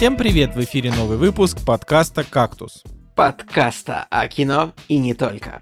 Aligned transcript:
Всем 0.00 0.16
привет! 0.16 0.56
В 0.56 0.64
эфире 0.64 0.90
новый 0.92 1.18
выпуск 1.18 1.58
подкаста 1.62 2.24
«Кактус». 2.24 2.84
Подкаста 3.14 4.06
о 4.08 4.28
кино 4.28 4.72
и 4.88 4.96
не 4.96 5.12
только. 5.12 5.60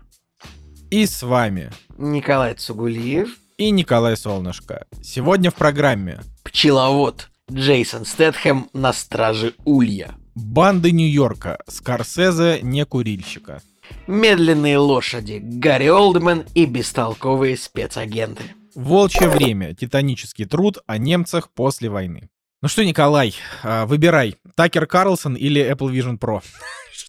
И 0.93 1.07
с 1.07 1.25
вами 1.25 1.73
Николай 1.97 2.55
Цугулиев 2.55 3.37
и 3.57 3.73
Николай 3.73 4.17
Солнышко. 4.17 4.87
Сегодня 5.03 5.51
в 5.51 5.57
программе 5.57 6.21
Пчеловод 6.45 7.31
Джейсон 7.51 8.05
Стэтхэм 8.05 8.71
на 8.73 8.93
страже 8.93 9.55
Улья. 9.65 10.15
Банды 10.37 10.93
Нью-Йорка, 10.93 11.59
Скорсезе 11.67 12.61
не 12.63 12.85
курильщика. 12.85 13.61
Медленные 14.07 14.79
лошади, 14.79 15.41
Гарри 15.43 15.89
Олдман 15.89 16.45
и 16.55 16.65
бестолковые 16.65 17.57
спецагенты. 17.57 18.45
Волчье 18.77 19.29
время, 19.29 19.75
титанический 19.75 20.45
труд 20.45 20.79
о 20.87 20.97
немцах 20.97 21.51
после 21.51 21.91
войны. 21.91 22.29
Ну 22.61 22.67
что, 22.69 22.85
Николай, 22.85 23.37
а, 23.63 23.87
выбирай, 23.87 24.35
Такер 24.57 24.87
Карлсон 24.87 25.37
или 25.37 25.63
Apple 25.63 25.93
Vision 25.93 26.19
Pro? 26.19 26.43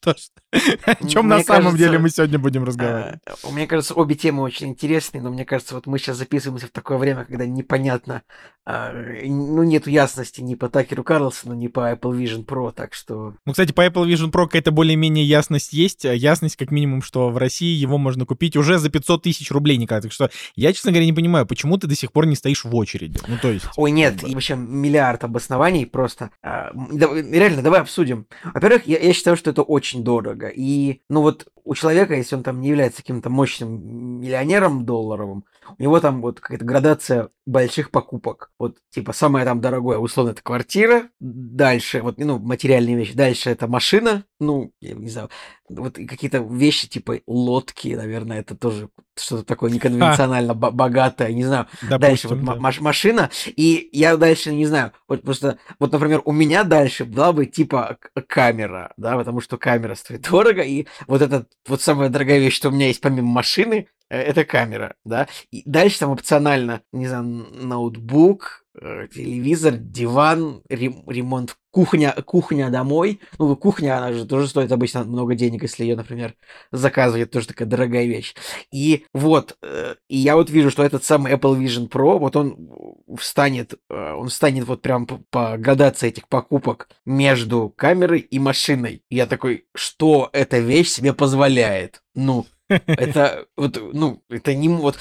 Что 0.02 0.16
о 0.86 1.08
чем 1.08 1.28
на 1.28 1.44
самом 1.44 1.76
деле 1.76 2.00
мы 2.00 2.10
сегодня 2.10 2.40
будем 2.40 2.64
разговаривать? 2.64 3.20
Э, 3.26 3.52
Мне 3.52 3.68
кажется, 3.68 3.94
обе 3.94 4.16
темы 4.16 4.44
очень 4.44 4.70
интересные, 4.70 5.22
но 5.22 5.30
мне 5.32 5.46
кажется, 5.46 5.76
вот 5.76 5.88
мы 5.88 6.00
сейчас 6.00 6.18
записываемся 6.18 6.68
в 6.68 6.72
такое 6.72 6.98
время, 6.98 7.26
когда 7.26 7.46
непонятно, 7.46 8.24
а, 8.66 8.92
ну, 8.94 9.64
нету 9.64 9.90
ясности 9.90 10.42
ни 10.42 10.54
по 10.56 10.70
Такеру 10.70 11.04
Карлсону, 11.04 11.56
ни 11.56 11.68
по 11.68 11.92
Apple 11.92 12.16
Vision 12.16 12.46
Pro, 12.46 12.72
так 12.72 12.94
что... 12.94 13.34
Ну, 13.46 13.52
кстати, 13.52 13.72
по 13.72 13.86
Apple 13.86 14.08
Vision 14.08 14.32
Pro 14.32 14.46
какая-то 14.46 14.72
более-менее 14.72 15.26
ясность 15.26 15.74
есть. 15.74 16.06
а 16.06 16.14
Ясность, 16.14 16.56
как 16.56 16.70
минимум, 16.70 17.02
что 17.02 17.30
в 17.30 17.38
России 17.38 17.76
его 17.76 17.98
можно 17.98 18.28
купить 18.28 18.56
уже 18.56 18.78
за 18.78 18.92
500 18.92 19.24
тысяч 19.24 19.50
рублей, 19.50 19.78
Николай. 19.78 20.04
Так 20.04 20.12
что 20.12 20.30
я, 20.56 20.72
честно 20.72 20.92
говоря, 20.92 21.08
не 21.08 21.14
понимаю, 21.14 21.48
почему 21.48 21.80
ты 21.80 21.88
до 21.88 21.96
сих 21.96 22.12
пор 22.12 22.28
не 22.28 22.36
стоишь 22.36 22.64
в 22.64 22.76
очереди. 22.76 23.20
Ну, 23.28 23.38
то 23.42 23.52
есть... 23.52 23.66
Ой, 23.76 23.90
нет, 23.90 24.24
и 24.24 24.36
вообще 24.36 24.56
миллиард 24.56 25.24
обоснований 25.24 25.88
просто. 25.88 26.30
А, 26.44 26.72
реально, 26.72 27.64
давай 27.64 27.82
обсудим. 27.82 28.28
Во-первых, 28.44 28.86
я, 28.86 29.00
я 29.00 29.14
считаю, 29.14 29.36
что 29.36 29.50
это 29.50 29.64
очень 29.64 29.89
дорого. 29.96 30.52
И, 30.54 31.02
ну 31.10 31.22
вот, 31.22 31.48
у 31.70 31.76
человека, 31.76 32.16
если 32.16 32.36
он 32.36 32.42
там 32.42 32.62
не 32.62 32.70
является 32.70 33.04
каким-то 33.04 33.30
мощным 33.30 34.20
миллионером 34.22 34.88
долларовым, 34.88 35.46
у 35.78 35.84
него 35.84 36.00
там 36.00 36.20
вот 36.20 36.40
какая-то 36.40 36.66
градация 36.66 37.30
больших 37.46 37.92
покупок. 37.92 38.52
Вот, 38.58 38.78
типа, 38.90 39.14
самое 39.14 39.46
там 39.46 39.62
дорогое, 39.62 40.00
условно, 40.00 40.32
это 40.32 40.42
квартира, 40.42 41.10
дальше, 41.20 42.02
вот, 42.02 42.18
ну, 42.18 42.40
материальные 42.40 42.96
вещи, 42.96 43.14
дальше 43.14 43.52
это 43.52 43.68
машина, 43.68 44.24
ну, 44.40 44.72
я 44.82 44.96
не 44.96 45.10
знаю, 45.10 45.30
вот 45.68 45.96
какие-то 45.96 46.40
вещи, 46.40 46.88
типа, 46.88 47.20
лодки, 47.28 47.90
наверное, 47.90 48.40
это 48.40 48.56
тоже 48.56 48.90
что-то 49.16 49.44
такое 49.44 49.70
неконвенционально 49.72 50.54
бо- 50.54 50.72
богатое, 50.72 51.32
не 51.34 51.44
знаю, 51.44 51.68
дальше 51.82 52.28
вот 52.28 52.38
допустим, 52.38 52.46
да. 52.46 52.56
маш- 52.56 52.80
машина, 52.80 53.30
и 53.46 53.90
я 53.92 54.16
дальше 54.18 54.54
не 54.54 54.66
знаю, 54.66 54.94
вот 55.08 55.22
просто, 55.24 55.58
вот, 55.80 55.92
например, 55.92 56.22
у 56.26 56.32
меня 56.32 56.64
дальше 56.64 57.06
была 57.06 57.34
бы 57.34 57.46
типа 57.46 57.98
камера, 58.28 58.94
да, 58.98 59.18
потому 59.18 59.42
что 59.42 59.58
камера 59.58 59.96
стоит 59.96 60.22
дорого, 60.30 60.62
и 60.62 60.88
вот 61.08 61.22
это 61.22 61.46
вот 61.68 61.82
самая 61.82 62.10
дорогая 62.10 62.40
вещь, 62.40 62.56
что 62.56 62.70
у 62.70 62.72
меня 62.72 62.88
есть 62.88 63.02
помимо 63.02 63.28
машины, 63.28 63.88
это 64.10 64.44
камера, 64.44 64.96
да, 65.06 65.28
и 65.52 65.64
дальше 65.66 66.00
там 66.00 66.12
опционально, 66.12 66.82
не 66.92 67.08
знаю, 67.08 67.24
ноутбук, 67.24 68.66
э, 68.82 69.08
телевизор, 69.14 69.76
диван, 69.78 70.62
рем- 70.70 71.04
ремонт, 71.08 71.56
кухня, 71.72 72.12
кухня 72.26 72.70
домой, 72.70 73.20
ну, 73.38 73.56
кухня, 73.56 73.98
она 73.98 74.14
же 74.14 74.26
тоже 74.26 74.48
стоит 74.48 74.72
обычно 74.72 75.04
много 75.04 75.36
денег, 75.36 75.62
если 75.62 75.84
ее, 75.84 75.96
например, 75.96 76.36
заказывать, 76.72 77.32
тоже 77.32 77.48
такая 77.48 77.68
дорогая 77.68 78.06
вещь. 78.06 78.34
И 78.72 79.06
вот, 79.14 79.58
э, 79.62 79.96
и 80.08 80.18
я 80.18 80.36
вот 80.36 80.50
вижу, 80.50 80.72
что 80.72 80.84
этот 80.84 81.04
самый 81.04 81.34
Apple 81.34 81.60
Vision 81.60 81.90
Pro, 81.90 82.18
вот 82.18 82.36
он 82.36 82.70
встанет, 83.18 83.74
э, 83.90 84.14
он 84.14 84.30
встанет 84.30 84.66
вот 84.66 84.82
прям 84.82 85.06
по, 85.06 85.58
градации 85.58 86.10
этих 86.10 86.28
покупок 86.28 86.90
между 87.06 87.70
камерой 87.70 88.20
и 88.20 88.40
машиной. 88.40 89.04
И 89.10 89.16
я 89.16 89.26
такой, 89.28 89.66
что 89.76 90.30
эта 90.34 90.60
вещь 90.60 90.90
себе 90.90 91.14
позволяет? 91.14 92.02
Ну, 92.16 92.46
это 92.70 93.48
вот, 93.58 93.80
ну, 93.94 94.24
это 94.30 94.54
не 94.54 94.70
вот. 94.70 94.98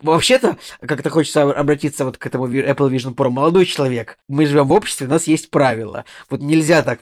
Вообще-то, 0.00 0.56
как-то 0.80 1.10
хочется 1.10 1.42
обратиться 1.42 2.04
вот 2.04 2.18
к 2.18 2.26
этому 2.26 2.46
Apple 2.48 2.90
Vision 2.90 3.14
Pro. 3.14 3.30
Молодой 3.30 3.66
человек, 3.66 4.18
мы 4.28 4.46
живем 4.46 4.68
в 4.68 4.72
обществе, 4.72 5.06
у 5.06 5.10
нас 5.10 5.26
есть 5.26 5.50
правила. 5.50 6.04
Вот 6.30 6.40
нельзя 6.40 6.82
так, 6.82 7.00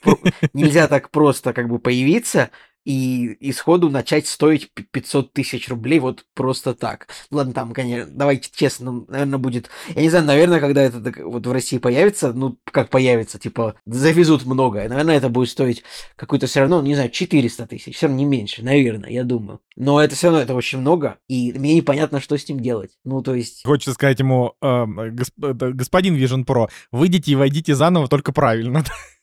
нельзя 0.53 0.89
так 0.89 1.11
просто 1.11 1.53
как 1.53 1.69
бы 1.69 1.79
появиться 1.79 2.51
и, 2.85 3.27
и 3.41 3.53
сходу 3.53 3.89
начать 3.91 4.27
стоить 4.27 4.71
пи- 4.73 4.87
500 4.91 5.33
тысяч 5.33 5.69
рублей 5.69 5.99
вот 5.99 6.25
просто 6.35 6.75
так. 6.75 7.09
Ну 7.31 7.39
Ладно, 7.39 7.53
там, 7.53 7.73
конечно, 7.73 8.11
давайте 8.13 8.51
честно, 8.55 9.05
наверное, 9.09 9.39
будет... 9.39 9.71
Я 9.95 10.03
не 10.03 10.11
знаю, 10.11 10.27
наверное, 10.27 10.61
когда 10.61 10.83
это 10.83 11.03
вот 11.25 11.47
в 11.47 11.53
России 11.53 11.79
появится, 11.79 12.33
ну, 12.33 12.59
как 12.65 12.91
появится, 12.91 13.39
типа, 13.39 13.75
завезут 13.87 14.45
много, 14.45 14.87
наверное, 14.89 15.17
это 15.17 15.29
будет 15.29 15.49
стоить 15.49 15.83
какую-то 16.17 16.47
все 16.47 16.61
равно, 16.61 16.83
не 16.83 16.95
знаю, 16.95 17.11
400 17.11 17.67
тысяч, 17.67 17.97
все 17.97 18.07
равно 18.07 18.19
не 18.19 18.27
меньше, 18.27 18.63
наверное, 18.63 19.11
я 19.11 19.25
думаю. 19.25 19.61
Но 19.77 20.01
это 20.01 20.15
все 20.15 20.29
равно, 20.29 20.43
это 20.43 20.55
очень 20.55 20.79
много, 20.79 21.19
и 21.29 21.53
мне 21.53 21.75
непонятно, 21.75 22.21
что 22.21 22.37
с 22.37 22.49
ним 22.49 22.61
делать. 22.61 22.93
Ну, 23.05 23.23
то 23.23 23.35
есть... 23.35 23.65
Хочется 23.65 23.95
сказать 23.95 24.21
ему, 24.21 24.55
эм, 24.61 25.15
госп- 25.15 25.73
господин 25.73 26.17
Vision 26.17 26.45
Pro, 26.45 26.69
выйдите 26.93 27.33
и 27.33 27.37
войдите 27.37 27.75
заново, 27.75 28.09
только 28.09 28.33
правильно. 28.33 28.85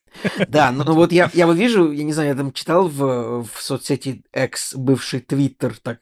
Да, 0.48 0.72
ну, 0.72 0.84
ну 0.84 0.94
вот 0.94 1.12
я, 1.12 1.30
я 1.34 1.48
вот 1.48 1.58
вижу, 1.58 1.92
я 1.92 2.04
не 2.04 2.14
знаю, 2.14 2.30
я 2.30 2.36
там 2.36 2.52
читал 2.54 2.88
в, 2.88 3.44
в 3.44 3.62
соцсети 3.62 4.24
X, 4.34 4.76
бывший 4.76 5.22
Твиттер, 5.22 5.78
так 5.78 6.00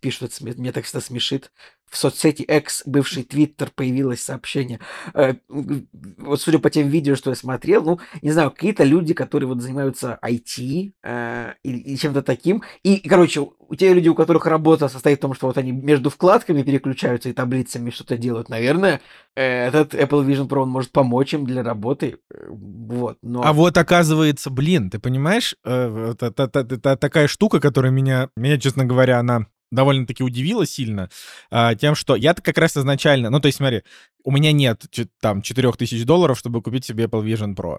пишут, 0.00 0.40
меня 0.40 0.72
так 0.72 0.84
всегда 0.84 1.00
смешит. 1.00 1.50
В 1.90 1.96
соцсети 1.96 2.42
X, 2.42 2.82
бывший 2.84 3.22
Твиттер, 3.22 3.70
появилось 3.74 4.20
сообщение. 4.22 4.80
Э, 5.14 5.34
Вот 5.48 6.40
судя 6.40 6.58
по 6.58 6.68
тем 6.70 6.88
видео, 6.88 7.14
что 7.16 7.30
я 7.30 7.36
смотрел, 7.36 7.84
ну, 7.84 8.00
не 8.22 8.32
знаю, 8.32 8.50
какие-то 8.50 8.82
люди, 8.84 9.14
которые 9.14 9.48
вот 9.48 9.62
занимаются 9.62 10.18
IT 10.24 10.92
э, 11.04 11.52
или, 11.62 11.78
или 11.78 11.96
чем-то 11.96 12.22
таким. 12.22 12.62
И, 12.82 13.08
короче, 13.08 13.40
у 13.40 13.74
те 13.76 13.92
люди, 13.94 14.08
у 14.08 14.14
которых 14.14 14.46
работа 14.46 14.88
состоит 14.88 15.18
в 15.18 15.22
том, 15.22 15.34
что 15.34 15.46
вот 15.46 15.58
они 15.58 15.72
между 15.72 16.10
вкладками 16.10 16.62
переключаются 16.62 17.28
и 17.28 17.32
таблицами 17.32 17.90
что-то 17.90 18.16
делают, 18.16 18.48
наверное, 18.48 19.00
э, 19.36 19.66
этот 19.68 19.94
Apple 19.94 20.26
Vision 20.26 20.48
Pro 20.48 20.62
он 20.62 20.70
может 20.70 20.90
помочь 20.92 21.34
им 21.34 21.46
для 21.46 21.62
работы. 21.62 22.18
Э, 22.34 22.46
Вот, 22.48 23.18
но... 23.22 23.42
А 23.44 23.52
вот 23.52 23.76
оказывается, 23.78 24.50
блин, 24.50 24.90
ты 24.90 24.98
понимаешь, 24.98 25.54
это, 25.64 26.16
это- 26.26 26.42
это- 26.44 26.74
это 26.74 26.96
такая 26.96 27.26
штука, 27.28 27.60
которая 27.60 27.92
меня, 27.92 28.28
меня, 28.36 28.58
честно 28.58 28.84
говоря, 28.84 29.18
она 29.18 29.46
довольно-таки 29.70 30.22
удивила 30.22 30.66
сильно 30.66 31.10
а, 31.50 31.74
тем, 31.74 31.94
что 31.94 32.16
я-то 32.16 32.42
как 32.42 32.58
раз 32.58 32.76
изначально, 32.76 33.30
ну, 33.30 33.40
то 33.40 33.46
есть, 33.46 33.58
смотри, 33.58 33.82
у 34.24 34.30
меня 34.30 34.52
нет 34.52 34.84
там 35.20 35.42
4000 35.42 36.04
долларов, 36.04 36.38
чтобы 36.38 36.62
купить 36.62 36.84
себе 36.84 37.04
Apple 37.04 37.24
Vision 37.24 37.54
Pro. 37.54 37.78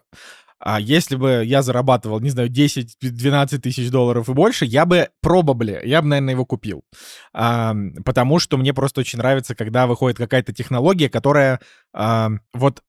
А 0.60 0.80
если 0.80 1.16
бы 1.16 1.44
я 1.46 1.62
зарабатывал, 1.62 2.20
не 2.20 2.32
знаю, 2.32 2.50
10-12 2.50 3.60
тысяч 3.60 3.92
долларов 3.92 4.28
и 4.28 4.34
больше, 4.34 4.66
я 4.66 4.86
бы 4.86 5.10
пробабли, 5.22 5.80
я 5.84 6.02
бы, 6.02 6.08
наверное, 6.08 6.34
его 6.34 6.46
купил. 6.46 6.84
А, 7.34 7.76
потому 8.04 8.40
что 8.40 8.58
мне 8.58 8.74
просто 8.74 9.02
очень 9.02 9.20
нравится, 9.20 9.54
когда 9.54 9.86
выходит 9.86 10.18
какая-то 10.18 10.54
технология, 10.54 11.10
которая 11.10 11.60
а, 11.94 12.32
вот 12.54 12.82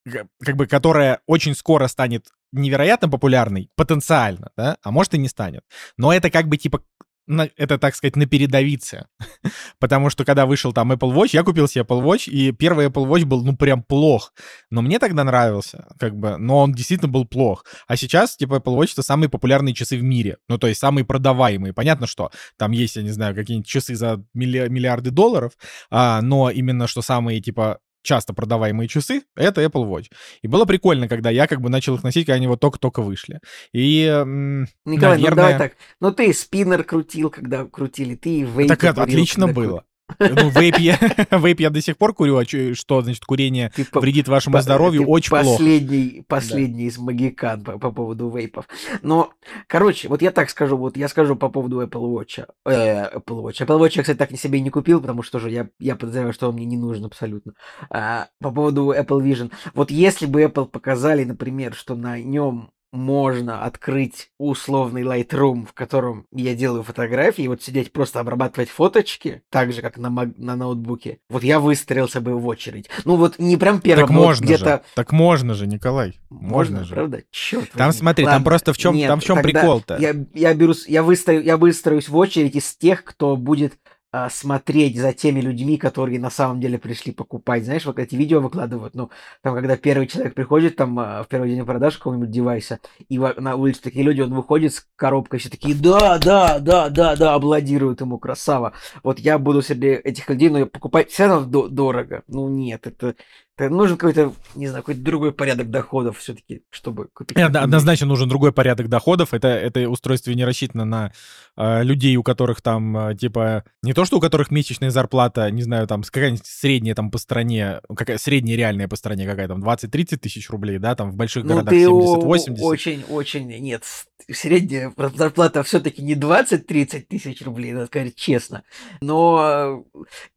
как 0.42 0.56
бы 0.56 0.66
которая 0.66 1.20
очень 1.26 1.54
скоро 1.54 1.88
станет 1.88 2.28
невероятно 2.53 3.09
популярной, 3.09 3.70
потенциально, 3.76 4.50
да, 4.56 4.78
а 4.82 4.91
может 4.91 5.12
и 5.12 5.19
не 5.19 5.28
станет. 5.28 5.62
Но 5.98 6.12
это 6.12 6.30
как 6.30 6.48
бы 6.48 6.56
типа 6.56 6.82
на- 7.28 7.49
это, 7.56 7.78
так 7.78 7.94
сказать, 7.94 8.16
на 8.16 8.27
передовице. 8.27 9.06
Потому 9.78 10.11
что, 10.11 10.25
когда 10.25 10.47
вышел 10.47 10.72
там 10.72 10.93
Apple 10.93 11.15
Watch, 11.15 11.31
я 11.33 11.43
купил 11.44 11.69
себе 11.69 11.84
Apple 11.84 12.03
Watch, 12.03 12.28
и 12.31 12.53
первый 12.53 12.87
Apple 12.87 13.06
Watch 13.06 13.25
был, 13.25 13.44
ну, 13.44 13.56
прям 13.56 13.83
плох. 13.83 14.33
Но 14.71 14.83
мне 14.83 14.99
тогда 14.99 15.25
нравился, 15.25 15.87
как 15.99 16.16
бы, 16.16 16.37
но 16.39 16.59
он 16.59 16.72
действительно 16.72 17.11
был 17.11 17.25
плох. 17.27 17.65
А 17.87 17.97
сейчас, 17.97 18.37
типа, 18.37 18.55
Apple 18.55 18.77
Watch— 18.77 18.91
это 18.93 19.03
самые 19.03 19.28
популярные 19.28 19.75
часы 19.75 19.97
в 19.97 20.03
мире. 20.03 20.39
Ну, 20.49 20.59
то 20.59 20.66
есть 20.66 20.81
самые 20.81 21.05
продаваемые. 21.05 21.72
Понятно, 21.72 22.06
что 22.06 22.31
там 22.56 22.72
есть, 22.72 22.97
я 22.97 23.03
не 23.03 23.11
знаю, 23.11 23.34
какие-нибудь 23.34 23.69
часы 23.69 23.95
за 23.95 24.25
милли- 24.34 24.69
миллиарды 24.69 25.10
долларов, 25.10 25.53
а, 25.91 26.21
но 26.22 26.50
именно 26.50 26.87
что 26.87 27.03
самые, 27.03 27.41
типа, 27.41 27.78
часто 28.09 28.33
продаваемые 28.33 28.89
часы— 28.89 29.22
это 29.37 29.63
Apple 29.63 29.87
Watch. 29.87 30.07
И 30.41 30.49
было 30.49 30.65
прикольно, 30.65 31.09
когда 31.09 31.28
я 31.28 31.47
как 31.47 31.60
бы 31.60 31.69
начал 31.69 31.95
их 31.95 32.03
носить, 32.03 32.27
когда 32.27 32.37
они 32.37 32.47
вот 32.47 32.59
только-только 32.60 33.03
вышли. 33.03 33.41
И, 33.72 34.05
Николай, 34.07 34.66
ну 34.84 34.97
наверное... 34.97 35.31
давай 35.34 35.59
так. 35.59 35.72
Ну 36.01 36.10
ты 36.10 36.33
спиннер 36.33 36.84
крутил, 36.84 37.28
когда 37.28 37.66
крутили, 37.66 38.15
ты 38.15 38.31
и 38.31 38.45
вейп 38.45 38.69
Так 38.69 38.83
это 38.83 39.03
отлично 39.03 39.47
когда 39.47 39.60
было. 39.60 39.84
Ну, 40.19 40.51
вейп 40.51 40.78
я, 40.78 40.99
вейп 41.31 41.60
я 41.60 41.71
до 41.71 41.81
сих 41.81 41.97
пор 41.97 42.15
курю, 42.15 42.37
а 42.37 42.45
что, 42.45 43.03
значит, 43.03 43.25
курение 43.25 43.71
Ты 43.75 43.87
вредит 43.93 44.28
вашему 44.28 44.55
по- 44.55 44.63
здоровью 44.63 45.07
очень 45.07 45.31
плохо. 45.31 45.45
последний, 45.45 46.25
последний 46.27 46.84
из 46.84 46.99
магикан 46.99 47.63
по, 47.63 47.78
по 47.78 47.91
поводу 47.91 48.31
вейпов. 48.31 48.66
Но, 49.03 49.33
короче, 49.66 50.09
вот 50.09 50.22
я 50.22 50.31
так 50.31 50.51
скажу, 50.51 50.77
вот 50.77 50.97
я 50.97 51.09
скажу 51.09 51.37
по 51.37 51.49
поводу 51.49 51.83
Apple 51.83 52.13
Watch. 52.13 52.47
Э, 52.66 53.16
Apple 53.19 53.43
Watch. 53.43 53.65
Apple 53.66 53.78
Watch 53.78 53.93
я, 53.97 54.03
кстати, 54.03 54.16
так 54.19 54.31
себе 54.39 54.60
не 54.60 54.71
купил, 54.71 55.01
потому 55.01 55.22
что 55.22 55.39
же 55.39 55.51
я, 55.51 55.69
я 55.78 55.97
подозреваю, 55.97 56.33
что 56.33 56.49
он 56.49 56.54
мне 56.54 56.65
не 56.65 56.77
нужен 56.77 57.04
абсолютно. 57.04 57.53
А, 57.91 58.28
по 58.41 58.51
поводу 58.51 58.93
Apple 58.93 59.22
Vision. 59.22 59.53
Вот 59.75 59.91
если 59.91 60.27
бы 60.27 60.43
Apple 60.43 60.66
показали, 60.66 61.25
например, 61.25 61.75
что 61.75 61.95
на 61.95 62.19
нем 62.19 62.71
можно 62.93 63.65
открыть 63.65 64.31
условный 64.39 65.03
Lightroom, 65.03 65.67
в 65.67 65.73
котором 65.73 66.27
я 66.33 66.55
делаю 66.55 66.83
фотографии, 66.83 67.45
и 67.45 67.49
вот 67.49 67.63
сидеть 67.63 67.93
просто 67.93 68.21
обрабатывать 68.21 68.71
фоточки, 68.71 69.43
так 69.51 69.73
же, 69.73 69.83
как 69.83 69.99
на, 69.99 70.11
на 70.11 70.57
ноутбуке, 70.57 71.19
вот 71.29 71.43
я 71.43 71.61
выстроился 71.61 72.21
бы 72.21 72.39
в 72.39 72.47
очередь. 72.47 72.89
Ну 73.05 73.17
вот 73.17 73.39
не 73.39 73.57
прям 73.57 73.81
первым, 73.81 74.09
так 74.09 74.17
можно 74.17 74.45
где-то... 74.45 74.65
Же. 74.65 74.83
Так 74.95 75.13
можно 75.13 75.55
же, 75.55 75.67
Николай. 75.67 76.19
Можно, 76.31 76.79
можно 76.79 76.85
же. 76.85 76.95
правда? 76.95 77.23
Черт 77.31 77.71
Там 77.73 77.87
возьми. 77.89 78.01
смотри, 78.01 78.25
Ладно. 78.25 78.37
там 78.37 78.45
просто 78.45 78.73
в 78.73 78.79
чем, 78.79 78.95
Нет, 78.95 79.09
там 79.09 79.21
в 79.21 79.25
чем 79.25 79.43
прикол-то? 79.43 79.97
Я, 79.99 80.15
я, 80.35 80.55
беру, 80.55 80.75
я, 80.87 81.03
выстрою, 81.03 81.43
я 81.43 81.57
выстроюсь 81.57 82.09
в 82.09 82.17
очередь 82.17 82.57
из 82.57 82.75
тех, 82.77 83.05
кто 83.05 83.37
будет 83.37 83.75
а, 84.10 84.31
смотреть 84.31 84.97
за 84.97 85.13
теми 85.13 85.41
людьми, 85.41 85.77
которые 85.77 86.19
на 86.19 86.31
самом 86.31 86.60
деле 86.60 86.78
пришли 86.78 87.13
покупать. 87.13 87.65
Знаешь, 87.65 87.84
вот 87.84 87.99
эти 87.99 88.15
видео 88.15 88.41
выкладывают, 88.41 88.95
ну, 88.95 89.10
там, 89.43 89.55
когда 89.55 89.77
первый 89.77 90.07
человек 90.07 90.34
приходит, 90.34 90.77
там, 90.77 90.99
а, 90.99 91.22
в 91.22 91.28
первый 91.28 91.51
день 91.51 91.65
продаж 91.66 91.99
какого-нибудь 91.99 92.31
девайса, 92.31 92.81
и 93.09 93.19
на 93.19 93.57
улице 93.57 93.83
такие 93.83 94.05
люди, 94.05 94.22
он 94.22 94.34
выходит 94.34 94.75
с 94.75 94.87
коробкой, 94.97 95.41
все 95.41 95.51
такие, 95.51 95.75
да, 95.75 96.19
да, 96.19 96.59
да, 96.59 96.89
да, 96.89 97.16
да, 97.16 97.34
аплодируют 97.34 98.01
ему, 98.01 98.19
красава. 98.19 98.72
Вот 99.03 99.19
я 99.19 99.39
буду 99.39 99.60
среди 99.60 99.89
этих 99.89 100.28
людей, 100.31 100.49
но 100.49 100.65
покупать 100.66 101.11
все 101.11 101.27
равно 101.27 101.69
дорого. 101.69 102.22
Ну, 102.28 102.49
нет, 102.49 102.87
это, 102.87 103.15
нужен 103.59 103.97
какой-то, 103.97 104.33
не 104.55 104.69
знаю, 104.69 104.83
какой-то 104.83 105.01
другой 105.01 105.33
порядок 105.33 105.71
доходов 105.71 106.19
все-таки, 106.19 106.63
чтобы 106.71 107.09
купить. 107.13 107.37
Нет, 107.37 107.55
однозначно 107.55 108.07
нужен 108.07 108.28
другой 108.28 108.53
порядок 108.53 108.89
доходов. 108.89 109.34
Это, 109.34 109.49
это 109.49 109.89
устройство 109.89 110.31
не 110.31 110.45
рассчитано 110.45 110.84
на 110.84 111.13
э, 111.57 111.83
людей, 111.83 112.16
у 112.16 112.22
которых 112.22 112.60
там, 112.60 112.97
э, 112.97 113.15
типа, 113.16 113.65
не 113.83 113.93
то, 113.93 114.05
что 114.05 114.19
у 114.19 114.21
которых 114.21 114.51
месячная 114.51 114.91
зарплата, 114.91 115.51
не 115.51 115.63
знаю, 115.63 115.87
там, 115.87 116.03
какая-нибудь 116.03 116.47
средняя 116.47 116.95
там 116.95 117.10
по 117.10 117.19
стране, 117.19 117.81
какая 117.95 118.19
средняя 118.19 118.57
реальная 118.57 118.89
по 118.89 118.97
стране 118.97 119.27
какая 119.27 119.49
там, 119.49 119.63
20-30 119.63 120.16
тысяч 120.19 120.49
рублей, 120.51 120.78
да, 120.78 120.95
там 120.95 121.11
в 121.11 121.16
больших 121.16 121.45
ну, 121.45 121.54
городах 121.54 121.75
70-80. 121.75 122.61
Очень-очень, 122.61 123.49
нет, 123.61 123.83
средняя 124.31 124.93
зарплата 125.15 125.63
все-таки 125.63 126.03
не 126.03 126.15
20-30 126.15 127.01
тысяч 127.03 127.43
рублей, 127.43 127.72
надо 127.72 127.87
сказать 127.87 128.15
честно. 128.15 128.63
Но 129.01 129.84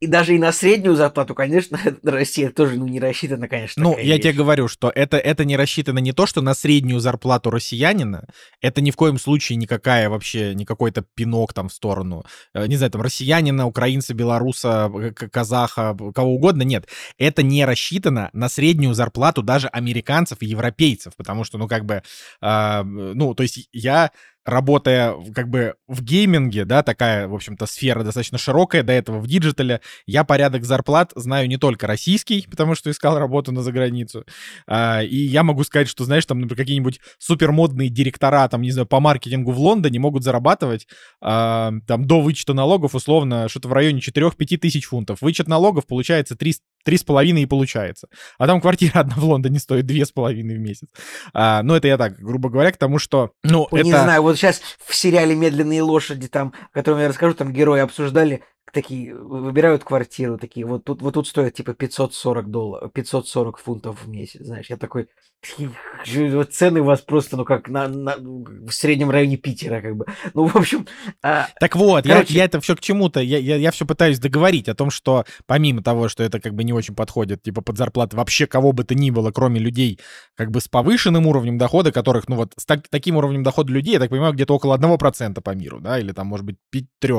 и 0.00 0.06
даже 0.06 0.34
и 0.34 0.38
на 0.38 0.52
среднюю 0.52 0.96
зарплату, 0.96 1.34
конечно, 1.34 1.78
Россия 2.02 2.50
тоже 2.50 2.76
ну, 2.76 2.86
не 2.86 3.00
рассчитана, 3.12 3.48
конечно. 3.48 3.82
Ну, 3.82 3.96
я 3.98 4.14
вещь. 4.14 4.22
тебе 4.22 4.32
говорю, 4.32 4.68
что 4.68 4.90
это, 4.94 5.16
это 5.16 5.44
не 5.44 5.56
рассчитано 5.56 5.98
не 5.98 6.12
то, 6.12 6.26
что 6.26 6.40
на 6.40 6.54
среднюю 6.54 7.00
зарплату 7.00 7.50
россиянина, 7.50 8.26
это 8.60 8.80
ни 8.80 8.90
в 8.90 8.96
коем 8.96 9.18
случае 9.18 9.56
никакая 9.56 10.08
вообще, 10.08 10.54
не 10.54 10.64
какой-то 10.64 11.04
пинок 11.14 11.52
там 11.52 11.68
в 11.68 11.72
сторону, 11.72 12.24
э, 12.54 12.66
не 12.66 12.76
знаю, 12.76 12.90
там, 12.90 13.02
россиянина, 13.02 13.66
украинца, 13.66 14.14
белоруса, 14.14 14.90
казаха, 15.30 15.96
кого 16.14 16.34
угодно, 16.34 16.62
нет. 16.62 16.88
Это 17.18 17.42
не 17.42 17.64
рассчитано 17.64 18.30
на 18.32 18.48
среднюю 18.48 18.94
зарплату 18.94 19.42
даже 19.42 19.68
американцев 19.68 20.38
и 20.40 20.46
европейцев, 20.46 21.14
потому 21.16 21.44
что, 21.44 21.58
ну, 21.58 21.68
как 21.68 21.84
бы, 21.84 22.02
э, 22.40 22.82
ну, 22.82 23.34
то 23.34 23.42
есть 23.42 23.68
я 23.72 24.10
работая 24.44 25.14
как 25.34 25.48
бы 25.48 25.74
в 25.86 26.02
гейминге, 26.02 26.64
да, 26.64 26.82
такая, 26.82 27.28
в 27.28 27.34
общем-то, 27.34 27.66
сфера 27.66 28.02
достаточно 28.02 28.38
широкая, 28.38 28.82
до 28.82 28.92
этого 28.92 29.18
в 29.18 29.26
диджитале, 29.26 29.80
я 30.06 30.24
порядок 30.24 30.64
зарплат 30.64 31.12
знаю 31.14 31.48
не 31.48 31.56
только 31.56 31.86
российский, 31.86 32.46
потому 32.50 32.74
что 32.74 32.90
искал 32.90 33.18
работу 33.18 33.52
на 33.52 33.62
заграницу, 33.62 34.24
а, 34.66 35.02
и 35.02 35.16
я 35.16 35.42
могу 35.42 35.64
сказать, 35.64 35.88
что, 35.88 36.04
знаешь, 36.04 36.26
там, 36.26 36.40
например, 36.40 36.56
какие-нибудь 36.56 37.00
супермодные 37.18 37.88
директора, 37.88 38.48
там, 38.48 38.62
не 38.62 38.70
знаю, 38.70 38.86
по 38.86 39.00
маркетингу 39.00 39.52
в 39.52 39.58
Лондоне 39.58 39.98
могут 39.98 40.24
зарабатывать 40.24 40.86
а, 41.20 41.72
там 41.86 42.06
до 42.06 42.20
вычета 42.20 42.54
налогов 42.54 42.94
условно 42.94 43.48
что-то 43.48 43.68
в 43.68 43.72
районе 43.72 44.00
4-5 44.00 44.56
тысяч 44.58 44.86
фунтов. 44.86 45.20
Вычет 45.20 45.48
налогов 45.48 45.86
получается 45.86 46.36
3, 46.36 46.54
три 46.82 46.96
с 46.96 47.04
половиной 47.04 47.42
и 47.42 47.46
получается. 47.46 48.08
А 48.38 48.46
там 48.46 48.60
квартира 48.60 48.92
одна 49.00 49.14
в 49.16 49.24
Лондоне 49.24 49.58
стоит 49.58 49.86
две 49.86 50.04
с 50.04 50.12
половиной 50.12 50.56
в 50.56 50.60
месяц. 50.60 50.88
А, 51.32 51.62
ну, 51.62 51.74
это 51.74 51.88
я 51.88 51.96
так, 51.96 52.18
грубо 52.18 52.48
говоря, 52.48 52.72
к 52.72 52.76
тому, 52.76 52.98
что... 52.98 53.30
Ну, 53.42 53.68
не 53.72 53.90
это... 53.90 54.02
знаю, 54.02 54.22
вот 54.22 54.36
сейчас 54.36 54.60
в 54.84 54.94
сериале 54.94 55.34
«Медленные 55.34 55.82
лошади», 55.82 56.28
там, 56.28 56.52
о 56.70 56.74
котором 56.74 57.00
я 57.00 57.08
расскажу, 57.08 57.34
там 57.34 57.52
герои 57.52 57.80
обсуждали, 57.80 58.42
такие 58.72 59.14
выбирают 59.14 59.84
квартиру, 59.84 60.38
такие, 60.38 60.66
вот 60.66 60.84
тут, 60.84 61.02
вот 61.02 61.14
тут 61.14 61.28
стоит 61.28 61.54
типа 61.54 61.74
540 61.74 62.50
долларов, 62.50 62.92
540 62.92 63.58
фунтов 63.58 64.02
в 64.02 64.08
месяц, 64.08 64.40
знаешь, 64.40 64.70
я 64.70 64.76
такой, 64.76 65.08
вот 65.56 66.52
цены 66.52 66.80
у 66.80 66.84
вас 66.84 67.00
просто, 67.00 67.36
ну, 67.36 67.44
как 67.44 67.68
на, 67.68 67.88
на, 67.88 68.16
в 68.16 68.70
среднем 68.70 69.10
районе 69.10 69.36
Питера, 69.36 69.80
как 69.80 69.96
бы. 69.96 70.06
Ну, 70.34 70.46
в 70.46 70.56
общем... 70.56 70.86
А, 71.22 71.48
так 71.60 71.76
вот, 71.76 72.04
короче... 72.06 72.32
я, 72.32 72.40
я 72.40 72.44
это 72.44 72.60
все 72.60 72.76
к 72.76 72.80
чему-то, 72.80 73.20
я, 73.20 73.38
я, 73.38 73.56
я 73.56 73.70
все 73.70 73.84
пытаюсь 73.84 74.18
договорить 74.18 74.68
о 74.68 74.74
том, 74.74 74.90
что 74.90 75.24
помимо 75.46 75.82
того, 75.82 76.08
что 76.08 76.22
это 76.22 76.40
как 76.40 76.54
бы 76.54 76.64
не 76.64 76.72
очень 76.72 76.94
подходит, 76.94 77.42
типа, 77.42 77.60
под 77.60 77.76
зарплаты 77.76 78.16
вообще 78.16 78.46
кого 78.46 78.72
бы 78.72 78.84
то 78.84 78.94
ни 78.94 79.10
было, 79.10 79.32
кроме 79.32 79.60
людей 79.60 79.98
как 80.36 80.50
бы 80.50 80.60
с 80.60 80.68
повышенным 80.68 81.26
уровнем 81.26 81.58
дохода, 81.58 81.92
которых, 81.92 82.28
ну, 82.28 82.36
вот 82.36 82.54
с 82.56 82.64
так, 82.64 82.88
таким 82.88 83.16
уровнем 83.16 83.42
дохода 83.42 83.72
людей, 83.72 83.94
я 83.94 84.00
так 84.00 84.10
понимаю, 84.10 84.32
где-то 84.32 84.54
около 84.54 84.78
1% 84.78 85.40
по 85.40 85.50
миру, 85.50 85.80
да, 85.80 85.98
или 85.98 86.12
там, 86.12 86.28
может 86.28 86.46
быть, 86.46 86.56
3. 87.00 87.14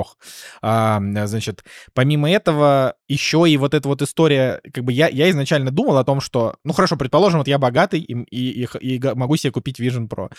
А, 0.61 0.99
значит, 1.25 1.42
помимо 1.93 2.29
этого, 2.29 2.95
еще 3.07 3.43
и 3.47 3.57
вот 3.57 3.73
эта 3.73 3.87
вот 3.87 4.01
история, 4.01 4.61
как 4.73 4.83
бы 4.83 4.91
я, 4.91 5.07
я 5.07 5.29
изначально 5.29 5.71
думал 5.71 5.97
о 5.97 6.03
том, 6.03 6.21
что, 6.21 6.55
ну, 6.63 6.73
хорошо, 6.73 6.95
предположим, 6.95 7.39
вот 7.39 7.47
я 7.47 7.57
богатый, 7.57 7.99
и, 7.99 8.13
и, 8.31 8.67
и 8.79 8.99
могу 9.15 9.35
себе 9.35 9.51
купить 9.51 9.79
Vision 9.79 10.07
Pro. 10.07 10.31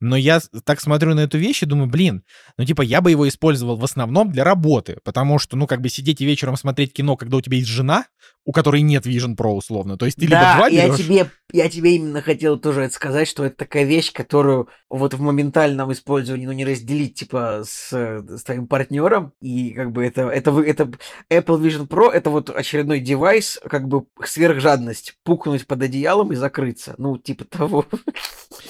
Но 0.00 0.16
я 0.16 0.40
так 0.64 0.80
смотрю 0.80 1.14
на 1.14 1.20
эту 1.20 1.38
вещь 1.38 1.62
и 1.62 1.66
думаю, 1.66 1.88
блин, 1.88 2.22
ну 2.58 2.64
типа 2.64 2.82
я 2.82 3.00
бы 3.00 3.10
его 3.10 3.28
использовал 3.28 3.76
в 3.76 3.84
основном 3.84 4.30
для 4.30 4.44
работы, 4.44 4.98
потому 5.04 5.38
что, 5.38 5.56
ну 5.56 5.66
как 5.66 5.80
бы 5.80 5.88
сидеть 5.88 6.20
и 6.20 6.26
вечером 6.26 6.56
смотреть 6.56 6.92
кино, 6.92 7.16
когда 7.16 7.36
у 7.36 7.40
тебя 7.40 7.56
есть 7.56 7.68
жена, 7.68 8.06
у 8.46 8.52
которой 8.52 8.80
нет 8.82 9.06
Vision 9.06 9.36
Pro 9.36 9.50
условно. 9.54 9.98
То 9.98 10.06
есть 10.06 10.18
ты 10.18 10.28
да, 10.28 10.40
либо 10.40 10.56
два 10.56 10.70
берешь... 10.70 10.98
я 10.98 11.04
тебе, 11.04 11.30
я 11.52 11.68
тебе 11.68 11.96
именно 11.96 12.22
хотел 12.22 12.58
тоже 12.58 12.82
это 12.82 12.94
сказать, 12.94 13.26
что 13.26 13.44
это 13.44 13.56
такая 13.56 13.84
вещь, 13.84 14.12
которую 14.12 14.68
вот 14.88 15.14
в 15.14 15.20
моментальном 15.20 15.92
использовании, 15.92 16.46
ну, 16.46 16.52
не 16.52 16.64
разделить, 16.64 17.14
типа, 17.14 17.62
с, 17.64 17.90
с 17.92 18.44
твоим 18.44 18.68
партнером, 18.68 19.32
и 19.40 19.70
как 19.70 19.90
бы 19.90 20.04
это, 20.04 20.28
это, 20.28 20.45
это 20.50 20.84
Apple 21.30 21.60
Vision 21.60 21.86
Pro, 21.86 22.10
это 22.10 22.30
вот 22.30 22.50
очередной 22.50 23.00
девайс, 23.00 23.58
как 23.68 23.88
бы 23.88 24.06
сверхжадность, 24.24 25.14
пукнуть 25.24 25.66
под 25.66 25.82
одеялом 25.82 26.32
и 26.32 26.36
закрыться, 26.36 26.94
ну, 26.98 27.18
типа 27.18 27.44
того. 27.44 27.86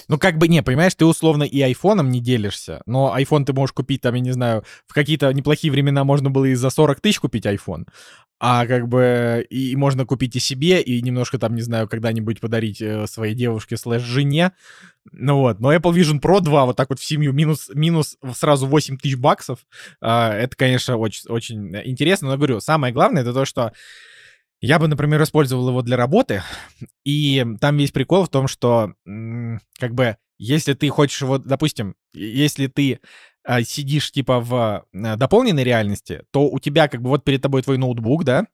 Ну, 0.08 0.18
как 0.18 0.38
бы, 0.38 0.48
не, 0.48 0.62
понимаешь, 0.62 0.94
ты 0.94 1.04
условно 1.04 1.44
и 1.44 1.60
айфоном 1.60 2.10
не 2.10 2.20
делишься, 2.20 2.82
но 2.86 3.14
iPhone 3.16 3.44
ты 3.44 3.52
можешь 3.52 3.72
купить, 3.72 4.00
там, 4.00 4.14
я 4.14 4.20
не 4.20 4.32
знаю, 4.32 4.64
в 4.86 4.94
какие-то 4.94 5.32
неплохие 5.32 5.70
времена 5.70 6.04
можно 6.04 6.30
было 6.30 6.46
и 6.46 6.54
за 6.54 6.70
40 6.70 7.00
тысяч 7.00 7.20
купить 7.20 7.46
iPhone, 7.46 7.86
а 8.38 8.66
как 8.66 8.88
бы 8.88 9.46
и 9.48 9.74
можно 9.76 10.04
купить 10.04 10.36
и 10.36 10.40
себе, 10.40 10.82
и 10.82 11.00
немножко 11.00 11.38
там, 11.38 11.54
не 11.54 11.62
знаю, 11.62 11.88
когда-нибудь 11.88 12.40
подарить 12.40 12.82
э, 12.82 13.06
своей 13.06 13.34
девушке 13.34 13.76
слэш 13.76 14.02
жене. 14.02 14.52
Ну 15.12 15.38
вот, 15.38 15.60
но 15.60 15.74
Apple 15.74 15.94
Vision 15.94 16.20
Pro 16.20 16.40
2 16.40 16.66
вот 16.66 16.76
так 16.76 16.90
вот 16.90 17.00
в 17.00 17.04
семью 17.04 17.32
минус, 17.32 17.70
минус 17.72 18.18
сразу 18.34 18.66
8 18.66 18.98
тысяч 18.98 19.16
баксов. 19.16 19.60
Э, 20.02 20.32
это, 20.32 20.54
конечно, 20.56 20.96
очень, 20.96 21.28
очень 21.30 21.76
интересно, 21.84 22.28
но 22.28 22.36
говорю, 22.36 22.60
самое 22.60 22.92
главное 22.92 23.22
это 23.22 23.32
то, 23.32 23.44
что 23.44 23.72
я 24.60 24.78
бы, 24.78 24.88
например, 24.88 25.22
использовал 25.22 25.68
его 25.68 25.82
для 25.82 25.96
работы, 25.96 26.42
и 27.04 27.44
там 27.60 27.76
весь 27.76 27.92
прикол 27.92 28.24
в 28.24 28.30
том, 28.30 28.48
что 28.48 28.94
как 29.78 29.94
бы 29.94 30.16
если 30.38 30.74
ты 30.74 30.88
хочешь 30.88 31.22
его, 31.22 31.38
допустим, 31.38 31.94
если 32.12 32.66
ты 32.66 32.94
а, 32.94 33.00
сидишь 33.64 34.10
типа 34.12 34.40
в 34.40 34.86
э, 34.92 35.16
дополненной 35.16 35.64
реальности, 35.64 36.22
то 36.30 36.48
у 36.48 36.58
тебя 36.58 36.88
как 36.88 37.02
бы 37.02 37.10
вот 37.10 37.24
перед 37.24 37.42
тобой 37.42 37.62
твой 37.62 37.78
ноутбук, 37.78 38.24
да, 38.24 38.46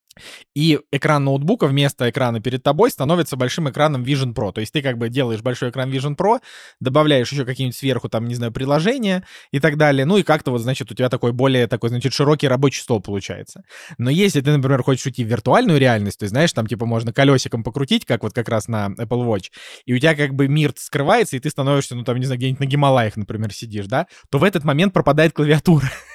и 0.55 0.81
экран 0.91 1.25
ноутбука 1.25 1.67
вместо 1.67 2.09
экрана 2.11 2.41
перед 2.41 2.63
тобой 2.63 2.91
становится 2.91 3.37
большим 3.37 3.71
экраном 3.71 4.03
Vision 4.03 4.35
Pro. 4.35 4.53
То 4.53 4.61
есть 4.61 4.73
ты 4.73 4.83
как 4.83 4.99
бы 4.99 5.09
делаешь 5.09 5.41
большой 5.41 5.71
экран 5.71 5.91
Vision 5.91 6.17
Pro, 6.17 6.41
добавляешь 6.81 7.31
еще 7.33 7.45
какие-нибудь 7.45 7.77
сверху, 7.77 8.09
там, 8.09 8.27
не 8.27 8.35
знаю, 8.35 8.53
приложения 8.53 9.25
и 9.51 9.61
так 9.61 9.77
далее. 9.77 10.05
Ну 10.05 10.19
и 10.19 10.23
как-то 10.23 10.51
вот, 10.51 10.61
значит, 10.61 10.91
у 10.91 10.95
тебя 10.95 11.09
такой 11.09 11.33
более 11.33 11.67
такой, 11.67 11.89
значит, 11.89 12.13
широкий 12.13 12.49
рабочий 12.49 12.83
стол 12.83 13.01
получается. 13.01 13.65
Но 13.99 14.11
если 14.11 14.41
ты, 14.41 14.53
например, 14.53 14.83
хочешь 14.83 15.07
уйти 15.07 15.25
в 15.25 15.29
виртуальную 15.29 15.79
реальность, 15.79 16.19
то 16.19 16.25
есть, 16.25 16.33
знаешь, 16.33 16.53
там, 16.53 16.67
типа, 16.67 16.87
можно 16.87 17.13
колесиком 17.13 17.65
покрутить, 17.65 18.05
как 18.05 18.23
вот 18.23 18.33
как 18.33 18.49
раз 18.49 18.69
на 18.69 18.89
Apple 18.89 19.27
Watch, 19.27 19.51
и 19.87 19.95
у 19.95 19.99
тебя 19.99 20.15
как 20.15 20.35
бы 20.35 20.49
мир 20.49 20.73
скрывается, 20.77 21.37
и 21.37 21.41
ты 21.41 21.51
становишься, 21.51 21.95
ну, 21.95 22.05
там, 22.05 22.19
не 22.19 22.27
знаю, 22.27 22.39
где-нибудь 22.39 22.61
на 22.61 22.67
Гималаях, 22.67 23.17
например, 23.17 23.53
сидишь, 23.53 23.87
да, 23.87 24.07
то 24.31 24.39
в 24.39 24.45
этот 24.45 24.65
момент 24.65 24.93
пропадает 24.93 25.33
клавиатура. 25.33 25.91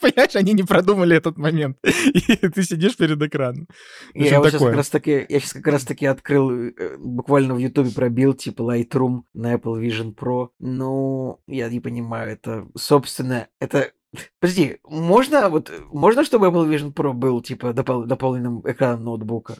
Понимаешь, 0.00 0.36
они 0.36 0.52
не 0.52 0.62
продумали 0.62 1.16
этот 1.16 1.38
момент. 1.38 1.76
И 1.84 2.36
ты 2.36 2.62
сидишь 2.62 2.96
перед 2.96 3.20
экраном. 3.22 3.66
Я, 4.14 4.42
сейчас 4.42 4.62
как 4.62 4.74
раз 4.74 4.88
таки, 4.88 5.26
я 5.28 5.40
сейчас 5.40 5.52
как 5.52 5.66
раз 5.66 5.84
таки 5.84 6.06
открыл, 6.06 6.50
э, 6.50 6.96
буквально 6.98 7.54
в 7.54 7.58
Ютубе 7.58 7.90
пробил, 7.90 8.34
типа, 8.34 8.62
Lightroom 8.62 9.22
на 9.34 9.54
Apple 9.54 9.80
Vision 9.80 10.14
Pro. 10.14 10.48
Ну, 10.58 11.40
я 11.46 11.68
не 11.68 11.80
понимаю, 11.80 12.30
это, 12.32 12.66
собственно, 12.76 13.48
это 13.60 13.92
Подожди, 14.40 14.78
можно 14.82 15.48
вот 15.48 15.70
можно, 15.92 16.24
чтобы 16.24 16.48
Apple 16.48 16.68
Vision 16.68 16.92
Pro 16.92 17.12
был 17.12 17.40
типа 17.40 17.68
допол- 17.68 18.06
дополненным 18.06 18.60
экраном 18.68 19.04
ноутбука? 19.04 19.54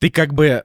Ты 0.00 0.10
как 0.10 0.34
бы... 0.34 0.64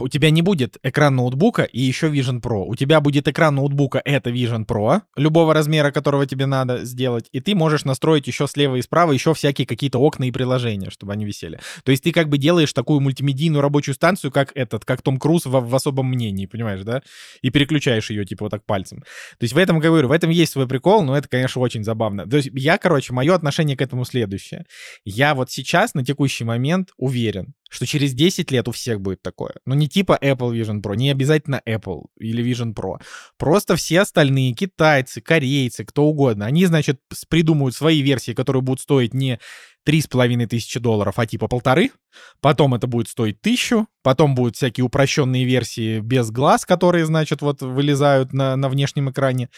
У 0.00 0.08
тебя 0.08 0.30
не 0.30 0.42
будет 0.42 0.76
экран 0.84 1.16
ноутбука 1.16 1.64
и 1.64 1.80
еще 1.80 2.08
Vision 2.08 2.40
Pro. 2.40 2.64
У 2.66 2.76
тебя 2.76 3.00
будет 3.00 3.26
экран 3.26 3.56
ноутбука, 3.56 4.00
это 4.04 4.30
Vision 4.30 4.64
Pro, 4.64 5.02
любого 5.16 5.52
размера, 5.52 5.90
которого 5.90 6.26
тебе 6.26 6.46
надо 6.46 6.84
сделать, 6.84 7.28
и 7.32 7.40
ты 7.40 7.56
можешь 7.56 7.84
настроить 7.84 8.28
еще 8.28 8.46
слева 8.46 8.76
и 8.76 8.82
справа 8.82 9.10
еще 9.10 9.34
всякие 9.34 9.66
какие-то 9.66 9.98
окна 9.98 10.24
и 10.24 10.30
приложения, 10.30 10.90
чтобы 10.90 11.12
они 11.12 11.24
висели. 11.24 11.58
То 11.82 11.90
есть 11.90 12.04
ты 12.04 12.12
как 12.12 12.28
бы 12.28 12.38
делаешь 12.38 12.72
такую 12.72 13.00
мультимедийную 13.00 13.60
рабочую 13.60 13.96
станцию, 13.96 14.30
как 14.30 14.52
этот, 14.54 14.84
как 14.84 15.02
Том 15.02 15.18
Круз 15.18 15.46
в, 15.46 15.50
в 15.50 15.74
особом 15.74 16.06
мнении, 16.06 16.46
понимаешь, 16.46 16.82
да? 16.82 17.02
И 17.42 17.50
переключаешь 17.50 18.10
ее 18.10 18.24
типа 18.24 18.44
вот 18.44 18.50
так 18.50 18.64
пальцем. 18.64 19.00
То 19.00 19.44
есть 19.44 19.54
в 19.54 19.58
этом, 19.58 19.80
говорю, 19.80 20.06
в 20.06 20.12
этом 20.12 20.30
есть 20.30 20.52
свой 20.52 20.68
прикол, 20.68 21.02
но 21.02 21.16
это, 21.16 21.28
конечно, 21.28 21.60
очень 21.60 21.82
забавно. 21.82 22.28
То 22.28 22.36
есть 22.36 22.50
я, 22.52 22.78
короче, 22.78 23.12
мое 23.12 23.34
отношение 23.34 23.76
к 23.76 23.82
этому 23.82 24.04
следующее. 24.04 24.64
Я 25.04 25.34
вот 25.34 25.50
сейчас 25.50 25.94
на 25.94 26.04
текущий 26.04 26.44
момент 26.44 26.90
уверен, 26.96 27.54
что 27.68 27.86
через 27.86 28.14
10 28.14 28.50
лет 28.50 28.68
у 28.68 28.72
всех 28.72 29.00
будет 29.00 29.22
такое. 29.22 29.54
Ну, 29.66 29.74
не 29.74 29.88
типа 29.88 30.18
Apple 30.20 30.52
Vision 30.52 30.82
Pro, 30.82 30.96
не 30.96 31.10
обязательно 31.10 31.62
Apple 31.66 32.06
или 32.18 32.44
Vision 32.44 32.74
Pro. 32.74 33.00
Просто 33.36 33.76
все 33.76 34.00
остальные, 34.00 34.54
китайцы, 34.54 35.20
корейцы, 35.20 35.84
кто 35.84 36.04
угодно, 36.04 36.46
они, 36.46 36.66
значит, 36.66 37.00
придумают 37.28 37.74
свои 37.74 38.00
версии, 38.00 38.32
которые 38.32 38.62
будут 38.62 38.80
стоить 38.80 39.14
не 39.14 39.38
три 39.84 40.02
с 40.02 40.06
половиной 40.06 40.46
тысячи 40.46 40.78
долларов, 40.78 41.18
а 41.18 41.26
типа 41.26 41.48
полторы. 41.48 41.92
Потом 42.40 42.74
это 42.74 42.86
будет 42.86 43.08
стоить 43.08 43.40
тысячу. 43.40 43.86
Потом 44.02 44.34
будут 44.34 44.56
всякие 44.56 44.84
упрощенные 44.84 45.44
версии 45.44 46.00
без 46.00 46.30
глаз, 46.30 46.66
которые, 46.66 47.06
значит, 47.06 47.40
вот 47.40 47.62
вылезают 47.62 48.34
на, 48.34 48.56
на 48.56 48.68
внешнем 48.68 49.10
экране. 49.10 49.48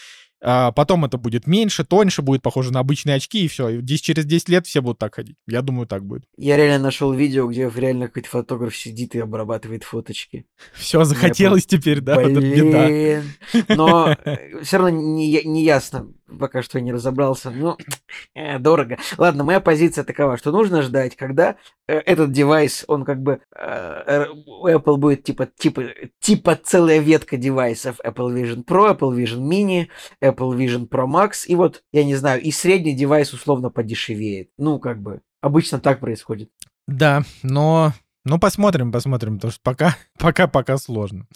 А 0.43 0.71
потом 0.71 1.05
это 1.05 1.17
будет 1.17 1.45
меньше, 1.45 1.83
тоньше, 1.83 2.23
будет 2.23 2.41
похоже 2.41 2.73
на 2.73 2.79
обычные 2.79 3.15
очки, 3.15 3.45
и 3.45 3.47
все. 3.47 3.69
И 3.69 3.85
через 3.85 4.25
10 4.25 4.49
лет 4.49 4.65
все 4.65 4.81
будут 4.81 4.97
так 4.97 5.13
ходить. 5.13 5.35
Я 5.47 5.61
думаю, 5.61 5.85
так 5.85 6.03
будет. 6.03 6.23
Я 6.35 6.57
реально 6.57 6.85
нашел 6.85 7.13
видео, 7.13 7.47
где 7.47 7.71
реально 7.73 8.07
какой-то 8.07 8.29
фотограф 8.29 8.75
сидит 8.75 9.13
и 9.13 9.19
обрабатывает 9.19 9.83
фоточки. 9.83 10.45
Все, 10.73 11.03
захотелось 11.03 11.67
Я 11.69 11.77
теперь, 11.77 12.01
да? 12.01 12.15
Блин. 12.19 13.23
Но 13.69 14.15
э, 14.25 14.63
все 14.63 14.77
равно 14.77 14.89
не, 14.89 15.43
не 15.43 15.63
ясно, 15.63 16.11
пока 16.39 16.61
что 16.61 16.79
не 16.81 16.91
разобрался. 16.91 17.51
Ну, 17.51 17.77
э, 18.35 18.59
дорого. 18.59 18.97
Ладно, 19.17 19.43
моя 19.43 19.59
позиция 19.59 20.03
такова, 20.03 20.37
что 20.37 20.51
нужно 20.51 20.81
ждать, 20.81 21.15
когда 21.15 21.55
э, 21.87 21.97
этот 21.97 22.31
девайс, 22.31 22.85
он 22.87 23.05
как 23.05 23.21
бы... 23.21 23.41
Э, 23.55 24.25
Apple 24.63 24.97
будет 24.97 25.23
типа, 25.23 25.45
типа, 25.45 25.83
типа 26.19 26.55
целая 26.55 26.99
ветка 26.99 27.37
девайсов. 27.37 27.99
Apple 28.05 28.33
Vision 28.33 28.65
Pro, 28.65 28.97
Apple 28.97 29.15
Vision 29.15 29.41
Mini, 29.41 29.87
Apple 30.23 30.55
Vision 30.57 30.87
Pro 30.87 31.05
Max. 31.05 31.45
И 31.45 31.55
вот, 31.55 31.83
я 31.91 32.03
не 32.03 32.15
знаю, 32.15 32.41
и 32.41 32.51
средний 32.51 32.95
девайс 32.95 33.33
условно 33.33 33.69
подешевеет. 33.69 34.49
Ну, 34.57 34.79
как 34.79 35.01
бы, 35.01 35.21
обычно 35.41 35.79
так 35.79 35.99
происходит. 35.99 36.49
Да, 36.87 37.23
но 37.43 37.93
ну, 38.23 38.37
посмотрим, 38.37 38.91
посмотрим, 38.91 39.35
потому 39.35 39.51
что 39.51 39.61
пока, 39.63 39.95
пока, 40.19 40.47
пока 40.47 40.77
сложно. 40.77 41.27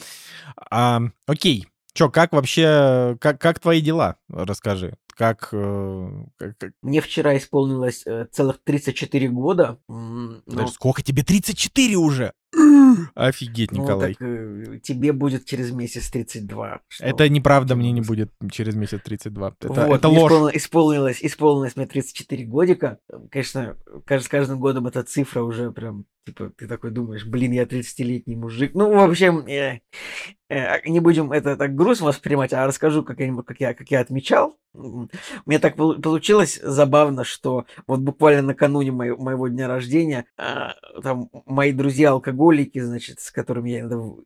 А, 0.69 1.01
окей, 1.25 1.67
Чё, 1.95 2.09
как 2.09 2.33
вообще, 2.33 3.17
как, 3.21 3.39
как 3.39 3.59
твои 3.61 3.79
дела? 3.79 4.17
Расскажи. 4.27 4.97
Как, 5.15 5.47
э, 5.53 6.09
как, 6.37 6.57
как... 6.57 6.73
Мне 6.81 6.99
вчера 6.99 7.37
исполнилось 7.37 8.03
э, 8.05 8.27
целых 8.33 8.59
34 8.61 9.29
года. 9.29 9.79
Но... 9.87 10.67
Сколько 10.67 11.01
тебе? 11.01 11.23
34 11.23 11.95
уже? 11.95 12.33
Офигеть, 13.15 13.71
ну, 13.71 13.83
Николай. 13.83 14.15
Ну, 14.19 14.65
так, 14.65 14.81
тебе 14.81 15.13
будет 15.13 15.45
через 15.45 15.71
месяц 15.71 16.09
32. 16.09 16.81
Что? 16.87 17.05
Это 17.05 17.29
неправда, 17.29 17.75
мне 17.75 17.91
не 17.91 18.01
будет 18.01 18.31
через 18.51 18.75
месяц 18.75 19.01
32. 19.03 19.55
Это, 19.59 19.67
вот, 19.67 19.95
это 19.95 20.07
ложь. 20.07 20.31
Исполнилось, 20.31 20.55
исполнилось, 20.55 21.19
исполнилось 21.21 21.75
мне 21.75 21.85
34 21.85 22.45
годика. 22.45 22.99
Конечно, 23.29 23.77
с 24.07 24.27
каждым 24.27 24.59
годом 24.59 24.87
эта 24.87 25.03
цифра 25.03 25.41
уже 25.41 25.71
прям 25.71 26.05
Типа, 26.25 26.51
ты 26.57 26.67
такой 26.67 26.89
думаешь, 26.89 27.23
блин, 27.23 27.51
я 27.51 27.65
30-летний 27.65 28.35
мужик. 28.35 28.71
Ну, 28.73 28.91
в 28.91 28.97
общем, 28.97 29.45
э, 29.45 29.81
э, 30.49 30.89
не 30.89 30.99
будем 30.99 31.31
это 31.31 31.55
так 31.55 31.75
грустно 31.75 32.07
воспринимать, 32.07 32.51
а 32.51 32.65
расскажу, 32.65 33.03
как 33.03 33.19
я, 33.19 33.31
как 33.43 33.59
я, 33.59 33.73
как 33.75 33.91
я 33.91 33.99
отмечал. 33.99 34.57
У 34.73 35.07
меня 35.45 35.59
так 35.59 35.75
получилось 35.75 36.59
забавно, 36.63 37.23
что 37.25 37.65
вот 37.85 37.99
буквально 37.99 38.41
накануне 38.41 38.91
моего, 38.91 39.21
моего 39.21 39.47
дня 39.49 39.67
рождения 39.67 40.25
э, 40.37 40.69
там 41.03 41.29
мои 41.45 41.71
друзья-алкоголики, 42.45 42.79
значит, 42.79 43.19
с 43.19 43.31
которыми 43.31 43.69
я 43.69 43.79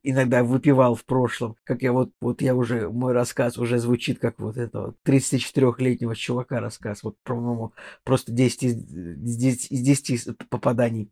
иногда, 0.04 0.44
выпивал 0.44 0.96
в 0.96 1.06
прошлом, 1.06 1.56
как 1.64 1.82
я 1.82 1.92
вот, 1.92 2.12
вот 2.22 2.42
я 2.42 2.56
уже, 2.56 2.90
мой 2.90 3.14
рассказ 3.14 3.58
уже 3.58 3.80
звучит 3.80 4.20
как 4.20 4.40
вот 4.40 4.58
этого 4.58 4.96
34-летнего 5.06 6.16
чувака 6.16 6.60
рассказ, 6.60 7.04
вот, 7.04 7.16
по-моему, 7.24 7.74
просто 8.04 8.32
10 8.32 8.64
из 8.64 8.76
10, 8.76 9.72
из 9.72 9.82
10 9.82 10.38
попаданий. 10.50 11.10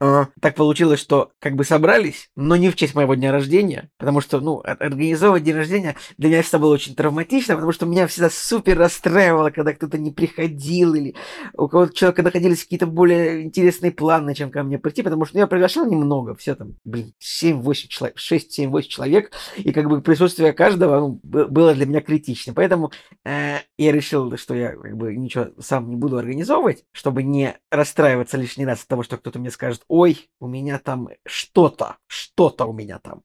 Э, 0.00 0.26
так 0.40 0.54
получилось, 0.54 1.00
что 1.00 1.30
как 1.38 1.54
бы 1.54 1.64
собрались, 1.64 2.30
но 2.36 2.56
не 2.56 2.70
в 2.70 2.76
честь 2.76 2.94
моего 2.94 3.14
дня 3.14 3.32
рождения, 3.32 3.90
потому 3.98 4.20
что, 4.20 4.40
ну, 4.40 4.62
организовывать 4.64 5.44
день 5.44 5.56
рождения 5.56 5.96
для 6.18 6.28
меня 6.28 6.42
всегда 6.42 6.58
было 6.58 6.74
очень 6.74 6.94
травматично, 6.94 7.54
потому 7.54 7.72
что 7.72 7.86
меня 7.86 8.06
всегда 8.06 8.30
супер 8.30 8.78
расстраивало, 8.78 9.50
когда 9.50 9.72
кто-то 9.72 9.98
не 9.98 10.10
приходил, 10.10 10.94
или 10.94 11.14
у 11.54 11.68
кого-то 11.68 11.94
человека 11.94 12.22
находились 12.22 12.62
какие-то 12.62 12.86
более 12.86 13.42
интересные 13.42 13.92
планы, 13.92 14.34
чем 14.34 14.50
ко 14.50 14.62
мне 14.62 14.78
прийти, 14.78 15.02
потому 15.02 15.24
что 15.24 15.36
ну, 15.36 15.40
я 15.40 15.46
приглашал 15.46 15.86
немного, 15.86 16.34
все 16.34 16.49
там, 16.54 16.76
блин, 16.84 17.12
7-8 17.20 17.74
человек, 17.88 18.18
6-7-8 18.18 18.82
человек, 18.82 19.32
и 19.56 19.72
как 19.72 19.88
бы 19.88 20.00
присутствие 20.00 20.52
каждого 20.52 21.00
ну, 21.00 21.20
было 21.22 21.74
для 21.74 21.86
меня 21.86 22.00
критично. 22.00 22.54
Поэтому 22.54 22.92
э, 23.24 23.58
я 23.78 23.92
решил, 23.92 24.36
что 24.36 24.54
я 24.54 24.76
как 24.76 24.96
бы 24.96 25.14
ничего 25.16 25.48
сам 25.58 25.90
не 25.90 25.96
буду 25.96 26.18
организовывать, 26.18 26.84
чтобы 26.92 27.22
не 27.22 27.56
расстраиваться 27.70 28.36
лишний 28.36 28.66
раз 28.66 28.82
от 28.82 28.88
того, 28.88 29.02
что 29.02 29.16
кто-то 29.16 29.38
мне 29.38 29.50
скажет, 29.50 29.82
ой, 29.88 30.30
у 30.40 30.46
меня 30.46 30.78
там 30.78 31.08
что-то, 31.26 31.96
что-то 32.06 32.66
у 32.66 32.72
меня 32.72 32.98
там. 32.98 33.22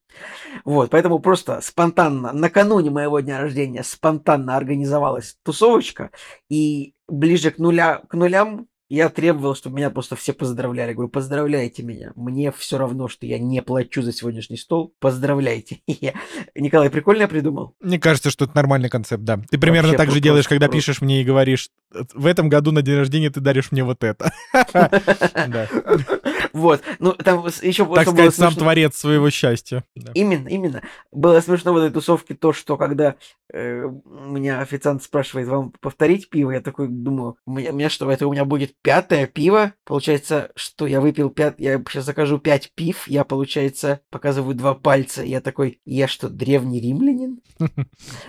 Вот, 0.64 0.90
поэтому 0.90 1.20
просто 1.20 1.62
спонтанно, 1.62 2.32
накануне 2.34 2.90
моего 2.90 3.20
дня 3.20 3.42
рождения 3.42 3.84
спонтанно 3.84 4.56
организовалась 4.56 5.38
тусовочка, 5.44 6.12
и 6.50 6.94
ближе 7.08 7.52
к, 7.52 7.58
нуля, 7.58 8.02
к 8.08 8.14
нулям 8.14 8.68
я 8.90 9.10
требовал, 9.10 9.56
чтобы 9.56 9.78
меня 9.78 9.90
просто 9.90 10.16
все 10.16 10.34
поздравляли. 10.34 10.94
говорю, 10.94 11.10
поздравляйте 11.10 11.82
меня. 11.84 12.12
Мне 12.16 12.52
все 12.52 12.78
равно, 12.78 13.08
что 13.08 13.26
я 13.26 13.40
не 13.40 13.62
плачу 13.62 14.02
за 14.02 14.12
сегодняшний 14.14 14.58
стол. 14.58 14.94
Поздравляйте. 15.00 15.82
Николай, 16.56 16.90
прикольно 16.90 17.24
я 17.24 17.28
придумал? 17.28 17.76
Мне 17.80 18.00
кажется, 18.00 18.30
что 18.30 18.46
это 18.46 18.56
нормальный 18.56 18.90
концепт, 18.90 19.24
да. 19.24 19.42
Ты 19.50 19.58
примерно 19.58 19.90
Вообще, 19.90 20.06
так 20.06 20.12
же 20.12 20.20
делаешь, 20.20 20.48
когда 20.48 20.68
просто. 20.68 20.78
пишешь 20.78 21.02
мне 21.02 21.22
и 21.22 21.26
говоришь, 21.26 21.72
в 22.14 22.26
этом 22.26 22.50
году 22.50 22.72
на 22.72 22.82
день 22.82 22.98
рождения 22.98 23.30
ты 23.30 23.40
даришь 23.40 23.72
мне 23.72 23.84
вот 23.84 24.04
это. 24.04 24.32
Вот. 26.54 26.82
Ну, 27.00 27.12
там 27.12 27.46
еще 27.62 27.86
Так 27.86 28.08
сказать, 28.08 28.34
сам 28.34 28.54
творец 28.54 28.96
своего 28.96 29.30
счастья. 29.30 29.84
Именно, 30.14 30.48
именно. 30.48 30.84
Было 31.12 31.42
смешно 31.42 31.74
в 31.74 31.78
этой 31.78 31.92
тусовке 31.92 32.34
то, 32.34 32.54
что 32.54 32.78
когда 32.78 33.16
э, 33.52 33.84
меня 34.08 34.62
официант 34.62 35.04
спрашивает, 35.04 35.50
вам 35.50 35.74
повторить 35.82 36.30
пиво, 36.30 36.52
я 36.52 36.62
такой 36.62 36.88
думаю, 36.88 37.36
меня, 37.46 37.72
меня 37.72 37.90
что, 37.90 38.10
это 38.10 38.26
у 38.26 38.32
меня 38.32 38.46
будет 38.46 38.74
пятое 38.82 39.28
пиво? 39.28 39.74
Получается, 39.84 40.52
что 40.56 40.88
я 40.88 41.02
выпил 41.02 41.30
пять, 41.30 41.56
я 41.58 41.78
сейчас 41.90 42.06
закажу 42.06 42.40
пять 42.40 42.72
пив, 42.74 43.08
я, 43.08 43.24
получается, 43.24 44.02
показываю 44.10 44.56
два 44.56 44.74
пальца, 44.74 45.24
я 45.24 45.42
такой, 45.42 45.82
я 45.86 46.08
что, 46.08 46.30
древний 46.30 46.80
римлянин? 46.80 47.42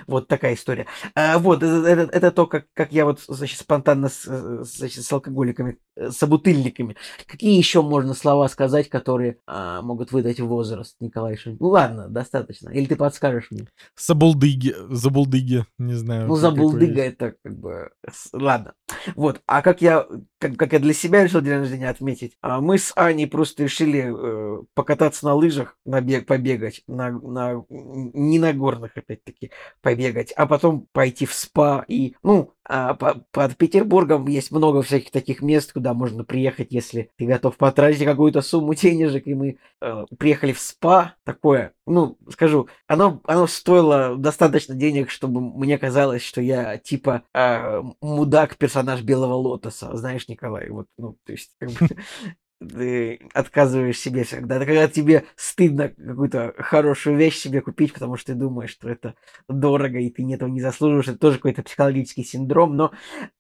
Вот 0.07 0.29
такая 0.29 0.55
история. 0.55 0.87
А, 1.15 1.39
вот, 1.39 1.63
это 1.63 2.31
то, 2.31 2.47
как 2.47 2.93
я 2.93 3.05
вот, 3.05 3.21
значит, 3.27 3.59
спонтанно 3.59 4.09
с 4.09 5.13
алкоголиками, 5.13 5.79
э, 5.97 6.11
с 6.11 6.17
собутыльниками. 6.17 6.97
Какие 7.27 7.57
еще 7.57 7.83
можно 7.83 8.15
слова 8.15 8.49
сказать, 8.49 8.89
которые 8.89 9.39
а, 9.47 9.83
могут 9.83 10.13
выдать 10.13 10.41
возраст, 10.41 10.97
Николай 11.01 11.37
Шин. 11.37 11.57
Ну 11.61 11.69
ладно, 11.69 12.09
достаточно. 12.09 12.71
Или 12.71 12.87
ты 12.87 12.97
подскажешь 12.97 13.51
мне? 13.51 13.69
Забулдыги, 13.97 14.75
забулдыги, 14.91 15.65
не 15.79 15.95
знаю. 15.95 16.27
Ну, 16.27 16.37
забулдыга 16.37 17.03
это 17.03 17.35
как 17.43 17.59
бы... 17.59 17.91
Ладно. 18.33 18.75
Вот. 19.15 19.41
А 19.47 19.63
как 19.63 19.81
я, 19.81 20.07
как, 20.39 20.57
как 20.57 20.73
я 20.73 20.79
для 20.79 20.93
себя 20.93 21.25
решил 21.25 21.41
день 21.41 21.55
рождения 21.55 21.89
отметить, 21.89 22.37
а 22.41 22.61
мы 22.61 22.79
с 22.79 22.93
Аней 22.97 23.27
просто 23.27 23.65
решили 23.65 24.13
э, 24.13 24.63
покататься 24.75 25.25
на 25.25 25.35
лыжах, 25.35 25.79
на 25.85 26.01
бег, 26.01 26.27
побегать, 26.27 26.83
на, 26.87 27.11
на, 27.11 27.65
не 27.69 28.39
на 28.39 28.53
горных, 28.53 28.97
опять-таки, 28.97 29.51
побегать, 29.81 30.33
а 30.33 30.47
потом 30.47 30.87
пойти 30.93 31.27
в 31.27 31.35
спа 31.35 31.85
и, 31.89 32.17
ну, 32.23 32.53
а, 32.69 32.95
по, 32.95 33.25
под 33.31 33.57
Петербургом 33.57 34.27
есть 34.27 34.51
много 34.51 34.83
всяких 34.83 35.11
таких 35.11 35.41
мест, 35.41 35.73
куда 35.73 35.95
можно 35.95 36.25
приехать, 36.25 36.69
если 36.71 37.11
ты 37.17 37.27
готов 37.27 37.57
потратить 37.57 38.05
какую-то 38.05 38.43
сумму 38.43 38.75
денежек, 38.77 39.27
и 39.27 39.35
мы 39.35 39.59
э, 39.81 40.05
приехали 40.19 40.53
в 40.53 40.59
СПА, 40.59 41.15
такое, 41.25 41.73
ну, 41.87 42.19
скажу, 42.31 42.69
оно, 42.87 43.21
оно 43.25 43.47
стоило 43.47 44.17
достаточно 44.17 44.75
денег, 44.75 45.11
чтобы 45.11 45.41
мне 45.41 45.79
казалось, 45.79 46.23
что 46.23 46.41
я 46.41 46.77
типа 46.79 47.23
э, 47.33 47.83
мудак 48.01 48.57
персонаж 48.57 49.03
Белого 49.03 49.35
Лотоса, 49.35 49.97
знаешь, 49.97 50.29
Николай, 50.29 50.69
вот, 50.69 50.87
ну, 50.99 51.17
то 51.25 51.33
есть, 51.33 51.53
как 51.61 51.71
бы, 51.71 51.79
ты 52.67 53.21
отказываешь 53.33 53.99
себе 53.99 54.25
всегда. 54.25 54.57
Это 54.57 54.67
когда 54.67 54.89
тебе 54.89 55.25
стыдно 55.37 55.89
какую-то 55.89 56.55
хорошую 56.59 57.17
вещь 57.17 57.39
себе 57.39 57.61
купить, 57.61 57.93
потому 57.93 58.17
что 58.17 58.33
ты 58.33 58.39
думаешь, 58.39 58.71
что 58.71 58.89
это 58.89 59.15
дорого, 59.49 59.99
и 59.99 60.11
ты 60.11 60.23
этого 60.33 60.49
не 60.49 60.61
заслуживаешь. 60.61 61.09
Это 61.09 61.19
тоже 61.19 61.37
какой-то 61.37 61.63
психологический 61.63 62.25
синдром. 62.25 62.77
Но 62.77 62.93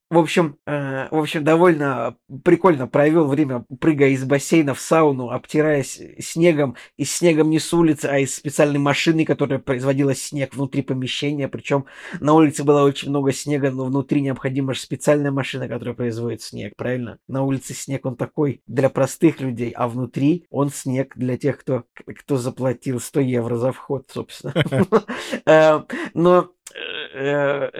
в 0.08 0.18
общем, 0.18 0.56
э, 0.66 1.08
в 1.10 1.18
общем, 1.18 1.42
довольно 1.42 2.16
прикольно 2.44 2.86
провел 2.86 3.26
время, 3.26 3.64
прыгая 3.80 4.10
из 4.10 4.24
бассейна 4.24 4.72
в 4.72 4.80
сауну, 4.80 5.30
обтираясь 5.30 6.00
снегом, 6.20 6.76
и 6.96 7.04
снегом 7.04 7.50
не 7.50 7.58
с 7.58 7.72
улицы, 7.74 8.06
а 8.06 8.18
из 8.18 8.36
специальной 8.36 8.78
машины, 8.78 9.24
которая 9.24 9.58
производила 9.58 10.14
снег 10.14 10.54
внутри 10.54 10.82
помещения. 10.82 11.48
Причем 11.48 11.86
на 12.20 12.34
улице 12.34 12.62
было 12.62 12.82
очень 12.82 13.10
много 13.10 13.32
снега, 13.32 13.72
но 13.72 13.84
внутри 13.84 14.20
необходима 14.20 14.74
же 14.74 14.80
специальная 14.80 15.32
машина, 15.32 15.66
которая 15.66 15.94
производит 15.94 16.40
снег, 16.40 16.74
правильно? 16.76 17.18
На 17.26 17.42
улице 17.42 17.74
снег 17.74 18.06
он 18.06 18.14
такой 18.14 18.62
для 18.68 18.90
простых 18.90 19.40
людей, 19.40 19.72
а 19.72 19.88
внутри 19.88 20.46
он 20.50 20.70
снег 20.70 21.14
для 21.16 21.36
тех, 21.36 21.58
кто, 21.58 21.82
кто 21.94 22.36
заплатил 22.36 23.00
100 23.00 23.20
евро 23.20 23.56
за 23.56 23.72
вход, 23.72 24.06
собственно. 24.12 24.54
Э, 25.46 25.82
но 26.14 26.50
э, 26.74 27.05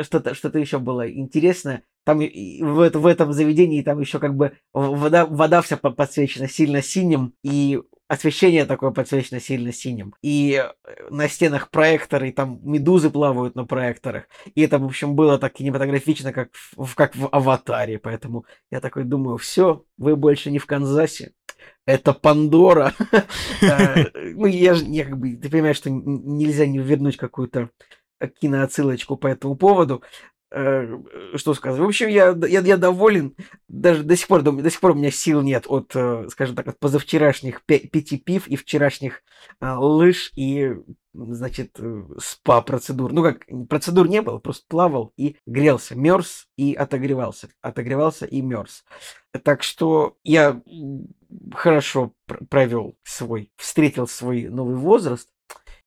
что-то 0.03 0.35
что 0.35 0.57
еще 0.59 0.79
было 0.79 1.11
интересное. 1.11 1.83
Там 2.05 2.19
в, 2.19 2.91
в 2.91 3.07
этом 3.07 3.33
заведении 3.33 3.83
там 3.83 4.01
еще 4.01 4.19
как 4.19 4.37
бы 4.37 4.53
вода, 4.73 5.27
вода 5.27 5.61
вся 5.61 5.77
подсвечена 5.77 6.49
сильно 6.49 6.81
синим, 6.81 7.35
и 7.43 7.81
освещение 8.09 8.65
такое 8.65 8.91
подсвечено 8.91 9.41
сильно 9.41 9.73
синим. 9.73 10.15
И 10.23 10.65
на 11.11 11.29
стенах 11.29 11.71
проекторы, 11.71 12.29
и 12.29 12.33
там 12.33 12.61
медузы 12.63 13.11
плавают 13.11 13.55
на 13.55 13.65
проекторах. 13.65 14.25
И 14.55 14.63
это, 14.63 14.79
в 14.79 14.85
общем, 14.85 15.17
было 15.17 15.39
так 15.39 15.55
кинематографично, 15.55 16.33
как 16.33 16.51
в, 16.77 16.95
как 16.95 17.17
в 17.17 17.29
«Аватаре». 17.33 17.99
Поэтому 17.99 18.47
я 18.71 18.81
такой 18.81 19.05
думаю, 19.05 19.37
все, 19.39 19.85
вы 19.99 20.17
больше 20.17 20.51
не 20.51 20.59
в 20.59 20.67
Канзасе. 20.67 21.33
Это 21.87 22.13
Пандора. 22.13 22.95
Э, 23.63 24.05
ну, 24.35 24.47
я 24.47 24.75
же, 24.75 24.85
я 24.85 25.05
как 25.05 25.19
бы, 25.19 25.37
ты 25.37 25.49
понимаешь, 25.49 25.77
что 25.77 25.91
нельзя 25.91 26.67
не 26.67 26.79
вернуть 26.79 27.17
какую-то 27.17 27.71
киноотсылочку 28.41 29.17
по 29.17 29.27
этому 29.27 29.57
поводу. 29.57 30.03
Э, 30.53 30.87
что 31.35 31.55
сказать. 31.55 31.81
В 31.81 31.85
общем, 31.85 32.09
я, 32.09 32.29
я, 32.47 32.61
я 32.61 32.77
доволен. 32.77 33.35
Даже 33.69 34.05
до 34.05 34.17
сих 34.17 34.29
пор, 34.29 34.43
до 34.43 34.71
сих 34.71 34.81
пор 34.81 34.93
у 34.93 34.95
меня 34.95 35.11
сил 35.11 35.43
нет 35.43 35.65
от, 35.67 35.91
э, 35.97 36.29
скажем 36.31 36.55
так, 36.55 36.69
от 36.69 36.79
позавчерашних 36.79 37.65
пяти 37.65 38.17
пив 38.17 38.47
и 38.47 38.55
вчерашних 38.55 39.23
а, 39.59 39.81
лыж 39.81 40.31
и, 40.37 40.77
значит, 41.13 41.73
э, 41.81 42.05
спа-процедур. 42.19 43.13
Ну 43.13 43.25
как, 43.25 43.45
процедур 43.69 44.09
не 44.09 44.23
было, 44.23 44.39
просто 44.39 44.65
плавал 44.69 45.13
и 45.17 45.37
грелся. 45.47 45.97
Мерз 45.97 46.47
и 46.57 46.75
отогревался. 46.75 47.49
Отогревался 47.61 48.25
и 48.25 48.41
мерз. 48.41 48.85
Так 49.43 49.65
что 49.65 50.17
я 50.23 50.63
хорошо 51.55 52.15
провел 52.49 52.97
свой, 53.03 53.51
встретил 53.57 54.07
свой 54.07 54.45
новый 54.45 54.77
возраст. 54.77 55.29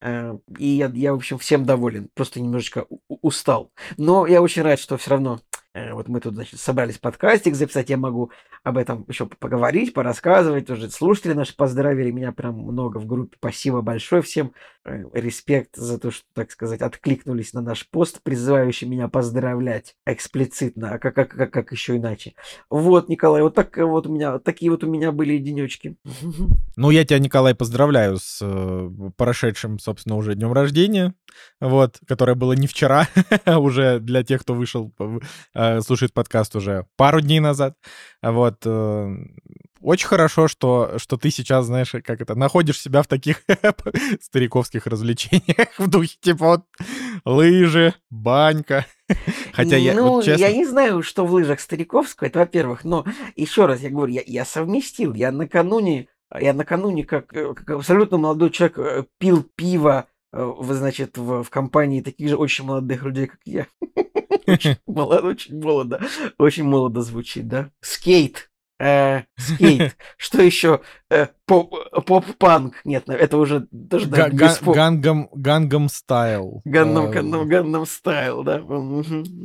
Э, 0.02 0.38
и 0.58 0.68
я, 0.68 0.92
я, 0.94 1.14
в 1.14 1.18
общем, 1.18 1.38
всем 1.38 1.66
доволен. 1.66 2.10
Просто 2.14 2.40
немножечко 2.40 2.86
устал. 3.08 3.72
Но 3.98 4.28
я 4.28 4.42
очень 4.42 4.62
рад, 4.62 4.80
что 4.80 4.98
все 4.98 5.12
равно 5.12 5.40
Э, 5.74 5.94
вот 5.94 6.08
мы 6.08 6.20
тут, 6.20 6.34
значит, 6.34 6.60
собрались 6.60 6.98
подкастик 6.98 7.56
записать, 7.56 7.90
я 7.90 7.98
могу 7.98 8.32
об 8.64 8.78
этом 8.78 9.06
еще 9.08 9.28
поговорить, 9.28 9.94
порассказывать. 9.94 10.68
Тоже 10.68 10.90
слушатели 10.90 11.34
наши 11.34 11.56
поздравили 11.56 12.12
меня 12.12 12.32
прям 12.32 12.56
много 12.56 12.98
в 12.98 13.06
группе. 13.06 13.38
Спасибо 13.38 13.82
большое 13.82 14.22
всем. 14.22 14.54
Э, 14.90 15.04
респект 15.14 15.76
за 15.76 16.00
то, 16.00 16.12
что, 16.12 16.26
так 16.34 16.52
сказать, 16.52 16.82
откликнулись 16.82 17.54
на 17.54 17.62
наш 17.62 17.88
пост, 17.88 18.22
призывающий 18.24 18.88
меня 18.88 19.08
поздравлять 19.08 19.96
эксплицитно, 20.06 20.92
а 20.94 21.00
как, 21.00 21.16
как, 21.16 21.30
как, 21.30 21.52
как 21.52 21.72
еще 21.72 21.98
иначе. 21.98 22.34
Вот, 22.70 23.10
Николай, 23.10 23.42
вот 23.42 23.56
так 23.56 23.78
вот 23.78 24.08
у 24.08 24.14
меня, 24.14 24.40
такие 24.40 24.72
вот 24.72 24.84
у 24.84 24.88
меня 24.88 25.12
были 25.12 25.38
денечки. 25.38 25.96
Ну, 26.76 26.92
я 26.92 27.04
тебя, 27.04 27.20
Николай, 27.20 27.56
поздравляю 27.56 28.18
с 28.18 28.40
э, 28.42 28.90
прошедшим, 29.18 29.80
собственно, 29.80 30.16
уже 30.16 30.36
днем 30.36 30.54
рождения, 30.54 31.14
вот, 31.60 32.00
которое 32.08 32.36
было 32.36 32.54
не 32.54 32.68
вчера, 32.68 33.10
уже 33.46 34.00
для 34.00 34.24
тех, 34.24 34.42
кто 34.42 34.54
вышел 34.54 34.94
Э, 35.54 35.82
слушает 35.82 36.14
подкаст 36.14 36.56
уже 36.56 36.86
пару 36.96 37.22
дней 37.22 37.40
назад. 37.40 37.76
Вот. 38.22 38.58
Э, 38.66 39.16
очень 39.82 40.08
хорошо, 40.08 40.48
что, 40.48 40.98
что 40.98 41.18
ты 41.18 41.32
сейчас, 41.32 41.66
знаешь, 41.66 41.92
как 42.04 42.22
это, 42.22 42.36
находишь 42.36 42.80
себя 42.80 43.02
в 43.02 43.08
таких 43.08 43.44
стариковских 44.22 44.88
развлечениях 44.88 45.78
в 45.78 45.88
духе, 45.88 46.18
типа 46.20 46.46
вот 46.46 46.66
лыжи, 47.26 47.94
банька. 48.10 48.86
Хотя 49.54 49.78
я, 49.78 49.94
ну, 49.94 50.10
вот, 50.10 50.26
честно... 50.26 50.42
я 50.42 50.54
не 50.54 50.66
знаю, 50.66 51.02
что 51.02 51.26
влы 51.26 51.34
жах 51.34 51.60
стариковского, 51.60 52.28
это 52.28 52.40
во-первых, 52.40 52.84
но 52.84 53.06
еще 53.36 53.66
раз 53.66 53.82
я 53.82 53.90
говорю, 53.90 54.14
я, 54.14 54.24
я 54.26 54.46
совместил, 54.46 55.14
я 55.14 55.32
накануне, 55.32 56.08
я 56.40 56.54
накануне 56.54 57.04
как, 57.04 57.34
э, 57.34 57.54
как 57.54 57.70
абсолютно 57.72 58.18
молодой 58.18 58.52
человек 58.52 59.08
пил 59.18 59.44
пиво, 59.56 60.08
вы, 60.32 60.76
значит, 60.76 61.18
в, 61.18 61.44
в 61.44 61.50
компании 61.50 62.02
таких 62.02 62.30
же 62.30 62.36
очень 62.36 62.66
молодых 62.66 63.04
людей, 63.04 63.28
как 63.28 63.40
я. 63.46 63.68
Очень 64.48 64.78
молодо, 64.88 65.28
очень 65.28 65.62
молодо. 65.62 66.02
Очень 66.38 66.64
молодо 66.64 67.02
звучит, 67.02 67.48
да? 67.48 67.72
Скейт. 67.82 68.50
Э, 68.80 69.24
скейт. 69.38 69.98
Что 70.18 70.42
еще? 70.42 70.82
Э, 71.10 71.28
поп-панк. 71.46 72.76
Нет, 72.86 73.10
это 73.10 73.38
уже 73.38 73.68
даже 73.72 74.08
Гангам 74.08 75.30
Гангам 75.34 75.90
стайл. 75.90 76.62
Гангам 76.64 77.48
Гангам 77.48 77.86
стайл, 77.86 78.44
да. 78.44 78.64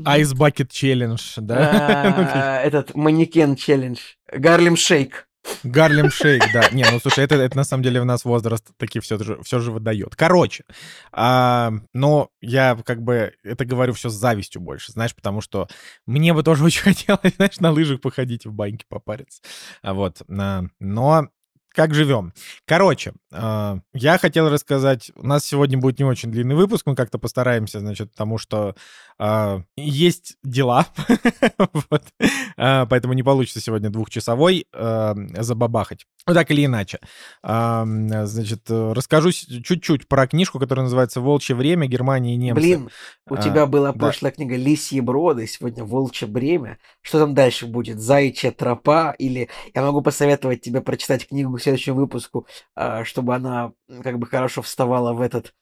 Айс 0.05 0.33
Бакет 0.35 0.71
челлендж, 0.71 1.37
да? 1.39 2.63
Этот 2.65 2.95
манекен 2.95 3.57
челлендж. 3.57 4.01
Гарлем 4.33 4.77
шейк. 4.77 5.27
Гарлем 5.63 6.11
Шейк, 6.11 6.43
да. 6.53 6.69
Не, 6.71 6.85
ну 6.91 6.99
слушай, 7.01 7.25
это, 7.25 7.37
это 7.37 7.57
на 7.57 7.65
самом 7.65 7.83
деле 7.83 8.01
у 8.01 8.05
нас 8.05 8.25
возраст 8.25 8.67
таки 8.77 9.01
все 9.01 9.19
же, 9.19 9.43
все 9.43 9.61
же 9.61 9.73
выдает. 9.73 10.17
Короче, 10.17 10.65
а, 11.13 11.73
но 11.93 12.31
я 12.41 12.77
как 12.85 13.03
бы 13.03 13.35
это 13.43 13.65
говорю 13.65 13.93
все 13.93 14.09
с 14.09 14.15
завистью 14.15 14.61
больше, 14.61 14.93
знаешь, 14.93 15.15
потому 15.15 15.41
что 15.41 15.69
мне 16.07 16.33
бы 16.33 16.43
тоже 16.43 16.65
очень 16.65 16.83
хотелось, 16.95 17.35
знаешь, 17.37 17.61
на 17.61 17.71
лыжах 17.71 18.01
походить, 18.01 18.47
в 18.47 18.53
баньке 18.53 18.85
попариться. 18.89 19.43
А 19.83 19.95
вот, 19.95 20.23
а, 20.29 20.65
но 20.81 21.29
как 21.75 21.93
живем. 21.93 22.33
Короче, 22.67 23.13
э, 23.33 23.79
я 23.93 24.19
хотел 24.19 24.49
рассказать, 24.49 25.11
у 25.17 25.27
нас 25.27 25.45
сегодня 25.45 25.77
будет 25.77 25.99
не 25.99 26.05
очень 26.05 26.31
длинный 26.31 26.55
выпуск, 26.55 26.87
мы 26.87 26.95
как-то 26.95 27.19
постараемся, 27.19 27.81
значит, 27.81 28.13
потому 28.13 28.39
что 28.39 28.77
э, 29.19 29.63
есть 29.77 30.37
дела, 30.45 30.87
э, 32.57 32.87
поэтому 32.89 33.13
не 33.13 33.25
получится 33.25 33.61
сегодня 33.61 33.91
двухчасовой 33.91 34.67
забабахать. 34.73 36.07
Ну, 36.27 36.33
так 36.33 36.51
или 36.51 36.65
иначе. 36.65 37.01
Значит, 37.43 38.71
расскажу 38.71 39.31
чуть-чуть 39.31 40.09
про 40.09 40.27
книжку, 40.27 40.59
которая 40.59 40.85
называется 40.85 41.21
«Волчье 41.21 41.55
время. 41.55 41.87
Германия 41.87 42.35
и 42.35 42.37
немцы». 42.39 42.63
Блин, 42.63 42.91
у 43.29 43.37
тебя 43.37 43.67
была 43.67 43.93
прошлая 43.93 44.33
книга 44.33 44.57
«Лисьи 44.57 45.01
броды», 45.01 45.47
сегодня 45.47 45.85
«Волчье 45.85 46.27
бремя». 46.27 46.79
Что 47.03 47.19
там 47.19 47.35
дальше 47.35 47.67
будет? 47.67 48.01
«Заячья 48.01 48.53
тропа» 48.53 49.15
или 49.19 49.51
я 49.75 49.83
могу 49.83 50.01
посоветовать 50.01 50.63
тебе 50.63 50.81
прочитать 50.81 51.29
книгу 51.29 51.59
следующему 51.59 51.97
выпуску, 51.97 52.47
а, 52.75 53.05
чтобы 53.05 53.35
она 53.35 53.73
как 54.03 54.19
бы 54.19 54.27
хорошо 54.27 54.63
вставала 54.63 55.13
в 55.13 55.21
этот 55.21 55.53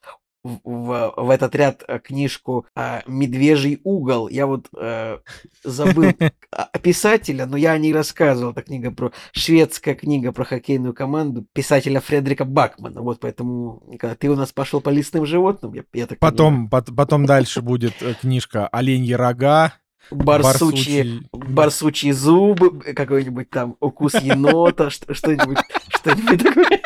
в, 0.43 1.13
в 1.15 1.29
этот 1.29 1.55
ряд 1.55 1.83
книжку 2.03 2.65
а, 2.75 3.01
«Медвежий 3.07 3.79
угол». 3.83 4.27
Я 4.27 4.45
вот 4.45 4.67
э, 4.77 5.19
забыл 5.63 6.11
писателя, 6.81 7.45
но 7.45 7.57
я 7.57 7.71
о 7.71 7.77
ней 7.77 7.93
рассказывал. 7.93 8.51
Это 8.51 8.61
книга 8.61 8.91
про... 8.91 9.11
Шведская 9.31 9.95
книга 9.95 10.31
про 10.31 10.43
хоккейную 10.43 10.93
команду 10.93 11.45
писателя 11.53 11.99
Фредерика 11.99 12.45
Бакмана. 12.45 13.01
Вот 13.01 13.19
поэтому, 13.19 13.83
когда 13.99 14.15
ты 14.15 14.29
у 14.29 14.35
нас 14.35 14.51
пошел 14.51 14.81
по 14.81 14.89
лесным 14.89 15.25
животным, 15.25 15.73
я, 15.73 15.83
я 15.93 16.07
так 16.07 16.19
Потом, 16.19 16.69
потом 16.69 17.25
дальше 17.25 17.61
будет 17.61 18.01
э, 18.01 18.13
книжка 18.19 18.67
«Оленьи 18.67 19.13
рога», 19.13 19.73
барсучьи, 20.11 21.21
барсучьи 21.31 22.11
зубы, 22.11 22.79
какой-нибудь 22.93 23.49
там 23.49 23.75
укус 23.79 24.15
енота, 24.15 24.89
что-нибудь, 25.09 25.59
что-нибудь 25.89 26.43
такое. 26.43 26.82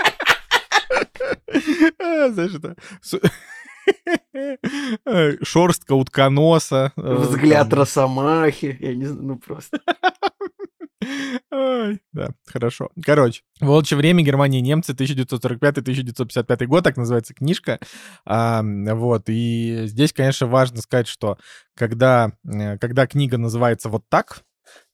А, 1.99 2.29
знаешь, 2.29 2.55
это... 2.55 2.75
Шорстка 5.43 5.93
утконоса. 5.93 6.91
Э, 6.97 7.15
Взгляд 7.15 7.69
там... 7.69 7.79
росомахи. 7.79 8.77
Я 8.79 8.95
не 8.95 9.05
знаю, 9.05 9.23
ну 9.23 9.37
просто. 9.37 9.79
Ой, 11.51 12.01
да, 12.11 12.29
хорошо. 12.45 12.89
Короче, 13.03 13.43
«Волчье 13.61 13.97
время. 13.97 14.23
Германия 14.23 14.59
и 14.59 14.61
немцы. 14.61 14.93
1945-1955 14.93 16.65
год», 16.65 16.83
так 16.83 16.97
называется 16.97 17.33
книжка. 17.33 17.79
А, 18.25 18.61
вот, 18.63 19.23
и 19.27 19.83
здесь, 19.85 20.11
конечно, 20.11 20.47
важно 20.47 20.81
сказать, 20.81 21.07
что 21.07 21.37
когда, 21.75 22.33
э, 22.45 22.77
когда 22.77 23.07
книга 23.07 23.37
называется 23.37 23.89
вот 23.89 24.03
так, 24.09 24.43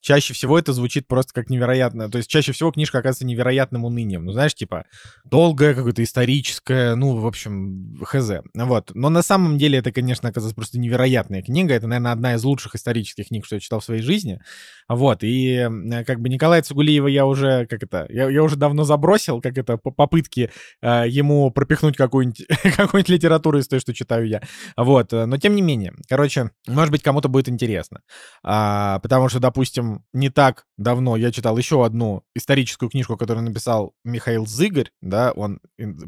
чаще 0.04 0.34
всего 0.34 0.60
это 0.60 0.74
звучит 0.74 1.08
просто 1.08 1.34
как 1.34 1.50
невероятно. 1.50 2.12
То 2.12 2.18
есть 2.18 2.30
чаще 2.30 2.52
всего 2.52 2.72
книжка 2.72 3.00
оказывается 3.00 3.26
невероятным 3.26 3.86
унынием. 3.86 4.26
Ну, 4.26 4.34
знаешь, 4.34 4.54
типа, 4.54 4.84
долгая, 5.24 5.74
какое-то 5.74 6.04
историческое, 6.04 6.96
ну, 6.96 7.16
в 7.16 7.26
общем, 7.26 8.00
хз. 8.04 8.32
Вот. 8.54 8.92
Но 8.94 9.10
на 9.10 9.24
самом 9.24 9.58
деле 9.58 9.80
это, 9.80 9.92
конечно, 9.94 10.30
оказалась 10.30 10.54
просто 10.54 10.78
невероятная 10.78 11.42
книга. 11.42 11.74
Это, 11.74 11.88
наверное, 11.88 12.12
одна 12.12 12.36
из 12.36 12.44
лучших 12.44 12.76
исторических 12.76 13.30
книг, 13.30 13.46
что 13.46 13.56
я 13.56 13.62
читал 13.62 13.80
в 13.80 13.86
своей 13.86 14.02
жизни. 14.02 14.42
Вот. 14.90 15.20
И 15.22 15.68
как 16.06 16.20
бы 16.20 16.28
Николая 16.28 16.62
Цугулиева 16.62 17.08
я 17.08 17.26
уже, 17.26 17.66
как 17.68 17.82
это, 17.82 18.06
я, 18.10 18.30
я 18.30 18.44
уже 18.44 18.58
давно 18.58 18.84
забросил, 18.84 19.42
как 19.42 19.58
это, 19.58 19.78
по 19.78 19.92
попытки 19.92 20.52
э, 20.82 21.06
ему 21.08 21.50
пропихнуть 21.50 21.96
какую-нибудь 21.96 22.46
какую 22.76 23.06
литературу 23.08 23.58
из 23.58 23.70
той, 23.70 23.80
что 23.80 23.94
читаю 23.94 24.28
я. 24.28 24.42
Вот. 24.76 25.14
Но 25.14 25.38
тем 25.38 25.56
не 25.56 25.62
менее, 25.62 25.94
короче, 26.10 26.52
может 26.68 26.92
быть, 26.92 27.04
кому-то 27.04 27.30
будет 27.30 27.48
интересно. 27.48 28.02
А, 28.44 29.00
потому 29.00 29.30
что, 29.30 29.40
допустим, 29.40 29.93
не 30.14 30.30
так 30.30 30.66
давно 30.78 31.16
я 31.16 31.32
читал 31.32 31.58
еще 31.58 31.86
одну 31.86 32.24
историческую 32.36 32.90
книжку, 32.90 33.18
которую 33.18 33.46
написал 33.46 33.94
Михаил 34.04 34.46
Зыгорь, 34.46 34.92
да, 35.02 35.32
он 35.32 35.60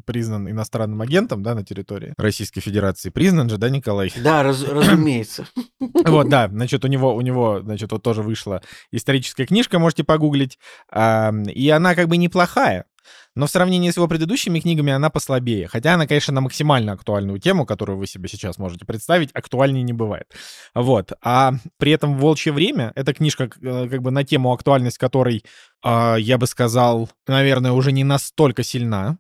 признан 0.06 0.50
иностранным 0.50 1.02
агентом, 1.02 1.44
да, 1.44 1.56
на 1.56 1.64
территории 1.64 2.14
Российской 2.18 2.62
Федерации. 2.62 3.10
Признан 3.10 3.50
же, 3.50 3.58
да, 3.58 3.70
Николай? 3.70 4.12
Да, 4.18 4.44
раз, 4.44 4.64
разумеется. 4.68 5.48
Вот, 5.80 6.30
да, 6.30 6.48
значит, 6.48 6.84
у 6.84 6.88
него, 6.88 7.16
у 7.16 7.22
него, 7.22 7.62
значит, 7.62 7.92
вот 7.92 8.04
тоже 8.04 8.22
вышла 8.22 8.62
историческая 8.92 9.46
книжка, 9.46 9.80
можете 9.80 10.04
погуглить, 10.04 10.58
и 10.94 11.70
она 11.70 11.96
как 11.96 12.08
бы 12.08 12.18
неплохая, 12.18 12.86
но 13.36 13.48
в 13.48 13.52
сравнении 13.52 13.92
с 13.92 13.98
его 13.98 14.08
предыдущими 14.08 14.60
книгами 14.60 14.94
она 14.94 15.10
послабее. 15.10 15.68
Хотя 15.68 15.96
она, 15.96 16.08
конечно, 16.08 16.34
на 16.34 16.42
максимально 16.42 16.94
актуальную 16.94 17.40
тему, 17.40 17.66
которую 17.66 17.98
вы 17.98 18.08
себе 18.08 18.30
сейчас 18.30 18.58
можете 18.58 18.86
представить, 18.86 19.30
актуальнее 19.34 19.84
не 19.84 19.94
бывает. 19.94 20.28
Вот. 20.74 21.12
А 21.22 21.54
при 21.78 21.92
этом 21.92 22.18
«Волчье 22.18 22.54
время»— 22.54 22.92
это 22.96 23.14
книжка 23.14 23.50
э, 23.62 23.88
как 23.90 24.02
бы 24.02 24.12
на 24.12 24.24
тему, 24.24 24.54
актуальность 24.54 24.98
которой, 24.98 25.44
а, 25.84 26.16
я 26.16 26.38
бы 26.38 26.48
сказал, 26.48 27.10
наверное, 27.28 27.72
уже 27.72 27.92
не 27.92 28.04
настолько 28.04 28.64
сильна. 28.64 29.18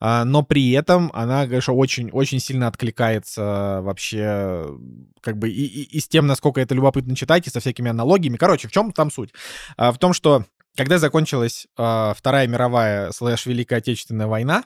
А, 0.00 0.24
но 0.24 0.42
при 0.42 0.70
этом 0.70 1.10
она, 1.12 1.46
конечно, 1.46 1.74
очень-очень 1.74 2.38
сильно 2.38 2.68
откликается 2.68 3.80
вообще 3.82 4.66
как 5.20 5.38
бы 5.38 5.50
и, 5.50 5.64
и, 5.64 5.96
и 5.96 6.00
с 6.00 6.06
тем, 6.06 6.26
насколько 6.28 6.60
это 6.60 6.74
любопытно 6.74 7.16
читать, 7.16 7.46
и 7.46 7.50
со 7.50 7.58
всякими 7.58 7.90
аналогиями. 7.90 8.36
Короче, 8.36 8.68
в 8.68 8.70
чем 8.70 8.92
там 8.92 9.10
суть? 9.10 9.30
В 9.76 9.96
том, 9.98 10.12
что 10.12 10.44
когда 10.78 10.98
закончилась 10.98 11.66
э, 11.76 12.12
Вторая 12.16 12.46
мировая 12.46 13.10
слэш 13.10 13.46
Великая 13.46 13.76
Отечественная 13.76 14.28
война, 14.28 14.64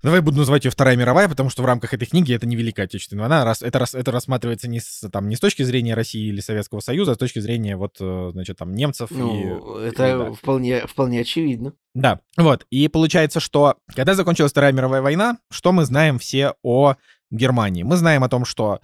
Давай 0.00 0.20
буду 0.20 0.38
называть 0.38 0.64
ее 0.64 0.70
Вторая 0.70 0.94
мировая, 0.94 1.28
потому 1.28 1.50
что 1.50 1.62
в 1.62 1.66
рамках 1.66 1.92
этой 1.92 2.06
книги 2.06 2.32
это 2.32 2.46
не 2.46 2.54
Великая 2.54 2.84
Отечественная 2.84 3.22
война. 3.22 3.44
Раз, 3.44 3.62
это, 3.62 3.84
это 3.92 4.12
рассматривается 4.12 4.68
не 4.68 4.78
с, 4.78 5.08
там, 5.10 5.28
не 5.28 5.34
с 5.34 5.40
точки 5.40 5.64
зрения 5.64 5.94
России 5.94 6.28
или 6.28 6.40
Советского 6.40 6.78
Союза, 6.78 7.12
а 7.12 7.14
с 7.16 7.18
точки 7.18 7.40
зрения 7.40 7.76
вот, 7.76 7.96
э, 7.98 8.30
значит, 8.32 8.58
там, 8.58 8.74
немцев. 8.74 9.10
Ну, 9.10 9.80
и, 9.80 9.88
это 9.88 10.06
и, 10.06 10.12
да. 10.12 10.32
вполне, 10.34 10.86
вполне 10.86 11.22
очевидно. 11.22 11.72
Да, 11.94 12.20
вот. 12.36 12.64
И 12.70 12.86
получается, 12.86 13.40
что 13.40 13.74
когда 13.92 14.14
закончилась 14.14 14.52
Вторая 14.52 14.70
мировая 14.70 15.02
война, 15.02 15.38
что 15.50 15.72
мы 15.72 15.84
знаем 15.84 16.20
все 16.20 16.54
о 16.62 16.94
Германии? 17.32 17.82
Мы 17.82 17.96
знаем 17.96 18.22
о 18.22 18.28
том, 18.28 18.44
что 18.44 18.74
а, 18.74 18.80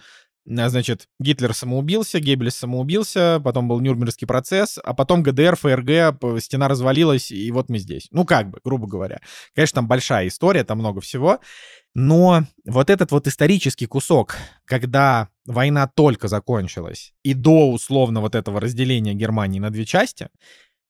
значит, 0.46 1.08
Гитлер 1.18 1.54
самоубился, 1.54 2.20
Геббельс 2.20 2.54
самоубился, 2.56 3.40
потом 3.42 3.68
был 3.68 3.80
Нюрнбергский 3.80 4.26
процесс, 4.26 4.78
а 4.82 4.94
потом 4.94 5.22
ГДР, 5.22 5.56
ФРГ, 5.56 6.40
стена 6.40 6.68
развалилась, 6.68 7.30
и 7.30 7.50
вот 7.50 7.70
мы 7.70 7.78
здесь. 7.78 8.08
Ну, 8.10 8.24
как 8.24 8.50
бы, 8.50 8.60
грубо 8.62 8.86
говоря. 8.86 9.20
Конечно, 9.54 9.76
там 9.76 9.88
большая 9.88 10.28
история, 10.28 10.64
там 10.64 10.78
много 10.78 11.00
всего, 11.00 11.40
но 11.94 12.44
вот 12.66 12.90
этот 12.90 13.12
вот 13.12 13.26
исторический 13.26 13.86
кусок, 13.86 14.36
когда 14.64 15.28
война 15.46 15.86
только 15.86 16.28
закончилась, 16.28 17.14
и 17.22 17.34
до 17.34 17.70
условно 17.70 18.20
вот 18.20 18.34
этого 18.34 18.60
разделения 18.60 19.14
Германии 19.14 19.60
на 19.60 19.70
две 19.70 19.84
части, 19.84 20.28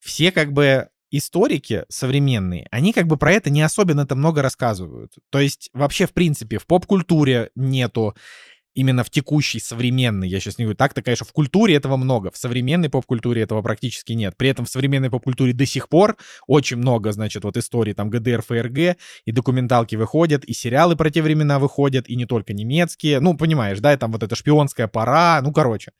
все 0.01 0.33
как 0.33 0.53
бы 0.53 0.89
историки 1.11 1.85
современные, 1.89 2.67
они 2.71 2.93
как 2.93 3.07
бы 3.07 3.17
про 3.17 3.33
это 3.33 3.49
не 3.49 3.63
особенно-то 3.63 4.17
много 4.17 4.43
рассказывают. 4.43 5.13
То 5.31 5.39
есть 5.39 5.71
вообще, 5.73 6.07
в 6.07 6.13
принципе, 6.13 6.59
в 6.59 6.67
поп-культуре 6.67 7.51
нету 7.55 8.17
именно 8.75 9.05
в 9.05 9.11
текущей, 9.11 9.61
современной, 9.61 10.29
я 10.29 10.41
сейчас 10.41 10.59
не 10.59 10.65
говорю, 10.65 10.77
так-то, 10.77 11.03
конечно, 11.03 11.27
в 11.27 11.33
культуре 11.33 11.75
этого 11.77 11.97
много, 11.97 12.31
в 12.31 12.37
современной 12.37 12.89
поп-культуре 12.89 13.43
этого 13.43 13.63
практически 13.63 14.13
нет. 14.13 14.37
При 14.37 14.49
этом 14.49 14.65
в 14.65 14.69
современной 14.69 15.11
поп-культуре 15.11 15.53
до 15.53 15.67
сих 15.67 15.89
пор 15.89 16.17
очень 16.47 16.77
много, 16.77 17.13
значит, 17.13 17.45
вот 17.45 17.57
историй 17.57 17.95
там 17.95 18.11
ГДР, 18.11 18.43
ФРГ, 18.43 18.97
и 19.25 19.33
документалки 19.33 19.97
выходят, 19.97 20.45
и 20.45 20.53
сериалы 20.53 20.97
про 20.97 21.11
те 21.11 21.23
времена 21.23 21.59
выходят, 21.59 22.09
и 22.09 22.17
не 22.17 22.27
только 22.27 22.53
немецкие, 22.53 23.21
ну, 23.21 23.37
понимаешь, 23.37 23.79
да, 23.81 23.93
и 23.93 23.97
там 23.97 24.13
вот 24.13 24.23
эта 24.23 24.35
шпионская 24.35 24.89
пора, 24.89 25.41
ну, 25.43 25.53
короче, 25.53 25.93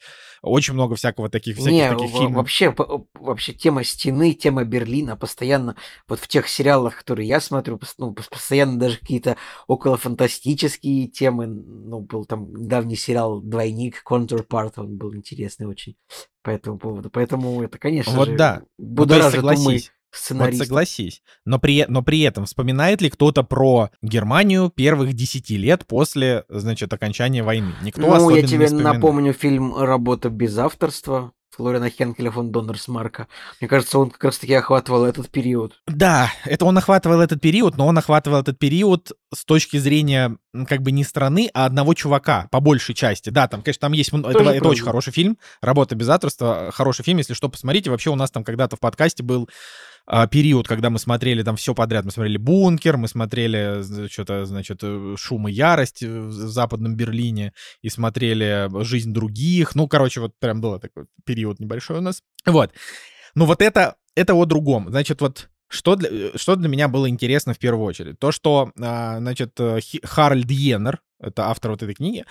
очень 0.45 0.75
много 0.75 0.95
всякого 0.95 1.29
таких, 1.29 1.57
всяких 1.57 1.73
не, 1.73 1.89
таких 1.89 2.11
фильмов. 2.11 2.37
Вообще, 2.37 2.75
вообще 3.15 3.53
тема 3.53 3.83
стены, 3.83 4.33
тема 4.33 4.65
Берлина 4.65 5.17
постоянно, 5.17 5.77
вот 6.07 6.21
в 6.21 6.29
тех 6.29 6.49
сериалах, 6.49 6.99
которые 6.99 7.27
я 7.27 7.41
смотрю, 7.41 7.81
ну, 7.99 8.15
постоянно 8.15 8.79
даже 8.79 8.99
какие-то 8.99 9.37
околофантастические 9.67 11.09
темы, 11.09 11.47
ну, 11.47 12.01
был 12.01 12.25
там 12.27 12.67
давний 12.67 12.97
сериал 12.97 13.41
«Двойник», 13.41 14.03
«Counterpart», 14.09 14.73
он 14.77 14.97
был 14.97 15.15
интересный 15.15 15.67
очень 15.67 15.97
по 16.43 16.51
этому 16.51 16.79
поводу. 16.79 17.11
Поэтому 17.11 17.63
это, 17.63 17.79
конечно 17.79 18.13
вот 18.13 18.29
же, 18.29 18.37
да. 18.37 18.63
будоражит 18.79 19.43
вот, 19.43 19.57
умы 19.57 19.81
Вот 20.31 20.55
согласись. 20.55 21.23
Но 21.45 21.59
при, 21.59 21.85
но 21.89 22.03
при 22.03 22.21
этом 22.21 22.47
вспоминает 22.47 23.01
ли 23.01 23.11
кто-то 23.11 23.43
про 23.43 23.91
Германию 24.03 24.71
первых 24.71 25.13
десяти 25.13 25.57
лет 25.57 25.87
после, 25.87 26.45
значит, 26.49 26.93
окончания 26.93 27.43
войны? 27.43 27.73
Никто 27.83 28.03
ну, 28.03 28.31
я 28.31 28.47
тебе 28.47 28.71
напомню 28.71 29.33
фильм 29.33 29.77
«Работа 29.77 30.31
без 30.31 30.57
авторства», 30.59 31.33
Флориана 31.57 31.89
Хенкеля 31.89 32.31
фон 32.31 32.51
Доннерсмарка. 32.51 33.29
Мне 33.61 33.69
кажется, 33.69 33.99
он 33.99 34.11
как 34.11 34.25
раз-таки 34.25 34.55
охватывал 34.55 35.05
этот 35.05 35.31
период. 35.31 35.81
Да, 35.87 36.31
это 36.45 36.65
он 36.65 36.77
охватывал 36.77 37.21
этот 37.21 37.41
период, 37.41 37.77
но 37.77 37.87
он 37.87 37.97
охватывал 37.97 38.41
этот 38.41 38.59
период 38.59 39.13
с 39.33 39.45
точки 39.45 39.77
зрения 39.77 40.37
как 40.69 40.83
бы 40.83 40.91
не 40.91 41.05
страны, 41.05 41.51
а 41.55 41.67
одного 41.67 41.95
чувака, 41.95 42.49
по 42.51 42.61
большей 42.61 42.95
части. 42.95 43.31
Да, 43.31 43.49
там, 43.49 43.63
конечно, 43.63 43.81
там 43.81 43.93
есть... 43.93 44.13
Это, 44.13 44.51
это 44.51 44.69
очень 44.69 44.85
хороший 44.85 45.13
фильм. 45.13 45.39
«Работа 45.61 45.95
без 45.95 46.09
авторства». 46.09 46.71
Хороший 46.73 47.05
фильм, 47.05 47.19
если 47.19 47.35
что, 47.35 47.49
посмотрите. 47.49 47.91
Вообще 47.91 48.11
у 48.11 48.17
нас 48.17 48.31
там 48.31 48.45
когда-то 48.45 48.77
в 48.77 48.81
подкасте 48.81 49.23
был 49.23 49.49
период, 50.31 50.69
когда 50.69 50.91
мы 50.91 50.99
смотрели 50.99 51.43
там 51.43 51.57
все 51.57 51.75
подряд. 51.75 52.05
Мы 52.05 52.11
смотрели 52.11 52.37
«Бункер», 52.37 52.97
мы 52.97 53.09
смотрели 53.09 54.09
что-то, 54.09 54.45
значит, 54.45 54.81
э, 54.83 55.15
«Шум 55.17 55.49
и 55.49 55.53
ярость» 55.53 56.03
в 56.03 56.31
Западном 56.31 56.95
Берлине 56.95 57.53
и 57.83 57.89
смотрели 57.89 58.69
«Жизнь 58.85 59.13
других». 59.13 59.75
Ну, 59.75 59.89
короче, 59.89 60.21
вот 60.21 60.33
прям 60.39 60.61
был 60.61 60.79
такой 60.79 61.07
период 61.25 61.59
небольшой 61.59 61.99
у 61.99 62.03
нас. 62.03 62.23
Вот. 62.45 62.73
Ну, 63.35 63.47
вот 63.47 63.63
это, 63.63 63.97
это 64.15 64.35
о 64.35 64.45
другом. 64.45 64.91
Значит, 64.91 65.21
вот 65.21 65.49
что 65.69 65.97
для, 65.97 66.09
э, 66.11 66.31
что 66.37 66.57
для 66.57 66.69
меня 66.69 66.89
было 66.89 67.09
интересно 67.09 67.55
в 67.55 67.59
первую 67.59 67.87
очередь? 67.87 68.19
То, 68.19 68.31
что, 68.31 68.71
а, 68.81 69.19
значит, 69.19 69.59
э, 69.59 69.81
Харальд 70.03 70.51
Йеннер, 70.51 71.01
это 71.21 71.49
автор 71.49 71.73
вот 71.73 71.83
этой 71.83 71.95
книги, 71.95 72.25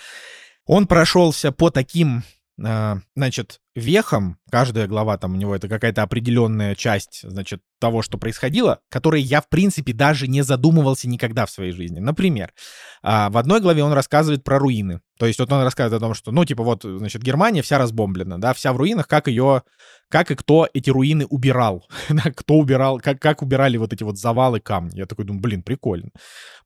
он 0.65 0.87
прошелся 0.87 1.51
по 1.51 1.69
таким 1.69 2.19
а, 2.19 2.23
значит, 2.57 3.59
вехом, 3.75 4.37
каждая 4.51 4.87
глава 4.87 5.17
там 5.17 5.33
у 5.33 5.37
него 5.37 5.55
это 5.55 5.67
какая-то 5.67 6.03
определенная 6.03 6.75
часть, 6.75 7.21
значит, 7.23 7.61
того, 7.79 8.01
что 8.01 8.17
происходило, 8.17 8.79
которой 8.89 9.21
я, 9.21 9.41
в 9.41 9.49
принципе, 9.49 9.93
даже 9.93 10.27
не 10.27 10.43
задумывался 10.43 11.09
никогда 11.09 11.45
в 11.45 11.51
своей 11.51 11.71
жизни. 11.71 11.99
Например, 11.99 12.53
а, 13.01 13.29
в 13.29 13.37
одной 13.37 13.59
главе 13.59 13.83
он 13.83 13.93
рассказывает 13.93 14.43
про 14.43 14.59
руины. 14.59 15.01
То 15.23 15.27
есть 15.27 15.39
вот 15.39 15.49
он 15.53 15.63
рассказывает 15.63 16.03
о 16.03 16.05
том, 16.05 16.13
что, 16.13 16.31
ну, 16.33 16.43
типа, 16.43 16.63
вот, 16.63 16.83
значит, 16.83 17.21
Германия 17.21 17.61
вся 17.61 17.77
разбомблена, 17.77 18.39
да, 18.39 18.53
вся 18.53 18.73
в 18.73 18.75
руинах, 18.75 19.07
как 19.07 19.29
ее, 19.29 19.63
как 20.09 20.31
и 20.31 20.35
кто 20.35 20.67
эти 20.73 20.89
руины 20.89 21.25
убирал, 21.25 21.87
кто 22.35 22.55
убирал, 22.55 22.99
как, 22.99 23.21
как 23.21 23.41
убирали 23.41 23.77
вот 23.77 23.93
эти 23.93 24.03
вот 24.03 24.17
завалы 24.17 24.59
камни. 24.59 24.97
Я 24.97 25.05
такой 25.05 25.23
думаю, 25.23 25.41
блин, 25.41 25.63
прикольно. 25.63 26.09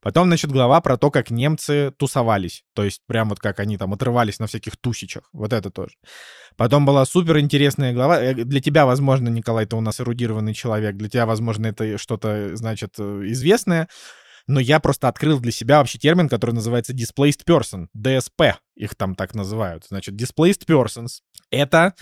Потом, 0.02 0.26
значит, 0.26 0.50
глава 0.50 0.80
про 0.80 0.96
то, 0.96 1.12
как 1.12 1.30
немцы 1.30 1.92
тусовались, 1.96 2.64
то 2.74 2.82
есть 2.82 3.02
прям 3.06 3.28
вот 3.28 3.38
как 3.38 3.60
они 3.60 3.78
там 3.78 3.94
отрывались 3.94 4.40
на 4.40 4.48
всяких 4.48 4.76
тусичах, 4.76 5.28
вот 5.32 5.52
это 5.52 5.70
тоже. 5.70 5.94
Потом 6.56 6.84
была 6.84 7.04
супер 7.04 7.38
интересная 7.38 7.92
глава. 7.92 8.20
Э, 8.20 8.34
для 8.34 8.60
тебя, 8.60 8.86
возможно, 8.86 9.28
Николай, 9.28 9.66
ты 9.66 9.76
у 9.76 9.80
нас 9.80 10.00
эрудированный 10.00 10.52
человек. 10.52 10.96
Для 10.96 11.08
тебя, 11.08 11.24
возможно, 11.24 11.68
это 11.68 11.96
что-то, 11.98 12.56
значит, 12.56 12.94
э, 12.98 13.22
известное. 13.26 13.88
Но 14.48 14.60
я 14.60 14.80
просто 14.80 15.08
открыл 15.08 15.38
для 15.38 15.52
себя 15.52 15.78
вообще 15.78 15.98
термин, 15.98 16.28
который 16.28 16.52
называется 16.52 16.94
displaced 16.94 17.44
person, 17.46 17.86
DSP, 17.96 18.54
их 18.74 18.94
там 18.94 19.14
так 19.14 19.34
называют. 19.34 19.84
Значит, 19.88 20.14
displaced 20.14 20.66
persons— 20.66 21.20
это 21.50 21.94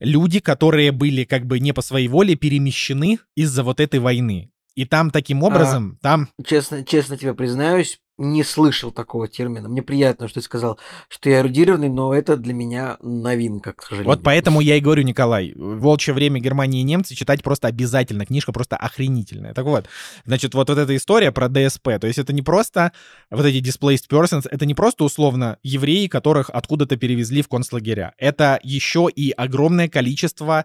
люди, 0.00 0.38
которые 0.38 0.92
были 0.92 1.24
как 1.24 1.44
бы 1.44 1.58
не 1.58 1.72
по 1.72 1.82
своей 1.82 2.08
воле 2.08 2.36
перемещены 2.36 3.18
из-за 3.34 3.64
вот 3.64 3.80
этой 3.80 3.98
войны. 3.98 4.50
И 4.76 4.84
там 4.84 5.10
таким 5.10 5.42
образом, 5.42 5.98
а, 6.00 6.02
там... 6.02 6.28
Честно, 6.46 6.84
честно 6.84 7.16
тебе 7.16 7.34
признаюсь, 7.34 7.98
не 8.18 8.42
слышал 8.42 8.90
такого 8.90 9.28
термина. 9.28 9.68
Мне 9.68 9.80
приятно, 9.80 10.28
что 10.28 10.40
ты 10.40 10.44
сказал, 10.44 10.78
что 11.08 11.30
я 11.30 11.38
эрудированный, 11.38 11.88
но 11.88 12.12
это 12.12 12.36
для 12.36 12.52
меня 12.52 12.98
новинка, 13.00 13.72
к 13.72 13.82
сожалению. 13.82 14.08
Вот 14.08 14.22
поэтому 14.22 14.60
я 14.60 14.76
и 14.76 14.80
говорю, 14.80 15.02
Николай, 15.04 15.52
«Волчье 15.56 16.12
время 16.12 16.40
Германии 16.40 16.80
и 16.80 16.84
немцы» 16.84 17.14
читать 17.14 17.42
просто 17.42 17.68
обязательно. 17.68 18.26
Книжка 18.26 18.52
просто 18.52 18.76
охренительная. 18.76 19.54
Так 19.54 19.64
вот, 19.64 19.86
значит, 20.26 20.54
вот, 20.54 20.68
вот 20.68 20.78
эта 20.78 20.96
история 20.96 21.30
про 21.30 21.48
ДСП, 21.48 21.98
то 22.00 22.06
есть 22.06 22.18
это 22.18 22.32
не 22.32 22.42
просто 22.42 22.92
вот 23.30 23.46
эти 23.46 23.64
displaced 23.64 24.08
persons, 24.10 24.48
это 24.50 24.66
не 24.66 24.74
просто 24.74 25.04
условно 25.04 25.58
евреи, 25.62 26.08
которых 26.08 26.50
откуда-то 26.50 26.96
перевезли 26.96 27.42
в 27.42 27.48
концлагеря. 27.48 28.14
Это 28.18 28.58
еще 28.62 29.08
и 29.14 29.30
огромное 29.30 29.88
количество 29.88 30.64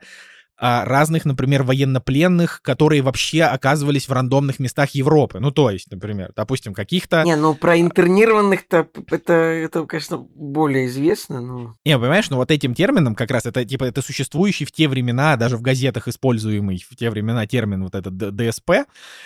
разных, 0.58 1.26
например, 1.26 1.64
военнопленных, 1.64 2.62
которые 2.62 3.02
вообще 3.02 3.44
оказывались 3.44 4.08
в 4.08 4.12
рандомных 4.12 4.60
местах 4.60 4.92
Европы. 4.92 5.40
Ну, 5.40 5.52
то 5.52 5.70
есть, 5.70 5.92
например, 5.92 6.32
допустим, 6.36 6.74
каких-то... 6.74 7.24
Не, 7.24 7.36
ну 7.36 7.56
про 7.56 7.80
интернированных-то 7.80 8.88
это, 9.12 9.34
это, 9.34 9.86
конечно, 9.86 10.18
более 10.18 10.88
известно, 10.88 11.42
но... 11.42 11.76
Не, 11.86 11.98
понимаешь, 11.98 12.30
ну 12.30 12.38
вот 12.38 12.52
этим 12.52 12.74
термином 12.76 13.16
как 13.16 13.32
раз, 13.32 13.46
это 13.46 13.66
типа, 13.66 13.86
это 13.86 14.02
существующий 14.02 14.66
в 14.66 14.72
те 14.72 14.88
времена, 14.88 15.36
даже 15.38 15.58
в 15.58 15.62
газетах 15.62 16.08
используемый 16.08 16.84
в 16.90 16.96
те 16.96 17.10
времена 17.10 17.48
термин 17.48 17.84
вот 17.84 17.96
этот 17.96 18.16
ДСП, 18.18 18.86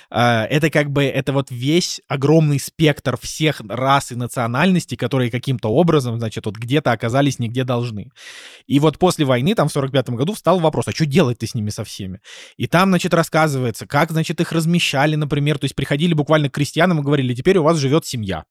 а, 0.09 0.45
это 0.45 0.69
как 0.69 0.91
бы, 0.91 1.03
это 1.03 1.33
вот 1.33 1.51
весь 1.51 2.01
огромный 2.07 2.59
спектр 2.59 3.17
всех 3.21 3.61
рас 3.67 4.11
и 4.11 4.15
национальностей, 4.15 4.97
которые 4.97 5.29
каким-то 5.29 5.69
образом, 5.69 6.17
значит, 6.17 6.45
вот 6.45 6.57
где-то 6.57 6.91
оказались 6.91 7.39
нигде 7.39 7.63
должны. 7.63 8.11
И 8.65 8.79
вот 8.79 8.97
после 8.97 9.25
войны, 9.25 9.55
там, 9.55 9.67
в 9.67 9.71
45 9.71 10.09
году, 10.11 10.33
встал 10.33 10.59
вопрос, 10.59 10.87
а 10.87 10.91
что 10.91 11.05
делать-то 11.17 11.47
с 11.47 11.55
ними 11.55 11.71
со 11.71 11.83
всеми? 11.83 12.19
И 12.57 12.67
там, 12.67 12.89
значит, 12.89 13.13
рассказывается, 13.13 13.87
как, 13.87 14.11
значит, 14.11 14.39
их 14.39 14.51
размещали, 14.51 15.15
например, 15.15 15.57
то 15.57 15.65
есть 15.65 15.75
приходили 15.75 16.13
буквально 16.13 16.49
к 16.49 16.53
крестьянам 16.53 16.99
и 16.99 17.03
говорили, 17.03 17.33
теперь 17.33 17.57
у 17.57 17.63
вас 17.63 17.77
живет 17.77 18.05
семья. 18.05 18.43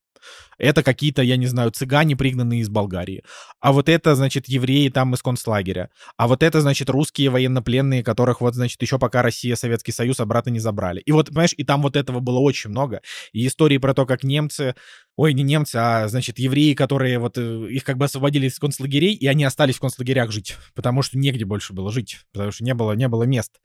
Это 0.58 0.82
какие-то, 0.82 1.22
я 1.22 1.36
не 1.36 1.46
знаю, 1.46 1.70
цыгане, 1.70 2.16
пригнанные 2.16 2.60
из 2.60 2.68
Болгарии. 2.68 3.22
А 3.60 3.72
вот 3.72 3.88
это, 3.88 4.14
значит, 4.14 4.48
евреи 4.48 4.88
там 4.88 5.14
из 5.14 5.22
концлагеря. 5.22 5.90
А 6.16 6.26
вот 6.26 6.42
это, 6.42 6.60
значит, 6.60 6.90
русские 6.90 7.30
военнопленные, 7.30 8.02
которых 8.02 8.40
вот, 8.40 8.54
значит, 8.54 8.80
еще 8.82 8.98
пока 8.98 9.22
Россия, 9.22 9.54
Советский 9.56 9.92
Союз 9.92 10.18
обратно 10.20 10.50
не 10.50 10.60
забрали. 10.60 11.00
И 11.00 11.12
вот, 11.12 11.28
понимаешь, 11.28 11.54
и 11.56 11.64
там 11.64 11.82
вот 11.82 11.96
этого 11.96 12.20
было 12.20 12.38
очень 12.38 12.70
много. 12.70 13.02
И 13.32 13.46
истории 13.46 13.78
про 13.78 13.94
то, 13.94 14.06
как 14.06 14.24
немцы 14.24 14.74
ой, 15.16 15.32
не 15.32 15.42
немцы, 15.42 15.76
а, 15.76 16.08
значит, 16.08 16.38
евреи, 16.38 16.74
которые 16.74 17.18
вот 17.18 17.38
э, 17.38 17.68
их 17.70 17.84
как 17.84 17.96
бы 17.96 18.04
освободили 18.04 18.46
из 18.46 18.58
концлагерей, 18.58 19.14
и 19.14 19.26
они 19.26 19.44
остались 19.44 19.76
в 19.76 19.80
концлагерях 19.80 20.30
жить, 20.30 20.56
потому 20.74 21.02
что 21.02 21.18
негде 21.18 21.46
больше 21.46 21.72
было 21.72 21.90
жить, 21.90 22.20
потому 22.32 22.52
что 22.52 22.64
не 22.64 22.74
было, 22.74 22.92
не 22.92 23.08
было 23.08 23.22
мест. 23.22 23.60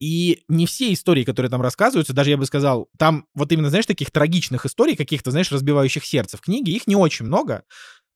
И 0.00 0.44
не 0.48 0.66
все 0.66 0.92
истории, 0.92 1.24
которые 1.24 1.50
там 1.50 1.60
рассказываются, 1.60 2.12
даже 2.12 2.30
я 2.30 2.36
бы 2.36 2.46
сказал, 2.46 2.88
там 2.98 3.26
вот 3.34 3.50
именно, 3.50 3.68
знаешь, 3.68 3.86
таких 3.86 4.12
трагичных 4.12 4.64
историй, 4.64 4.94
каких-то, 4.94 5.32
знаешь, 5.32 5.50
разбивающих 5.50 6.04
сердце 6.04 6.36
в 6.36 6.40
книге, 6.40 6.72
их 6.72 6.86
не 6.86 6.96
очень 6.96 7.26
много, 7.26 7.64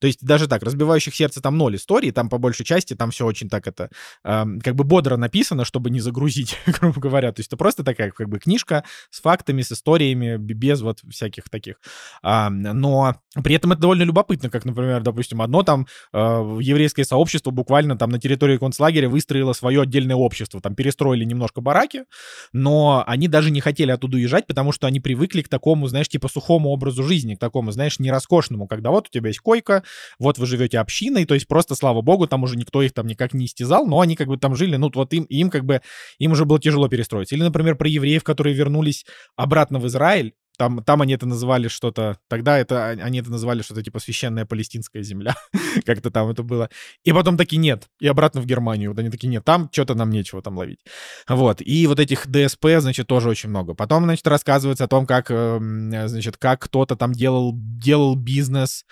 то 0.00 0.06
есть 0.06 0.24
даже 0.24 0.46
так, 0.46 0.62
разбивающих 0.62 1.14
сердце 1.14 1.40
там 1.40 1.56
ноль 1.56 1.76
историй, 1.76 2.11
там 2.11 2.28
по 2.28 2.38
большей 2.38 2.64
части 2.64 2.94
там 2.94 3.11
все 3.11 3.26
очень 3.26 3.48
так 3.48 3.66
это, 3.66 3.90
э, 4.24 4.44
как 4.62 4.74
бы 4.74 4.85
бодро 4.85 5.16
написано, 5.16 5.64
чтобы 5.64 5.90
не 5.90 6.00
загрузить, 6.00 6.59
грубо 6.66 7.00
говоря. 7.00 7.32
То 7.32 7.40
есть 7.40 7.48
это 7.48 7.56
просто 7.56 7.85
такая 7.85 8.11
как 8.11 8.28
бы 8.28 8.38
книжка 8.38 8.85
с 9.11 9.20
фактами, 9.20 9.62
с 9.62 9.72
историями, 9.72 10.37
без 10.37 10.82
вот 10.82 11.00
всяких 11.11 11.48
таких. 11.48 11.76
А, 12.22 12.50
но 12.50 13.16
при 13.42 13.54
этом 13.54 13.72
это 13.72 13.82
довольно 13.82 14.02
любопытно, 14.02 14.50
как, 14.50 14.64
например, 14.64 15.02
допустим, 15.02 15.42
одно 15.42 15.62
там 15.62 15.87
э, 16.12 16.18
еврейское 16.61 17.04
сообщество 17.04 17.50
буквально 17.50 17.96
там 17.96 18.11
на 18.11 18.18
территории 18.18 18.59
концлагеря 18.59 19.09
выстроило 19.09 19.52
свое 19.52 19.82
отдельное 19.82 20.16
общество, 20.16 20.61
там 20.61 20.74
перестроили 20.74 21.24
немножко 21.24 21.61
бараки, 21.61 22.04
но 22.52 23.02
они 23.06 23.28
даже 23.28 23.50
не 23.50 23.61
хотели 23.61 23.90
оттуда 23.90 24.16
уезжать, 24.16 24.46
потому 24.46 24.72
что 24.72 24.87
они 24.87 25.00
привыкли 25.00 25.42
к 25.42 25.48
такому, 25.48 25.87
знаешь, 25.87 26.09
типа 26.09 26.28
сухому 26.28 26.70
образу 26.70 27.02
жизни, 27.02 27.35
к 27.35 27.38
такому, 27.38 27.72
знаешь, 27.72 27.98
не 27.98 28.11
роскошному, 28.11 28.66
когда 28.66 28.90
вот 28.90 29.09
у 29.09 29.11
тебя 29.11 29.28
есть 29.28 29.40
койка, 29.40 29.82
вот 30.18 30.38
вы 30.38 30.46
живете 30.46 30.79
общиной, 30.79 31.25
то 31.25 31.35
есть 31.35 31.49
просто, 31.49 31.75
слава 31.75 32.03
богу, 32.03 32.27
там 32.27 32.42
уже 32.42 32.57
никто 32.57 32.83
их 32.83 32.92
там 32.92 33.07
никак 33.07 33.35
не 33.35 33.46
истязал, 33.46 33.87
но 33.87 34.01
они 34.01 34.16
как 34.16 34.29
бы 34.29 34.37
там 34.37 34.55
жили, 34.57 34.77
ну 34.77 34.90
вот 34.94 35.12
им, 35.12 35.25
им 35.25 35.51
как 35.51 35.64
бы, 35.64 35.81
им 36.18 36.33
уже 36.33 36.44
было 36.44 36.61
тяжело 36.61 36.88
перестроиться. 36.88 37.35
Или, 37.35 37.42
например, 37.42 37.77
про 37.77 37.88
евреев, 37.88 38.25
которые 38.25 38.55
вернулись 38.55 39.07
обратно 39.37 39.79
в 39.79 39.87
Израиль, 39.87 40.35
там, 40.57 40.83
там 40.83 41.03
они 41.03 41.14
это 41.14 41.27
называли 41.27 41.68
что-то... 41.68 42.18
Тогда 42.29 42.59
это, 42.59 42.88
они 42.88 43.20
это 43.20 43.31
называли 43.31 43.62
что-то 43.62 43.83
типа 43.83 43.99
священная 43.99 44.46
палестинская 44.46 45.03
земля. 45.03 45.35
Как-то 45.85 46.11
там 46.11 46.29
это 46.31 46.42
было. 46.42 46.70
И 47.05 47.12
потом 47.12 47.37
таки 47.37 47.57
нет. 47.57 47.88
И 48.01 48.07
обратно 48.07 48.40
в 48.40 48.46
Германию. 48.46 48.90
Вот 48.90 48.99
они 48.99 49.11
такие, 49.11 49.29
нет, 49.29 49.44
там 49.44 49.68
что-то 49.70 49.94
нам 49.94 50.11
нечего 50.11 50.42
там 50.42 50.57
ловить. 50.57 50.81
Вот. 51.29 51.61
И 51.61 51.87
вот 51.87 52.01
этих 52.01 52.27
ДСП, 52.27 52.66
значит, 52.79 53.07
тоже 53.07 53.29
очень 53.29 53.51
много. 53.51 53.75
Потом, 53.75 54.05
значит, 54.05 54.27
рассказывается 54.27 54.85
о 54.85 54.88
том, 54.88 55.07
как, 55.07 55.31
эм, 55.31 56.09
значит, 56.09 56.37
как 56.38 56.62
кто-то 56.62 56.96
там 56.96 57.12
делал, 57.12 57.53
делал 57.55 58.16
бизнес 58.16 58.85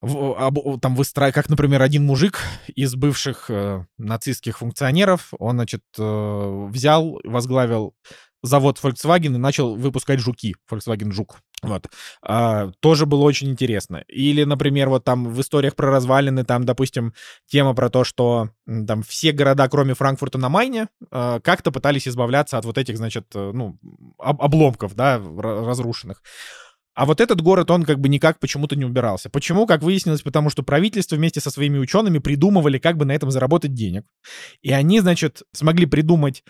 там 0.00 0.94
выстраивать, 0.94 1.34
как, 1.34 1.48
например, 1.48 1.82
один 1.82 2.04
мужик 2.04 2.40
из 2.74 2.94
бывших 2.94 3.50
э, 3.50 3.84
нацистских 3.98 4.58
функционеров, 4.58 5.32
он, 5.38 5.56
значит, 5.56 5.82
э, 5.98 6.66
взял, 6.70 7.18
возглавил 7.24 7.94
завод 8.42 8.78
Volkswagen 8.82 9.34
и 9.34 9.38
начал 9.38 9.76
выпускать 9.76 10.20
жуки, 10.20 10.54
Volkswagen 10.70 11.12
Жук. 11.12 11.38
Вот. 11.62 11.86
А, 12.22 12.70
тоже 12.80 13.06
было 13.06 13.22
очень 13.22 13.50
интересно. 13.50 14.04
Или, 14.08 14.44
например, 14.44 14.88
вот 14.88 15.04
там 15.04 15.28
в 15.28 15.40
историях 15.40 15.74
про 15.74 15.90
развалины, 15.90 16.44
там, 16.44 16.64
допустим, 16.64 17.14
тема 17.46 17.74
про 17.74 17.88
то, 17.90 18.04
что 18.04 18.50
там 18.66 19.02
все 19.02 19.32
города, 19.32 19.68
кроме 19.68 19.94
Франкфурта 19.94 20.38
на 20.38 20.48
Майне, 20.48 20.88
а, 21.10 21.40
как-то 21.40 21.72
пытались 21.72 22.06
избавляться 22.06 22.58
от 22.58 22.64
вот 22.64 22.78
этих, 22.78 22.96
значит, 22.98 23.26
э, 23.34 23.52
ну, 23.52 23.78
обломков, 24.18 24.94
да, 24.94 25.18
разрушенных. 25.18 26.22
А 26.96 27.04
вот 27.04 27.20
этот 27.20 27.42
город, 27.42 27.70
он 27.70 27.84
как 27.84 28.00
бы 28.00 28.08
никак 28.08 28.40
почему-то 28.40 28.74
не 28.74 28.86
убирался. 28.86 29.28
Почему? 29.28 29.66
Как 29.66 29.82
выяснилось, 29.82 30.22
потому 30.22 30.48
что 30.48 30.62
правительство 30.62 31.14
вместе 31.14 31.40
со 31.40 31.50
своими 31.50 31.76
учеными 31.76 32.18
придумывали, 32.18 32.78
как 32.78 32.96
бы 32.96 33.04
на 33.04 33.12
этом 33.12 33.30
заработать 33.30 33.74
денег. 33.74 34.04
И 34.62 34.72
они, 34.72 35.00
значит, 35.00 35.42
смогли 35.52 35.84
придумать 35.84 36.42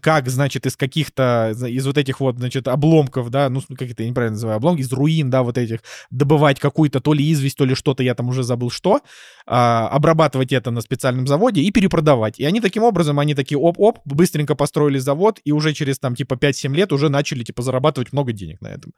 как, 0.00 0.28
значит, 0.28 0.66
из 0.66 0.76
каких-то, 0.76 1.52
из 1.52 1.86
вот 1.86 1.96
этих 1.96 2.20
вот, 2.20 2.38
значит, 2.38 2.66
обломков, 2.66 3.30
да, 3.30 3.48
ну, 3.48 3.60
как 3.68 3.90
это, 3.90 4.02
я 4.02 4.08
неправильно 4.08 4.34
называю, 4.34 4.56
обломки, 4.56 4.80
из 4.80 4.92
руин, 4.92 5.30
да, 5.30 5.42
вот 5.42 5.58
этих, 5.58 5.80
добывать 6.10 6.58
какую-то 6.58 7.00
то 7.00 7.12
ли 7.12 7.30
известь, 7.32 7.56
то 7.56 7.64
ли 7.64 7.74
что-то, 7.74 8.02
я 8.02 8.14
там 8.14 8.28
уже 8.28 8.42
забыл 8.42 8.70
что, 8.70 9.00
а, 9.46 9.88
обрабатывать 9.88 10.52
это 10.52 10.70
на 10.70 10.80
специальном 10.80 11.26
заводе 11.26 11.60
и 11.60 11.70
перепродавать. 11.70 12.40
И 12.40 12.44
они 12.44 12.60
таким 12.60 12.82
образом, 12.82 13.18
они 13.20 13.34
такие 13.34 13.58
оп-оп, 13.58 14.00
быстренько 14.04 14.54
построили 14.54 14.98
завод, 14.98 15.40
и 15.44 15.52
уже 15.52 15.72
через 15.72 15.98
там, 15.98 16.16
типа, 16.16 16.34
5-7 16.34 16.74
лет 16.74 16.92
уже 16.92 17.08
начали, 17.08 17.44
типа, 17.44 17.62
зарабатывать 17.62 18.12
много 18.12 18.32
денег 18.32 18.60
на 18.60 18.68
этом. 18.68 18.92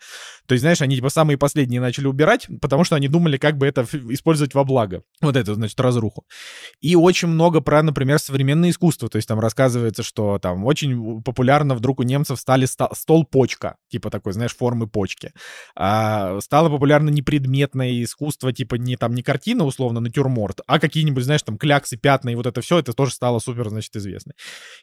То 0.46 0.54
есть, 0.54 0.62
знаешь, 0.62 0.80
они, 0.80 0.96
типа, 0.96 1.10
самые 1.10 1.36
последние 1.36 1.80
начали 1.80 2.06
убирать, 2.06 2.48
потому 2.60 2.84
что 2.84 2.96
они 2.96 3.08
думали, 3.08 3.36
как 3.36 3.58
бы 3.58 3.66
это 3.66 3.86
использовать 4.10 4.54
во 4.54 4.64
благо. 4.64 5.02
Вот 5.20 5.36
это, 5.36 5.54
значит, 5.54 5.78
разруху. 5.80 6.24
И 6.80 6.96
очень 6.96 7.28
много 7.28 7.60
про, 7.60 7.82
например, 7.82 8.18
современное 8.18 8.70
искусство, 8.70 9.08
то 9.08 9.16
есть 9.16 9.28
там 9.28 9.38
рассказывается, 9.38 10.02
что 10.02 10.38
там 10.38 10.61
очень 10.64 11.22
популярно 11.22 11.74
вдруг 11.74 12.00
у 12.00 12.02
немцев 12.02 12.38
стали 12.38 12.66
стол-почка, 12.66 13.76
типа 13.88 14.10
такой, 14.10 14.32
знаешь, 14.32 14.54
формы 14.54 14.86
почки. 14.86 15.32
А, 15.76 16.40
стало 16.40 16.68
популярно 16.68 17.10
непредметное 17.10 18.02
искусство, 18.02 18.52
типа 18.52 18.76
не 18.76 18.96
там 18.96 19.14
не 19.14 19.22
картина, 19.22 19.64
условно, 19.64 20.00
натюрморт, 20.00 20.60
а 20.66 20.78
какие-нибудь, 20.78 21.24
знаешь, 21.24 21.42
там 21.42 21.58
кляксы, 21.58 21.96
пятна 21.96 22.30
и 22.30 22.34
вот 22.34 22.46
это 22.46 22.60
все, 22.60 22.78
это 22.78 22.92
тоже 22.92 23.12
стало 23.12 23.38
супер, 23.38 23.68
значит, 23.68 23.94
известно. 23.96 24.32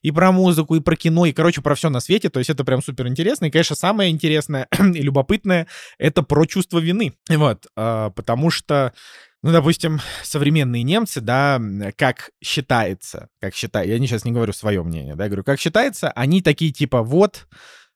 И 0.02 0.12
про 0.12 0.32
музыку, 0.32 0.76
и 0.76 0.80
про 0.80 0.96
кино, 0.96 1.26
и, 1.26 1.34
короче, 1.34 1.62
про 1.62 1.76
все 1.76 1.90
на 1.90 2.00
свете, 2.00 2.30
то 2.30 2.40
есть 2.40 2.50
это 2.50 2.64
прям 2.64 2.82
супер 2.82 3.08
интересно. 3.08 3.46
И, 3.46 3.52
конечно, 3.52 3.76
самое 3.76 4.12
интересное 4.12 4.68
и 4.80 5.02
любопытное— 5.02 5.68
это 5.98 6.24
про 6.24 6.46
чувство 6.46 6.80
вины. 6.80 7.14
Вот, 7.30 7.68
а, 7.76 8.10
потому 8.12 8.50
что 8.50 8.94
ну, 9.42 9.52
допустим, 9.52 10.00
современные 10.24 10.84
немцы, 10.84 11.22
да, 11.22 11.62
как 11.98 12.32
считается, 12.44 13.30
как 13.40 13.56
считаю, 13.56 13.88
я 13.88 14.00
не 14.00 14.08
сейчас 14.08 14.26
не 14.26 14.32
говорю 14.32 14.54
свое 14.54 14.84
мнение, 14.84 15.16
да, 15.16 15.26
я 15.26 15.30
говорю, 15.30 15.44
как 15.44 15.60
считается, 15.60 16.12
они 16.12 16.42
такие 16.42 16.72
типа, 16.72 17.04
вот, 17.04 17.48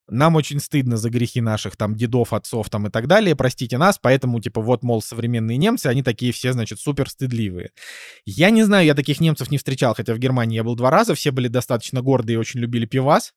нам 0.10 0.36
очень 0.36 0.60
стыдно 0.60 0.98
за 0.98 1.10
грехи 1.10 1.42
наших 1.42 1.78
там 1.78 1.96
дедов, 1.96 2.34
отцов 2.34 2.70
там 2.70 2.88
и 2.88 2.90
так 2.90 3.08
далее, 3.08 3.36
простите 3.36 3.78
нас, 3.78 3.98
поэтому, 4.02 4.40
типа, 4.42 4.62
вот, 4.62 4.84
мол, 4.84 5.02
современные 5.02 5.58
немцы, 5.58 5.88
они 5.88 6.04
такие 6.04 6.34
все, 6.34 6.54
значит, 6.54 6.80
супер 6.80 7.10
стыдливые. 7.10 7.72
Я 8.26 8.50
не 8.50 8.64
знаю, 8.64 8.86
я 8.86 8.96
таких 8.96 9.22
немцев 9.22 9.50
не 9.52 9.58
встречал, 9.58 9.96
хотя 9.96 10.14
в 10.14 10.20
Германии 10.20 10.56
я 10.56 10.64
был 10.64 10.76
два 10.76 10.90
раза, 10.90 11.16
все 11.16 11.32
были 11.32 11.48
достаточно 11.48 12.02
гордые 12.02 12.36
и 12.36 12.38
очень 12.38 12.60
любили 12.60 12.86
пивас. 12.86 13.34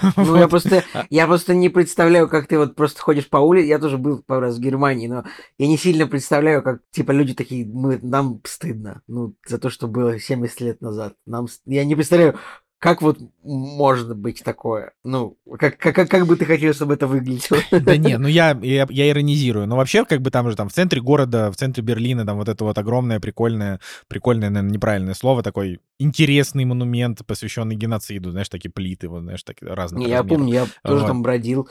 Ну, 0.16 0.36
я 0.36 0.48
просто, 0.48 0.84
я 1.08 1.26
просто 1.26 1.54
не 1.54 1.68
представляю, 1.68 2.28
как 2.28 2.46
ты 2.46 2.58
вот 2.58 2.74
просто 2.74 3.00
ходишь 3.00 3.28
по 3.28 3.38
улице, 3.38 3.68
я 3.68 3.78
тоже 3.78 3.96
был 3.96 4.22
пару 4.22 4.42
раз 4.42 4.56
в 4.56 4.60
Германии, 4.60 5.08
но 5.08 5.24
я 5.58 5.66
не 5.66 5.78
сильно 5.78 6.06
представляю, 6.06 6.62
как, 6.62 6.82
типа, 6.90 7.12
люди 7.12 7.34
такие, 7.34 7.66
мы, 7.66 7.98
нам 8.02 8.40
стыдно, 8.44 9.02
ну, 9.06 9.34
за 9.46 9.58
то, 9.58 9.70
что 9.70 9.88
было 9.88 10.18
70 10.18 10.60
лет 10.60 10.80
назад. 10.80 11.14
Нам, 11.26 11.46
я 11.66 11.84
не 11.84 11.94
представляю, 11.94 12.38
как 12.80 13.02
вот 13.02 13.18
может 13.44 14.16
быть 14.16 14.42
такое? 14.42 14.92
Ну, 15.04 15.36
как, 15.58 15.76
как, 15.76 16.08
как 16.08 16.26
бы 16.26 16.34
ты 16.36 16.46
хотел, 16.46 16.72
чтобы 16.72 16.94
это 16.94 17.06
выглядело? 17.06 17.60
Да 17.70 17.96
не, 17.98 18.16
ну 18.18 18.26
я, 18.26 18.58
я, 18.62 18.86
я 18.88 19.10
иронизирую. 19.10 19.66
Но 19.66 19.76
вообще, 19.76 20.06
как 20.06 20.22
бы 20.22 20.30
там 20.30 20.50
же 20.50 20.56
там 20.56 20.70
в 20.70 20.72
центре 20.72 21.02
города, 21.02 21.52
в 21.52 21.56
центре 21.56 21.84
Берлина, 21.84 22.24
там 22.24 22.38
вот 22.38 22.48
это 22.48 22.64
вот 22.64 22.78
огромное, 22.78 23.20
прикольное, 23.20 23.80
прикольное, 24.08 24.48
наверное, 24.48 24.74
неправильное 24.74 25.14
слово, 25.14 25.42
такой 25.42 25.78
интересный 25.98 26.64
монумент, 26.64 27.20
посвященный 27.26 27.76
геноциду, 27.76 28.30
знаешь, 28.30 28.48
такие 28.48 28.70
плиты, 28.70 29.08
вот, 29.08 29.20
знаешь, 29.20 29.42
такие 29.42 29.72
разные. 29.74 30.06
Не, 30.06 30.10
я 30.10 30.24
помню, 30.24 30.54
я 30.54 30.66
тоже 30.82 31.02
вот. 31.02 31.06
там 31.06 31.22
бродил. 31.22 31.68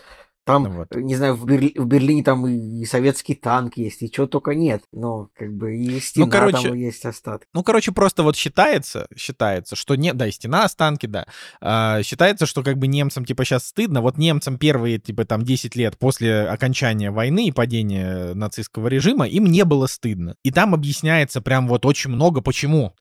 Там, 0.49 0.63
ну, 0.63 0.69
вот. 0.71 0.95
не 0.95 1.15
знаю, 1.15 1.35
в, 1.35 1.45
Берли... 1.45 1.73
в 1.75 1.85
Берлине 1.85 2.23
там 2.23 2.47
и, 2.47 2.81
и 2.81 2.85
советский 2.85 3.35
танк 3.35 3.77
есть, 3.77 4.01
и 4.01 4.12
чего 4.12 4.27
только 4.27 4.55
нет. 4.55 4.83
Но 4.91 5.29
как 5.38 5.53
бы 5.53 5.75
и 5.75 5.99
стена 5.99 6.25
ну, 6.25 6.31
короче, 6.31 6.69
там 6.69 6.77
есть 6.77 7.05
остатки. 7.05 7.47
Ну, 7.53 7.63
короче, 7.63 7.91
просто 7.91 8.23
вот 8.23 8.35
считается, 8.35 9.07
считается, 9.15 9.75
что 9.75 9.95
нет, 9.95 10.17
да, 10.17 10.27
и 10.27 10.31
стена 10.31 10.65
останки, 10.65 11.05
да. 11.05 11.25
А, 11.62 12.01
считается, 12.03 12.45
что 12.45 12.63
как 12.63 12.77
бы 12.77 12.88
немцам 12.88 13.25
типа 13.25 13.45
сейчас 13.45 13.67
стыдно. 13.67 14.01
Вот 14.01 14.17
немцам 14.17 14.57
первые 14.57 14.99
типа 14.99 15.25
там 15.25 15.43
10 15.43 15.75
лет 15.75 15.97
после 15.97 16.41
окончания 16.41 17.12
войны 17.12 17.47
и 17.47 17.51
падения 17.51 18.33
нацистского 18.33 18.88
режима 18.88 19.27
им 19.27 19.45
не 19.45 19.63
было 19.65 19.88
стыдно. 19.88 20.35
И 20.43 20.51
там 20.51 20.73
объясняется 20.73 21.41
прям 21.41 21.67
вот 21.67 21.85
очень 21.85 22.12
много 22.12 22.41
почему. 22.41 22.93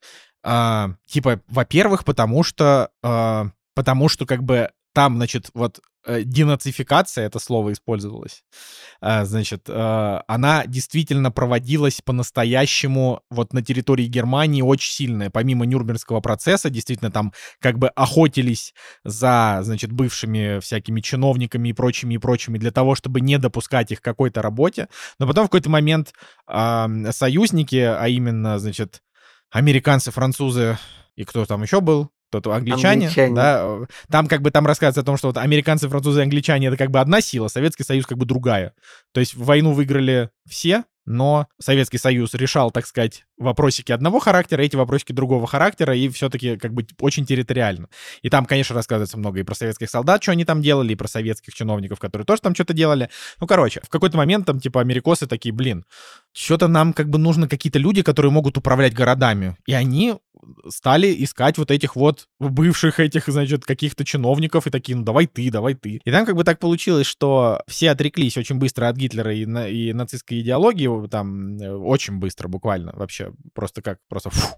А, 0.43 0.91
типа, 1.07 1.41
во-первых, 1.49 2.05
потому 2.05 2.43
что, 2.43 2.91
а, 3.03 3.49
потому 3.75 4.09
что 4.09 4.27
как 4.27 4.43
бы 4.43 4.71
там, 4.93 5.17
значит, 5.17 5.51
вот 5.55 5.81
э, 6.05 6.23
денацификация, 6.23 7.27
это 7.27 7.39
слово 7.39 7.73
использовалось, 7.73 8.43
а, 9.01 9.25
значит, 9.25 9.65
а, 9.69 10.25
она 10.27 10.65
действительно 10.67 11.31
проводилась 11.31 12.01
по-настоящему 12.01 13.23
вот 13.31 13.53
на 13.53 13.63
территории 13.63 14.07
Германии 14.07 14.63
очень 14.63 14.93
сильная. 14.93 15.31
Помимо 15.31 15.67
Нюрнбергского 15.67 16.21
процесса, 16.21 16.71
действительно 16.71 17.11
там 17.11 17.33
как 17.61 17.79
бы 17.79 17.89
охотились 17.89 18.75
за, 19.05 19.61
значит, 19.63 19.93
бывшими 19.93 20.61
всякими 20.61 21.01
чиновниками 21.01 21.69
и 21.69 21.73
прочими 21.73 22.15
и 22.15 22.19
прочими 22.19 22.59
для 22.59 22.71
того, 22.71 22.95
чтобы 22.95 23.21
не 23.21 23.39
допускать 23.39 23.93
их 23.93 24.01
к 24.01 24.05
какой-то 24.05 24.43
работе. 24.43 24.89
Но 25.19 25.27
потом 25.27 25.45
в 25.45 25.49
какой-то 25.49 25.71
момент 25.71 26.13
союзники, 26.47 27.77
а 27.77 28.09
именно, 28.09 28.59
значит, 28.59 29.03
американцы, 29.51 30.11
французы 30.11 30.79
и 31.17 31.25
кто 31.25 31.45
там 31.47 31.63
еще 31.63 31.81
был, 31.81 32.11
кто-то 32.29 32.53
англичане, 32.53 33.07
англичане, 33.07 33.35
да, 33.35 33.79
там 34.11 34.27
как 34.27 34.43
бы 34.43 34.51
там 34.51 34.67
рассказывается 34.67 35.01
о 35.01 35.05
том, 35.05 35.17
что 35.17 35.29
вот 35.29 35.37
американцы, 35.37 35.89
французы 35.89 36.21
и 36.21 36.23
англичане 36.23 36.69
это 36.69 36.77
как 36.77 36.91
бы 36.91 37.01
одна 37.01 37.21
сила, 37.21 37.49
Советский 37.49 37.85
Союз 37.85 38.07
как 38.07 38.19
бы 38.19 38.27
другая. 38.27 38.75
То 39.13 39.21
есть 39.21 39.35
войну 39.35 39.73
выиграли 39.73 40.31
все, 40.49 40.85
но 41.09 41.47
Советский 41.59 41.97
Союз 41.97 42.35
решал, 42.35 42.71
так 42.71 42.87
сказать, 42.87 43.25
вопросики 43.39 43.93
одного 43.93 44.19
характера, 44.19 44.61
эти 44.61 44.77
вопросики 44.77 45.13
другого 45.13 45.47
характера, 45.47 45.97
и 45.97 46.07
все-таки 46.11 46.59
как 46.59 46.75
бы 46.75 46.87
очень 47.01 47.25
территориально. 47.25 47.89
И 48.21 48.29
там, 48.29 48.45
конечно, 48.45 48.75
рассказывается 48.75 49.17
много 49.17 49.41
и 49.41 49.43
про 49.43 49.55
советских 49.55 49.89
солдат, 49.89 50.23
что 50.23 50.33
они 50.33 50.45
там 50.45 50.61
делали, 50.61 50.93
и 50.93 50.97
про 50.97 51.09
советских 51.09 51.55
чиновников, 51.55 51.99
которые 51.99 52.27
тоже 52.27 52.43
там 52.43 52.55
что-то 52.55 52.75
делали. 52.75 53.09
Ну, 53.41 53.47
короче, 53.47 53.81
в 53.83 53.89
какой-то 53.89 54.19
момент 54.19 54.45
там, 54.45 54.61
типа, 54.61 54.83
америкосы 54.83 55.27
такие, 55.27 55.55
блин, 55.55 55.87
что-то 56.33 56.69
нам 56.69 56.93
как 56.93 57.09
бы 57.09 57.19
нужны 57.19 57.49
какие-то 57.49 57.79
люди, 57.79 58.03
которые 58.03 58.33
могут 58.33 58.57
управлять 58.57 58.95
городами. 58.95 59.57
И 59.67 59.73
они 59.73 60.15
стали 60.69 61.15
искать 61.25 61.59
вот 61.59 61.71
этих 61.71 61.97
вот 61.97 62.29
бывших 62.39 63.01
этих, 63.01 63.27
значит, 63.27 63.65
каких-то 63.65 64.05
чиновников 64.05 64.67
и 64.67 64.71
такие, 64.71 64.97
ну 64.97 65.05
давай 65.05 65.27
ты, 65.27 65.51
давай 65.51 65.75
ты. 65.75 66.01
И 66.05 66.11
там 66.11 66.27
как 66.27 66.37
бы 66.37 66.45
так 66.45 66.59
получилось, 66.59 67.07
что 67.07 67.63
все 67.67 67.91
отреклись 67.91 68.37
очень 68.37 68.57
быстро 68.57 68.89
от 68.89 68.97
Гитлера 68.97 69.35
и, 69.35 69.47
на, 69.47 69.69
и 69.69 69.93
нацистской 69.93 70.41
идеологии, 70.41 71.09
там 71.09 71.57
э, 71.57 71.71
очень 71.71 72.19
быстро 72.19 72.49
буквально 72.49 72.93
вообще, 72.95 73.33
просто 73.55 73.83
как, 73.83 73.99
просто 74.09 74.31
фу, 74.31 74.57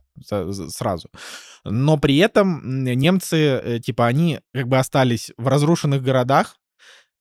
сразу. 0.70 1.08
Но 1.64 1.98
при 1.98 2.16
этом 2.18 2.84
немцы, 2.84 3.36
э, 3.36 3.78
типа, 3.80 4.06
они 4.06 4.40
как 4.54 4.68
бы 4.68 4.78
остались 4.78 5.32
в 5.36 5.48
разрушенных 5.48 6.02
городах, 6.02 6.56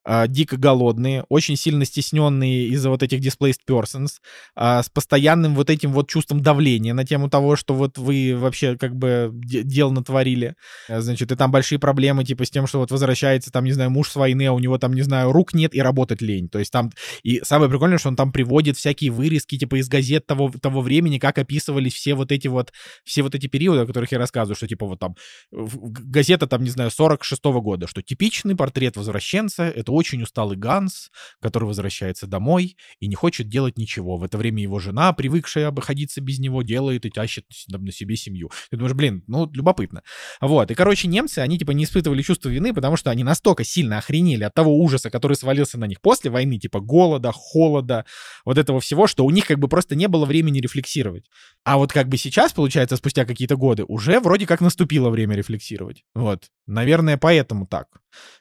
а, 0.05 0.27
дико 0.27 0.57
голодные, 0.57 1.25
очень 1.29 1.55
сильно 1.55 1.85
стесненные 1.85 2.67
из-за 2.67 2.89
вот 2.89 3.03
этих 3.03 3.19
displaced 3.19 3.59
persons, 3.69 4.13
а, 4.55 4.81
с 4.81 4.89
постоянным 4.89 5.55
вот 5.55 5.69
этим 5.69 5.91
вот 5.91 6.09
чувством 6.09 6.41
давления 6.41 6.93
на 6.93 7.05
тему 7.05 7.29
того, 7.29 7.55
что 7.55 7.73
вот 7.73 7.97
вы 7.97 8.35
вообще 8.35 8.77
как 8.77 8.95
бы 8.95 9.31
дел 9.33 9.91
натворили. 9.91 10.55
А, 10.87 11.01
значит, 11.01 11.31
и 11.31 11.35
там 11.35 11.51
большие 11.51 11.79
проблемы 11.79 12.23
типа 12.23 12.45
с 12.45 12.49
тем, 12.49 12.65
что 12.65 12.79
вот 12.79 12.91
возвращается 12.91 13.51
там, 13.51 13.65
не 13.65 13.71
знаю, 13.71 13.89
муж 13.89 14.09
с 14.09 14.15
войны, 14.15 14.47
а 14.47 14.53
у 14.53 14.59
него 14.59 14.77
там, 14.77 14.93
не 14.93 15.01
знаю, 15.01 15.31
рук 15.31 15.53
нет 15.53 15.75
и 15.75 15.81
работать 15.81 16.21
лень. 16.21 16.49
То 16.49 16.59
есть 16.59 16.71
там... 16.71 16.91
И 17.23 17.41
самое 17.43 17.69
прикольное, 17.69 17.97
что 17.97 18.09
он 18.09 18.15
там 18.15 18.31
приводит 18.31 18.77
всякие 18.77 19.11
вырезки 19.11 19.57
типа 19.57 19.79
из 19.79 19.89
газет 19.89 20.25
того, 20.25 20.51
того 20.61 20.81
времени, 20.81 21.19
как 21.19 21.37
описывались 21.37 21.93
все 21.93 22.13
вот 22.13 22.31
эти 22.31 22.47
вот, 22.47 22.71
все 23.03 23.21
вот 23.21 23.35
эти 23.35 23.47
периоды, 23.47 23.81
о 23.81 23.85
которых 23.85 24.11
я 24.11 24.17
рассказываю, 24.17 24.55
что 24.55 24.67
типа 24.67 24.85
вот 24.85 24.99
там 24.99 25.15
газета 25.51 26.47
там, 26.47 26.63
не 26.63 26.69
знаю, 26.69 26.89
46 26.89 27.43
-го 27.43 27.61
года, 27.61 27.87
что 27.87 28.01
типичный 28.01 28.55
портрет 28.55 28.95
возвращенца— 28.97 29.63
это 29.75 29.88
это 29.89 29.91
очень 29.91 30.21
усталый 30.21 30.55
Ганс, 30.55 31.09
который 31.41 31.65
возвращается 31.65 32.27
домой 32.27 32.77
и 32.99 33.07
не 33.07 33.15
хочет 33.15 33.49
делать 33.49 33.77
ничего. 33.77 34.17
В 34.17 34.23
это 34.23 34.37
время 34.37 34.61
его 34.61 34.79
жена, 34.79 35.13
привыкшая 35.13 35.67
обходиться 35.67 36.21
без 36.21 36.39
него, 36.39 36.61
делает 36.61 37.05
и 37.05 37.09
тащит 37.09 37.45
на 37.67 37.91
себе 37.91 38.15
семью. 38.15 38.51
Ты 38.69 38.77
думаешь, 38.77 38.95
блин, 38.95 39.23
ну, 39.27 39.49
любопытно. 39.51 40.03
Вот, 40.41 40.69
и, 40.69 40.75
короче, 40.75 41.07
немцы, 41.07 41.39
они, 41.39 41.57
типа, 41.57 41.71
не 41.71 41.85
испытывали 41.85 42.21
чувство 42.21 42.49
вины, 42.49 42.73
потому 42.73 42.97
что 42.97 43.09
они 43.09 43.23
настолько 43.23 43.63
сильно 43.63 43.97
охренели 43.97 44.43
от 44.43 44.53
того 44.53 44.77
ужаса, 44.77 45.09
который 45.09 45.35
свалился 45.35 45.79
на 45.79 45.85
них 45.85 46.01
после 46.01 46.29
войны, 46.29 46.59
типа, 46.59 46.79
голода, 46.79 47.31
холода, 47.33 48.05
вот 48.45 48.57
этого 48.57 48.79
всего, 48.79 49.07
что 49.07 49.25
у 49.25 49.31
них, 49.31 49.47
как 49.47 49.57
бы, 49.57 49.67
просто 49.67 49.95
не 49.95 50.07
было 50.07 50.25
времени 50.25 50.59
рефлексировать. 50.59 51.25
А 51.69 51.77
вот, 51.77 51.93
как 51.93 52.07
бы, 52.07 52.17
сейчас, 52.17 52.51
получается, 52.51 52.95
спустя 52.95 53.25
какие-то 53.25 53.55
годы, 53.55 53.83
уже 53.87 54.19
вроде 54.19 54.47
как 54.47 54.59
наступило 54.59 55.11
время 55.11 55.35
рефлексировать. 55.35 56.03
Вот. 56.15 56.45
Наверное, 56.65 57.15
поэтому 57.15 57.67
так. 57.67 57.89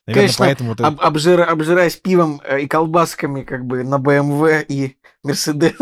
Наверное, 0.06 0.28
Конечно, 0.28 0.46
поэтому 0.46 0.74
ты... 0.74 0.82
об, 0.82 0.98
обжира, 0.98 1.44
обжираясь 1.44 1.96
пивом 1.96 2.40
э, 2.42 2.60
и 2.62 2.66
колбасками 2.66 3.42
как 3.42 3.66
бы 3.66 3.84
на 3.84 3.98
БМВ 3.98 4.64
и 4.68 4.96
Мерседес. 5.22 5.74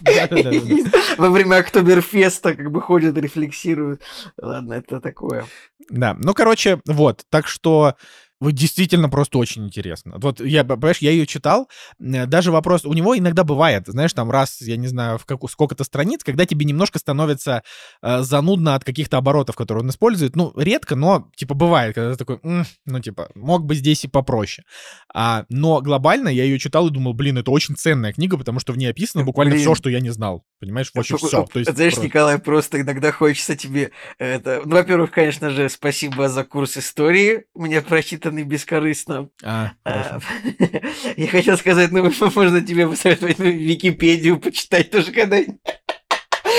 Во 1.16 1.30
время 1.30 1.58
Октоберфеста 1.58 2.56
как 2.56 2.72
бы 2.72 2.82
ходят, 2.82 3.16
рефлексируют. 3.16 4.02
Ладно, 4.36 4.72
это 4.72 5.00
такое. 5.00 5.46
Да, 5.90 6.16
ну, 6.18 6.34
короче, 6.34 6.80
вот. 6.86 7.24
Так 7.30 7.46
что 7.46 7.94
вот 8.40 8.52
действительно 8.52 9.08
просто 9.08 9.38
очень 9.38 9.66
интересно. 9.66 10.14
Вот 10.16 10.40
я, 10.40 10.64
понимаешь, 10.64 10.98
я 10.98 11.10
ее 11.10 11.26
читал, 11.26 11.68
даже 11.98 12.50
вопрос, 12.50 12.84
у 12.84 12.92
него 12.94 13.16
иногда 13.16 13.44
бывает, 13.44 13.84
знаешь, 13.86 14.12
там 14.14 14.30
раз, 14.30 14.62
я 14.62 14.76
не 14.76 14.86
знаю, 14.86 15.18
в 15.18 15.26
как, 15.26 15.40
сколько-то 15.50 15.84
страниц, 15.84 16.24
когда 16.24 16.46
тебе 16.46 16.64
немножко 16.64 16.98
становится 16.98 17.62
э, 18.02 18.22
занудно 18.22 18.74
от 18.74 18.84
каких-то 18.84 19.18
оборотов, 19.18 19.56
которые 19.56 19.84
он 19.84 19.90
использует, 19.90 20.36
ну, 20.36 20.52
редко, 20.56 20.96
но, 20.96 21.30
типа, 21.36 21.54
бывает, 21.54 21.94
когда 21.94 22.12
ты 22.12 22.16
такой, 22.16 22.40
М", 22.42 22.64
ну, 22.86 23.00
типа, 23.00 23.28
мог 23.34 23.64
бы 23.64 23.74
здесь 23.74 24.04
и 24.04 24.08
попроще. 24.08 24.64
А, 25.12 25.44
но 25.50 25.80
глобально 25.82 26.28
я 26.28 26.44
ее 26.44 26.58
читал 26.58 26.88
и 26.88 26.90
думал, 26.90 27.12
блин, 27.12 27.38
это 27.38 27.50
очень 27.50 27.76
ценная 27.76 28.12
книга, 28.12 28.38
потому 28.38 28.60
что 28.60 28.72
в 28.72 28.78
ней 28.78 28.86
описано 28.86 29.24
буквально 29.24 29.54
блин. 29.54 29.62
все, 29.62 29.74
что 29.74 29.90
я 29.90 30.00
не 30.00 30.10
знал, 30.10 30.44
понимаешь, 30.60 30.90
вообще 30.94 31.16
все. 31.16 31.44
То 31.44 31.58
есть, 31.58 31.70
Знаешь, 31.74 31.94
просто... 31.94 32.06
Николай, 32.06 32.38
просто 32.38 32.80
иногда 32.80 33.10
хочется 33.10 33.56
тебе, 33.56 33.90
это, 34.18 34.62
ну, 34.64 34.76
во-первых, 34.76 35.10
конечно 35.10 35.50
же, 35.50 35.68
спасибо 35.68 36.28
за 36.28 36.44
курс 36.44 36.76
истории, 36.76 37.44
мне 37.54 37.80
прочитанный 37.80 38.44
бескорыстно. 38.44 39.30
А, 39.42 39.72
а 39.84 40.20
Я 41.16 41.26
хотел 41.28 41.56
сказать, 41.56 41.90
ну, 41.90 42.12
можно 42.34 42.60
тебе 42.60 42.86
посоветовать 42.86 43.38
Википедию 43.38 44.38
почитать 44.38 44.90
тоже 44.90 45.10
когда-нибудь. 45.12 45.60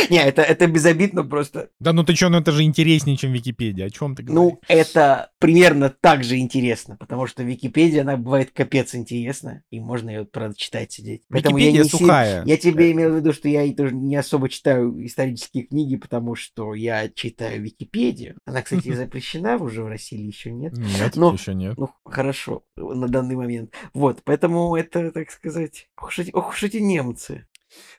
Не, 0.09 0.23
это, 0.23 0.41
это 0.41 0.67
безобидно 0.67 1.23
просто. 1.23 1.69
Да 1.79 1.93
ну 1.93 2.03
ты 2.03 2.15
что, 2.15 2.29
ну 2.29 2.39
это 2.39 2.51
же 2.51 2.63
интереснее, 2.63 3.17
чем 3.17 3.31
Википедия. 3.31 3.85
О 3.85 3.89
чем 3.89 4.15
ты 4.15 4.23
говоришь? 4.23 4.53
Ну, 4.53 4.59
это 4.67 5.31
примерно 5.39 5.89
так 5.89 6.23
же 6.23 6.37
интересно, 6.37 6.97
потому 6.97 7.27
что 7.27 7.43
Википедия, 7.43 8.01
она 8.01 8.17
бывает 8.17 8.51
капец 8.51 8.95
интересна, 8.95 9.63
и 9.69 9.79
можно 9.79 10.09
ее, 10.09 10.25
правда, 10.25 10.55
читать 10.57 10.91
сидеть. 10.91 11.23
Поэтому 11.29 11.57
Википедия 11.57 11.83
я 11.83 11.89
сухая. 11.89 12.43
Си... 12.43 12.49
Я 12.49 12.57
тебе 12.57 12.91
имел 12.91 13.11
в 13.11 13.15
виду, 13.15 13.33
что 13.33 13.47
я 13.47 13.71
тоже 13.73 13.95
не 13.95 14.15
особо 14.15 14.49
читаю 14.49 15.05
исторические 15.05 15.63
книги, 15.63 15.95
потому 15.95 16.35
что 16.35 16.73
я 16.73 17.09
читаю 17.09 17.61
Википедию. 17.61 18.37
Она, 18.45 18.61
кстати, 18.61 18.93
запрещена 18.93 19.57
уже 19.57 19.83
в 19.83 19.87
России 19.87 20.19
еще 20.19 20.51
нет? 20.51 20.73
Нет, 20.77 21.15
Но, 21.15 21.33
еще 21.33 21.53
нет. 21.53 21.77
Ну, 21.77 21.89
хорошо, 22.05 22.63
на 22.75 23.07
данный 23.07 23.35
момент. 23.35 23.73
Вот, 23.93 24.21
поэтому 24.23 24.75
это, 24.75 25.11
так 25.11 25.31
сказать, 25.31 25.87
ох 25.97 26.09
уж 26.09 26.19
эти, 26.19 26.31
ох 26.31 26.49
уж 26.49 26.63
эти 26.63 26.77
немцы. 26.77 27.45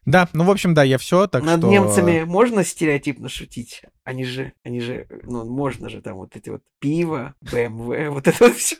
Да, 0.04 0.28
ну, 0.32 0.44
в 0.44 0.50
общем, 0.50 0.74
да, 0.74 0.82
я 0.82 0.98
все, 0.98 1.26
так 1.26 1.44
Над 1.44 1.60
что... 1.60 1.68
немцами 1.68 2.24
можно 2.24 2.64
стереотипно 2.64 3.28
шутить? 3.28 3.82
Они 4.04 4.24
же, 4.24 4.52
они 4.64 4.80
же, 4.80 5.06
ну, 5.22 5.44
можно 5.44 5.88
же 5.88 6.02
там 6.02 6.16
вот 6.16 6.34
эти 6.34 6.48
вот 6.50 6.62
пиво, 6.80 7.34
БМВ, 7.40 8.10
вот 8.10 8.26
это 8.26 8.48
вот 8.48 8.56
все. 8.56 8.76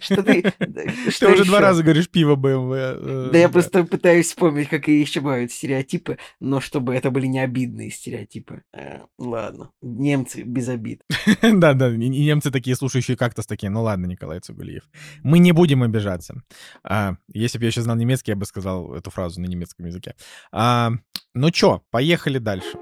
Что 0.00 0.22
ты... 0.22 0.42
Ты 0.42 1.32
уже 1.32 1.44
два 1.44 1.60
раза 1.60 1.82
говоришь 1.82 2.08
пиво, 2.08 2.36
БМВ. 2.36 2.72
Э, 2.72 3.30
да 3.32 3.38
я 3.38 3.48
просто 3.48 3.82
пытаюсь 3.82 4.26
вспомнить, 4.26 4.68
какие 4.68 5.00
еще 5.00 5.20
бывают 5.20 5.50
стереотипы, 5.50 6.18
но 6.38 6.60
чтобы 6.60 6.94
это 6.94 7.10
были 7.10 7.26
не 7.26 7.40
обидные 7.40 7.90
стереотипы. 7.90 8.62
Э, 8.72 9.00
ладно, 9.18 9.72
немцы 9.82 10.42
без 10.42 10.68
обид. 10.68 11.02
Да, 11.42 11.74
да, 11.74 11.88
и 11.88 12.08
немцы 12.08 12.50
такие, 12.50 12.76
слушающие 12.76 13.16
как-то 13.16 13.42
такие, 13.46 13.70
ну 13.70 13.82
ладно, 13.82 14.06
Николай 14.06 14.40
Цугулиев. 14.40 14.84
Мы 15.22 15.38
не 15.38 15.52
будем 15.52 15.82
обижаться. 15.82 16.42
А, 16.84 17.16
если 17.32 17.58
бы 17.58 17.64
я 17.64 17.68
еще 17.68 17.82
знал 17.82 17.96
немецкий, 17.96 18.30
я 18.30 18.36
бы 18.36 18.46
сказал 18.46 18.94
эту 18.94 19.10
фразу 19.10 19.40
на 19.40 19.46
немецком 19.46 19.86
языке. 19.86 20.14
А, 20.52 20.92
ну 21.34 21.50
чё, 21.50 21.82
поехали 21.90 22.38
дальше. 22.38 22.78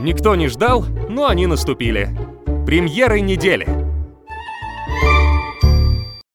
Никто 0.00 0.34
не 0.34 0.48
ждал, 0.48 0.84
но 1.10 1.28
они 1.28 1.46
наступили. 1.46 2.08
Премьеры 2.64 3.20
недели. 3.20 3.89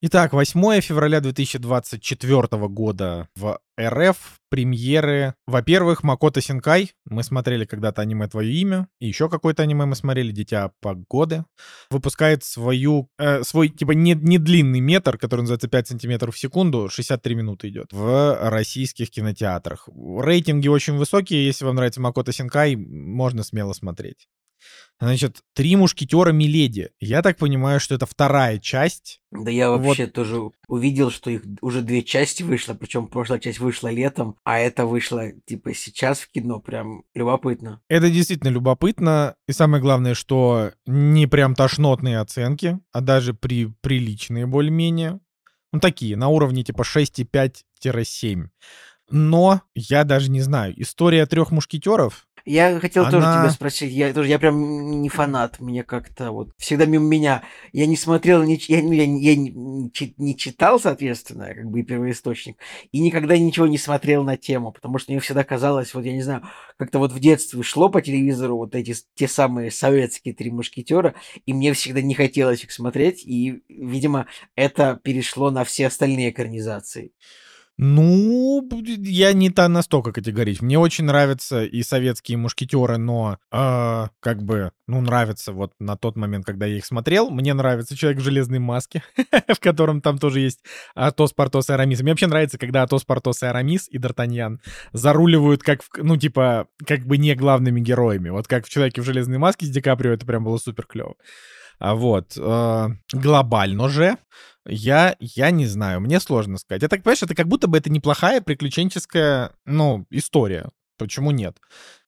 Итак, 0.08 0.34
8 0.34 0.82
февраля 0.82 1.20
2024 1.20 2.68
года 2.68 3.28
в 3.36 3.60
РФ 3.82 4.18
премьеры. 4.52 5.34
Во-первых, 5.48 6.04
Макото 6.04 6.41
Синкай. 6.41 6.91
Мы 7.10 7.24
смотрели 7.24 7.65
когда-то 7.65 8.04
аниме 8.04 8.28
«Твое 8.28 8.54
имя». 8.54 8.88
И 9.00 9.08
еще 9.08 9.30
какое-то 9.30 9.63
аниме 9.63 9.86
мы 9.86 9.96
смотрели 9.96 10.32
«Дитя 10.32 10.74
погоды». 10.80 11.44
Выпускает 11.89 12.44
свою, 12.44 13.10
э, 13.18 13.41
свой, 13.41 13.70
типа, 13.70 13.94
не, 13.94 14.13
не 14.13 14.38
длинный 14.38 14.80
метр, 14.80 15.18
который 15.18 15.41
называется 15.41 15.70
5 15.70 15.88
сантиметров 15.88 16.36
в 16.36 16.39
секунду. 16.39 16.88
63 16.88 17.34
минуты 17.34 17.70
идет 17.70 17.88
в 17.91 18.38
российских 18.52 19.10
кинотеатрах. 19.10 19.89
Рейтинги 20.20 20.68
очень 20.68 20.98
высокие. 20.98 21.48
Если 21.48 21.65
вам 21.65 21.78
нравится 21.78 22.00
Макото 22.00 22.32
Синкай, 22.32 22.76
можно 22.76 23.41
смело 23.41 23.74
смотреть. 23.74 24.28
Значит, 24.99 25.41
«Три 25.54 25.75
мушкетера 25.75 26.32
Миледи». 26.32 26.89
Я 27.01 27.21
так 27.21 27.38
понимаю, 27.38 27.82
что 27.82 27.95
это 27.95 28.06
вторая 28.06 28.60
часть. 28.60 29.19
Да 29.30 29.51
я 29.51 29.69
вообще 29.69 30.06
вот. 30.06 30.13
тоже 30.13 30.41
увидел, 30.69 31.12
что 31.12 31.30
их 31.30 31.41
уже 31.62 31.82
две 31.82 32.01
части 32.01 32.43
вышло, 32.43 32.73
причем 32.73 33.08
прошлая 33.08 33.39
часть 33.39 33.60
вышла 33.60 33.89
летом, 33.89 34.38
а 34.45 34.58
это 34.58 34.86
вышло 34.86 35.32
типа 35.45 35.73
сейчас 35.73 36.19
в 36.21 36.32
кино, 36.32 36.62
прям 36.62 37.04
любопытно. 37.13 37.82
Это 37.89 38.10
действительно 38.10 38.49
любопытно, 38.49 39.36
и 39.49 39.51
самое 39.51 39.82
главное, 39.82 40.13
что 40.13 40.71
не 40.86 41.28
прям 41.28 41.56
тошнотные 41.56 42.19
оценки, 42.19 42.80
а 42.93 43.01
даже 43.01 43.34
при 43.34 43.65
приличные 43.82 44.45
более-менее. 44.45 45.19
Ну, 45.73 45.82
такие, 45.82 46.15
на 46.15 46.30
уровне 46.30 46.63
типа 46.63 46.84
6,5-7. 46.84 48.47
Но 49.10 49.62
я 49.75 50.06
даже 50.06 50.32
не 50.32 50.39
знаю, 50.39 50.73
история 50.82 51.25
трех 51.25 51.51
мушкетеров 51.51 52.28
я 52.45 52.79
хотел 52.79 53.03
Она... 53.03 53.12
тоже 53.12 53.25
тебя 53.25 53.49
спросить, 53.49 53.91
я 53.91 54.13
тоже, 54.13 54.30
я 54.30 54.38
прям 54.38 55.01
не 55.01 55.09
фанат, 55.09 55.59
мне 55.59 55.84
как-то 55.84 56.32
вот 56.32 56.51
всегда 56.57 56.86
мимо 56.86 57.05
меня. 57.05 57.43
Я 57.74 57.88
не 57.88 57.97
смотрел, 57.97 58.43
не, 58.43 58.61
я, 58.67 58.84
ну, 58.84 58.91
я, 58.91 59.03
я 59.03 59.36
не, 59.36 59.51
не 60.17 60.38
читал, 60.38 60.80
соответственно, 60.80 61.53
как 61.53 61.65
бы 61.65 61.82
первоисточник, 61.82 62.57
и 62.91 62.99
никогда 62.99 63.38
ничего 63.38 63.65
не 63.65 63.80
смотрел 63.80 64.24
на 64.24 64.38
тему, 64.38 64.72
потому 64.72 64.99
что 64.99 65.11
мне 65.11 65.20
всегда 65.20 65.43
казалось, 65.43 65.93
вот 65.93 66.05
я 66.05 66.13
не 66.13 66.22
знаю, 66.22 66.43
как-то 66.78 66.99
вот 66.99 67.11
в 67.11 67.20
детстве 67.20 67.63
шло 67.63 67.89
по 67.89 68.01
телевизору 68.01 68.57
вот 68.57 68.76
эти 68.76 68.95
те 69.15 69.28
самые 69.28 69.72
советские 69.72 70.36
три 70.36 70.51
мушкетера, 70.51 71.15
и 71.45 71.53
мне 71.53 71.74
всегда 71.74 72.01
не 72.01 72.13
хотелось 72.13 72.63
их 72.63 72.72
смотреть, 72.72 73.26
и, 73.26 73.63
видимо, 73.67 74.28
это 74.55 74.99
перешло 75.03 75.49
на 75.49 75.63
все 75.63 75.88
остальные 75.88 76.30
экранизации. 76.30 77.11
Ну, 77.78 78.65
я 78.86 79.34
не 79.34 79.49
та 79.49 79.67
настолько 79.67 80.13
категоричен. 80.13 80.65
Мне 80.65 80.80
очень 80.80 81.03
нравятся 81.03 81.65
и 81.65 81.84
советские 81.84 82.38
мушкетеры, 82.38 82.97
но 82.97 83.38
э, 83.51 84.07
как 84.21 84.43
бы, 84.43 84.71
ну, 84.88 85.01
нравится 85.01 85.51
вот 85.51 85.73
на 85.80 85.97
тот 85.97 86.15
момент, 86.15 86.45
когда 86.45 86.65
я 86.65 86.78
их 86.78 86.86
смотрел. 86.86 87.30
Мне 87.30 87.53
нравится 87.53 87.97
Человек 87.97 88.19
в 88.19 88.23
железной 88.23 88.59
маске, 88.59 89.03
в 89.53 89.59
котором 89.59 89.99
там 89.99 90.17
тоже 90.19 90.39
есть 90.39 90.63
Атос, 90.95 91.34
Портос 91.34 91.69
и 91.69 91.73
Арамис. 91.73 92.01
Мне 92.01 92.13
вообще 92.13 92.28
нравится, 92.28 92.57
когда 92.57 92.84
Атос, 92.84 93.03
Портос 93.03 93.43
и 93.43 93.45
Арамис 93.45 93.89
и 93.89 93.97
Д'Артаньян 93.97 94.59
заруливают 94.93 95.61
как, 95.61 95.84
в, 95.84 95.89
ну, 95.97 96.15
типа, 96.15 96.67
как 96.86 97.01
бы 97.05 97.17
не 97.17 97.36
главными 97.36 97.82
героями. 97.82 98.30
Вот 98.30 98.47
как 98.47 98.65
в 98.65 98.69
Человеке 98.69 99.01
в 99.01 99.05
железной 99.05 99.38
маске 99.38 99.65
с 99.65 99.69
Ди 99.69 99.82
Каприо 99.82 100.13
это 100.13 100.26
прям 100.26 100.45
было 100.45 100.57
супер 100.57 100.86
клево. 100.86 101.15
А 101.80 101.95
вот, 101.95 102.34
э, 102.38 102.88
глобально 103.11 103.89
же 103.89 104.17
я, 104.67 105.15
я 105.19 105.51
не 105.51 105.65
знаю, 105.67 106.01
мне 106.01 106.19
сложно 106.19 106.57
сказать. 106.57 106.82
Я 106.82 106.88
так 106.88 107.03
понимаю, 107.03 107.17
что 107.17 107.26
это 107.26 107.36
как 107.36 107.47
будто 107.47 107.67
бы 107.67 107.78
это 107.78 107.91
неплохая 107.91 108.41
приключенческая, 108.41 109.51
ну, 109.65 110.05
история. 110.09 110.69
Почему 110.97 111.32
нет? 111.32 111.57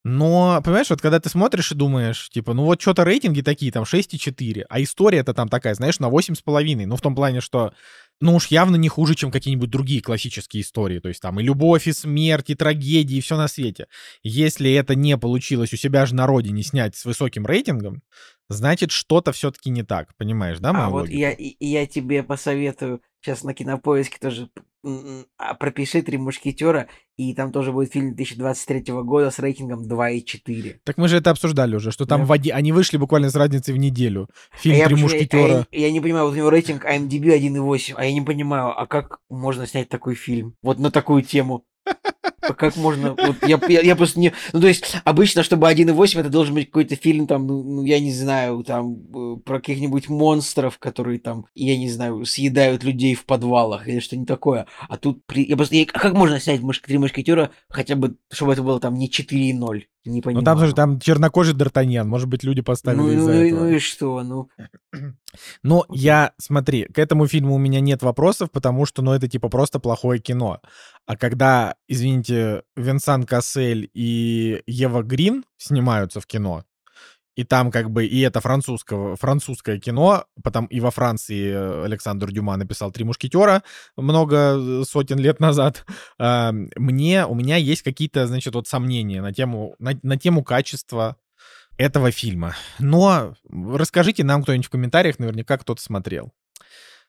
Но, 0.05 0.61
понимаешь, 0.63 0.89
вот 0.89 1.01
когда 1.01 1.19
ты 1.19 1.27
смотришь 1.27 1.71
и 1.71 1.75
думаешь, 1.75 2.29
типа, 2.29 2.53
ну 2.53 2.63
вот 2.63 2.81
что-то 2.81 3.03
рейтинги 3.03 3.41
такие, 3.41 3.71
там 3.71 3.83
6,4, 3.83 4.63
а 4.69 4.81
история-то 4.81 5.33
там 5.33 5.49
такая, 5.49 5.73
знаешь, 5.75 5.99
на 5.99 6.07
8,5. 6.07 6.85
Ну, 6.85 6.95
в 6.95 7.01
том 7.01 7.13
плане, 7.13 7.41
что, 7.41 7.73
ну 8.19 8.35
уж 8.35 8.47
явно 8.47 8.75
не 8.75 8.89
хуже, 8.89 9.15
чем 9.15 9.31
какие-нибудь 9.31 9.69
другие 9.69 10.01
классические 10.01 10.61
истории. 10.61 10.99
То 10.99 11.09
есть 11.09 11.21
там 11.21 11.39
и 11.39 11.43
любовь, 11.43 11.87
и 11.87 11.93
смерть, 11.93 12.49
и 12.49 12.55
трагедии, 12.55 13.17
и 13.17 13.21
все 13.21 13.37
на 13.37 13.47
свете. 13.47 13.87
Если 14.23 14.71
это 14.73 14.95
не 14.95 15.17
получилось 15.17 15.73
у 15.73 15.77
себя 15.77 16.05
же 16.05 16.15
на 16.15 16.25
родине 16.27 16.63
снять 16.63 16.95
с 16.95 17.05
высоким 17.05 17.45
рейтингом, 17.45 18.01
значит, 18.49 18.91
что-то 18.91 19.31
все-таки 19.31 19.69
не 19.69 19.83
так, 19.83 20.15
понимаешь, 20.17 20.59
да, 20.59 20.71
А 20.71 20.89
вот 20.89 21.09
я, 21.09 21.31
и, 21.31 21.55
я 21.59 21.85
тебе 21.85 22.23
посоветую 22.23 23.01
сейчас 23.21 23.43
на 23.43 23.53
кинопоиске 23.53 24.17
тоже 24.19 24.49
а, 25.37 25.53
пропиши 25.55 26.01
«Три 26.01 26.17
мушкетера», 26.17 26.87
и 27.17 27.33
там 27.33 27.51
тоже 27.51 27.71
будет 27.71 27.91
фильм 27.91 28.15
2023 28.15 28.93
года 29.03 29.31
с 29.31 29.39
рейтингом 29.39 29.87
2,4. 29.87 30.75
Так 30.83 30.97
мы 30.97 31.07
же 31.07 31.17
это 31.17 31.31
обсуждали 31.31 31.75
уже, 31.75 31.91
что 31.91 32.05
там 32.05 32.21
да. 32.21 32.27
в 32.27 32.31
оди... 32.31 32.51
они 32.51 32.71
вышли 32.71 32.97
буквально 32.97 33.29
с 33.29 33.35
разницей 33.35 33.73
в 33.73 33.77
неделю. 33.77 34.29
Фильм 34.53 34.81
а 34.81 34.85
«Три 34.85 34.95
я, 34.95 35.01
мушкетера». 35.01 35.47
Я, 35.47 35.65
я, 35.71 35.87
я 35.87 35.91
не 35.91 35.99
понимаю, 35.99 36.25
вот 36.25 36.33
у 36.33 36.37
него 36.37 36.49
рейтинг 36.49 36.85
IMDb 36.85 37.37
1,8, 37.37 37.95
а 37.97 38.05
я 38.07 38.13
не 38.13 38.21
понимаю, 38.21 38.79
а 38.79 38.87
как 38.87 39.19
можно 39.29 39.67
снять 39.67 39.89
такой 39.89 40.15
фильм? 40.15 40.55
Вот 40.61 40.79
на 40.79 40.91
такую 40.91 41.21
тему. 41.21 41.65
Как 42.57 42.77
можно... 42.77 43.13
Вот 43.13 43.35
я, 43.45 43.59
я, 43.67 43.81
я 43.81 43.95
просто 43.95 44.19
не... 44.19 44.33
Ну, 44.53 44.61
то 44.61 44.67
есть, 44.67 44.95
обычно, 45.03 45.43
чтобы 45.43 45.69
1.8, 45.69 46.19
это 46.19 46.29
должен 46.29 46.55
быть 46.55 46.67
какой-то 46.67 46.95
фильм, 46.95 47.27
там, 47.27 47.45
ну, 47.45 47.63
ну, 47.63 47.83
я 47.83 47.99
не 47.99 48.13
знаю, 48.13 48.63
там, 48.63 48.95
э, 48.95 49.37
про 49.43 49.59
каких-нибудь 49.59 50.07
монстров, 50.07 50.77
которые 50.77 51.19
там, 51.19 51.45
я 51.55 51.77
не 51.77 51.89
знаю, 51.89 52.25
съедают 52.25 52.83
людей 52.83 53.15
в 53.15 53.25
подвалах 53.25 53.87
или 53.87 53.99
что-нибудь 53.99 54.27
такое. 54.27 54.67
А 54.87 54.97
тут... 54.97 55.25
При... 55.25 55.45
Я 55.45 55.57
просто... 55.57 55.75
Я... 55.75 55.85
Как 55.85 56.13
можно 56.13 56.39
снять 56.39 56.61
«Три 56.83 56.97
мушкетера» 56.97 57.51
хотя 57.69 57.95
бы, 57.95 58.17
чтобы 58.31 58.53
это 58.53 58.63
было 58.63 58.79
там 58.79 58.95
не 58.95 59.09
4.0? 59.09 59.83
Не 60.07 60.21
понимаю. 60.21 60.41
Ну 60.41 60.45
там 60.45 60.65
же 60.65 60.73
там 60.73 60.99
чернокожий 60.99 61.53
Д'Артаньян, 61.53 62.05
может 62.05 62.27
быть, 62.27 62.43
люди 62.43 62.61
поставили 62.61 63.01
ну, 63.01 63.11
из-за 63.11 63.33
ну, 63.33 63.39
этого. 63.39 63.59
Ну 63.59 63.69
и 63.69 63.79
что, 63.79 64.23
ну... 64.23 64.49
Но 65.63 65.85
я, 65.89 66.33
смотри, 66.37 66.85
к 66.85 66.97
этому 66.97 67.27
фильму 67.27 67.55
у 67.55 67.59
меня 67.59 67.79
нет 67.79 68.01
вопросов, 68.01 68.49
потому 68.51 68.85
что, 68.85 69.01
ну, 69.01 69.11
это 69.11 69.27
типа 69.27 69.49
просто 69.49 69.79
плохое 69.79 70.19
кино. 70.19 70.61
А 71.05 71.15
когда, 71.15 71.75
извините, 71.87 72.63
Винсан 72.75 73.23
Кассель 73.23 73.89
и 73.93 74.63
Ева 74.65 75.03
Грин 75.03 75.43
снимаются 75.57 76.21
в 76.21 76.25
кино, 76.25 76.63
и 77.37 77.43
там 77.43 77.69
как 77.71 77.91
бы, 77.91 78.05
и 78.05 78.19
это 78.21 78.41
французского, 78.41 79.15
французское 79.15 79.79
кино, 79.79 80.25
потом 80.43 80.65
и 80.65 80.79
во 80.79 80.89
Франции 80.89 81.51
э, 81.51 81.85
Александр 81.85 82.31
Дюма 82.31 82.57
написал 82.57 82.91
«Три 82.91 83.05
мушкетера» 83.05 83.63
много 83.95 84.83
сотен 84.83 85.19
лет 85.19 85.39
назад. 85.39 85.85
А, 86.17 86.51
мне, 86.51 87.27
у 87.27 87.35
меня 87.35 87.57
есть 87.57 87.83
какие-то, 87.83 88.25
значит, 88.25 88.55
вот 88.55 88.67
сомнения 88.67 89.21
на 89.21 89.31
тему, 89.31 89.75
на, 89.77 89.91
на 90.01 90.17
тему 90.17 90.43
качества 90.43 91.15
этого 91.77 92.09
фильма. 92.09 92.55
Но 92.79 93.35
расскажите 93.47 94.23
нам 94.23 94.41
кто-нибудь 94.41 94.65
в 94.65 94.71
комментариях, 94.71 95.19
наверняка 95.19 95.59
кто-то 95.59 95.81
смотрел. 95.81 96.33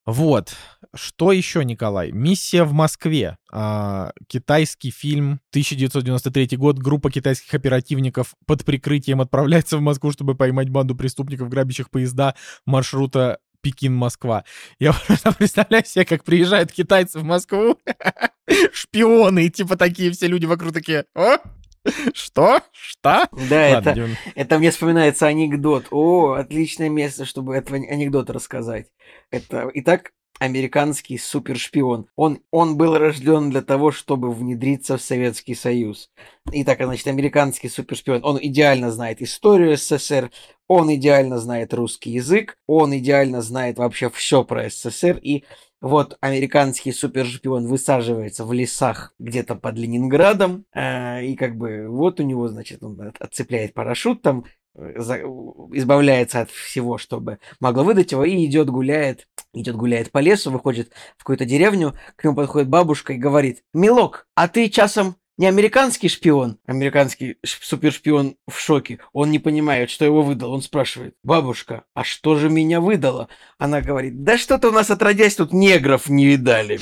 Вот. 0.09 0.57
Что 0.95 1.33
еще, 1.33 1.63
Николай? 1.67 2.13
«Миссия 2.13 2.65
в 2.65 2.73
Москве». 2.73 3.37
А, 3.53 4.13
китайский 4.27 4.91
фильм, 4.91 5.41
1993 5.51 6.57
год. 6.57 6.79
Группа 6.79 7.11
китайских 7.11 7.53
оперативников 7.53 8.35
под 8.47 8.65
прикрытием 8.65 9.21
отправляется 9.21 9.77
в 9.77 9.83
Москву, 9.83 10.11
чтобы 10.11 10.35
поймать 10.35 10.71
банду 10.71 10.95
преступников, 10.95 11.51
грабящих 11.51 11.91
поезда 11.91 12.35
маршрута 12.65 13.39
Пекин-Москва. 13.61 14.45
Я 14.79 14.95
просто 15.07 15.33
представляю 15.33 15.85
себе, 15.85 16.07
как 16.07 16.25
приезжают 16.25 16.73
китайцы 16.73 17.19
в 17.19 17.25
Москву, 17.25 17.79
шпионы, 18.73 19.45
и 19.45 19.51
типа 19.51 19.77
такие 19.77 20.11
все 20.13 20.27
люди 20.27 20.47
вокруг 20.47 20.73
такие, 20.73 21.05
о, 21.15 21.37
что? 22.15 22.61
Что? 22.73 23.29
Да, 23.33 23.71
Ладно, 23.75 23.91
это, 23.91 24.09
это 24.35 24.59
мне 24.59 24.71
вспоминается 24.71 25.27
анекдот. 25.27 25.87
О, 25.91 26.33
отличное 26.33 26.89
место, 26.89 27.25
чтобы 27.25 27.55
этого 27.55 27.77
анекдота 27.77 28.33
рассказать. 28.33 28.89
Это 29.31 29.71
Итак, 29.75 30.13
американский 30.39 31.19
супершпион. 31.19 32.07
Он, 32.17 32.41
он 32.51 32.77
был 32.77 32.97
рожден 32.97 33.51
для 33.51 33.63
того, 33.63 33.91
чтобы 33.91 34.33
внедриться 34.33 34.97
в 34.97 35.03
Советский 35.03 35.55
Союз. 35.55 36.11
Итак, 36.53 36.79
значит, 36.81 37.07
американский 37.07 37.69
супершпион. 37.69 38.21
Он 38.25 38.39
идеально 38.41 38.91
знает 38.91 39.21
историю 39.21 39.77
СССР, 39.77 40.31
он 40.67 40.95
идеально 40.95 41.39
знает 41.39 41.75
русский 41.75 42.11
язык, 42.11 42.57
он 42.67 42.97
идеально 42.97 43.43
знает 43.43 43.79
вообще 43.79 44.11
все 44.11 44.45
про 44.45 44.69
СССР 44.69 45.19
и 45.23 45.45
вот 45.81 46.17
американский 46.21 46.93
супершпион 46.93 47.67
высаживается 47.67 48.45
в 48.45 48.53
лесах 48.53 49.15
где-то 49.19 49.55
под 49.55 49.77
Ленинградом, 49.77 50.65
э, 50.75 51.25
и 51.25 51.37
как 51.37 51.57
бы 51.57 51.87
вот 51.89 52.21
у 52.21 52.25
него, 52.25 52.49
значит, 52.49 52.83
он 52.83 53.13
отцепляет 53.21 53.75
парашют 53.75 54.23
там, 54.23 54.45
э, 54.75 54.95
за, 54.97 55.19
избавляется 55.19 56.41
от 56.41 56.51
всего, 56.51 56.99
чтобы 56.99 57.39
могло 57.61 57.85
выдать 57.85 58.13
его, 58.13 58.25
и 58.25 58.45
идет 58.45 58.71
гуляет, 58.71 59.29
идет 59.53 59.77
гуляет 59.77 60.11
по 60.11 60.19
лесу, 60.19 60.51
выходит 60.51 60.93
в 61.17 61.23
какую-то 61.23 61.45
деревню, 61.45 61.95
к 62.17 62.25
нему 62.25 62.35
подходит 62.35 62.69
бабушка 62.69 63.13
и 63.13 63.19
говорит, 63.19 63.63
«Милок, 63.73 64.27
а 64.35 64.49
ты 64.49 64.69
часом 64.69 65.17
не 65.39 65.47
американский 65.47 66.09
шпион, 66.09 66.59
американский 66.67 67.37
супершпион 67.45 68.35
в 68.49 68.59
шоке. 68.59 68.99
Он 69.13 69.31
не 69.31 69.39
понимает, 69.39 69.89
что 69.89 70.05
его 70.05 70.23
выдал. 70.23 70.53
Он 70.53 70.63
спрашивает, 70.63 71.15
бабушка, 71.23 71.85
а 71.95 72.03
что 72.03 72.35
же 72.35 72.51
меня 72.51 72.81
выдало? 72.81 73.29
Она 73.57 73.81
говорит, 73.81 74.25
да 74.25 74.37
что-то 74.37 74.69
у 74.69 74.73
нас 74.73 74.91
отродясь 74.91 75.37
тут 75.37 75.53
негров 75.53 76.09
не 76.09 76.27
видали. 76.27 76.81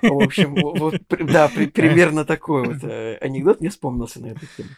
В 0.00 0.22
общем, 0.22 0.54
вот, 0.54 1.02
да, 1.08 1.48
примерно 1.48 2.24
такой 2.24 2.66
вот 2.66 2.84
э, 2.84 3.16
анекдот 3.20 3.60
мне 3.60 3.68
вспомнился 3.68 4.20
на 4.20 4.26
эту 4.26 4.46
тему. 4.56 4.68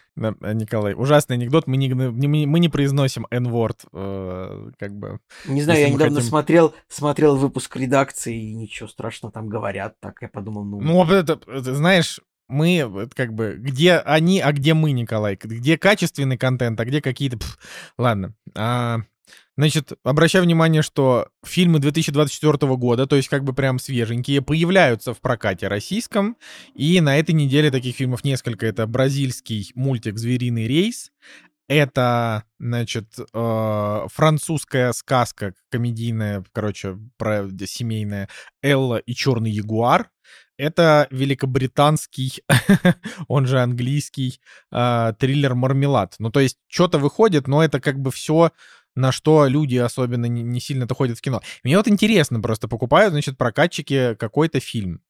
Николай, 0.53 0.95
ужасный 0.95 1.35
анекдот. 1.35 1.67
Мы 1.67 1.77
не, 1.77 1.93
мы 1.93 2.59
не 2.59 2.69
произносим 2.69 3.27
N-word, 3.29 3.85
э, 3.93 4.71
как 4.79 4.97
бы. 4.97 5.19
Не 5.45 5.61
знаю, 5.61 5.81
я 5.81 5.89
недавно 5.89 6.15
хотим... 6.15 6.29
смотрел, 6.29 6.73
смотрел 6.87 7.37
выпуск 7.37 7.75
редакции, 7.75 8.35
и 8.35 8.55
ничего 8.55 8.89
страшного 8.89 9.31
там 9.31 9.47
говорят. 9.47 9.99
Так 9.99 10.23
я 10.23 10.27
подумал, 10.27 10.63
ну... 10.63 10.81
Ну, 10.81 11.05
это, 11.05 11.39
это 11.47 11.75
знаешь, 11.75 12.19
мы 12.51 13.09
как 13.15 13.33
бы 13.33 13.55
где 13.57 13.95
они, 13.97 14.41
а 14.41 14.51
где 14.51 14.73
мы, 14.73 14.91
Николай? 14.91 15.37
Где 15.41 15.77
качественный 15.77 16.37
контент, 16.37 16.79
а 16.79 16.85
где 16.85 17.01
какие-то... 17.01 17.39
Ладно. 17.97 18.35
А, 18.55 18.99
значит, 19.57 19.93
обращаю 20.03 20.43
внимание, 20.43 20.81
что 20.81 21.29
фильмы 21.45 21.79
2024 21.79 22.75
года, 22.75 23.07
то 23.07 23.15
есть 23.15 23.29
как 23.29 23.43
бы 23.43 23.53
прям 23.53 23.79
свеженькие, 23.79 24.41
появляются 24.41 25.13
в 25.13 25.21
прокате 25.21 25.67
российском. 25.67 26.37
И 26.75 26.99
на 27.01 27.17
этой 27.17 27.33
неделе 27.33 27.71
таких 27.71 27.95
фильмов 27.95 28.23
несколько. 28.23 28.65
Это 28.65 28.85
бразильский 28.85 29.71
мультик 29.75 30.17
«Звериный 30.17 30.67
рейс», 30.67 31.11
Это, 31.67 32.43
значит, 32.59 33.17
э, 33.17 34.07
французская 34.13 34.91
сказка 34.91 35.53
комедийная, 35.69 36.43
короче, 36.51 36.97
про 37.15 37.47
семейная 37.65 38.27
Элла 38.61 38.97
и 38.97 39.13
черный 39.13 39.51
ягуар. 39.51 40.09
Это 40.61 41.07
великобританский, 41.09 42.43
он 43.27 43.47
же 43.47 43.59
английский 43.61 44.39
э, 44.71 45.13
триллер 45.17 45.55
«Мармелад». 45.55 46.13
Ну, 46.19 46.29
то 46.29 46.39
есть, 46.39 46.59
что-то 46.67 46.99
выходит, 46.99 47.47
но 47.47 47.63
это 47.63 47.79
как 47.79 47.99
бы 47.99 48.11
все 48.11 48.51
на 48.95 49.11
что 49.11 49.47
люди 49.47 49.77
особенно 49.77 50.25
не, 50.25 50.43
не 50.43 50.59
сильно-то 50.59 50.95
ходят 50.95 51.17
в 51.17 51.21
кино. 51.21 51.41
Мне 51.63 51.77
вот 51.77 51.87
интересно 51.87 52.39
просто, 52.39 52.67
покупают, 52.67 53.11
значит, 53.11 53.37
прокатчики 53.37 54.15
какой-то 54.15 54.59
фильм 54.59 55.01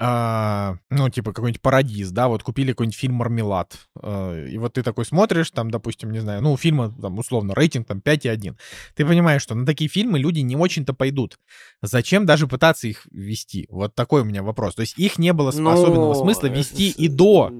а, 0.00 0.76
ну, 0.90 1.08
типа 1.08 1.32
какой-нибудь 1.32 1.60
парадиз, 1.60 2.10
да, 2.10 2.28
вот 2.28 2.44
купили 2.44 2.70
какой-нибудь 2.70 2.96
фильм 2.96 3.14
«Мармелад», 3.14 3.88
а, 4.00 4.46
и 4.46 4.56
вот 4.56 4.74
ты 4.74 4.84
такой 4.84 5.04
смотришь, 5.04 5.50
там, 5.50 5.72
допустим, 5.72 6.12
не 6.12 6.20
знаю, 6.20 6.40
ну, 6.40 6.52
у 6.52 6.56
фильма, 6.56 6.94
там, 7.00 7.18
условно, 7.18 7.52
рейтинг 7.54 7.88
там 7.88 7.98
5,1. 7.98 8.56
Ты 8.94 9.04
понимаешь, 9.04 9.42
что 9.42 9.56
на 9.56 9.66
такие 9.66 9.90
фильмы 9.90 10.20
люди 10.20 10.40
не 10.40 10.54
очень-то 10.54 10.94
пойдут. 10.94 11.38
Зачем 11.82 12.26
даже 12.26 12.46
пытаться 12.46 12.86
их 12.86 13.06
вести? 13.10 13.66
Вот 13.70 13.94
такой 13.96 14.22
у 14.22 14.24
меня 14.24 14.44
вопрос. 14.44 14.76
То 14.76 14.82
есть 14.82 14.96
их 14.98 15.18
не 15.18 15.32
было 15.32 15.50
Но... 15.52 15.70
особенного 15.70 16.14
смысла 16.14 16.46
вести 16.46 16.90
и 16.90 17.08
до, 17.08 17.52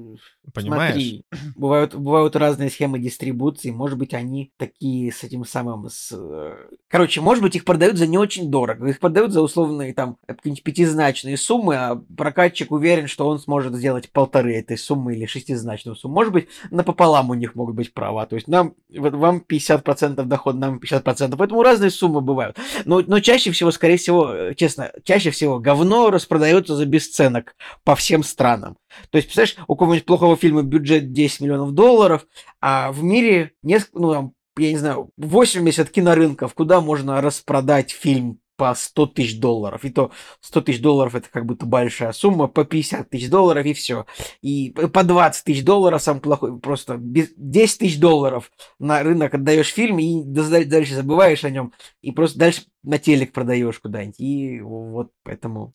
понимаешь? 0.53 0.93
Смотри, 0.93 1.23
бывают, 1.55 1.95
бывают 1.95 2.35
разные 2.35 2.69
схемы 2.69 2.99
дистрибуции, 2.99 3.71
может 3.71 3.97
быть, 3.97 4.13
они 4.13 4.51
такие 4.57 5.11
с 5.11 5.23
этим 5.23 5.45
самым... 5.45 5.89
С... 5.89 6.11
Э, 6.11 6.55
короче, 6.87 7.21
может 7.21 7.43
быть, 7.43 7.55
их 7.55 7.65
продают 7.65 7.97
за 7.97 8.07
не 8.07 8.17
очень 8.17 8.49
дорого, 8.49 8.87
их 8.87 8.99
продают 8.99 9.31
за 9.31 9.41
условные, 9.41 9.93
там, 9.93 10.17
какие-нибудь 10.25 10.63
пятизначные 10.63 11.37
суммы, 11.37 11.75
а 11.75 12.01
прокатчик 12.17 12.71
уверен, 12.71 13.07
что 13.07 13.27
он 13.27 13.39
сможет 13.39 13.75
сделать 13.75 14.11
полторы 14.11 14.55
этой 14.55 14.77
суммы 14.77 15.15
или 15.15 15.25
шестизначную 15.25 15.95
сумму. 15.95 16.15
Может 16.15 16.33
быть, 16.33 16.47
напополам 16.71 17.29
у 17.29 17.33
них 17.33 17.55
могут 17.55 17.75
быть 17.75 17.93
права. 17.93 18.25
То 18.25 18.35
есть 18.35 18.47
нам, 18.47 18.75
вам 18.89 19.43
50% 19.47 20.23
доход, 20.23 20.55
нам 20.55 20.79
50%. 20.79 21.35
Поэтому 21.37 21.63
разные 21.63 21.91
суммы 21.91 22.21
бывают. 22.21 22.57
Но, 22.85 23.01
но 23.05 23.19
чаще 23.19 23.51
всего, 23.51 23.71
скорее 23.71 23.97
всего, 23.97 24.33
э, 24.33 24.55
честно, 24.55 24.91
чаще 25.03 25.31
всего 25.31 25.59
говно 25.59 26.09
распродается 26.09 26.75
за 26.75 26.85
бесценок 26.85 27.55
по 27.83 27.95
всем 27.95 28.23
странам. 28.23 28.77
То 29.11 29.17
есть, 29.17 29.27
представляешь, 29.27 29.55
у 29.67 29.75
какого-нибудь 29.75 30.05
плохого 30.05 30.35
фильма 30.39 30.63
бюджет 30.63 31.11
10 31.11 31.41
миллионов 31.41 31.73
долларов, 31.73 32.25
а 32.61 32.91
в 32.91 33.03
мире 33.03 33.51
несколько, 33.63 33.99
ну, 33.99 34.13
там, 34.13 34.33
я 34.57 34.71
не 34.71 34.77
знаю, 34.77 35.11
80 35.17 35.89
кинорынков, 35.89 36.53
куда 36.53 36.81
можно 36.81 37.21
распродать 37.21 37.91
фильм 37.91 38.39
по 38.59 38.75
100 38.75 39.07
тысяч 39.07 39.39
долларов. 39.39 39.85
И 39.85 39.89
то 39.89 40.11
100 40.41 40.61
тысяч 40.61 40.81
долларов 40.81 41.15
это 41.15 41.29
как 41.31 41.45
будто 41.45 41.65
большая 41.65 42.11
сумма, 42.11 42.47
по 42.47 42.65
50 42.65 43.09
тысяч 43.09 43.29
долларов 43.29 43.65
и 43.65 43.73
все. 43.73 44.05
И 44.41 44.71
по 44.71 45.03
20 45.03 45.45
тысяч 45.45 45.63
долларов 45.63 46.03
сам 46.03 46.19
плохой, 46.19 46.59
просто 46.59 46.97
10 46.99 47.79
тысяч 47.79 47.99
долларов 47.99 48.51
на 48.77 49.01
рынок 49.01 49.33
отдаешь 49.33 49.73
фильм 49.73 49.97
и 49.99 50.23
дальше 50.25 50.95
забываешь 50.95 51.45
о 51.45 51.49
нем. 51.49 51.71
И 52.01 52.11
просто 52.11 52.37
дальше 52.37 52.63
на 52.83 52.99
телек 52.99 53.31
продаешь 53.31 53.79
куда-нибудь. 53.79 54.19
И 54.19 54.59
вот 54.59 55.11
поэтому... 55.23 55.73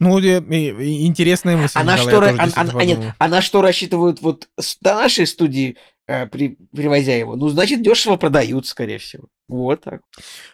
Ну, 0.00 0.18
интересная 0.18 1.56
мысль. 1.56 1.78
А 1.78 1.84
на 1.84 1.98
что, 1.98 2.20
а, 2.20 2.48
а, 2.56 2.84
нет, 2.84 3.14
а 3.18 3.28
на 3.28 3.42
что 3.42 3.60
рассчитывают 3.60 4.22
вот 4.22 4.48
до 4.80 4.94
нашей 4.94 5.26
студии, 5.26 5.76
э, 6.08 6.26
при, 6.26 6.56
привозя 6.74 7.16
его? 7.16 7.36
Ну, 7.36 7.50
значит, 7.50 7.82
дешево 7.82 8.16
продают, 8.16 8.66
скорее 8.66 8.98
всего. 8.98 9.28
Вот 9.50 9.82
так. 9.82 10.02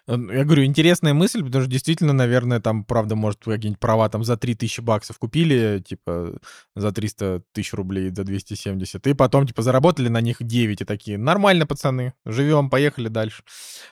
Я 0.07 0.44
говорю, 0.44 0.64
интересная 0.64 1.12
мысль, 1.12 1.44
потому 1.44 1.62
что 1.62 1.70
действительно, 1.70 2.12
наверное, 2.12 2.61
там, 2.61 2.84
правда, 2.84 3.14
может, 3.14 3.44
какие-нибудь 3.44 3.78
права 3.78 4.09
там 4.09 4.24
за 4.24 4.36
3000 4.36 4.80
баксов 4.80 5.18
купили, 5.18 5.82
типа, 5.86 6.38
за 6.74 6.92
300 6.92 7.42
тысяч 7.53 7.74
рублей, 7.74 8.09
за 8.09 8.24
270, 8.24 9.07
и 9.07 9.14
потом, 9.14 9.47
типа, 9.47 9.62
заработали 9.62 10.09
на 10.09 10.20
них 10.20 10.38
9 10.40 10.80
и 10.80 10.84
такие, 10.84 11.18
нормально, 11.18 11.66
пацаны, 11.66 12.14
живем, 12.24 12.70
поехали 12.70 13.09
дальше. 13.09 13.42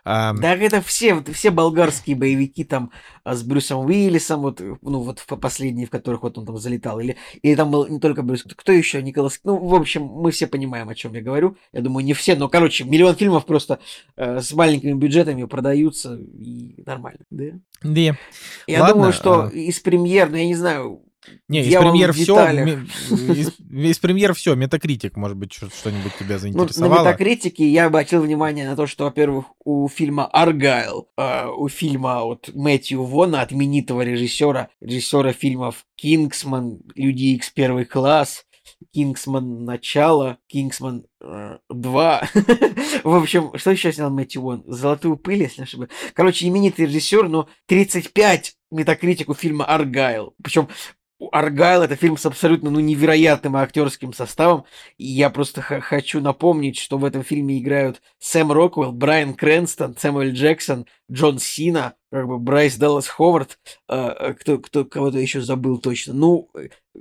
А... 0.05 0.33
Да, 0.33 0.55
это 0.55 0.81
все, 0.81 1.23
все 1.33 1.51
болгарские 1.51 2.17
боевики 2.17 2.65
там 2.65 2.91
а, 3.25 3.35
с 3.35 3.43
Брюсом 3.43 3.85
Уиллисом, 3.85 4.41
вот, 4.41 4.61
ну, 4.61 5.01
вот 5.01 5.19
в 5.19 5.37
последние, 5.37 5.87
в 5.87 5.91
которых 5.91 6.23
вот 6.23 6.39
он 6.39 6.47
там 6.47 6.57
залетал, 6.57 6.99
или, 7.01 7.17
или 7.43 7.55
там 7.55 7.71
был 7.71 7.87
не 7.87 8.01
только 8.01 8.23
Брюс, 8.23 8.45
кто 8.45 8.73
еще, 8.73 9.03
Николас, 9.03 9.39
ну, 9.45 9.57
в 9.57 9.75
общем, 9.75 10.05
мы 10.05 10.31
все 10.31 10.47
понимаем, 10.47 10.89
о 10.89 10.95
чем 10.95 11.13
я 11.13 11.21
говорю, 11.21 11.57
я 11.73 11.83
думаю, 11.83 12.05
не 12.05 12.15
все, 12.15 12.37
но, 12.37 12.49
короче, 12.49 12.85
миллион 12.85 13.15
фильмов 13.17 13.45
просто 13.45 13.81
э, 14.17 14.41
с 14.41 14.53
маленькими 14.53 14.94
маленькими 14.95 14.99
бюджетами 14.99 15.45
продаются 15.45 16.17
и 16.17 16.83
нормально, 16.85 17.21
да? 17.31 17.45
Да. 17.83 18.17
Я 18.67 18.81
Ладно, 18.81 18.95
думаю, 18.95 19.13
что 19.13 19.45
а... 19.45 19.49
из 19.49 19.81
премьер, 19.81 20.31
ну 20.31 20.37
я 20.37 20.47
не 20.47 20.55
знаю, 20.55 21.03
не, 21.49 21.61
из 21.61 21.75
премьер 21.75 22.13
все, 22.13 22.51
из, 22.51 23.53
из 23.71 23.99
премьер 23.99 24.35
все, 24.35 24.55
метакритик, 24.55 25.17
может 25.17 25.39
быть, 25.39 25.55
что-нибудь 25.55 26.13
тебя 26.19 26.39
заинтересовало. 26.39 26.91
Ну, 26.91 26.97
на 26.97 27.09
метакритике 27.09 27.67
я 27.67 27.87
обратил 27.87 28.21
внимание 28.21 28.69
на 28.69 28.77
то, 28.77 28.87
что, 28.87 29.05
во-первых, 29.05 29.47
у 29.65 29.89
фильма 29.89 30.27
«Аргайл», 30.27 31.09
э, 31.17 31.47
у 31.47 31.69
фильма 31.69 32.25
от 32.25 32.51
Мэтью 32.55 33.05
Вона, 33.05 33.41
от 33.41 33.55
именитого 33.55 34.03
режиссера, 34.03 34.69
режиссера 34.83 35.33
фильмов 35.33 35.87
«Кингсман», 35.97 36.81
«Люди 36.95 37.35
Икс 37.35 37.49
первый 37.49 37.87
класс», 37.87 38.45
Кингсман 38.93 39.65
начало, 39.65 40.39
Кингсман 40.47 41.07
э, 41.21 41.59
2. 41.69 42.29
в 43.05 43.15
общем, 43.15 43.53
что 43.57 43.71
еще 43.71 43.93
снял 43.93 44.11
Мэтью 44.11 44.43
Вон? 44.43 44.65
Золотую 44.67 45.17
пыль, 45.17 45.43
если 45.43 45.61
не 45.61 45.65
ошибаюсь. 45.65 45.91
Короче, 46.15 46.47
именитый 46.47 46.87
режиссер, 46.87 47.29
но 47.29 47.49
35 47.67 48.57
метакритику 48.71 49.35
фильма 49.35 49.65
Аргайл. 49.65 50.35
Причем 50.43 50.69
Аргайл 51.33 51.83
это 51.83 51.97
фильм 51.97 52.17
с 52.17 52.27
абсолютно 52.27 52.71
ну, 52.71 52.81
невероятным 52.81 53.57
актерским 53.57 54.13
составом. 54.13 54.65
И 54.97 55.07
я 55.07 55.31
просто 55.31 55.63
хочу 55.63 56.21
напомнить, 56.21 56.79
что 56.79 56.99
в 56.99 57.05
этом 57.05 57.23
фильме 57.23 57.59
играют 57.59 58.03
Сэм 58.19 58.53
Роквелл, 58.53 58.93
Брайан 58.93 59.35
Крэнстон, 59.35 59.97
Сэмюэль 59.97 60.33
Джексон, 60.33 60.87
Джон 61.11 61.39
Сина, 61.39 61.95
как 62.15 62.29
бы 62.29 62.39
Брайс 62.39 62.77
Даллас 62.77 63.09
Ховард, 63.09 63.59
э, 63.89 64.35
кто, 64.39 64.59
кто 64.59 64.85
кого-то 64.85 65.19
еще 65.19 65.41
забыл 65.41 65.79
точно. 65.79 66.15
Ну, 66.15 66.49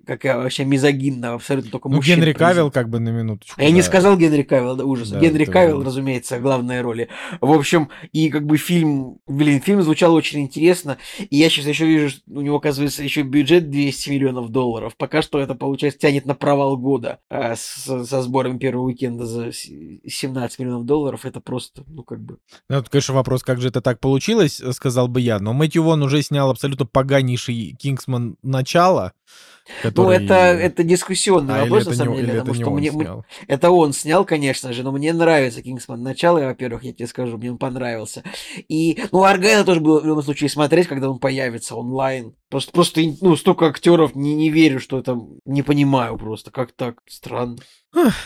какая 0.05 0.38
вообще 0.38 0.66
мизогинна, 0.66 1.34
абсолютно 1.34 1.72
только 1.72 1.89
ну, 1.89 1.97
мужчин. 1.97 2.20
Генри 2.20 2.34
Кавилл 2.34 2.72
как 2.72 2.89
бы 2.89 2.99
на 2.99 3.09
минуточку. 3.09 3.61
Я 3.61 3.68
да. 3.68 3.74
не 3.74 3.82
сказал 3.82 4.18
Генри 4.18 4.43
Кавилл, 4.43 4.76
да, 4.76 4.86
ужас. 4.86 5.09
Да, 5.09 5.20
Генри 5.20 5.45
Кавилл, 5.45 5.78
было. 5.78 5.86
разумеется, 5.86 6.39
главная 6.39 6.82
роли. 6.82 7.09
В 7.41 7.51
общем, 7.51 7.89
и 8.11 8.30
как 8.30 8.45
бы 8.45 8.57
фильм, 8.57 9.20
блин, 9.28 9.61
фильм 9.61 9.82
звучал 9.84 10.14
очень 10.14 10.41
интересно, 10.41 10.97
и 11.20 11.38
я 11.38 11.49
сейчас 11.49 11.68
еще 11.68 11.86
вижу, 11.86 12.09
что 12.09 12.22
у 12.28 12.41
него, 12.41 12.57
оказывается, 12.57 13.03
еще 13.03 13.22
бюджет 13.22 13.70
200 13.70 14.09
миллионов 14.09 14.49
долларов. 14.49 14.95
Пока 14.97 15.22
что 15.22 15.39
это, 15.39 15.53
получается, 15.55 15.99
тянет 15.99 16.26
на 16.26 16.34
провал 16.34 16.78
года 16.78 17.20
а, 17.30 17.55
с, 17.55 18.05
со 18.05 18.22
сбором 18.22 18.57
первого 18.57 18.86
уикенда 18.86 19.26
за 19.26 19.51
17 19.51 20.59
миллионов 20.59 20.86
долларов. 20.86 21.26
Это 21.26 21.39
просто, 21.39 21.84
ну, 21.88 22.03
как 22.03 22.20
бы... 22.20 22.39
Ну, 22.70 22.78
это, 22.78 22.89
конечно, 22.89 23.14
вопрос, 23.14 23.43
как 23.43 23.61
же 23.61 23.68
это 23.68 23.82
так 23.82 23.99
получилось, 23.99 24.61
сказал 24.72 25.03
бы 25.08 25.22
я. 25.22 25.39
Но 25.39 25.54
Мэтью 25.54 25.84
Вон 25.84 26.04
уже 26.04 26.22
снял 26.22 26.49
абсолютно 26.49 26.86
поганейший 26.86 27.76
Кингсман 27.80 28.38
начало. 28.41 29.14
Который... 29.82 30.20
Ну, 30.20 30.26
это, 30.26 30.34
это 30.34 30.84
дискуссионный 30.84 31.56
а, 31.56 31.62
вопрос, 31.62 31.86
на 31.86 31.93
самом 31.93 32.18
деле, 32.18 32.39
потому 32.39 32.54
что 32.54 32.70
мне, 32.70 32.91
снял? 32.91 33.26
это 33.47 33.72
он 33.72 33.93
снял, 33.93 34.26
конечно 34.26 34.74
же, 34.74 34.84
но 34.84 34.91
мне 34.91 35.14
нравится 35.14 35.62
Кингсман. 35.62 36.04
Начало, 36.04 36.39
во-первых, 36.39 36.84
я 36.84 36.91
тебе 36.91 37.08
скажу, 37.08 37.38
мне 37.38 37.51
он 37.51 37.58
понравился. 37.58 38.24
И, 38.68 39.01
ну, 39.14 39.24
Аргайна 39.24 39.64
тоже 39.64 39.80
было 39.80 40.01
в 40.01 40.06
любом 40.06 40.22
случае 40.22 40.49
смотреть, 40.49 40.88
когда 40.88 41.10
он 41.10 41.18
появится 41.18 41.76
онлайн. 41.76 42.36
Просто, 42.49 42.74
просто 42.74 43.01
ну, 43.22 43.38
столько 43.38 43.68
актеров, 43.68 44.16
не, 44.16 44.36
не 44.36 44.49
верю, 44.49 44.82
что 44.82 44.99
это, 44.99 45.18
не 45.45 45.64
понимаю 45.64 46.18
просто, 46.18 46.51
как 46.51 46.74
так, 46.74 46.97
странно. 47.08 47.58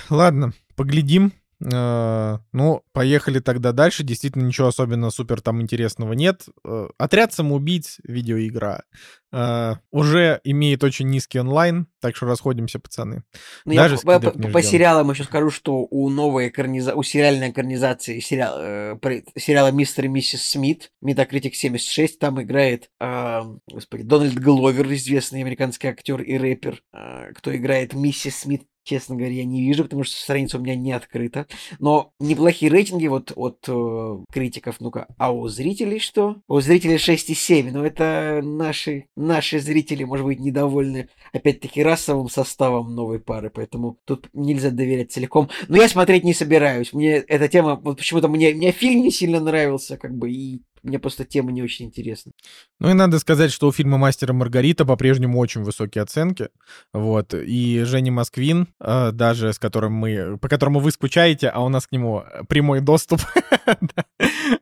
Ладно, 0.10 0.54
поглядим. 0.76 1.34
Э, 1.60 2.38
ну, 2.54 2.84
поехали 2.94 3.40
тогда 3.40 3.72
дальше. 3.72 4.04
Действительно, 4.04 4.44
ничего 4.44 4.68
особенно 4.68 5.10
супер 5.10 5.42
там 5.42 5.62
интересного 5.62 6.14
нет. 6.14 6.46
Э, 6.64 6.88
Отряд 6.98 7.34
самоубийц, 7.34 7.98
видеоигра, 8.04 8.84
э, 9.32 9.74
уже 9.92 10.42
имеет 10.44 10.84
очень 10.84 11.10
низкий 11.10 11.40
онлайн, 11.40 11.88
так 12.00 12.16
что 12.16 12.26
расходимся, 12.26 12.80
пацаны. 12.80 13.24
Ну, 13.66 13.76
Даже 13.76 13.96
я 13.96 14.20
по, 14.20 14.32
по, 14.32 14.50
по 14.50 14.62
сериалам 14.62 15.12
еще 15.12 15.24
скажу, 15.24 15.50
что 15.50 15.88
у 15.90 16.10
новой 16.10 16.50
экраниза... 16.50 16.96
у 16.96 17.04
сериальной 17.04 17.50
экранизации 17.50 18.20
сериал, 18.20 18.56
э, 18.60 19.22
сериала 19.36 19.72
«Мистер 19.72 20.06
и 20.06 20.08
миссис 20.08 20.44
Смит», 20.44 20.92
Metacritic 21.04 21.54
76, 21.54 22.20
там 22.20 22.42
играет, 22.42 22.90
э, 23.00 23.42
господи, 23.72 24.04
Дональд 24.04 24.40
Гловер, 24.40 24.92
известный 24.94 25.42
американский 25.42 25.88
актер 25.88 26.22
и 26.22 26.38
рэпер, 26.38 26.82
э, 26.94 27.34
кто 27.34 27.56
играет 27.56 27.94
миссис 27.94 28.38
Смит 28.38 28.64
честно 28.88 29.16
говоря, 29.16 29.34
я 29.34 29.46
не 29.46 29.62
вижу, 29.62 29.84
потому 29.84 30.04
что 30.04 30.16
страница 30.16 30.58
у 30.58 30.62
меня 30.62 30.76
не 30.76 30.94
открыта. 30.94 31.46
Но 31.80 32.14
неплохие 32.20 32.72
рейтинги 32.72 33.08
вот 33.08 33.34
от 33.36 33.66
э, 33.68 34.18
критиков. 34.32 34.78
Ну-ка, 34.80 35.08
а 35.18 35.32
у 35.32 35.48
зрителей 35.50 36.00
что? 36.00 36.38
У 36.48 36.62
зрителей 36.62 36.96
6,7. 36.96 37.72
Но 37.72 37.86
это 37.86 38.40
наши, 38.44 39.06
наши 39.18 39.60
зрители, 39.60 40.04
может 40.04 40.26
быть, 40.26 40.40
недовольны, 40.40 41.10
опять-таки, 41.34 41.84
расовым 41.84 42.30
составом 42.30 42.96
новой 42.96 43.20
пары. 43.20 43.50
Поэтому 43.50 43.98
тут 44.06 44.30
нельзя 44.34 44.70
доверять 44.70 45.12
целиком. 45.12 45.50
Но 45.68 45.78
я 45.78 45.90
смотреть 45.90 46.24
не 46.24 46.34
собираюсь. 46.34 46.94
Мне 46.94 47.18
эта 47.18 47.48
тема, 47.48 47.76
вот 47.76 47.98
почему-то 47.98 48.28
мне, 48.28 48.54
мне 48.54 48.72
фильм 48.72 49.02
не 49.02 49.12
сильно 49.12 49.40
нравился, 49.40 49.98
как 49.98 50.16
бы, 50.16 50.32
и 50.32 50.62
мне 50.84 51.00
просто 51.00 51.26
тема 51.26 51.52
не 51.52 51.64
очень 51.64 51.88
интересна. 51.88 52.32
Ну 52.80 52.90
и 52.90 52.94
надо 52.94 53.20
сказать, 53.20 53.52
что 53.52 53.68
у 53.68 53.72
фильма 53.72 53.98
«Мастера 53.98 54.34
Маргарита» 54.34 54.86
по-прежнему 54.86 55.40
очень 55.40 55.64
высокие 55.64 56.04
оценки. 56.04 56.50
Вот. 56.94 57.34
И 57.34 57.84
Женя 57.84 58.12
Москвин, 58.12 58.68
э, 58.80 59.12
даже 59.12 59.52
с 59.52 59.60
которым 59.60 59.94
мы... 59.94 60.38
По 60.38 60.48
которому 60.48 60.80
вы 60.80 60.92
скучаете, 60.92 61.50
а 61.50 61.62
у 61.62 61.70
нас 61.70 61.88
к 61.88 61.92
нему 61.92 62.24
прямой 62.48 62.82
доступ. 62.82 63.22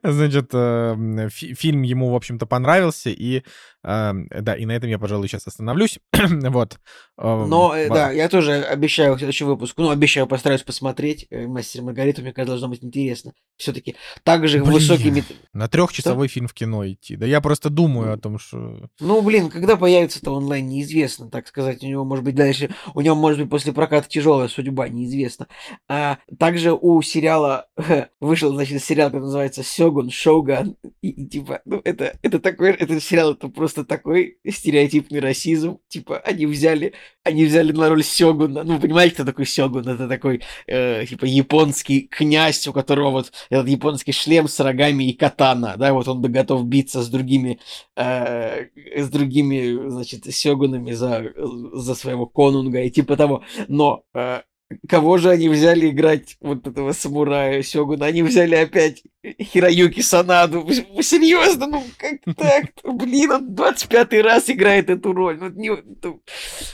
Значит, 0.02 0.50
э, 0.52 1.28
фильм 1.30 1.82
ему, 1.82 2.10
в 2.10 2.14
общем-то, 2.14 2.46
понравился. 2.46 3.10
И 3.10 3.42
да, 3.82 4.56
и 4.56 4.66
на 4.66 4.72
этом 4.72 4.90
я, 4.90 4.98
пожалуй, 4.98 5.28
сейчас 5.28 5.46
остановлюсь. 5.46 6.00
вот. 6.12 6.78
Но, 7.16 7.74
э, 7.76 7.88
да, 7.88 8.10
я 8.10 8.28
тоже 8.28 8.54
обещаю 8.54 9.14
в 9.14 9.18
следующем 9.18 9.46
выпуску, 9.46 9.82
ну, 9.82 9.90
обещаю, 9.90 10.26
постараюсь 10.26 10.62
посмотреть 10.62 11.28
«Мастер 11.30 11.82
Маргарита», 11.82 12.20
мне 12.20 12.32
кажется, 12.32 12.52
должно 12.52 12.68
быть 12.68 12.82
интересно. 12.82 13.32
Все-таки 13.56 13.94
также 14.24 14.62
высокий... 14.62 15.22
На 15.54 15.68
трехчасовой 15.68 16.28
фильм 16.28 16.48
в 16.48 16.52
кино 16.52 16.86
идти. 16.86 17.16
Да 17.16 17.26
я 17.26 17.40
просто 17.40 17.70
думаю 17.70 18.12
о 18.12 18.18
том, 18.18 18.38
что... 18.38 18.88
Ну, 19.00 19.22
блин, 19.22 19.48
когда 19.48 19.76
появится-то 19.76 20.32
онлайн, 20.32 20.66
неизвестно, 20.66 21.30
так 21.30 21.46
сказать. 21.46 21.82
У 21.82 21.86
него, 21.86 22.04
может 22.04 22.24
быть, 22.24 22.34
дальше... 22.34 22.70
У 22.92 23.00
него, 23.00 23.14
может 23.14 23.40
быть, 23.40 23.48
после 23.48 23.72
проката 23.72 24.08
тяжелая 24.08 24.48
судьба, 24.48 24.88
неизвестно. 24.88 25.46
А 25.88 26.18
также 26.38 26.72
у 26.72 27.00
сериала... 27.02 27.68
Вышел, 28.20 28.52
значит, 28.52 28.82
сериал, 28.82 28.95
который 29.04 29.22
называется 29.22 29.62
«Сёгун», 29.62 30.10
«Шоуган». 30.10 30.76
И, 31.02 31.10
и 31.10 31.26
типа, 31.26 31.60
ну, 31.64 31.80
это, 31.84 32.18
это 32.22 32.38
такой... 32.40 32.70
Это 32.70 33.00
сериал, 33.00 33.32
это 33.32 33.48
просто 33.48 33.84
такой 33.84 34.38
стереотипный 34.48 35.20
расизм. 35.20 35.78
Типа, 35.88 36.18
они 36.18 36.46
взяли... 36.46 36.94
Они 37.22 37.44
взяли 37.44 37.72
на 37.72 37.88
роль 37.88 38.02
Сёгуна. 38.02 38.64
Ну, 38.64 38.80
понимаете, 38.80 39.14
кто 39.14 39.24
такой 39.24 39.46
Сёгун? 39.46 39.88
Это 39.88 40.08
такой, 40.08 40.42
э, 40.66 41.06
типа, 41.06 41.24
японский 41.24 42.02
князь, 42.02 42.66
у 42.66 42.72
которого 42.72 43.10
вот 43.10 43.32
этот 43.50 43.68
японский 43.68 44.12
шлем 44.12 44.48
с 44.48 44.58
рогами 44.60 45.04
и 45.04 45.12
катана, 45.12 45.76
да, 45.76 45.92
вот 45.92 46.08
он 46.08 46.20
бы 46.20 46.28
готов 46.28 46.64
биться 46.66 47.02
с 47.02 47.08
другими, 47.08 47.58
э, 47.96 48.66
с 48.96 49.08
другими, 49.08 49.88
значит, 49.88 50.24
сёгунами 50.34 50.92
за, 50.92 51.32
за 51.72 51.94
своего 51.94 52.26
конунга 52.26 52.82
и 52.82 52.90
типа 52.90 53.16
того. 53.16 53.42
Но 53.68 54.04
э, 54.14 54.42
Кого 54.88 55.16
же 55.18 55.30
они 55.30 55.48
взяли 55.48 55.90
играть 55.90 56.36
вот 56.40 56.66
этого 56.66 56.92
самурая 56.92 57.62
Сёгуна? 57.62 58.06
Они 58.06 58.22
взяли 58.22 58.56
опять 58.56 59.04
Хироюки 59.40 60.00
Санаду. 60.00 60.66
Серьезно, 61.02 61.66
ну 61.68 61.84
как 61.96 62.36
так? 62.36 62.64
Блин, 62.82 63.30
он 63.30 63.54
25 63.54 64.12
раз 64.24 64.50
играет 64.50 64.90
эту 64.90 65.12
роль. 65.12 65.38
Ну, 65.38 65.50
не, 65.50 65.70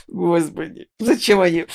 господи. 0.07 0.87
Зачем 0.99 1.39
они? 1.39 1.65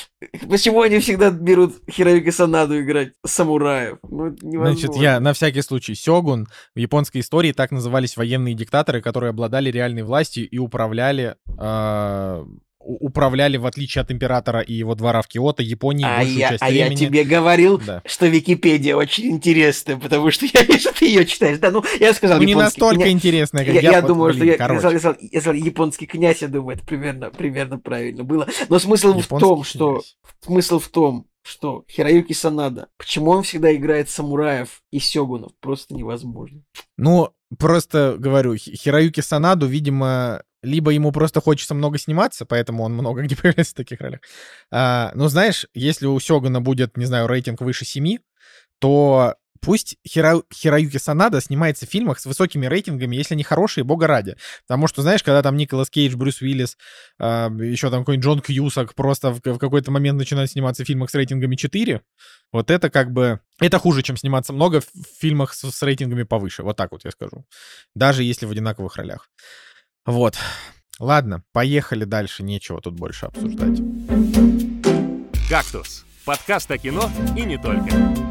Почему 0.49 0.83
они 0.83 0.99
всегда 0.99 1.31
берут 1.31 1.75
Хироюки 1.89 2.31
Санаду 2.31 2.81
играть 2.81 3.13
самураев? 3.25 3.99
Ну, 4.03 4.35
Значит, 4.41 4.97
я 4.97 5.21
на 5.21 5.33
всякий 5.33 5.63
случай. 5.63 5.95
Сёгун 5.95 6.49
в 6.75 6.79
японской 6.81 7.21
истории 7.21 7.53
так 7.53 7.71
назывались 7.71 8.17
военные 8.17 8.55
диктаторы, 8.55 9.01
которые 9.03 9.31
обладали 9.31 9.71
реальной 9.71 10.03
властью 10.03 10.49
и 10.49 10.59
управляли 10.59 11.37
э, 11.59 12.45
управляли, 12.89 13.59
в 13.59 13.67
отличие 13.67 14.03
от 14.03 14.11
императора 14.11 14.61
и 14.61 14.73
его 14.73 14.95
двора 14.95 15.21
в 15.23 15.29
Киото, 15.29 15.63
Японии 15.63 16.07
а 16.07 16.17
большую 16.17 16.39
я, 16.39 16.49
часть 16.51 16.63
а 16.63 16.67
времени. 16.69 16.89
А 16.89 16.91
я 16.91 16.97
тебе 16.97 17.25
говорил, 17.25 17.79
да. 17.79 18.03
что 18.07 18.27
Википедия 18.27 18.97
очень 18.97 19.31
интересная, 19.31 19.97
потому 19.99 20.31
что 20.31 20.47
я 20.47 20.63
вижу, 20.63 20.91
ты 20.99 21.07
ее 21.07 21.27
читаешь. 21.27 21.59
Да, 21.59 21.71
ну, 21.71 21.85
я 22.01 22.15
сказал 22.15 22.39
ну, 22.39 22.45
не 22.45 22.55
настолько 22.55 23.03
кня... 23.03 23.13
интересная, 23.13 23.65
как 23.65 23.75
я. 23.75 23.81
Я, 23.81 23.91
я 23.93 24.03
думаю, 24.03 24.33
блин, 24.33 24.55
что 24.55 24.65
я, 24.65 24.73
я, 24.73 24.79
сказал, 24.81 24.93
я, 24.93 24.99
сказал, 24.99 25.17
я 25.21 25.41
сказал 25.41 25.55
японский 25.55 26.07
князь, 26.07 26.43
я 26.43 26.49
думаю, 26.49 26.77
это 26.77 26.87
примерно, 26.87 27.31
примерно 27.31 27.79
правильно 27.79 28.25
было. 28.25 28.49
Но 28.69 28.79
смысл 28.79 29.09
японский 29.09 29.37
в 29.37 29.39
том, 29.39 29.57
князь. 29.57 29.69
что... 29.69 30.03
Смысл 30.41 30.79
в 30.79 30.89
том, 30.89 31.27
что 31.43 31.85
Хироюки 31.91 32.33
Санада, 32.33 32.89
почему 32.97 33.31
он 33.31 33.43
всегда 33.43 33.75
играет 33.75 34.09
самураев 34.09 34.83
и 34.91 34.99
сёгунов, 34.99 35.53
просто 35.61 35.95
невозможно. 35.95 36.63
Ну, 36.97 37.31
просто 37.59 38.17
говорю, 38.19 38.57
Хироюки 38.57 39.21
Санаду, 39.21 39.67
видимо, 39.67 40.43
либо 40.63 40.91
ему 40.91 41.13
просто 41.13 41.41
хочется 41.41 41.75
много 41.75 41.99
сниматься, 41.99 42.47
поэтому 42.47 42.83
он 42.85 42.95
много 42.95 43.23
где 43.25 43.37
появляется 43.37 43.73
в 43.73 43.77
таких 43.77 44.01
ролях. 44.01 44.21
А, 44.71 45.13
но 45.15 45.29
знаешь, 45.29 45.67
если 45.75 46.07
у 46.07 46.19
Сёгана 46.19 46.61
будет, 46.61 46.97
не 46.97 47.05
знаю, 47.05 47.27
рейтинг 47.27 47.61
выше 47.61 47.85
7, 47.85 48.19
то 48.81 49.35
пусть 49.61 49.97
Хиро... 50.07 50.43
Хироюки 50.53 50.99
Санада 50.99 51.41
снимается 51.41 51.87
в 51.87 51.91
фильмах 51.91 52.19
с 52.21 52.27
высокими 52.27 52.67
рейтингами, 52.67 53.17
если 53.17 53.35
они 53.35 53.43
хорошие, 53.43 53.85
бога 53.85 54.07
ради. 54.07 54.37
Потому 54.67 54.87
что, 54.87 55.03
знаешь, 55.03 55.23
когда 55.23 55.43
там 55.43 55.57
Николас 55.57 55.91
Кейдж, 55.91 56.17
Брюс 56.17 56.41
Уиллис, 56.41 56.77
э, 57.19 57.49
еще 57.61 57.91
там 57.91 58.01
какой-нибудь 58.01 58.25
Джон 58.25 58.41
Кьюсак 58.41 58.95
просто 58.95 59.31
в, 59.33 59.41
в 59.43 59.59
какой-то 59.59 59.91
момент 59.91 60.19
начинают 60.19 60.51
сниматься 60.51 60.85
в 60.85 60.87
фильмах 60.87 61.11
с 61.11 61.15
рейтингами 61.15 61.57
4, 61.57 62.03
вот 62.53 62.71
это 62.71 62.91
как 62.91 63.13
бы... 63.13 63.41
Это 63.61 63.79
хуже, 63.79 64.03
чем 64.03 64.17
сниматься 64.17 64.53
много 64.53 64.81
в 64.81 64.87
фильмах 65.21 65.53
с, 65.55 65.71
с 65.71 65.83
рейтингами 65.83 66.23
повыше. 66.23 66.63
Вот 66.63 66.77
так 66.77 66.93
вот 66.93 67.05
я 67.05 67.11
скажу. 67.11 67.45
Даже 67.95 68.23
если 68.23 68.47
в 68.47 68.51
одинаковых 68.51 68.97
ролях. 68.97 69.29
Вот. 70.09 70.39
Ладно, 70.99 71.43
поехали 71.53 72.05
дальше, 72.05 72.43
нечего 72.43 72.81
тут 72.81 72.95
больше 72.95 73.27
обсуждать. 73.27 73.79
«Кактус»— 75.51 76.07
подкаст 76.25 76.71
о 76.71 76.79
кино 76.79 77.11
и 77.37 77.43
не 77.43 77.59
только. 77.59 78.28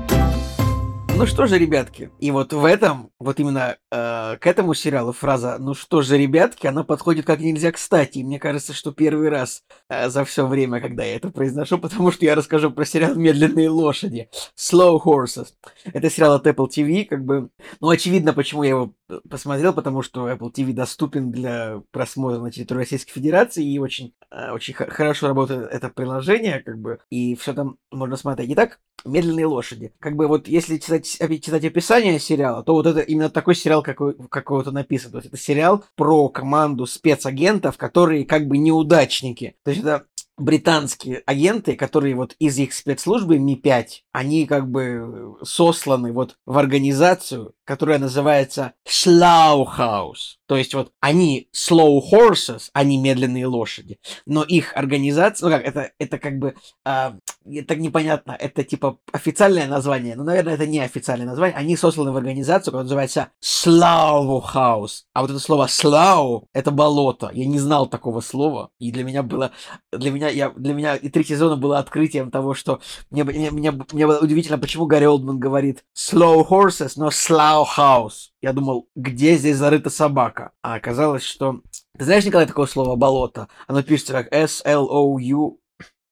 Ну 1.18 1.26
что 1.26 1.48
же, 1.48 1.58
ребятки, 1.58 2.12
и 2.20 2.30
вот 2.30 2.54
в 2.54 2.64
этом, 2.64 3.10
вот 3.18 3.40
именно 3.40 3.78
э, 3.92 4.38
к 4.40 4.46
этому 4.46 4.76
сериалу 4.76 5.14
фраза 5.14 5.58
«ну 5.60 5.74
что 5.74 6.04
же, 6.04 6.16
ребятки», 6.16 6.68
она 6.68 6.84
подходит 6.84 7.26
как 7.26 7.40
нельзя 7.40 7.72
кстати. 7.72 8.20
И 8.20 8.24
мне 8.24 8.38
кажется, 8.38 8.72
что 8.74 8.92
первый 8.92 9.30
раз 9.30 9.64
э, 9.90 10.10
за 10.10 10.26
все 10.26 10.46
время, 10.46 10.80
когда 10.80 11.04
я 11.04 11.16
это 11.16 11.32
произношу, 11.32 11.80
потому 11.80 12.12
что 12.12 12.24
я 12.24 12.36
расскажу 12.36 12.70
про 12.70 12.86
сериал 12.86 13.16
«Медленные 13.16 13.68
лошади» 13.68 14.30
Slow 14.56 15.00
Horses. 15.04 15.48
Это 15.92 16.08
сериал 16.12 16.36
от 16.36 16.46
Apple 16.46 16.68
TV, 16.70 17.06
как 17.06 17.26
бы... 17.26 17.50
Ну, 17.82 17.90
очевидно, 17.90 18.34
почему 18.34 18.62
я 18.62 18.70
его 18.70 18.94
посмотрел, 19.28 19.74
потому 19.74 20.04
что 20.04 20.30
Apple 20.30 20.54
TV 20.54 20.74
доступен 20.74 21.32
для 21.32 21.82
просмотра 21.90 22.40
на 22.40 22.52
территории 22.52 22.82
Российской 22.82 23.14
Федерации, 23.14 23.66
и 23.66 23.80
очень, 23.80 24.14
э, 24.30 24.52
очень 24.52 24.76
хорошо 24.76 25.30
работает 25.30 25.68
это 25.72 25.90
приложение, 25.90 26.60
как 26.60 26.80
бы, 26.80 27.00
и 27.10 27.36
все 27.36 27.54
там 27.54 27.78
можно 27.92 28.18
смотреть. 28.18 28.52
Итак, 28.52 28.80
«Медленные 29.06 29.46
лошади». 29.46 29.94
Как 30.00 30.16
бы 30.16 30.28
вот 30.28 30.48
если 30.48 30.78
читать, 30.78 31.07
читать 31.08 31.66
описание 31.66 32.20
сериала, 32.20 32.64
то 32.64 32.74
вот 32.74 32.86
это 32.86 33.00
именно 33.00 33.30
такой 33.30 33.56
сериал, 33.56 33.82
какой, 33.82 34.16
какого-то 34.30 34.72
написан. 34.72 35.12
То 35.12 35.18
есть 35.18 35.30
это 35.30 35.38
сериал 35.38 35.84
про 35.96 36.30
команду 36.30 36.86
спецагентов, 36.86 37.78
которые 37.78 38.26
как 38.26 38.48
бы 38.48 38.58
неудачники. 38.58 39.56
То 39.64 39.72
есть 39.72 39.84
это 39.84 40.06
британские 40.38 41.24
агенты, 41.26 41.76
которые 41.76 42.16
вот 42.16 42.36
из 42.40 42.58
их 42.60 42.74
спецслужбы 42.74 43.40
Ми-5, 43.40 43.88
они 44.12 44.46
как 44.46 44.70
бы 44.70 45.36
сосланы 45.44 46.14
вот 46.14 46.38
в 46.46 46.58
организацию, 46.58 47.54
которая 47.64 47.98
называется 47.98 48.74
Slauhouse. 48.88 50.38
То 50.46 50.56
есть 50.56 50.74
вот 50.74 50.92
они 51.02 51.50
slow 51.54 52.00
horses, 52.12 52.70
они 52.74 52.98
медленные 52.98 53.48
лошади, 53.48 54.00
но 54.26 54.44
их 54.44 54.76
организация, 54.76 55.50
ну 55.50 55.56
как, 55.56 55.66
это, 55.66 55.92
это 55.98 56.20
как 56.20 56.38
бы, 56.38 56.56
э, 56.86 57.12
это 57.56 57.76
непонятно, 57.76 58.36
это 58.40 58.64
типа 58.64 59.00
официальное 59.12 59.68
название, 59.68 60.16
но, 60.16 60.24
наверное, 60.24 60.56
это 60.56 60.66
не 60.66 60.80
официальное 60.80 61.28
название, 61.28 61.58
они 61.58 61.76
сосланы 61.76 62.12
в 62.12 62.18
организацию, 62.18 62.72
которая 62.72 62.84
называется 62.84 63.30
Slauhouse. 63.44 65.04
А 65.14 65.22
вот 65.22 65.32
это 65.32 65.40
слово 65.40 65.66
slow, 65.68 66.46
это 66.54 66.72
болото, 66.72 67.30
я 67.34 67.46
не 67.46 67.60
знал 67.60 67.88
такого 67.88 68.22
слова, 68.22 68.70
и 68.80 68.92
для 68.92 69.04
меня 69.04 69.24
было, 69.24 69.52
для 69.92 70.12
меня, 70.12 70.30
я, 70.30 70.50
для 70.50 70.74
меня 70.74 70.96
и 70.96 71.10
три 71.10 71.24
сезона 71.24 71.56
было 71.56 71.80
открытием 71.80 72.32
того, 72.32 72.54
что 72.54 72.82
мне, 73.10 73.24
мне, 73.24 73.52
мне, 73.52 73.72
мне 73.72 74.08
было 74.08 74.20
удивительно, 74.20 74.58
почему 74.58 74.86
Гарри 74.86 75.06
Олдман 75.06 75.40
говорит 75.40 75.84
slow 75.96 76.48
horses, 76.48 76.94
но 76.96 77.10
Slauhouse. 77.10 78.30
Я 78.42 78.54
думал, 78.54 78.88
где 78.96 79.36
здесь 79.36 79.58
зарыта 79.58 79.90
собака? 79.90 80.52
А 80.62 80.76
оказалось, 80.76 81.24
что... 81.24 81.62
Ты 81.98 82.06
знаешь, 82.06 82.26
Николай, 82.26 82.46
такое 82.46 82.68
слово 82.68 82.96
«болото»? 82.96 83.48
Оно 83.68 83.82
пишется 83.82 84.14
как 84.14 84.32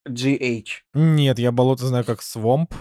S-L-O-U-G-H. 0.06 0.84
Нет, 0.93 1.39
я 1.39 1.51
болото 1.51 1.86
знаю 1.88 2.06
как 2.06 2.20
swamp. 2.22 2.74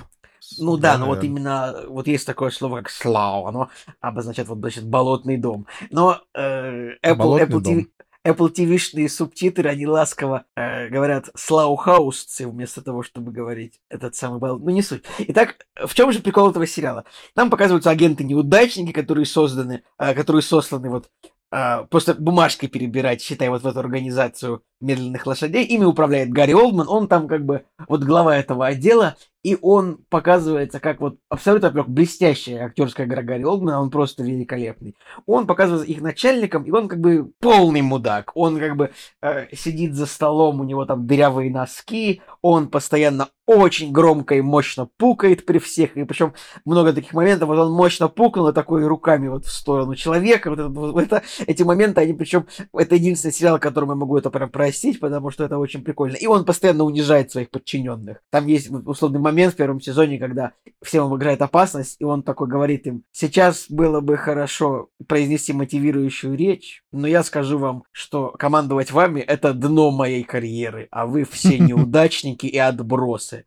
Ну 0.59 0.77
да, 0.77 0.93
да 0.93 0.99
но 0.99 1.07
вот 1.07 1.25
именно, 1.25 1.85
вот 1.89 2.07
есть 2.07 2.27
такое 2.27 2.51
слово, 2.51 2.79
как 2.79 2.91
слау, 2.91 3.47
оно 3.47 3.71
обозначает 4.01 4.49
вот, 4.49 4.59
значит, 4.59 4.87
болотный 4.87 5.39
дом. 5.39 5.67
Но 5.91 6.21
э, 6.35 6.97
Apple, 7.03 7.41
Apple, 7.41 7.63
TV, 7.63 7.87
Apple 8.27 8.53
TV-шные 8.53 9.09
субтитры, 9.09 9.71
они 9.71 9.87
ласково 9.87 10.45
э, 10.55 10.89
говорят 10.89 11.31
слаухаусцы 11.35 12.47
вместо 12.47 12.83
того, 12.83 13.03
чтобы 13.03 13.33
говорить 13.33 13.81
этот 13.89 14.17
самый 14.17 14.39
балл. 14.39 14.59
Ну, 14.59 14.69
не 14.69 14.83
суть. 14.83 15.03
Итак, 15.19 15.67
в 15.83 15.95
чем 15.95 16.13
же 16.13 16.21
прикол 16.21 16.51
этого 16.51 16.67
сериала? 16.67 17.05
Нам 17.35 17.49
показываются 17.49 17.89
агенты-неудачники, 17.89 18.93
которые 18.93 19.25
созданы, 19.25 19.83
э, 19.99 20.13
которые 20.13 20.43
сосланы 20.43 20.91
вот 20.91 21.09
Uh, 21.55 21.87
просто 21.87 22.15
бумажкой 22.15 22.69
перебирать, 22.69 23.23
считай, 23.23 23.49
вот 23.49 23.63
в 23.63 23.67
эту 23.69 23.79
организацию 23.79 24.65
медленных 24.81 25.25
лошадей. 25.25 25.65
Ими 25.65 25.85
управляет 25.85 26.31
Гарри 26.31 26.53
Олдман, 26.53 26.89
он 26.89 27.07
там 27.07 27.29
как 27.29 27.45
бы 27.45 27.65
вот 27.87 28.03
глава 28.03 28.37
этого 28.37 28.67
отдела, 28.67 29.15
и 29.45 29.59
он 29.61 29.99
показывается 30.09 30.81
как 30.81 31.01
вот 31.01 31.19
абсолютно 31.29 31.71
во 31.71 31.85
блестящая 31.85 32.65
актерская 32.65 33.07
игра 33.07 33.23
Гарри 33.23 33.45
Олдмана, 33.45 33.81
он 33.81 33.91
просто 33.91 34.25
великолепный. 34.25 34.97
Он 35.27 35.47
показывается 35.47 35.87
их 35.87 36.01
начальником, 36.01 36.65
и 36.65 36.71
он 36.71 36.89
как 36.89 36.99
бы 36.99 37.31
полный 37.41 37.83
мудак. 37.83 38.33
Он 38.35 38.59
как 38.59 38.77
бы 38.77 38.91
э, 39.21 39.55
сидит 39.55 39.95
за 39.95 40.07
столом, 40.07 40.61
у 40.61 40.65
него 40.65 40.87
там 40.87 41.07
дырявые 41.07 41.51
носки, 41.51 42.23
он 42.41 42.69
постоянно 42.69 43.29
очень 43.47 43.93
громко 43.93 44.35
и 44.37 44.41
мощно 44.41 44.89
пукает 44.97 45.45
при 45.45 45.59
всех, 45.59 45.97
и 45.97 46.05
причем 46.05 46.33
много 46.65 46.93
таких 46.93 47.13
моментов, 47.13 47.49
вот 47.49 47.59
он 47.59 47.73
мощно 47.73 48.09
пукнул 48.09 48.49
и 48.49 48.55
такой 48.55 48.87
руками 48.87 49.29
вот 49.29 49.45
в 49.45 49.53
сторону 49.53 49.95
человека, 49.95 50.49
вот 50.49 50.59
это, 50.59 50.69
вот 50.69 51.03
это, 51.03 51.23
эти 51.47 51.63
моменты, 51.63 52.01
они 52.01 52.15
причем, 52.15 52.47
это 52.73 52.95
единственный 52.95 53.33
сериал, 53.33 53.59
которым 53.59 53.91
я 53.91 53.97
могу 53.97 54.17
это 54.17 54.31
прям 54.31 54.49
простить, 54.49 54.99
потому 54.99 55.31
что 55.31 55.45
это 55.45 55.59
очень 55.59 55.85
прикольно, 55.85 56.17
и 56.17 56.27
он 56.27 56.45
постоянно 56.47 56.85
унижает 56.85 57.31
своих 57.31 57.51
подчиненных. 57.51 58.23
Там 58.31 58.47
есть 58.47 58.71
условный 58.71 59.21
момент 59.21 59.34
в 59.51 59.57
первом 59.57 59.81
сезоне, 59.81 60.19
когда 60.19 60.53
всем 60.83 61.15
играет 61.17 61.43
опасность, 61.43 61.97
и 61.99 62.05
он 62.05 62.23
такой 62.23 62.49
говорит 62.49 62.87
им, 62.87 63.05
сейчас 63.13 63.67
было 63.69 64.01
бы 64.01 64.17
хорошо 64.17 64.89
произнести 65.07 65.53
мотивирующую 65.53 66.37
речь, 66.37 66.83
но 66.93 67.07
я 67.07 67.23
скажу 67.23 67.59
вам, 67.59 67.85
что 67.93 68.29
командовать 68.39 68.91
вами 68.91 69.21
это 69.21 69.53
дно 69.53 69.91
моей 69.91 70.23
карьеры, 70.23 70.89
а 70.91 71.07
вы 71.07 71.25
все 71.25 71.59
неудачники 71.59 72.47
и 72.47 72.59
отбросы. 72.59 73.45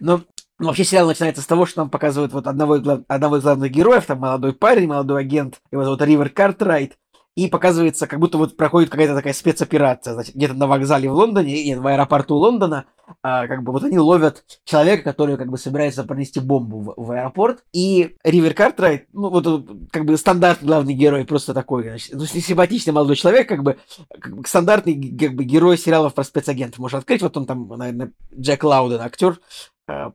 Но 0.00 0.22
ну, 0.58 0.66
вообще 0.66 0.84
сериал 0.84 1.06
начинается 1.06 1.42
с 1.42 1.46
того, 1.46 1.66
что 1.66 1.80
нам 1.80 1.90
показывают 1.90 2.32
вот 2.32 2.46
одного, 2.46 2.74
одного 3.06 3.36
из 3.36 3.42
главных 3.42 3.70
героев, 3.70 4.06
там 4.06 4.18
молодой 4.18 4.52
парень, 4.52 4.88
молодой 4.88 5.20
агент, 5.20 5.60
его 5.70 5.84
зовут 5.84 6.02
Ривер 6.02 6.30
Картрайт, 6.30 6.98
и 7.38 7.46
показывается, 7.46 8.08
как 8.08 8.18
будто 8.18 8.36
вот 8.36 8.56
проходит 8.56 8.90
какая-то 8.90 9.14
такая 9.14 9.32
спецоперация, 9.32 10.14
значит, 10.14 10.34
где-то 10.34 10.54
на 10.54 10.66
вокзале 10.66 11.08
в 11.08 11.14
Лондоне, 11.14 11.64
нет, 11.64 11.78
в 11.78 11.86
аэропорту 11.86 12.34
Лондона, 12.34 12.86
а, 13.22 13.46
как 13.46 13.62
бы 13.62 13.70
вот 13.70 13.84
они 13.84 13.96
ловят 13.96 14.44
человека, 14.64 15.04
который 15.04 15.36
как 15.36 15.48
бы 15.48 15.56
собирается 15.56 16.02
пронести 16.02 16.40
бомбу 16.40 16.80
в, 16.80 16.94
в 16.96 17.10
аэропорт, 17.12 17.62
и 17.72 18.16
Ривер 18.24 18.54
Картрайт, 18.54 19.06
ну 19.12 19.30
вот 19.30 19.68
как 19.92 20.04
бы 20.04 20.16
стандартный 20.16 20.66
главный 20.66 20.94
герой, 20.94 21.24
просто 21.24 21.54
такой, 21.54 21.84
значит, 21.84 22.12
ну, 22.12 22.24
симпатичный 22.26 22.92
молодой 22.92 23.14
человек, 23.14 23.48
как 23.48 23.62
бы, 23.62 23.78
как 24.20 24.36
бы 24.36 24.44
стандартный 24.44 25.16
как 25.16 25.34
бы 25.34 25.44
герой 25.44 25.78
сериалов 25.78 26.14
про 26.14 26.24
спецагентов. 26.24 26.80
Можно 26.80 26.98
открыть, 26.98 27.22
вот 27.22 27.36
он 27.36 27.46
там, 27.46 27.68
наверное, 27.68 28.10
Джек 28.36 28.64
Лауден, 28.64 29.00
актер, 29.00 29.38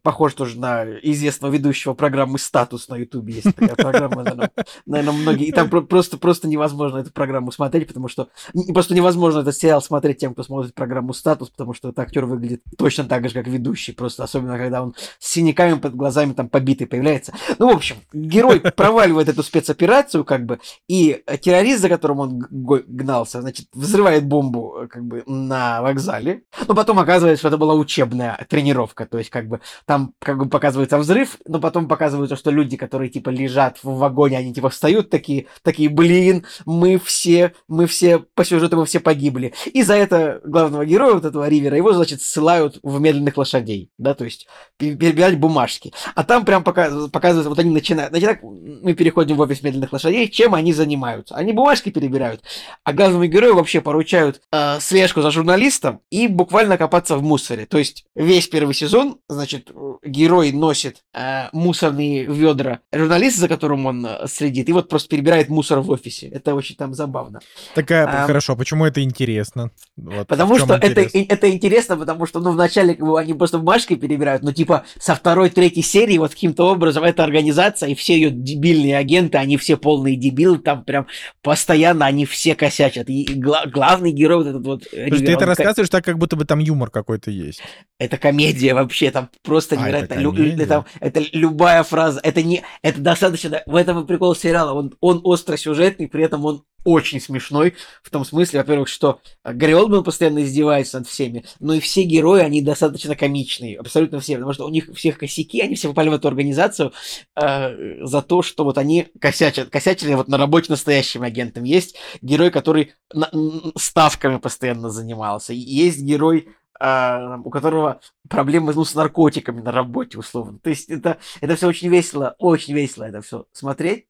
похож 0.03 0.33
тоже 0.33 0.59
на 0.59 0.85
известного 1.01 1.51
ведущего 1.51 1.93
программы 1.93 2.37
«Статус» 2.37 2.87
на 2.89 2.95
Ютубе. 2.95 3.35
Есть 3.35 3.55
такая 3.55 3.75
программа, 3.75 4.23
наверное, 4.23 4.51
наверное, 4.85 5.13
многие... 5.13 5.47
И 5.47 5.51
там 5.51 5.69
просто, 5.69 6.17
просто 6.17 6.47
невозможно 6.47 6.97
эту 6.99 7.11
программу 7.11 7.51
смотреть, 7.51 7.87
потому 7.87 8.07
что... 8.07 8.29
Просто 8.73 8.93
невозможно 8.93 9.39
этот 9.39 9.57
сериал 9.57 9.81
смотреть 9.81 10.19
тем, 10.19 10.33
кто 10.33 10.43
смотрит 10.43 10.73
программу 10.73 11.13
«Статус», 11.13 11.49
потому 11.49 11.73
что 11.73 11.89
этот 11.89 11.99
актер 11.99 12.25
выглядит 12.25 12.61
точно 12.77 13.05
так 13.05 13.27
же, 13.27 13.33
как 13.33 13.47
ведущий. 13.47 13.93
Просто 13.93 14.23
особенно, 14.23 14.57
когда 14.57 14.83
он 14.83 14.93
с 15.17 15.31
синяками 15.31 15.79
под 15.79 15.95
глазами 15.95 16.33
там 16.33 16.49
побитый 16.49 16.85
появляется. 16.85 17.33
Ну, 17.57 17.71
в 17.71 17.75
общем, 17.75 17.95
герой 18.13 18.59
проваливает 18.59 19.29
эту 19.29 19.41
спецоперацию, 19.41 20.23
как 20.23 20.45
бы, 20.45 20.59
и 20.87 21.23
террорист, 21.41 21.81
за 21.81 21.89
которым 21.89 22.19
он 22.19 22.45
гнался, 22.49 23.41
значит, 23.41 23.67
взрывает 23.73 24.25
бомбу, 24.25 24.83
э, 24.83 24.87
как 24.87 25.03
бы, 25.03 25.23
на 25.25 25.81
вокзале. 25.81 26.43
Но 26.67 26.75
потом 26.75 26.99
оказывается, 26.99 27.39
что 27.39 27.47
это 27.47 27.57
была 27.57 27.73
учебная 27.73 28.45
тренировка, 28.49 29.05
то 29.05 29.17
есть, 29.17 29.29
как 29.29 29.47
бы, 29.47 29.61
там 29.85 30.13
как 30.19 30.37
бы 30.37 30.49
показывается 30.49 30.97
взрыв, 30.97 31.37
но 31.45 31.59
потом 31.59 31.87
показывается, 31.87 32.35
что 32.35 32.51
люди, 32.51 32.77
которые 32.77 33.09
типа 33.09 33.29
лежат 33.29 33.77
в 33.83 33.97
вагоне, 33.97 34.37
они 34.37 34.53
типа 34.53 34.69
встают 34.69 35.09
такие, 35.09 35.47
такие, 35.61 35.89
блин, 35.89 36.45
мы 36.65 36.99
все, 36.99 37.53
мы 37.67 37.87
все, 37.87 38.19
по 38.19 38.45
сюжету 38.45 38.77
мы 38.77 38.85
все 38.85 38.99
погибли. 38.99 39.53
И 39.73 39.83
за 39.83 39.95
это 39.95 40.41
главного 40.43 40.85
героя, 40.85 41.13
вот 41.13 41.25
этого 41.25 41.47
Ривера, 41.47 41.77
его, 41.77 41.93
значит, 41.93 42.21
ссылают 42.21 42.79
в 42.83 42.99
медленных 42.99 43.37
лошадей, 43.37 43.89
да, 43.97 44.13
то 44.13 44.25
есть 44.25 44.47
перебирать 44.77 45.37
бумажки. 45.37 45.93
А 46.15 46.23
там 46.23 46.45
прям 46.45 46.63
показывается 46.63 47.49
вот 47.49 47.59
они 47.59 47.71
начинают, 47.71 48.11
значит, 48.11 48.29
так 48.29 48.43
мы 48.43 48.93
переходим 48.93 49.37
в 49.37 49.41
офис 49.41 49.61
медленных 49.61 49.93
лошадей, 49.93 50.27
чем 50.27 50.55
они 50.55 50.73
занимаются? 50.73 51.35
Они 51.35 51.53
бумажки 51.53 51.89
перебирают, 51.89 52.41
а 52.83 52.93
главному 52.93 53.25
герою 53.25 53.55
вообще 53.55 53.81
поручают 53.81 54.41
э, 54.51 54.79
слежку 54.79 55.21
за 55.21 55.31
журналистом 55.31 56.01
и 56.09 56.27
буквально 56.27 56.77
копаться 56.77 57.17
в 57.17 57.23
мусоре. 57.23 57.65
То 57.65 57.77
есть 57.77 58.05
весь 58.15 58.47
первый 58.47 58.73
сезон, 58.73 59.19
значит, 59.27 59.52
значит, 59.53 59.71
герой 60.03 60.51
носит 60.51 61.03
э, 61.13 61.49
мусорные 61.51 62.25
ведра 62.25 62.79
журналиста, 62.91 63.41
за 63.41 63.47
которым 63.47 63.85
он 63.85 64.05
э, 64.05 64.27
следит, 64.27 64.69
и 64.69 64.73
вот 64.73 64.89
просто 64.89 65.09
перебирает 65.09 65.49
мусор 65.49 65.79
в 65.79 65.89
офисе. 65.89 66.27
Это 66.27 66.55
очень 66.55 66.75
там 66.75 66.93
забавно. 66.93 67.39
Такая, 67.75 68.07
а, 68.07 68.25
хорошо, 68.25 68.55
почему 68.55 68.85
это 68.85 69.01
интересно? 69.03 69.71
Вот, 69.95 70.27
потому 70.27 70.57
что 70.57 70.75
это, 70.75 71.01
это 71.01 71.51
интересно, 71.51 71.97
потому 71.97 72.25
что, 72.25 72.39
ну, 72.39 72.51
вначале 72.51 72.95
как 72.95 73.05
бы, 73.05 73.19
они 73.19 73.33
просто 73.33 73.59
бумажкой 73.59 73.97
перебирают, 73.97 74.43
но 74.43 74.51
типа 74.51 74.85
со 74.99 75.15
второй, 75.15 75.49
третьей 75.49 75.83
серии 75.83 76.17
вот 76.17 76.31
каким-то 76.31 76.71
образом 76.71 77.03
эта 77.03 77.23
организация 77.23 77.89
и 77.89 77.95
все 77.95 78.15
ее 78.15 78.31
дебильные 78.31 78.97
агенты, 78.97 79.37
они 79.37 79.57
все 79.57 79.77
полные 79.77 80.15
дебилы, 80.15 80.57
там 80.57 80.83
прям 80.83 81.07
постоянно 81.41 82.05
они 82.05 82.25
все 82.25 82.55
косячат. 82.55 83.09
И 83.09 83.33
гла- 83.35 83.65
главный 83.65 84.11
герой 84.11 84.37
вот 84.37 84.47
этот 84.47 84.65
вот... 84.65 84.87
Ривер, 84.91 85.19
ты 85.19 85.31
это 85.33 85.45
рассказываешь 85.45 85.89
так, 85.89 86.03
как 86.03 86.17
будто 86.17 86.35
бы 86.35 86.45
там 86.45 86.59
юмор 86.59 86.89
какой-то 86.89 87.31
есть. 87.31 87.61
Это 87.99 88.17
комедия 88.17 88.73
вообще, 88.73 89.11
там 89.11 89.29
просто 89.43 89.75
а, 89.75 89.79
невероятно. 89.79 90.13
Это, 90.13 90.21
Лю, 90.21 90.33
это, 90.33 90.85
это 90.99 91.23
любая 91.33 91.83
фраза. 91.83 92.19
Это 92.23 92.41
не, 92.41 92.63
это 92.81 92.99
достаточно. 92.99 93.61
В 93.65 93.75
этом 93.75 94.03
и 94.03 94.07
прикол 94.07 94.35
сериала. 94.35 94.73
Он, 94.73 94.95
он 94.99 95.21
остросюжетный, 95.23 96.07
при 96.07 96.23
этом 96.23 96.45
он 96.45 96.63
очень 96.85 97.21
смешной 97.21 97.75
в 98.01 98.09
том 98.09 98.25
смысле, 98.25 98.59
во-первых, 98.59 98.87
что 98.87 99.21
Гарри 99.43 99.73
Олдман 99.73 100.03
постоянно 100.03 100.43
издевается 100.43 100.99
над 100.99 101.07
всеми, 101.07 101.45
но 101.59 101.73
и 101.73 101.79
все 101.79 102.03
герои, 102.03 102.41
они 102.41 102.61
достаточно 102.61 103.15
комичные, 103.15 103.79
абсолютно 103.79 104.19
все, 104.19 104.35
потому 104.35 104.53
что 104.53 104.65
у 104.65 104.69
них 104.69 104.89
всех 104.93 105.17
косяки, 105.17 105.61
они 105.61 105.75
все 105.75 105.89
попали 105.89 106.09
в 106.09 106.13
эту 106.13 106.27
организацию 106.27 106.91
э, 107.35 108.05
за 108.05 108.21
то, 108.21 108.41
что 108.41 108.63
вот 108.63 108.77
они 108.77 109.07
косячат, 109.19 109.69
косячили 109.69 110.13
вот 110.13 110.27
на 110.27 110.37
работе 110.37 110.67
настоящим 110.69 111.23
агентом. 111.23 111.63
Есть 111.63 111.95
герой, 112.21 112.51
который 112.51 112.93
на, 113.13 113.29
ставками 113.77 114.37
постоянно 114.37 114.89
занимался, 114.89 115.53
есть 115.53 116.01
герой, 116.01 116.49
а, 116.79 117.39
у 117.43 117.49
которого 117.49 118.01
проблемы 118.29 118.73
ну, 118.73 118.83
с 118.83 118.95
наркотиками 118.95 119.61
на 119.61 119.71
работе, 119.71 120.17
условно. 120.17 120.59
То 120.59 120.69
есть 120.69 120.89
это, 120.89 121.17
это 121.41 121.55
все 121.55 121.67
очень 121.67 121.89
весело, 121.89 122.35
очень 122.39 122.73
весело 122.73 123.03
это 123.03 123.21
все 123.21 123.45
смотреть. 123.51 124.07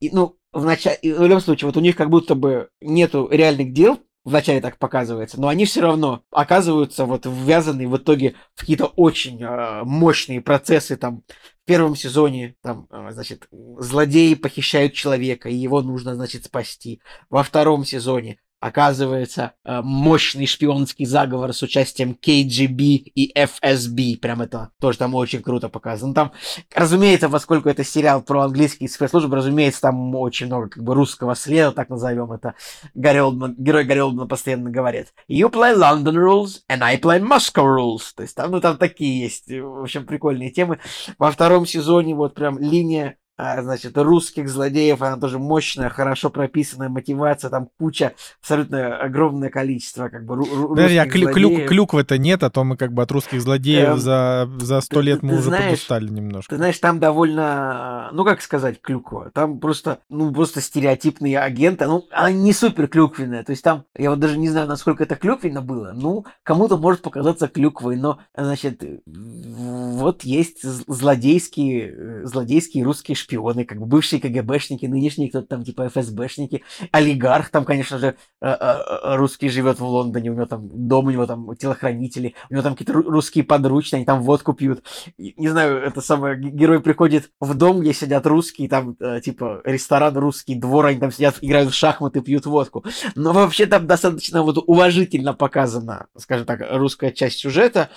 И, 0.00 0.10
ну, 0.10 0.36
в, 0.52 0.64
начале, 0.64 0.98
в 1.02 1.22
любом 1.22 1.40
случае, 1.40 1.66
вот 1.66 1.76
у 1.76 1.80
них 1.80 1.96
как 1.96 2.10
будто 2.10 2.34
бы 2.34 2.68
нету 2.80 3.28
реальных 3.30 3.72
дел, 3.72 4.00
вначале 4.24 4.60
так 4.60 4.78
показывается, 4.78 5.40
но 5.40 5.48
они 5.48 5.64
все 5.64 5.80
равно 5.80 6.22
оказываются 6.30 7.04
вот 7.04 7.26
ввязаны 7.26 7.88
в 7.88 7.96
итоге 7.96 8.34
в 8.54 8.60
какие-то 8.60 8.86
очень 8.86 9.42
э, 9.42 9.82
мощные 9.84 10.40
процессы 10.40 10.96
там 10.96 11.22
в 11.62 11.66
первом 11.66 11.96
сезоне 11.96 12.56
там, 12.62 12.88
значит, 13.10 13.48
злодеи 13.50 14.34
похищают 14.34 14.92
человека, 14.92 15.48
и 15.48 15.54
его 15.54 15.82
нужно, 15.82 16.14
значит, 16.16 16.44
спасти. 16.44 17.00
Во 17.28 17.42
втором 17.42 17.84
сезоне 17.84 18.40
оказывается 18.60 19.54
э, 19.64 19.80
мощный 19.82 20.46
шпионский 20.46 21.06
заговор 21.06 21.52
с 21.52 21.62
участием 21.62 22.16
KGB 22.20 22.76
и 23.14 23.32
FSB. 23.34 24.18
Прям 24.18 24.42
это 24.42 24.70
тоже 24.78 24.98
там 24.98 25.14
очень 25.14 25.42
круто 25.42 25.68
показано. 25.70 26.14
Там, 26.14 26.32
разумеется, 26.74 27.30
поскольку 27.30 27.70
это 27.70 27.82
сериал 27.84 28.22
про 28.22 28.42
английские 28.42 28.90
спецслужбы, 28.90 29.36
разумеется, 29.36 29.80
там 29.80 30.14
очень 30.14 30.46
много 30.46 30.68
как 30.68 30.84
бы 30.84 30.94
русского 30.94 31.34
следа, 31.34 31.72
так 31.72 31.88
назовем 31.88 32.32
это. 32.32 32.54
Гарри 32.94 33.18
Олдман, 33.18 33.54
герой 33.56 33.84
Гарри 33.84 34.00
Олдман 34.00 34.28
постоянно 34.28 34.70
говорит 34.70 35.14
You 35.28 35.50
play 35.50 35.74
London 35.74 36.14
rules 36.14 36.60
and 36.70 36.82
I 36.82 36.98
play 36.98 37.20
Moscow 37.20 37.64
rules. 37.64 38.12
То 38.14 38.22
есть 38.22 38.36
там, 38.36 38.50
ну, 38.50 38.60
там 38.60 38.76
такие 38.76 39.22
есть, 39.22 39.50
в 39.50 39.82
общем, 39.82 40.04
прикольные 40.04 40.50
темы. 40.50 40.78
Во 41.18 41.30
втором 41.30 41.64
сезоне 41.64 42.14
вот 42.14 42.34
прям 42.34 42.58
линия 42.58 43.16
значит, 43.62 43.96
русских 43.96 44.48
злодеев, 44.48 45.00
она 45.02 45.16
тоже 45.16 45.38
мощная, 45.38 45.88
хорошо 45.88 46.30
прописанная 46.30 46.88
мотивация, 46.88 47.50
там 47.50 47.68
куча, 47.78 48.12
абсолютно 48.40 48.96
огромное 48.96 49.50
количество, 49.50 50.08
как 50.08 50.24
бы, 50.24 50.34
ру- 50.34 50.68
Подожди, 50.68 50.96
а 50.96 51.06
клю- 51.06 51.32
клюк, 51.32 51.68
клюквы-то 51.68 52.18
нет, 52.18 52.42
а 52.42 52.50
то 52.50 52.64
мы 52.64 52.76
как 52.76 52.92
бы 52.92 53.02
от 53.02 53.10
русских 53.12 53.40
злодеев 53.40 53.88
эм, 53.88 53.98
за, 53.98 54.50
за 54.58 54.80
сто 54.80 55.00
лет 55.00 55.22
мы 55.22 55.30
ты 55.30 55.34
уже 55.36 55.44
знаешь, 55.44 55.70
подустали 55.70 56.08
немножко. 56.08 56.50
Ты 56.50 56.56
знаешь, 56.56 56.78
там 56.78 56.98
довольно, 56.98 58.10
ну, 58.12 58.24
как 58.24 58.42
сказать, 58.42 58.80
клюква, 58.80 59.30
там 59.32 59.58
просто, 59.58 60.00
ну, 60.08 60.32
просто 60.32 60.60
стереотипные 60.60 61.38
агенты, 61.38 61.86
ну, 61.86 62.04
они 62.10 62.40
не 62.40 62.52
супер 62.52 62.88
клюквенные, 62.88 63.42
то 63.42 63.52
есть 63.52 63.62
там, 63.62 63.84
я 63.96 64.10
вот 64.10 64.18
даже 64.20 64.38
не 64.38 64.48
знаю, 64.48 64.66
насколько 64.68 65.04
это 65.04 65.16
клюквенно 65.16 65.62
было, 65.62 65.92
ну, 65.94 66.24
кому-то 66.42 66.76
может 66.76 67.02
показаться 67.02 67.48
клюквой, 67.48 67.96
но, 67.96 68.18
значит, 68.36 68.82
вот 69.06 70.22
есть 70.22 70.62
злодейские, 70.64 72.26
злодейские 72.26 72.84
русские 72.84 73.14
шпионы, 73.14 73.29
шпионы, 73.30 73.64
как 73.64 73.78
бы 73.78 73.86
бывшие 73.86 74.20
КГБшники, 74.20 74.86
нынешние 74.86 75.28
кто-то 75.28 75.46
там 75.46 75.64
типа 75.64 75.88
ФСБшники, 75.88 76.62
олигарх 76.92 77.50
там, 77.50 77.64
конечно 77.64 77.98
же, 77.98 78.06
э, 78.06 78.12
э, 78.42 78.54
э, 78.54 79.16
русский 79.16 79.48
живет 79.48 79.78
в 79.78 79.84
Лондоне, 79.84 80.30
у 80.30 80.34
него 80.34 80.46
там 80.46 80.68
дом, 80.88 81.06
у 81.06 81.10
него 81.10 81.26
там 81.26 81.54
телохранители, 81.56 82.34
у 82.50 82.54
него 82.54 82.62
там 82.62 82.74
какие-то 82.74 82.92
русские 82.92 83.44
подручные, 83.44 83.98
они 83.98 84.06
там 84.06 84.22
водку 84.22 84.52
пьют. 84.52 84.82
Не 85.18 85.48
знаю, 85.48 85.78
это 85.78 86.00
самое, 86.00 86.38
герой 86.38 86.80
приходит 86.80 87.30
в 87.40 87.54
дом, 87.54 87.80
где 87.80 87.92
сидят 87.92 88.26
русские, 88.26 88.68
там 88.68 88.96
типа 89.22 89.62
ресторан 89.64 90.16
русский, 90.16 90.54
двор, 90.54 90.86
они 90.86 91.00
там 91.00 91.12
сидят, 91.12 91.36
играют 91.40 91.70
в 91.70 91.74
шахматы, 91.74 92.20
пьют 92.20 92.46
водку. 92.46 92.84
Но 93.14 93.32
вообще 93.32 93.66
там 93.66 93.86
достаточно 93.86 94.42
вот 94.42 94.58
уважительно 94.66 95.34
показана, 95.34 96.06
скажем 96.16 96.46
так, 96.46 96.60
русская 96.72 97.12
часть 97.12 97.38
сюжета, 97.38 97.90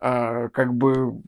как 0.00 0.74
бы 0.74 1.20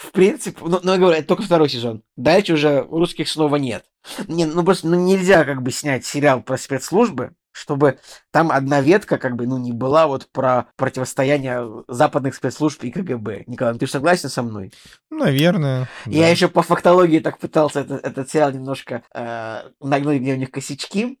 в 0.00 0.12
принципе, 0.12 0.58
ну, 0.64 0.80
ну, 0.82 0.92
я 0.92 0.98
говорю, 0.98 1.18
это 1.18 1.28
только 1.28 1.42
второй 1.42 1.68
сезон. 1.68 2.02
Дальше 2.16 2.54
уже 2.54 2.86
русских 2.90 3.28
снова 3.28 3.56
нет. 3.56 3.84
Не, 4.28 4.46
ну, 4.46 4.64
просто 4.64 4.88
ну, 4.88 4.96
нельзя 4.96 5.44
как 5.44 5.60
бы 5.60 5.70
снять 5.70 6.06
сериал 6.06 6.42
про 6.42 6.56
спецслужбы, 6.56 7.34
чтобы 7.52 7.98
там 8.30 8.50
одна 8.50 8.80
ветка 8.80 9.18
как 9.18 9.36
бы, 9.36 9.46
ну, 9.46 9.58
не 9.58 9.72
была 9.72 10.06
вот 10.06 10.26
про 10.32 10.68
противостояние 10.76 11.84
западных 11.86 12.34
спецслужб 12.34 12.82
и 12.84 12.90
КГБ. 12.90 13.44
Николай, 13.46 13.74
ну, 13.74 13.78
ты 13.78 13.84
же 13.84 13.92
согласен 13.92 14.30
со 14.30 14.42
мной? 14.42 14.72
Наверное. 15.10 15.86
Я 16.06 16.22
да. 16.22 16.28
еще 16.28 16.48
по 16.48 16.62
фактологии 16.62 17.18
так 17.18 17.38
пытался 17.38 17.80
этот, 17.80 18.02
этот 18.02 18.30
сериал 18.30 18.52
немножко 18.52 19.02
э, 19.14 19.68
нагнуть, 19.80 20.22
где 20.22 20.32
у 20.32 20.38
них 20.38 20.50
косячки, 20.50 21.18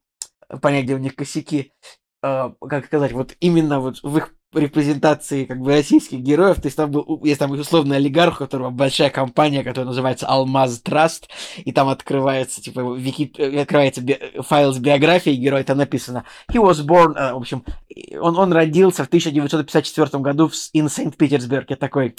понять, 0.62 0.84
где 0.84 0.94
у 0.94 0.98
них 0.98 1.14
косяки. 1.16 1.74
Э, 2.22 2.50
как 2.66 2.86
сказать, 2.86 3.12
вот 3.12 3.36
именно 3.40 3.80
вот 3.80 4.02
в 4.02 4.16
их 4.16 4.34
репрезентации 4.52 5.44
как 5.44 5.60
бы 5.60 5.70
российских 5.70 6.20
героев, 6.20 6.56
то 6.56 6.66
есть 6.66 6.76
там 6.76 6.90
был, 6.90 7.20
есть 7.24 7.38
там 7.38 7.52
условный 7.52 7.96
олигарх, 7.96 8.36
у 8.36 8.44
которого 8.44 8.70
большая 8.70 9.10
компания, 9.10 9.62
которая 9.62 9.86
называется 9.86 10.26
Алмаз 10.26 10.80
Траст, 10.80 11.28
и 11.56 11.72
там 11.72 11.88
открывается, 11.88 12.60
типа, 12.60 12.94
вики, 12.94 13.30
открывается 13.58 14.00
би, 14.00 14.18
файл 14.40 14.72
с 14.72 14.78
биографией 14.78 15.36
героя, 15.36 15.62
там 15.62 15.78
написано 15.78 16.24
he 16.52 16.60
was 16.60 16.84
born, 16.84 17.14
э, 17.16 17.32
в 17.32 17.36
общем, 17.36 17.64
он, 18.20 18.36
он 18.36 18.52
родился 18.52 19.04
в 19.04 19.06
1954 19.06 20.22
году 20.22 20.48
в 20.48 20.52
in 20.52 20.88
Санкт-Петербург. 20.88 21.66
Я 21.68 21.76
такой, 21.76 22.14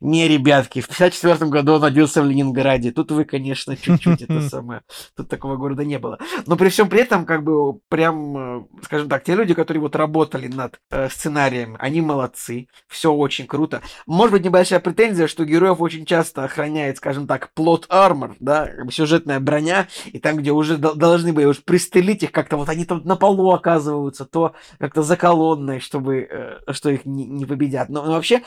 не, 0.00 0.28
ребятки, 0.28 0.80
в 0.80 0.86
1954 0.86 1.50
году 1.50 1.74
он 1.74 1.82
родился 1.82 2.22
в 2.22 2.26
Ленинграде. 2.26 2.92
Тут 2.92 3.10
вы, 3.10 3.24
конечно, 3.24 3.76
чуть-чуть 3.76 4.22
это 4.22 4.40
самое, 4.48 4.82
тут 5.16 5.28
такого 5.28 5.56
города 5.56 5.84
не 5.84 5.98
было. 5.98 6.18
Но 6.46 6.56
при 6.56 6.68
всем 6.68 6.88
при 6.88 7.00
этом, 7.00 7.26
как 7.26 7.44
бы, 7.44 7.80
прям, 7.88 8.36
э, 8.36 8.64
скажем 8.84 9.08
так, 9.08 9.24
те 9.24 9.34
люди, 9.34 9.54
которые 9.54 9.80
вот 9.82 9.96
работали 9.96 10.46
над 10.46 10.78
э, 10.90 11.08
сценарием 11.10 11.73
они 11.78 12.00
молодцы, 12.00 12.68
все 12.88 13.12
очень 13.12 13.46
круто. 13.46 13.82
Может 14.06 14.32
быть, 14.32 14.44
небольшая 14.44 14.80
претензия, 14.80 15.26
что 15.26 15.44
героев 15.44 15.80
очень 15.80 16.06
часто 16.06 16.44
охраняет, 16.44 16.98
скажем 16.98 17.26
так, 17.26 17.52
плот 17.54 17.86
армор, 17.88 18.36
да, 18.40 18.70
сюжетная 18.90 19.40
броня, 19.40 19.88
и 20.06 20.18
там, 20.18 20.36
где 20.36 20.52
уже 20.52 20.76
должны 20.76 21.32
были 21.32 21.46
уж 21.46 21.62
пристрелить 21.62 22.22
их 22.22 22.32
как-то, 22.32 22.56
вот 22.56 22.68
они 22.68 22.84
там 22.84 23.02
на 23.04 23.16
полу 23.16 23.52
оказываются, 23.52 24.24
то 24.24 24.54
как-то 24.78 25.02
за 25.02 25.16
колонной, 25.16 25.80
чтобы, 25.80 26.28
э, 26.30 26.72
что 26.72 26.90
их 26.90 27.04
не, 27.04 27.24
не 27.24 27.46
победят. 27.46 27.88
Но, 27.88 28.04
но 28.04 28.12
вообще, 28.12 28.42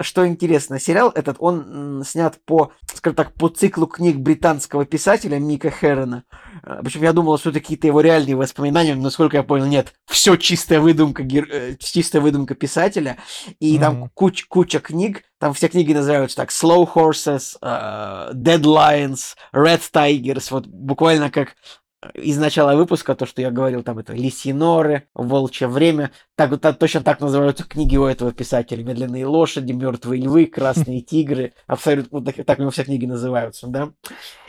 что 0.00 0.26
интересно, 0.26 0.80
сериал 0.80 1.10
этот, 1.14 1.36
он 1.38 2.02
снят 2.06 2.38
по, 2.44 2.72
скажем 2.86 3.14
так, 3.14 3.34
по 3.34 3.48
циклу 3.48 3.86
книг 3.86 4.16
британского 4.16 4.84
писателя 4.86 5.38
Мика 5.38 5.70
Херона. 5.70 6.24
Э, 6.62 6.80
причем 6.82 7.02
я 7.02 7.12
думал, 7.12 7.38
что 7.38 7.50
это 7.50 7.60
какие-то 7.60 7.86
его 7.86 8.00
реальные 8.00 8.36
воспоминания, 8.36 8.94
но, 8.94 9.02
насколько 9.02 9.36
я 9.36 9.42
понял, 9.42 9.66
нет. 9.66 9.92
Все 10.06 10.36
чистая 10.36 10.80
выдумка, 10.80 11.22
гер... 11.22 11.48
Э, 11.50 11.76
чистая 11.78 12.22
выдумка 12.22 12.54
писателя. 12.54 13.18
И 13.60 13.76
mm-hmm. 13.76 13.80
там 13.80 14.10
куч, 14.14 14.46
куча 14.46 14.80
книг, 14.80 15.22
там 15.38 15.52
все 15.52 15.68
книги 15.68 15.92
называются 15.92 16.38
так 16.38 16.50
Slow 16.50 16.88
Horses, 16.94 17.56
uh, 17.62 18.32
Dead 18.32 18.62
Lions, 18.62 19.34
Red 19.52 19.82
Tigers, 19.92 20.46
вот 20.50 20.66
буквально 20.66 21.30
как 21.30 21.56
из 22.14 22.38
начала 22.38 22.76
выпуска, 22.76 23.14
то, 23.14 23.26
что 23.26 23.40
я 23.42 23.50
говорил, 23.50 23.82
там 23.82 23.98
это 23.98 24.12
«Лисьи 24.12 24.52
норы», 24.52 25.08
«Волчье 25.14 25.66
время», 25.66 26.12
так, 26.34 26.58
так, 26.60 26.78
точно 26.78 27.00
так 27.02 27.20
называются 27.20 27.64
книги 27.64 27.96
у 27.96 28.04
этого 28.04 28.32
писателя. 28.32 28.84
«Медленные 28.84 29.26
лошади», 29.26 29.72
«Мертвые 29.72 30.22
львы», 30.22 30.46
«Красные 30.46 31.00
тигры». 31.00 31.54
Абсолютно 31.66 32.24
так, 32.24 32.44
так 32.44 32.58
у 32.58 32.62
него 32.62 32.70
все 32.70 32.84
книги 32.84 33.06
называются, 33.06 33.66
да. 33.66 33.92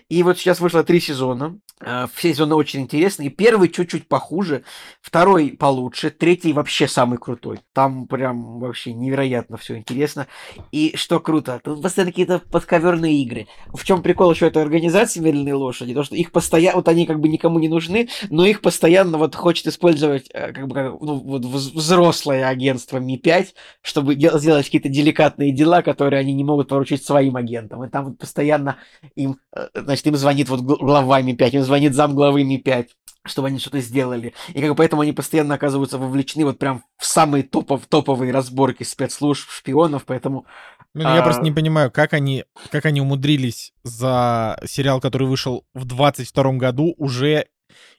И 0.09 0.23
вот 0.23 0.37
сейчас 0.37 0.59
вышло 0.59 0.83
три 0.83 0.99
сезона. 1.01 1.59
Э, 1.79 2.07
все 2.13 2.33
сезоны 2.33 2.55
очень 2.55 2.81
интересные. 2.81 3.29
Первый 3.29 3.69
чуть-чуть 3.69 4.07
похуже, 4.07 4.63
второй 5.01 5.51
получше, 5.51 6.09
третий 6.09 6.53
вообще 6.53 6.87
самый 6.87 7.19
крутой. 7.19 7.59
Там 7.73 8.07
прям 8.07 8.59
вообще 8.59 8.93
невероятно 8.93 9.57
все 9.57 9.77
интересно. 9.77 10.27
И 10.71 10.95
что 10.95 11.19
круто, 11.19 11.59
тут 11.63 11.83
постоянно 11.83 12.11
какие-то 12.11 12.39
подковерные 12.39 13.21
игры. 13.21 13.47
В 13.73 13.83
чем 13.83 14.01
прикол 14.01 14.31
еще 14.31 14.47
этой 14.47 14.63
организации 14.63 15.19
«Медленные 15.19 15.53
лошади»? 15.53 15.93
То, 15.93 16.03
что 16.03 16.15
их 16.15 16.31
постоянно, 16.31 16.77
вот 16.77 16.87
они 16.87 17.05
как 17.05 17.19
бы 17.19 17.27
никому 17.27 17.59
не 17.59 17.67
нужны, 17.67 18.09
но 18.29 18.45
их 18.45 18.61
постоянно 18.61 19.17
вот 19.17 19.35
хочет 19.35 19.67
использовать 19.67 20.29
э, 20.33 20.53
как 20.53 20.67
бы 20.67 20.97
ну, 20.99 21.15
вот 21.19 21.45
взрослое 21.45 22.47
агентство 22.47 22.97
Ми-5, 22.97 23.47
чтобы 23.81 24.15
сделать 24.15 24.65
какие-то 24.65 24.89
деликатные 24.89 25.51
дела, 25.51 25.83
которые 25.83 26.21
они 26.21 26.33
не 26.33 26.43
могут 26.43 26.69
поручить 26.69 27.05
своим 27.05 27.35
агентам. 27.35 27.83
И 27.83 27.89
там 27.89 28.05
вот 28.05 28.17
постоянно 28.17 28.77
им, 29.15 29.39
э, 29.55 29.67
значит, 29.97 30.07
им 30.07 30.15
звонит 30.15 30.49
вот 30.49 30.61
глава 30.61 31.21
Ми-5, 31.21 31.49
им 31.49 31.63
звонит 31.63 31.93
зам 31.93 32.15
главы 32.15 32.43
Ми-5 32.43 32.87
чтобы 33.25 33.49
они 33.49 33.59
что-то 33.59 33.81
сделали. 33.81 34.33
И 34.53 34.61
как 34.61 34.69
бы 34.69 34.75
поэтому 34.75 35.01
они 35.01 35.11
постоянно 35.11 35.55
оказываются 35.55 35.97
вовлечены 35.97 36.45
вот 36.45 36.59
прям 36.59 36.83
в 36.97 37.05
самые 37.05 37.43
топов, 37.43 37.85
топовые 37.85 38.31
разборки 38.31 38.83
спецслужб, 38.83 39.49
шпионов, 39.49 40.05
поэтому... 40.05 40.45
Ну, 40.93 41.01
я 41.01 41.19
а... 41.19 41.23
просто 41.23 41.43
не 41.43 41.51
понимаю, 41.51 41.91
как 41.91 42.13
они, 42.13 42.45
как 42.71 42.85
они 42.85 43.01
умудрились 43.01 43.73
за 43.83 44.57
сериал, 44.65 45.01
который 45.01 45.27
вышел 45.27 45.65
в 45.73 45.83
22 45.83 46.53
году, 46.53 46.95
уже 46.97 47.47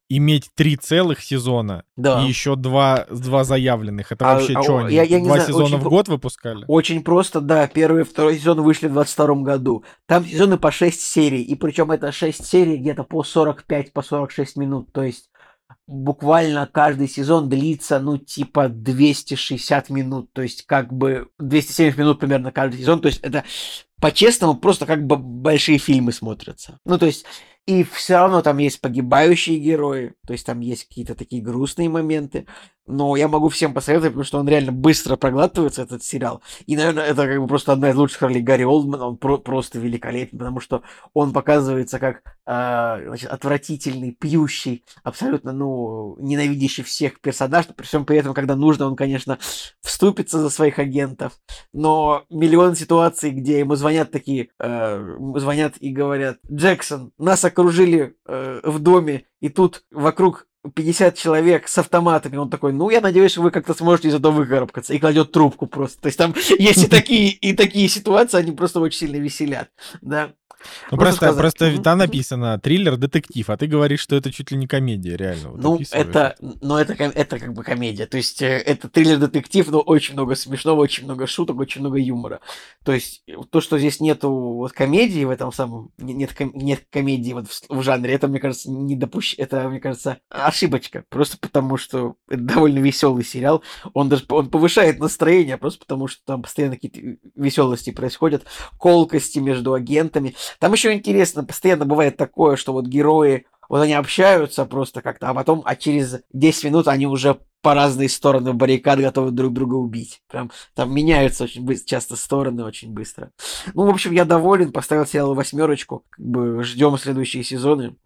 иметь 0.09 0.51
три 0.55 0.77
целых 0.77 1.23
сезона 1.23 1.85
да. 1.97 2.23
и 2.23 2.29
еще 2.29 2.57
два, 2.57 3.07
два 3.11 3.45
заявленных. 3.45 4.11
Это 4.13 4.31
а, 4.31 4.35
вообще 4.35 4.55
а, 4.55 4.63
что, 4.63 4.79
они 4.79 4.95
я, 4.95 5.03
я 5.03 5.19
два 5.19 5.35
знаю, 5.35 5.47
сезона 5.47 5.77
очень, 5.77 5.79
в 5.79 5.89
год 5.89 6.09
выпускали? 6.09 6.65
Очень 6.67 7.03
просто, 7.03 7.41
да. 7.41 7.67
Первый 7.67 8.03
и 8.03 8.05
второй 8.05 8.39
сезон 8.39 8.63
вышли 8.63 8.89
в 8.89 8.93
22 8.95 9.35
году. 9.43 9.85
Там 10.07 10.25
сезоны 10.25 10.57
по 10.57 10.71
6 10.71 11.01
серий, 11.01 11.43
и 11.43 11.55
причем 11.55 11.91
это 11.91 12.11
6 12.11 12.45
серий 12.45 12.79
где-то 12.79 13.05
по 13.05 13.23
45, 13.23 13.93
по 13.93 14.03
46 14.03 14.57
минут. 14.57 14.93
То 14.93 15.03
есть 15.03 15.31
буквально 15.87 16.67
каждый 16.67 17.09
сезон 17.09 17.49
длится, 17.49 17.99
ну, 17.99 18.19
типа 18.19 18.69
260 18.69 19.91
минут, 19.91 20.31
то 20.33 20.43
есть 20.43 20.65
как 20.67 20.93
бы 20.93 21.29
270 21.39 21.99
минут 21.99 22.21
примерно 22.21 22.53
каждый 22.53 22.81
сезон, 22.81 23.01
то 23.01 23.09
есть 23.09 23.21
это 23.21 23.45
по-честному 24.01 24.55
просто 24.55 24.87
как 24.87 25.07
бы 25.07 25.17
большие 25.17 25.79
фильмы 25.79 26.13
смотрятся. 26.13 26.79
Ну, 26.85 26.99
то 26.99 27.07
есть 27.07 27.25
и 27.69 27.85
все 27.85 28.15
равно 28.15 28.41
там 28.41 28.57
есть 28.57 28.81
погибающие 28.81 29.59
герои, 29.59 30.15
то 30.27 30.33
есть 30.33 30.47
там 30.47 30.61
есть 30.61 30.89
какие-то 30.89 31.15
такие 31.15 31.43
грустные 31.43 31.91
моменты, 31.91 32.47
но 32.87 33.15
я 33.17 33.29
могу 33.29 33.51
всем 33.51 33.75
посоветовать, 33.75 34.13
потому 34.13 34.25
что 34.25 34.39
он 34.39 34.49
реально 34.49 34.73
быстро 34.73 35.17
проглатывается, 35.17 35.83
этот 35.83 36.03
сериал. 36.03 36.43
И, 36.65 36.75
наверное, 36.75 37.05
это 37.05 37.27
как 37.27 37.39
бы 37.39 37.47
просто 37.47 37.73
одна 37.73 37.91
из 37.91 37.97
лучших 37.97 38.23
ролей 38.23 38.41
Гарри 38.41 38.65
Олдмана, 38.65 39.09
он 39.09 39.19
про- 39.19 39.37
просто 39.37 39.79
великолепен, 39.79 40.39
потому 40.39 40.61
что 40.61 40.83
он 41.13 41.35
показывается 41.35 41.99
как 41.99 42.23
э, 42.47 43.05
значит, 43.07 43.29
отвратительный, 43.29 44.13
пьющий, 44.13 44.85
абсолютно, 45.03 45.53
ну, 45.53 46.17
ненавидящий 46.19 46.83
всех 46.83 47.21
персонаж, 47.21 47.67
при 47.67 47.85
всем 47.85 48.07
при 48.07 48.17
этом, 48.17 48.33
когда 48.33 48.57
нужно, 48.57 48.87
он, 48.87 48.97
конечно, 48.97 49.39
вступится 49.83 50.41
за 50.41 50.49
своих 50.49 50.79
агентов, 50.79 51.35
но 51.75 52.25
миллион 52.31 52.75
ситуаций, 52.75 53.31
где 53.31 53.59
ему 53.59 53.75
звонят 53.75 53.88
такие, 54.11 54.49
э, 54.59 55.17
звонят 55.37 55.75
и 55.79 55.91
говорят, 55.91 56.39
Джексон, 56.51 57.13
нас 57.19 57.45
окружили 57.45 58.17
э, 58.27 58.61
в 58.65 58.79
доме, 58.79 59.25
и 59.41 59.49
тут 59.49 59.85
вокруг 59.91 60.47
50 60.75 61.17
человек 61.17 61.69
с 61.69 61.79
автоматами, 61.79 62.37
он 62.37 62.51
такой, 62.51 62.73
ну, 62.73 62.91
я 62.91 63.01
надеюсь, 63.01 63.37
вы 63.37 63.51
как-то 63.51 63.75
сможете 63.75 64.09
из 64.09 64.15
этого 64.15 64.33
выкарабкаться, 64.33 64.95
и 64.95 64.99
кладет 64.99 65.33
трубку 65.33 65.67
просто. 65.67 66.01
То 66.03 66.07
есть 66.07 66.19
там 66.19 66.35
есть 66.59 66.85
и 66.85 66.89
такие, 66.89 67.31
и 67.31 67.53
такие 67.53 67.89
ситуации, 67.89 68.39
они 68.39 68.53
просто 68.53 68.81
очень 68.81 68.99
сильно 68.99 69.17
веселят, 69.17 69.71
да. 70.01 70.33
Ну, 70.91 70.99
просто, 70.99 71.17
сказать... 71.17 71.39
просто 71.39 71.83
там 71.83 71.99
написано 71.99 72.59
триллер-детектив, 72.59 73.49
а 73.51 73.57
ты 73.57 73.67
говоришь, 73.67 74.01
что 74.01 74.17
это 74.17 74.33
чуть 74.33 74.51
ли 74.51 74.57
не 74.57 74.67
комедия, 74.67 75.17
реально. 75.17 75.51
Вот 75.51 75.63
ну, 75.63 75.81
это, 75.93 76.37
ну, 76.41 76.77
это, 76.77 76.95
это 76.95 77.39
как 77.39 77.53
бы 77.55 77.63
комедия. 77.63 78.07
То 78.07 78.17
есть, 78.17 78.43
э, 78.43 78.59
это 78.59 78.89
триллер-детектив, 78.89 79.69
но 79.71 79.81
очень 79.81 80.15
много 80.15 80.35
смешного, 80.35 80.81
очень 80.81 81.05
много 81.05 81.27
шуток, 81.27 81.59
очень 81.59 81.81
много 81.81 81.99
юмора. 81.99 82.41
То 82.85 82.93
есть, 82.93 83.25
то, 83.51 83.61
что 83.61 83.79
здесь 83.79 84.01
нету 84.01 84.31
вот 84.31 84.73
комедии 84.73 85.25
в 85.25 85.31
этом 85.31 85.53
самом, 85.53 85.91
нет, 85.99 86.35
нет 86.55 86.85
комедии 86.91 87.33
вот 87.33 87.49
в, 87.49 87.69
в 87.69 87.83
жанре, 87.83 88.15
это, 88.15 88.29
мне 88.29 88.41
кажется, 88.41 88.71
не 88.71 88.97
допущ... 88.97 89.35
это, 89.39 89.69
мне 89.69 89.81
кажется, 89.81 90.19
ошибочка. 90.29 91.05
Просто 91.09 91.39
потому, 91.39 91.77
что 91.77 92.17
это 92.29 92.43
довольно 92.43 92.79
веселый 92.79 93.25
сериал. 93.25 93.63
Он 93.95 94.09
даже 94.09 94.25
он 94.29 94.51
повышает 94.51 94.99
настроение, 94.99 95.57
просто 95.57 95.81
потому, 95.81 96.09
что 96.09 96.23
там 96.25 96.43
постоянно 96.43 96.77
какие-то 96.77 97.19
веселости 97.35 97.91
происходят, 97.91 98.45
колкости 98.79 99.39
между 99.39 99.75
агентами. 99.75 100.35
Там 100.59 100.73
еще 100.73 100.93
интересно, 100.93 101.45
постоянно 101.45 101.85
бывает 101.85 102.17
такое, 102.17 102.57
что 102.57 102.73
вот 102.73 102.87
герои, 102.87 103.47
вот 103.69 103.83
они 103.83 103.93
общаются 103.93 104.65
просто 104.65 105.03
как-то, 105.03 105.29
а 105.29 105.35
потом, 105.35 105.63
а 105.65 105.77
через 105.77 106.21
10 106.33 106.65
минут 106.65 106.89
они 106.89 107.07
уже 107.07 107.39
по 107.61 107.75
разные 107.75 108.09
стороны 108.09 108.53
баррикад 108.53 109.01
готовы 109.01 109.31
друг 109.31 109.53
друга 109.53 109.75
убить. 109.75 110.23
Прям 110.29 110.51
там 110.75 110.95
меняются 110.95 111.45
очень 111.45 111.65
быстро, 111.65 111.89
часто 111.89 112.17
стороны 112.17 112.65
очень 112.65 112.93
быстро. 112.93 113.33
Ну, 113.75 113.85
в 113.85 113.91
общем, 113.91 114.13
я 114.13 114.25
доволен, 114.25 114.73
поставил 114.73 115.07
сериал 115.07 115.35
восьмерочку. 115.35 116.05
Как 116.11 116.25
бы 116.25 116.63
ждем 116.63 116.97
следующие 116.99 117.43
сезоны. 117.43 117.97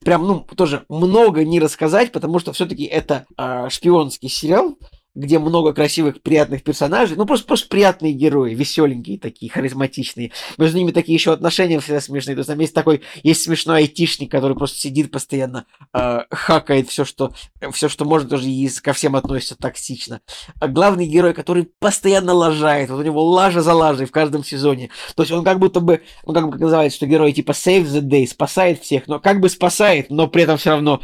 Прям, 0.00 0.26
ну, 0.26 0.40
тоже 0.56 0.84
много 0.88 1.44
не 1.44 1.60
рассказать, 1.60 2.12
потому 2.12 2.38
что 2.38 2.52
все-таки 2.52 2.84
это 2.84 3.26
э, 3.36 3.68
шпионский 3.68 4.30
сериал, 4.30 4.78
где 5.18 5.38
много 5.40 5.72
красивых, 5.72 6.22
приятных 6.22 6.62
персонажей, 6.62 7.16
ну 7.16 7.26
просто, 7.26 7.46
просто 7.46 7.68
приятные 7.68 8.12
герои, 8.12 8.54
веселенькие 8.54 9.18
такие, 9.18 9.50
харизматичные. 9.50 10.30
Между 10.58 10.78
ними 10.78 10.92
такие 10.92 11.14
еще 11.14 11.32
отношения 11.32 11.80
всегда 11.80 12.00
смешные. 12.00 12.36
То 12.36 12.40
есть 12.40 12.48
там 12.48 12.58
есть 12.60 12.74
такой, 12.74 13.02
есть 13.24 13.42
смешной 13.42 13.78
айтишник, 13.78 14.30
который 14.30 14.56
просто 14.56 14.78
сидит 14.78 15.10
постоянно, 15.10 15.66
э, 15.92 16.20
хакает 16.30 16.88
все, 16.88 17.04
что, 17.04 17.32
все, 17.72 17.88
что 17.88 18.04
может, 18.04 18.30
тоже 18.30 18.48
и 18.48 18.68
ко 18.80 18.92
всем 18.92 19.16
относится 19.16 19.56
токсично. 19.56 20.20
А 20.60 20.68
главный 20.68 21.06
герой, 21.06 21.34
который 21.34 21.68
постоянно 21.80 22.32
лажает, 22.32 22.90
вот 22.90 23.00
у 23.00 23.02
него 23.02 23.24
лажа 23.24 23.60
за 23.60 23.74
лажей 23.74 24.06
в 24.06 24.12
каждом 24.12 24.44
сезоне. 24.44 24.90
То 25.16 25.24
есть 25.24 25.32
он 25.32 25.44
как 25.44 25.58
будто 25.58 25.80
бы, 25.80 26.02
ну 26.26 26.32
как 26.32 26.46
бы 26.46 26.52
как 26.52 26.60
называется, 26.60 26.96
что 26.96 27.06
герой 27.06 27.32
типа 27.32 27.50
save 27.50 27.86
the 27.86 28.02
day, 28.02 28.26
спасает 28.26 28.82
всех, 28.82 29.08
но 29.08 29.18
как 29.18 29.40
бы 29.40 29.48
спасает, 29.48 30.10
но 30.10 30.28
при 30.28 30.44
этом 30.44 30.58
все 30.58 30.70
равно 30.70 31.00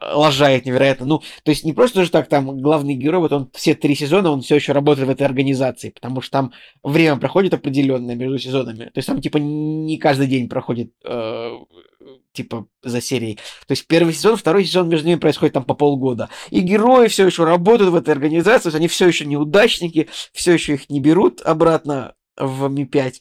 лажает 0.00 0.66
невероятно. 0.66 1.06
Ну, 1.06 1.22
то 1.44 1.50
есть 1.50 1.64
не 1.64 1.72
просто 1.72 2.04
же 2.04 2.10
так, 2.10 2.28
там 2.28 2.58
главный 2.60 2.94
герой, 2.94 3.20
вот 3.20 3.32
он 3.32 3.50
все 3.54 3.74
три 3.74 3.94
сезона, 3.94 4.30
он 4.30 4.42
все 4.42 4.56
еще 4.56 4.72
работает 4.72 5.06
в 5.08 5.10
этой 5.10 5.24
организации, 5.24 5.90
потому 5.90 6.20
что 6.20 6.32
там 6.32 6.52
время 6.82 7.16
проходит 7.16 7.54
определенное 7.54 8.14
между 8.14 8.38
сезонами. 8.38 8.86
То 8.86 8.98
есть 8.98 9.06
там 9.06 9.20
типа 9.20 9.38
не 9.38 9.98
каждый 9.98 10.26
день 10.26 10.48
проходит 10.48 10.92
э, 11.04 11.50
типа 12.32 12.66
за 12.82 13.00
серией. 13.00 13.36
То 13.66 13.72
есть 13.72 13.86
первый 13.86 14.12
сезон, 14.12 14.36
второй 14.36 14.64
сезон 14.64 14.88
между 14.88 15.06
ними 15.06 15.18
происходит 15.18 15.54
там 15.54 15.64
по 15.64 15.74
полгода. 15.74 16.28
И 16.50 16.60
герои 16.60 17.08
все 17.08 17.26
еще 17.26 17.44
работают 17.44 17.90
в 17.90 17.96
этой 17.96 18.10
организации, 18.10 18.64
то 18.64 18.68
есть 18.68 18.76
они 18.76 18.88
все 18.88 19.06
еще 19.06 19.24
неудачники, 19.26 20.08
все 20.32 20.52
еще 20.52 20.74
их 20.74 20.90
не 20.90 21.00
берут 21.00 21.40
обратно 21.42 22.14
в 22.36 22.68
Ми-5. 22.68 23.14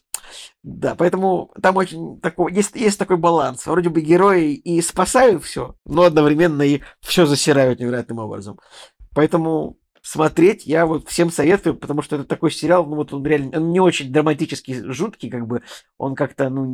Да, 0.63 0.95
поэтому 0.95 1.53
там 1.61 1.75
очень 1.75 2.21
такой, 2.21 2.53
есть, 2.53 2.75
есть 2.75 2.97
такой 2.97 3.17
баланс. 3.17 3.65
Вроде 3.65 3.89
бы 3.89 3.99
герои 3.99 4.53
и 4.53 4.81
спасают 4.81 5.43
все, 5.43 5.75
но 5.85 6.03
одновременно 6.03 6.61
и 6.61 6.81
все 7.01 7.25
засирают 7.25 7.81
невероятным 7.81 8.19
образом. 8.19 8.57
Поэтому 9.13 9.77
смотреть 10.01 10.65
я 10.65 10.85
вот 10.85 11.09
всем 11.09 11.31
советую, 11.31 11.75
потому 11.75 12.01
что 12.01 12.15
это 12.15 12.25
такой 12.25 12.49
сериал, 12.49 12.85
ну 12.85 12.95
вот 12.95 13.13
он 13.13 13.25
реально, 13.25 13.59
он 13.59 13.71
не 13.71 13.81
очень 13.81 14.11
драматический, 14.11 14.81
жуткий, 14.93 15.29
как 15.29 15.47
бы, 15.47 15.63
он 15.97 16.15
как-то, 16.15 16.49
ну, 16.49 16.65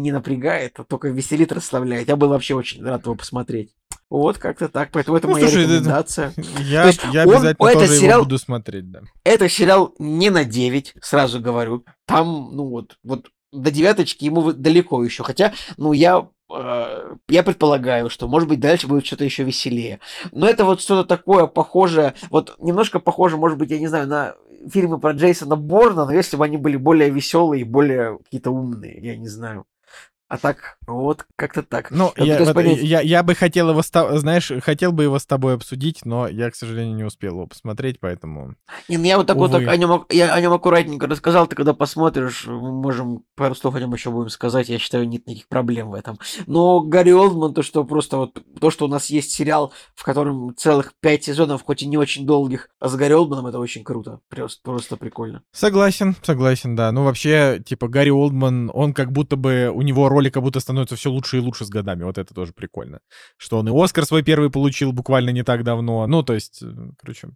не 0.00 0.10
напрягает, 0.10 0.80
а 0.80 0.84
только 0.84 1.08
веселит, 1.08 1.52
расслабляет. 1.52 2.08
Я 2.08 2.16
был 2.16 2.28
вообще 2.28 2.54
очень 2.54 2.82
рад 2.84 3.04
его 3.04 3.14
посмотреть. 3.14 3.74
Вот 4.10 4.38
как-то 4.38 4.68
так, 4.68 4.90
поэтому 4.90 5.16
это 5.16 5.28
ну, 5.28 5.34
моя 5.34 5.48
слушай, 5.48 5.62
рекомендация. 5.62 6.32
Это... 6.36 6.62
Я, 6.62 6.84
есть 6.86 7.00
я 7.12 7.22
обязательно 7.22 7.54
он, 7.58 7.72
тоже 7.72 7.86
сериал, 7.86 8.18
его 8.18 8.24
буду 8.24 8.38
смотреть, 8.38 8.90
да. 8.90 9.02
Это 9.22 9.48
сериал 9.48 9.94
не 10.00 10.30
на 10.30 10.44
9, 10.44 10.94
сразу 11.00 11.40
говорю. 11.40 11.84
Там, 12.06 12.50
ну 12.52 12.68
вот, 12.68 12.98
вот 13.04 13.28
до 13.52 13.70
девяточки 13.70 14.24
ему 14.24 14.52
далеко 14.52 15.02
еще. 15.04 15.22
Хотя, 15.22 15.52
ну, 15.76 15.92
я 15.92 16.28
э, 16.52 17.14
я 17.28 17.42
предполагаю, 17.44 18.10
что, 18.10 18.26
может 18.26 18.48
быть, 18.48 18.58
дальше 18.58 18.88
будет 18.88 19.06
что-то 19.06 19.24
еще 19.24 19.44
веселее. 19.44 20.00
Но 20.32 20.48
это 20.48 20.64
вот 20.64 20.80
что-то 20.80 21.06
такое 21.06 21.46
похожее, 21.46 22.14
вот 22.30 22.56
немножко 22.58 22.98
похоже, 22.98 23.36
может 23.36 23.58
быть, 23.58 23.70
я 23.70 23.78
не 23.78 23.86
знаю, 23.86 24.08
на 24.08 24.34
фильмы 24.72 24.98
про 24.98 25.12
Джейсона 25.12 25.54
Борна, 25.54 26.04
но 26.04 26.12
если 26.12 26.36
бы 26.36 26.44
они 26.44 26.56
были 26.56 26.76
более 26.76 27.10
веселые 27.10 27.62
и 27.62 27.64
более 27.64 28.18
какие-то 28.18 28.50
умные, 28.50 28.98
я 29.00 29.16
не 29.16 29.28
знаю. 29.28 29.66
А 30.30 30.38
так, 30.38 30.78
вот 30.86 31.26
как-то 31.34 31.64
так. 31.64 31.90
Ну, 31.90 32.12
я, 32.16 32.44
вот, 32.44 32.56
я, 32.64 33.00
я 33.00 33.24
бы 33.24 33.34
хотел 33.34 33.70
его, 33.70 33.82
знаешь, 33.82 34.52
хотел 34.62 34.92
бы 34.92 35.02
его 35.02 35.18
с 35.18 35.26
тобой 35.26 35.54
обсудить, 35.54 36.04
но 36.04 36.28
я, 36.28 36.52
к 36.52 36.54
сожалению, 36.54 36.94
не 36.94 37.02
успел 37.02 37.32
его 37.32 37.48
посмотреть, 37.48 37.98
поэтому... 37.98 38.54
Не, 38.88 38.98
ну 38.98 39.04
я 39.06 39.16
вот 39.18 39.26
так 39.26 39.36
Увы. 39.36 39.48
вот 39.48 39.58
так 39.58 39.66
о 39.66 39.76
нем, 39.76 40.06
я 40.08 40.32
о 40.32 40.40
нем 40.40 40.52
аккуратненько 40.52 41.08
рассказал, 41.08 41.48
ты 41.48 41.56
когда 41.56 41.74
посмотришь, 41.74 42.46
мы 42.46 42.70
можем 42.70 43.24
пару 43.34 43.56
слов 43.56 43.74
о 43.74 43.80
нем 43.80 43.92
еще 43.92 44.12
будем 44.12 44.28
сказать, 44.28 44.68
я 44.68 44.78
считаю, 44.78 45.08
нет 45.08 45.26
никаких 45.26 45.48
проблем 45.48 45.90
в 45.90 45.94
этом. 45.94 46.16
Но 46.46 46.78
Гарри 46.78 47.10
Олдман, 47.10 47.52
то, 47.52 47.62
что 47.64 47.82
просто 47.82 48.18
вот, 48.18 48.40
то, 48.60 48.70
что 48.70 48.84
у 48.84 48.88
нас 48.88 49.10
есть 49.10 49.32
сериал, 49.32 49.72
в 49.96 50.04
котором 50.04 50.54
целых 50.56 50.92
пять 51.00 51.24
сезонов, 51.24 51.64
хоть 51.64 51.82
и 51.82 51.88
не 51.88 51.98
очень 51.98 52.24
долгих, 52.24 52.70
а 52.78 52.86
с 52.86 52.94
Гарри 52.94 53.14
Олдманом, 53.14 53.48
это 53.48 53.58
очень 53.58 53.82
круто, 53.82 54.20
просто, 54.28 54.60
просто 54.62 54.96
прикольно. 54.96 55.42
Согласен, 55.50 56.14
согласен, 56.22 56.76
да. 56.76 56.92
Ну, 56.92 57.02
вообще, 57.02 57.60
типа, 57.66 57.88
Гарри 57.88 58.10
Олдман, 58.10 58.70
он 58.72 58.94
как 58.94 59.10
будто 59.10 59.34
бы, 59.34 59.72
у 59.74 59.82
него 59.82 60.08
роль 60.08 60.19
роли 60.20 60.30
как 60.30 60.42
будто 60.42 60.60
становится 60.60 60.96
все 60.96 61.10
лучше 61.10 61.38
и 61.38 61.40
лучше 61.40 61.64
с 61.64 61.68
годами. 61.68 62.04
Вот 62.04 62.18
это 62.18 62.34
тоже 62.34 62.52
прикольно. 62.52 63.00
Что 63.36 63.58
он 63.58 63.68
и 63.68 63.84
Оскар 63.84 64.04
свой 64.04 64.22
первый 64.22 64.50
получил 64.50 64.92
буквально 64.92 65.30
не 65.30 65.42
так 65.42 65.64
давно. 65.64 66.06
Ну, 66.06 66.22
то 66.22 66.34
есть, 66.34 66.62
э, 66.62 66.66
короче, 66.98 67.30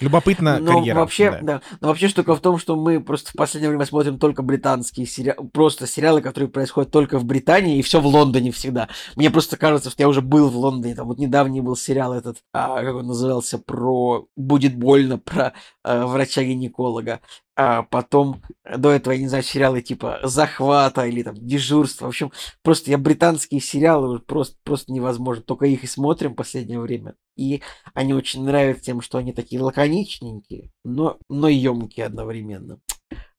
любопытно 0.00 0.58
но 0.58 0.78
карьера. 0.78 0.98
Вообще, 0.98 1.30
да. 1.30 1.40
да. 1.42 1.62
Но 1.80 1.88
вообще 1.88 2.08
штука 2.08 2.34
в 2.34 2.40
том, 2.40 2.58
что 2.58 2.76
мы 2.76 3.00
просто 3.00 3.30
в 3.30 3.34
последнее 3.34 3.68
время 3.68 3.84
смотрим 3.84 4.18
только 4.18 4.42
британские 4.42 5.06
сериалы, 5.06 5.48
просто 5.48 5.86
сериалы, 5.86 6.22
которые 6.22 6.48
происходят 6.48 6.90
только 6.90 7.18
в 7.18 7.24
Британии, 7.24 7.78
и 7.78 7.82
все 7.82 8.00
в 8.00 8.06
Лондоне 8.06 8.50
всегда. 8.50 8.88
Мне 9.14 9.30
просто 9.30 9.56
кажется, 9.56 9.90
что 9.90 10.02
я 10.02 10.08
уже 10.08 10.22
был 10.22 10.48
в 10.48 10.56
Лондоне. 10.56 10.94
Там 10.94 11.08
вот 11.08 11.18
недавний 11.18 11.60
был 11.60 11.76
сериал 11.76 12.14
этот, 12.14 12.38
а, 12.52 12.82
как 12.82 12.94
он 12.94 13.06
назывался, 13.06 13.58
про 13.58 14.26
«Будет 14.36 14.76
больно», 14.76 15.18
про 15.18 15.52
а, 15.82 16.06
врача-гинеколога 16.06 17.20
а 17.56 17.84
потом 17.84 18.42
до 18.64 18.90
этого, 18.90 19.14
я 19.14 19.20
не 19.20 19.28
знаю, 19.28 19.42
сериалы 19.42 19.80
типа 19.80 20.20
«Захвата» 20.22 21.06
или 21.06 21.22
там 21.22 21.34
«Дежурство». 21.34 22.04
В 22.04 22.08
общем, 22.08 22.30
просто 22.62 22.90
я 22.90 22.98
британские 22.98 23.60
сериалы 23.60 24.18
просто, 24.18 24.56
просто 24.62 24.92
невозможно. 24.92 25.42
Только 25.42 25.64
их 25.64 25.82
и 25.82 25.86
смотрим 25.86 26.32
в 26.32 26.36
последнее 26.36 26.78
время. 26.78 27.14
И 27.34 27.62
они 27.94 28.12
очень 28.12 28.44
нравятся 28.44 28.84
тем, 28.84 29.00
что 29.00 29.18
они 29.18 29.32
такие 29.32 29.60
лаконичненькие, 29.62 30.70
но, 30.84 31.18
но 31.30 31.48
емкие 31.48 32.06
одновременно. 32.06 32.78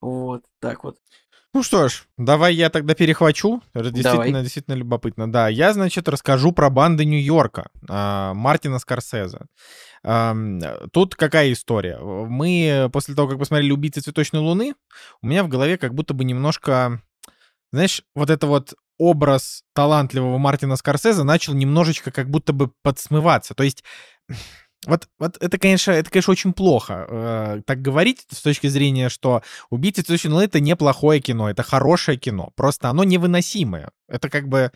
Вот, 0.01 0.43
так 0.59 0.83
вот. 0.83 0.97
Ну 1.57 1.63
что 1.63 1.87
ж, 1.87 2.03
давай 2.19 2.53
я 2.53 2.69
тогда 2.69 2.93
перехвачу. 2.93 3.63
Это 3.73 3.89
действительно, 3.89 4.25
давай. 4.25 4.43
действительно 4.43 4.75
любопытно. 4.75 5.31
Да, 5.31 5.47
я, 5.47 5.73
значит, 5.73 6.07
расскажу 6.07 6.51
про 6.51 6.69
банды 6.69 7.03
Нью-Йорка 7.03 7.69
э, 7.89 8.33
Мартина 8.35 8.77
Скорсезе. 8.77 9.39
Тут 10.93 11.15
какая 11.15 11.51
история? 11.51 11.97
Мы 11.97 12.91
после 12.93 13.15
того, 13.15 13.29
как 13.29 13.39
посмотрели 13.39 13.71
«Убийцы 13.71 14.01
цветочной 14.01 14.39
луны», 14.39 14.75
у 15.23 15.27
меня 15.27 15.43
в 15.43 15.47
голове 15.47 15.79
как 15.79 15.95
будто 15.95 16.13
бы 16.13 16.25
немножко, 16.25 17.01
знаешь, 17.71 18.03
вот 18.13 18.29
это 18.29 18.45
вот 18.45 18.75
образ 18.99 19.63
талантливого 19.73 20.37
Мартина 20.37 20.75
Скорсезе 20.75 21.23
начал 21.23 21.55
немножечко 21.55 22.11
как 22.11 22.29
будто 22.29 22.53
бы 22.53 22.69
подсмываться. 22.83 23.55
То 23.55 23.63
есть 23.63 23.83
вот, 24.85 25.09
вот 25.17 25.37
это, 25.41 25.57
конечно, 25.57 25.91
это, 25.91 26.09
конечно, 26.09 26.31
очень 26.31 26.53
плохо 26.53 27.05
э, 27.09 27.61
так 27.65 27.81
говорить 27.81 28.25
с 28.29 28.41
точки 28.41 28.67
зрения, 28.67 29.09
что 29.09 29.41
«Убийцы 29.69 30.01
цветочной 30.01 30.31
луны»— 30.31 30.43
это 30.45 30.59
неплохое 30.59 31.19
кино, 31.19 31.49
это 31.49 31.63
хорошее 31.63 32.17
кино. 32.17 32.51
Просто 32.55 32.89
оно 32.89 33.03
невыносимое. 33.03 33.91
Это 34.07 34.29
как 34.29 34.47
бы... 34.47 34.71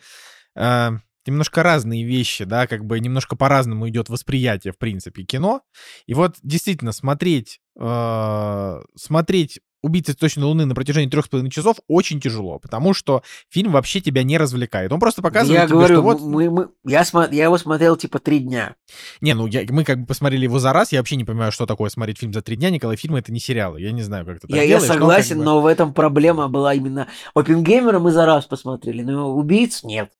Э, 0.56 0.90
немножко 1.24 1.62
разные 1.62 2.04
вещи, 2.04 2.44
да, 2.44 2.66
как 2.66 2.84
бы 2.84 2.98
немножко 2.98 3.36
по-разному 3.36 3.88
идет 3.88 4.08
восприятие, 4.08 4.72
в 4.72 4.78
принципе, 4.78 5.22
кино. 5.22 5.62
И 6.06 6.14
вот 6.14 6.36
действительно 6.42 6.92
смотреть, 6.92 7.60
э, 7.78 8.80
смотреть 8.96 9.60
«Убийцы 9.82 10.14
точно 10.14 10.46
Луны» 10.46 10.64
на 10.64 10.74
протяжении 10.74 11.10
трех 11.10 11.26
с 11.26 11.28
половиной 11.28 11.50
часов 11.50 11.76
очень 11.88 12.20
тяжело, 12.20 12.58
потому 12.58 12.94
что 12.94 13.22
фильм 13.50 13.72
вообще 13.72 14.00
тебя 14.00 14.22
не 14.22 14.38
развлекает. 14.38 14.92
Он 14.92 15.00
просто 15.00 15.22
показывает 15.22 15.60
я 15.60 15.66
тебе, 15.66 15.76
говорю, 15.76 15.94
что 15.94 16.02
вот... 16.02 16.20
Мы, 16.20 16.50
мы, 16.50 16.68
я, 16.84 17.04
смо... 17.04 17.26
я 17.30 17.44
его 17.44 17.58
смотрел 17.58 17.96
типа 17.96 18.18
три 18.18 18.38
дня. 18.38 18.76
Не, 19.20 19.34
ну 19.34 19.46
я, 19.46 19.64
мы 19.68 19.84
как 19.84 20.00
бы 20.00 20.06
посмотрели 20.06 20.44
его 20.44 20.58
за 20.58 20.72
раз, 20.72 20.92
я 20.92 21.00
вообще 21.00 21.16
не 21.16 21.24
понимаю, 21.24 21.52
что 21.52 21.66
такое 21.66 21.90
смотреть 21.90 22.18
фильм 22.18 22.32
за 22.32 22.42
три 22.42 22.56
дня. 22.56 22.70
Николай, 22.70 22.96
фильмы— 22.96 23.18
это 23.20 23.32
не 23.32 23.40
сериалы, 23.40 23.80
я 23.80 23.92
не 23.92 24.02
знаю, 24.02 24.24
как 24.24 24.36
это 24.36 24.46
я, 24.48 24.66
делаешь, 24.66 24.82
Я 24.82 24.92
согласен, 24.94 25.38
но, 25.38 25.44
как 25.44 25.44
бы... 25.44 25.44
но 25.44 25.60
в 25.62 25.66
этом 25.66 25.94
проблема 25.94 26.48
была 26.48 26.74
именно... 26.74 27.08
Опенгеймера 27.34 27.98
мы 27.98 28.12
за 28.12 28.26
раз 28.26 28.46
посмотрели, 28.46 29.02
но 29.02 29.34
убийц 29.34 29.82
нет. 29.82 30.10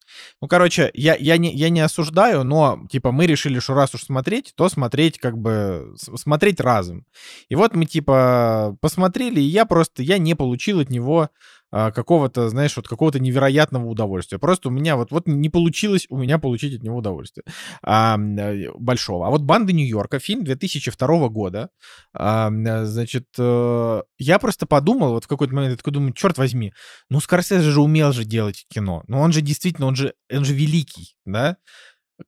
Ну, 0.41 0.49
короче, 0.49 0.91
я, 0.95 1.15
я, 1.15 1.37
не, 1.39 1.53
я 1.55 1.71
не 1.71 1.81
осуждаю, 1.81 2.45
но, 2.45 2.81
типа, 2.91 3.13
мы 3.13 3.27
решили, 3.27 3.59
что 3.61 3.75
раз 3.75 3.95
уж 3.95 4.05
смотреть, 4.05 4.53
то 4.57 4.69
смотреть, 4.69 5.19
как 5.19 5.39
бы, 5.39 5.95
смотреть 5.97 6.61
разом. 6.61 7.07
И 7.49 7.55
вот 7.55 7.75
мы, 7.75 7.87
типа, 7.87 8.77
посмотрели, 8.81 9.41
и 9.41 9.45
я 9.53 9.67
просто, 9.67 10.03
я 10.03 10.19
не 10.19 10.35
получил 10.35 10.81
от 10.81 10.91
него 10.91 11.31
а, 11.75 11.91
какого-то, 11.91 12.51
знаешь, 12.51 12.77
вот 12.77 12.87
какого-то 12.87 13.19
невероятного 13.19 13.87
удовольствия. 13.87 14.39
Просто 14.39 14.69
у 14.69 14.71
меня 14.71 14.95
вот, 14.95 15.11
вот 15.11 15.27
не 15.27 15.49
получилось 15.49 16.07
у 16.11 16.19
меня 16.19 16.39
получить 16.39 16.77
от 16.77 16.83
него 16.83 16.99
удовольствие 16.99 17.45
а, 17.83 18.19
э, 18.19 18.71
большого. 18.75 19.27
А 19.27 19.31
вот 19.31 19.41
«Банды 19.41 19.73
Нью-Йорка», 19.73 20.19
фильм 20.19 20.45
2002 20.45 21.29
года, 21.31 21.71
а, 22.13 22.51
значит, 22.85 23.27
а, 23.39 24.03
я 24.19 24.39
просто 24.39 24.67
подумал, 24.67 25.13
вот 25.13 25.25
в 25.25 25.29
какой-то 25.29 25.55
момент, 25.55 25.73
я 25.73 25.77
такой 25.79 25.95
думаю, 25.95 26.13
черт 26.13 26.37
возьми, 26.37 26.75
ну 27.09 27.21
Скорсезе 27.21 27.71
же 27.71 27.81
умел 27.81 28.13
же 28.13 28.25
делать 28.25 28.67
кино, 28.69 29.03
ну 29.09 29.21
он 29.21 29.33
же 29.33 29.41
действительно, 29.41 29.87
он 29.87 29.97
же, 29.97 30.13
он 30.31 30.45
же 30.45 30.53
великий, 30.53 31.17
да, 31.25 31.57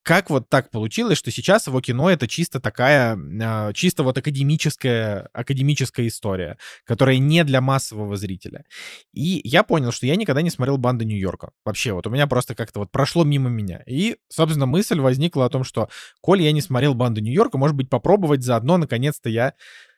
как 0.03 0.31
вот 0.31 0.49
так 0.49 0.71
получилось, 0.71 1.19
что 1.19 1.31
сейчас 1.31 1.67
его 1.67 1.81
кино 1.81 2.11
это 2.11 2.29
чисто 2.29 2.61
такая, 2.61 3.19
а, 3.43 3.73
чисто 3.73 4.03
вот 4.03 4.19
академическая, 4.19 5.29
академическая 5.33 6.07
история, 6.07 6.59
которая 6.85 7.19
не 7.19 7.45
для 7.45 7.61
массового 7.61 8.17
зрителя. 8.17 8.65
И 9.13 9.41
я 9.45 9.63
понял, 9.63 9.93
что 9.93 10.07
я 10.07 10.17
никогда 10.17 10.43
не 10.43 10.51
смотрел 10.51 10.79
«Банды 10.79 11.05
Нью-Йорка». 11.05 11.51
Вообще, 11.65 11.93
вот 11.93 12.07
у 12.07 12.11
меня 12.11 12.27
просто 12.27 12.55
как-то 12.55 12.81
вот 12.81 12.91
прошло 12.91 13.25
мимо 13.25 13.51
меня. 13.51 13.83
И, 13.87 14.17
собственно, 14.29 14.67
мысль 14.67 15.01
возникла 15.01 15.47
о 15.47 15.51
том, 15.51 15.65
что, 15.65 15.89
коль 16.21 16.43
я 16.43 16.53
не 16.53 16.61
смотрел 16.61 16.95
«Банды 16.95 17.21
Нью-Йорка», 17.21 17.59
может 17.59 17.77
быть, 17.77 17.89
попробовать 17.89 18.43
заодно, 18.43 18.77
наконец-то, 18.79 19.29
я 19.29 19.55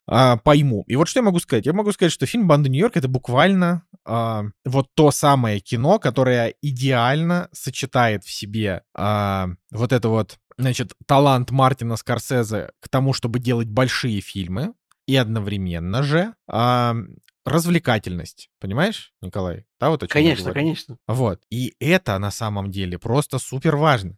а, 0.07 0.37
пойму. 0.37 0.85
И 0.87 0.97
вот 0.97 1.09
что 1.09 1.21
я 1.21 1.25
могу 1.25 1.41
сказать? 1.41 1.67
Я 1.67 1.73
могу 1.73 1.93
сказать, 1.93 2.13
что 2.13 2.27
фильм 2.27 2.47
«Банда 2.47 2.69
Нью-Йорк»— 2.69 2.97
это 2.99 3.09
буквально 3.09 3.85
а, 4.05 4.45
вот 4.65 4.89
то 4.95 5.11
самое 5.11 5.61
кино, 5.61 5.99
которое 5.99 6.55
идеально 6.63 7.49
сочетает 7.53 8.25
в 8.25 8.31
себе 8.31 8.83
а, 8.95 9.49
вот 9.71 9.93
это 9.93 10.09
вот 10.09 10.39
значит, 10.59 10.93
талант 11.07 11.51
Мартина 11.51 11.97
Скорсезе 11.97 12.71
к 12.81 12.89
тому, 12.89 13.13
чтобы 13.13 13.39
делать 13.39 13.69
большие 13.69 14.21
фильмы, 14.21 14.73
и 15.07 15.17
одновременно 15.17 16.03
же 16.03 16.35
а, 16.49 16.97
развлекательность. 17.45 18.51
Понимаешь, 18.61 19.13
Николай? 19.23 19.65
Да, 19.81 19.91
вот 19.91 20.03
о 20.03 20.07
чем 20.07 20.13
Конечно, 20.13 20.53
конечно. 20.53 20.99
Вот. 21.07 21.41
И 21.49 21.75
это 21.79 22.19
на 22.19 22.31
самом 22.31 22.71
деле 22.71 22.99
просто 22.99 23.39
супер 23.39 23.77
важно. 23.77 24.17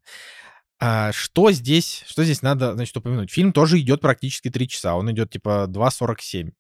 А, 0.81 1.13
что 1.13 1.51
здесь, 1.51 2.05
что 2.07 2.25
здесь 2.25 2.43
надо, 2.43 2.75
значит, 2.75 2.97
упомянуть? 2.97 3.31
Фильм 3.31 3.53
тоже 3.53 3.81
идет 3.81 4.01
практически 4.01 4.49
3 4.51 4.69
часа. 4.69 4.95
Он 4.95 5.11
идет 5.11 5.31
типа 5.31 5.67
2.47. 5.69 6.53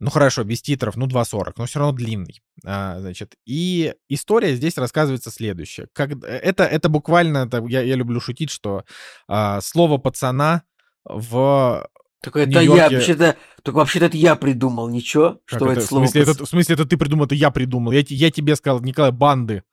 Ну 0.00 0.10
хорошо, 0.10 0.44
без 0.44 0.62
титров, 0.62 0.96
ну 0.96 1.06
2.40, 1.06 1.52
но 1.58 1.66
все 1.66 1.78
равно 1.78 1.94
длинный. 1.94 2.40
А, 2.64 2.98
значит, 3.00 3.34
и 3.46 3.94
история 4.08 4.54
здесь 4.56 4.78
рассказывается 4.78 5.30
следующее. 5.30 5.88
Как, 5.92 6.12
это, 6.24 6.64
это 6.64 6.88
буквально, 6.88 7.46
это, 7.46 7.62
я, 7.66 7.82
я 7.82 7.96
люблю 7.96 8.18
шутить, 8.18 8.50
что 8.50 8.84
а, 9.28 9.60
слово 9.60 9.98
пацана 9.98 10.62
в 11.04 11.86
В 12.24 12.36
это 12.36 12.60
я, 12.60 12.88
вообще-то, 12.88 13.36
только 13.62 13.76
вообще-то 13.76 14.06
это 14.06 14.16
я 14.16 14.36
придумал, 14.36 14.88
ничего, 14.88 15.40
Как 15.44 15.58
что 15.58 15.70
это, 15.70 15.82
в, 15.82 15.84
слово... 15.84 16.06
смысле, 16.06 16.22
пац- 16.22 16.30
это, 16.30 16.46
в 16.46 16.48
смысле, 16.48 16.74
это 16.76 16.84
ты 16.86 16.96
придумал, 16.96 17.26
это 17.26 17.34
я 17.34 17.50
придумал. 17.50 17.92
Я, 17.92 18.02
я 18.08 18.30
тебе 18.30 18.56
сказал, 18.56 18.80
Николай, 18.80 19.12
банды. 19.12 19.64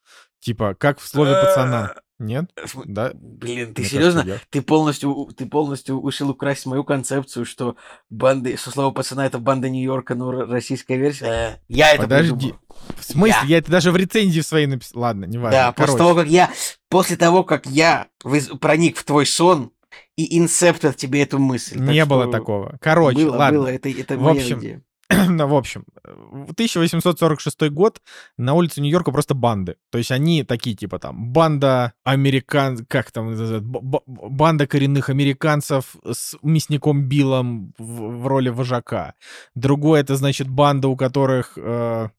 Типа, 0.41 0.75
как 0.75 0.99
в 0.99 1.07
слове 1.07 1.33
пацана. 1.33 1.95
Нет? 2.19 2.45
Смы- 2.65 2.83
Да? 2.87 3.11
Блин, 3.13 3.73
ты 3.75 3.81
Мне 3.81 3.89
серьезно? 3.89 4.21
кажется, 4.23 4.41
я. 4.43 4.47
Ты 4.49 4.61
полностью, 4.63 5.29
ты 5.37 5.45
полностью 5.45 6.05
решил 6.07 6.31
украсть 6.31 6.65
мою 6.65 6.83
концепцию, 6.83 7.45
что 7.45 7.75
банды, 8.09 8.57
что 8.57 8.71
слово 8.71 8.91
пацана 8.91 9.25
это 9.25 9.37
банда 9.37 9.69
Нью-Йорка, 9.69 10.15
но 10.15 10.31
российская 10.31 10.97
версия. 10.97 11.25
Э, 11.25 11.57
Я 11.67 11.91
это 11.93 12.03
Подожди. 12.03 12.31
придумал. 12.33 12.57
В 12.97 13.03
смысле? 13.03 13.35
Я. 13.43 13.47
Я 13.47 13.57
это 13.59 13.71
даже 13.71 13.91
в 13.91 13.97
рецензии 13.97 14.41
в 14.41 14.45
своей 14.45 14.65
написал. 14.67 15.01
Ладно, 15.03 15.25
не 15.25 15.37
важно. 15.37 15.51
Да, 15.59 15.71
после 15.73 15.97
того, 15.97 16.15
как 16.15 16.27
я, 16.27 16.51
после 16.89 17.17
того, 17.17 17.43
как 17.43 17.65
я 17.67 18.07
проник 18.61 18.97
в 18.97 19.03
твой 19.03 19.25
сон 19.25 19.71
и 20.15 20.37
инсептил 20.39 20.93
тебе 20.93 21.21
эту 21.21 21.37
мысль. 21.37 21.77
Так 21.77 21.87
не 21.89 22.03
было 22.05 22.23
что 22.23 22.31
такого. 22.31 22.77
Короче, 22.81 23.25
было, 23.25 23.35
ладно. 23.35 23.59
было, 23.59 23.67
это, 23.67 23.89
это 23.89 24.17
В 24.17 24.27
общем, 24.27 24.59
идея. 24.59 24.81
Ну, 25.29 25.47
в 25.47 25.55
общем, 25.55 25.85
в 26.03 26.51
1846 26.51 27.69
год 27.69 28.01
на 28.37 28.53
улице 28.53 28.81
Нью-Йорка 28.81 29.11
просто 29.11 29.35
банды. 29.35 29.77
То 29.91 29.97
есть 29.97 30.11
они 30.11 30.43
такие, 30.43 30.75
типа 30.75 30.99
там, 30.99 31.31
банда 31.31 31.93
американ... 32.03 32.85
Как 32.85 33.11
там 33.11 33.31
называют? 33.31 33.63
Банда 33.63 34.67
коренных 34.67 35.09
американцев 35.09 35.95
с 36.09 36.35
мясником 36.41 37.07
Биллом 37.07 37.73
в, 37.77 38.21
в 38.21 38.27
роли 38.27 38.49
вожака. 38.49 39.15
Другое, 39.55 40.01
это, 40.01 40.15
значит, 40.15 40.49
банда, 40.49 40.87
у 40.87 40.95
которых... 40.95 41.57
э, 41.57 42.09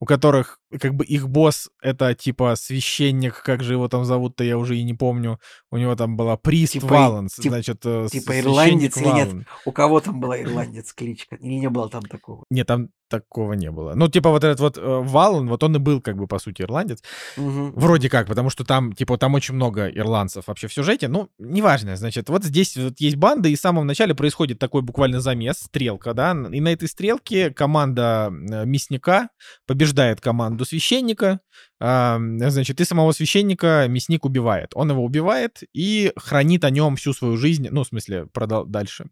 у 0.00 0.04
которых, 0.04 0.58
как 0.80 0.94
бы, 0.94 1.04
их 1.04 1.28
босс— 1.28 1.70
это, 1.82 2.14
типа, 2.14 2.54
священник, 2.56 3.42
как 3.42 3.62
же 3.62 3.74
его 3.74 3.88
там 3.88 4.04
зовут-то, 4.04 4.44
я 4.44 4.58
уже 4.58 4.76
и 4.76 4.82
не 4.82 4.94
помню. 4.94 5.38
У 5.70 5.76
него 5.76 5.94
там 5.96 6.16
была 6.16 6.36
Прист 6.36 6.74
Типа 6.74 6.86
Валанс, 6.86 7.34
тип- 7.36 7.50
значит, 7.50 7.80
э, 7.84 8.08
типа 8.10 8.38
ирландец 8.40 8.96
или 8.96 9.08
нет? 9.08 9.46
У 9.64 9.72
кого 9.72 10.00
там 10.00 10.20
была 10.20 10.40
ирландец 10.40 10.92
кличка? 10.92 11.36
Или 11.36 11.54
не 11.54 11.68
было 11.68 11.88
там 11.88 12.02
такого? 12.02 12.44
Нет, 12.50 12.66
там 12.66 12.88
такого 13.12 13.52
не 13.52 13.70
было. 13.70 13.92
Ну, 13.94 14.08
типа 14.08 14.30
вот 14.30 14.42
этот 14.42 14.60
вот 14.60 14.78
э, 14.78 14.80
Валан, 14.80 15.48
вот 15.48 15.62
он 15.62 15.76
и 15.76 15.78
был 15.78 16.00
как 16.00 16.16
бы 16.16 16.26
по 16.26 16.38
сути 16.38 16.62
ирландец. 16.62 17.02
Мгм. 17.36 17.72
Вроде 17.72 18.08
как, 18.08 18.26
потому 18.26 18.48
что 18.48 18.64
там, 18.64 18.94
типа, 18.94 19.18
там 19.18 19.34
очень 19.34 19.54
много 19.54 19.88
ирландцев 19.88 20.46
вообще 20.46 20.66
в 20.66 20.72
сюжете. 20.72 21.08
Ну, 21.08 21.28
неважно, 21.38 21.96
значит, 21.96 22.30
вот 22.30 22.44
здесь 22.44 22.76
вот 22.76 23.00
есть 23.00 23.16
банда, 23.16 23.50
и 23.50 23.54
в 23.54 23.60
самом 23.60 23.86
начале 23.86 24.14
происходит 24.14 24.58
такой 24.58 24.80
буквально 24.80 25.20
замес, 25.20 25.58
стрелка, 25.58 26.14
да, 26.14 26.32
и 26.32 26.60
на 26.60 26.72
этой 26.72 26.88
стрелке 26.88 27.50
команда 27.50 28.30
э, 28.32 28.64
мясника 28.64 29.28
побеждает 29.66 30.22
команду 30.22 30.61
священника, 30.64 31.40
а, 31.71 31.71
значит, 31.84 32.80
и 32.80 32.84
самого 32.84 33.12
священника 33.12 33.86
мясник 33.88 34.24
убивает. 34.24 34.70
Он 34.74 34.90
его 34.90 35.04
убивает 35.04 35.62
и 35.72 36.12
хранит 36.16 36.64
о 36.64 36.70
нем 36.70 36.96
всю 36.96 37.12
свою 37.12 37.36
жизнь, 37.36 37.68
ну, 37.70 37.82
в 37.82 37.88
смысле, 37.88 38.26
продал 38.26 38.66
дальше. 38.66 39.06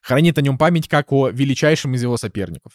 Хранит 0.00 0.38
о 0.38 0.42
нем 0.42 0.56
память 0.56 0.88
как 0.88 1.12
о 1.12 1.28
величайшем 1.28 1.94
из 1.94 2.02
его 2.02 2.16
соперников. 2.16 2.72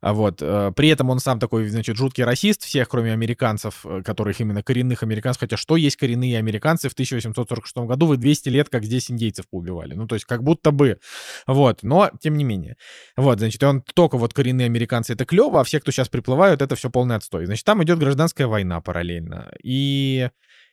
А 0.00 0.12
вот, 0.12 0.42
э, 0.42 0.72
при 0.76 0.88
этом 0.88 1.10
он 1.10 1.20
сам 1.20 1.38
такой, 1.38 1.68
значит, 1.68 1.96
жуткий 1.96 2.24
расист 2.24 2.62
всех, 2.62 2.88
кроме 2.88 3.12
американцев, 3.12 3.84
э, 3.84 4.02
которых 4.02 4.40
именно 4.40 4.62
коренных 4.62 5.02
американцев. 5.02 5.40
Хотя 5.40 5.56
что 5.56 5.76
есть 5.76 5.96
коренные 5.96 6.38
американцы 6.38 6.88
в 6.88 6.92
1846 6.92 7.86
году? 7.86 8.06
Вы 8.06 8.16
200 8.16 8.48
лет, 8.50 8.68
как 8.68 8.84
здесь 8.84 9.10
индейцев 9.10 9.48
поубивали. 9.48 9.94
Ну, 9.94 10.06
то 10.06 10.14
есть 10.14 10.24
как 10.24 10.42
будто 10.42 10.70
бы. 10.70 10.98
Вот, 11.46 11.82
но 11.82 12.10
тем 12.20 12.36
не 12.36 12.44
менее. 12.44 12.76
Вот, 13.16 13.38
значит, 13.38 13.62
он 13.62 13.82
только 13.94 14.18
вот 14.18 14.34
коренные 14.34 14.66
американцы 14.66 15.12
это 15.14 15.24
клево, 15.24 15.60
а 15.60 15.64
все, 15.64 15.80
кто 15.80 15.90
сейчас 15.90 16.08
приплывают, 16.08 16.62
это 16.62 16.76
все 16.76 16.90
полный 16.90 17.16
отстой. 17.16 17.46
Значит, 17.46 17.64
там 17.64 17.82
идет 17.82 17.98
гражданская 17.98 18.46
война 18.46 18.75
параллельно. 18.80 19.52
И, 19.62 20.28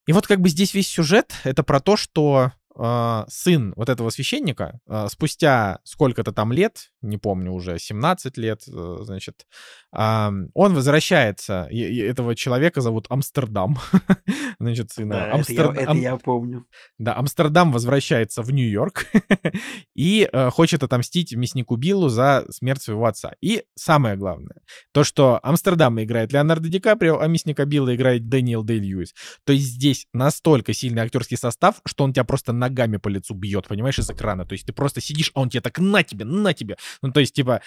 и 0.07 0.13
вот 0.13 0.27
как 0.27 0.41
бы 0.41 0.49
здесь 0.49 0.73
весь 0.73 0.87
сюжет 0.87 1.33
это 1.43 1.63
про 1.63 1.79
то, 1.79 1.97
что 1.97 2.51
э, 2.77 3.23
сын 3.29 3.73
вот 3.75 3.89
этого 3.89 4.09
священника 4.09 4.79
э, 4.87 5.07
спустя 5.09 5.79
сколько-то 5.83 6.31
там 6.31 6.51
лет, 6.51 6.89
не 7.01 7.17
помню 7.17 7.51
уже, 7.51 7.77
17 7.79 8.37
лет, 8.37 8.61
э, 8.67 8.97
значит, 9.01 9.45
а, 9.91 10.31
он 10.53 10.73
возвращается, 10.73 11.67
и- 11.69 11.77
и 11.83 11.99
этого 11.99 12.35
человека 12.35 12.81
зовут 12.81 13.05
Амстердам, 13.09 13.77
значит, 14.59 14.91
сына. 14.91 15.15
Да, 15.15 15.27
это, 15.27 15.53
я, 15.53 15.63
Амстер- 15.63 15.71
это 15.79 15.93
я 15.93 16.17
помню. 16.17 16.65
да, 16.97 17.15
Амстердам 17.15 17.71
возвращается 17.71 18.41
в 18.41 18.51
Нью-Йорк 18.51 19.05
и 19.95 20.27
э, 20.31 20.49
хочет 20.49 20.83
отомстить 20.83 21.33
мяснику 21.35 21.75
Биллу 21.75 22.09
за 22.09 22.45
смерть 22.49 22.81
своего 22.81 23.05
отца. 23.05 23.33
И 23.41 23.63
самое 23.75 24.15
главное, 24.15 24.57
то, 24.91 25.03
что 25.03 25.39
Амстердам 25.43 26.01
играет 26.01 26.31
Леонардо 26.33 26.69
Ди 26.69 26.79
Каприо, 26.79 27.19
а 27.19 27.27
мясника 27.27 27.65
Билла 27.65 27.95
играет 27.95 28.27
Дэниел 28.29 28.63
Дэй 28.63 28.79
Льюис. 28.79 29.13
То 29.45 29.53
есть 29.53 29.65
здесь 29.67 30.07
настолько 30.13 30.73
сильный 30.73 31.03
актерский 31.03 31.37
состав, 31.37 31.81
что 31.85 32.03
он 32.03 32.13
тебя 32.13 32.23
просто 32.23 32.53
ногами 32.63 32.97
по 32.97 33.09
лицу 33.09 33.33
бьет, 33.33 33.67
понимаешь, 33.67 33.99
из 33.99 34.09
экрана. 34.09 34.45
То 34.45 34.53
есть 34.53 34.65
ты 34.65 34.73
просто 34.73 35.01
сидишь, 35.01 35.31
а 35.33 35.41
он 35.41 35.49
тебе 35.49 35.61
так 35.61 35.79
на 35.79 36.03
тебе, 36.03 36.25
на 36.25 36.53
тебе. 36.53 36.77
Ну, 37.01 37.11
то 37.11 37.19
есть, 37.19 37.33
типа, 37.33 37.61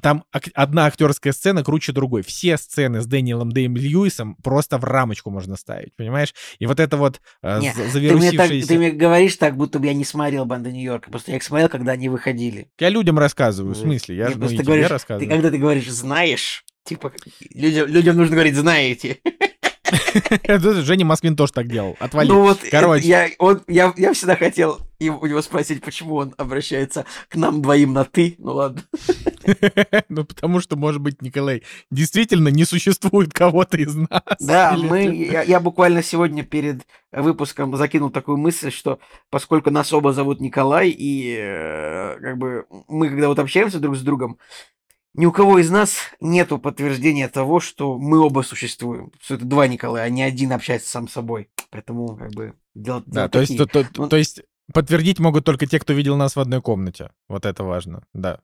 там 0.00 0.24
одна 0.54 0.86
актерская 0.86 1.32
сцена 1.32 1.64
круче 1.64 1.92
другой. 1.92 2.22
Все 2.22 2.56
сцены 2.56 3.00
с 3.00 3.06
Дэниелом 3.06 3.50
Дэем 3.50 3.76
Льюисом 3.76 4.36
просто 4.36 4.78
в 4.78 4.84
рамочку 4.84 5.30
можно 5.30 5.56
ставить, 5.56 5.94
понимаешь? 5.96 6.34
И 6.60 6.66
вот 6.66 6.78
это 6.78 6.96
вот 6.96 7.20
э, 7.42 7.60
Не, 7.60 7.72
за- 7.72 7.74
Ты 7.74 7.82
мне, 7.82 7.82
так, 7.82 7.92
завирусившееся... 7.92 8.68
ты 8.68 8.78
мне 8.78 8.90
говоришь 8.92 9.36
так, 9.36 9.56
будто 9.56 9.78
бы 9.80 9.86
я 9.86 9.94
не 9.94 10.04
смотрел 10.04 10.44
«Банду 10.44 10.70
Нью-Йорка». 10.70 11.10
Просто 11.10 11.32
я 11.32 11.36
их 11.38 11.42
смотрел, 11.42 11.68
когда 11.68 11.92
они 11.92 12.08
выходили. 12.08 12.70
Я 12.78 12.90
людям 12.90 13.18
рассказываю, 13.18 13.74
в 13.74 13.78
смысле, 13.78 14.16
я 14.16 14.26
Не, 14.26 14.30
же 14.30 14.38
ну, 14.38 14.46
просто 14.46 14.62
и 14.62 14.64
ты 14.64 14.88
рассказываю. 14.88 15.30
когда 15.30 15.50
ты 15.50 15.58
говоришь 15.58 15.90
«знаешь», 15.90 16.64
типа, 16.84 17.12
людям, 17.54 17.88
людям 17.88 18.16
нужно 18.16 18.34
говорить 18.36 18.54
«знаете». 18.54 19.18
Женя 20.84 21.04
Москвин 21.04 21.36
тоже 21.36 21.52
так 21.52 21.68
делал. 21.68 21.96
Отвали. 22.00 22.28
Ну 22.28 22.42
вот, 22.42 22.60
Короче. 22.70 23.06
я, 23.06 23.28
он, 23.38 23.62
я, 23.66 23.92
я 23.96 24.12
всегда 24.12 24.36
хотел 24.36 24.80
у 25.00 25.26
него 25.26 25.42
спросить, 25.42 25.82
почему 25.82 26.16
он 26.16 26.34
обращается 26.36 27.04
к 27.28 27.36
нам 27.36 27.62
двоим 27.62 27.92
на 27.92 28.04
«ты». 28.04 28.34
Ну 28.38 28.54
ладно. 28.54 28.82
Ну, 30.10 30.24
потому 30.24 30.60
что, 30.60 30.76
может 30.76 31.00
быть, 31.00 31.22
Николай, 31.22 31.62
действительно 31.90 32.48
не 32.48 32.66
существует 32.66 33.32
кого-то 33.32 33.78
из 33.78 33.94
нас. 33.94 34.22
Да, 34.40 34.76
мы, 34.76 35.04
я, 35.04 35.42
я 35.42 35.60
буквально 35.60 36.02
сегодня 36.02 36.42
перед 36.42 36.82
выпуском 37.12 37.74
закинул 37.76 38.10
такую 38.10 38.36
мысль, 38.36 38.70
что 38.70 38.98
поскольку 39.30 39.70
нас 39.70 39.90
оба 39.92 40.12
зовут 40.12 40.40
Николай, 40.40 40.90
и 40.90 41.34
э, 41.38 42.18
как 42.20 42.36
бы 42.36 42.66
мы 42.88 43.08
когда 43.08 43.28
вот 43.28 43.38
общаемся 43.38 43.78
друг 43.78 43.96
с 43.96 44.02
другом, 44.02 44.38
ни 45.14 45.26
у 45.26 45.32
кого 45.32 45.58
из 45.58 45.70
нас 45.70 45.96
нету 46.20 46.58
подтверждения 46.58 47.28
того, 47.28 47.60
что 47.60 47.98
мы 47.98 48.18
оба 48.18 48.42
существуем. 48.42 49.12
Что 49.20 49.34
это 49.34 49.44
два 49.44 49.66
Николая, 49.66 50.04
а 50.04 50.08
не 50.10 50.22
один 50.22 50.52
общается 50.52 50.88
сам 50.90 51.08
с 51.08 51.12
собой. 51.12 51.50
Поэтому, 51.70 52.16
как 52.16 52.30
бы, 52.32 52.54
дела, 52.74 53.02
Да, 53.06 53.28
то 53.28 53.40
есть, 53.40 53.56
то, 53.56 53.66
то- 53.66 53.86
Ну- 53.96 54.08
то 54.08 54.16
есть 54.16 54.42
подтвердить 54.72 55.18
могут 55.18 55.44
только 55.44 55.66
те, 55.66 55.78
кто 55.78 55.92
видел 55.92 56.16
нас 56.16 56.36
в 56.36 56.40
одной 56.40 56.60
комнате. 56.62 57.10
Вот 57.28 57.46
это 57.46 57.64
важно, 57.64 58.04
да. 58.12 58.40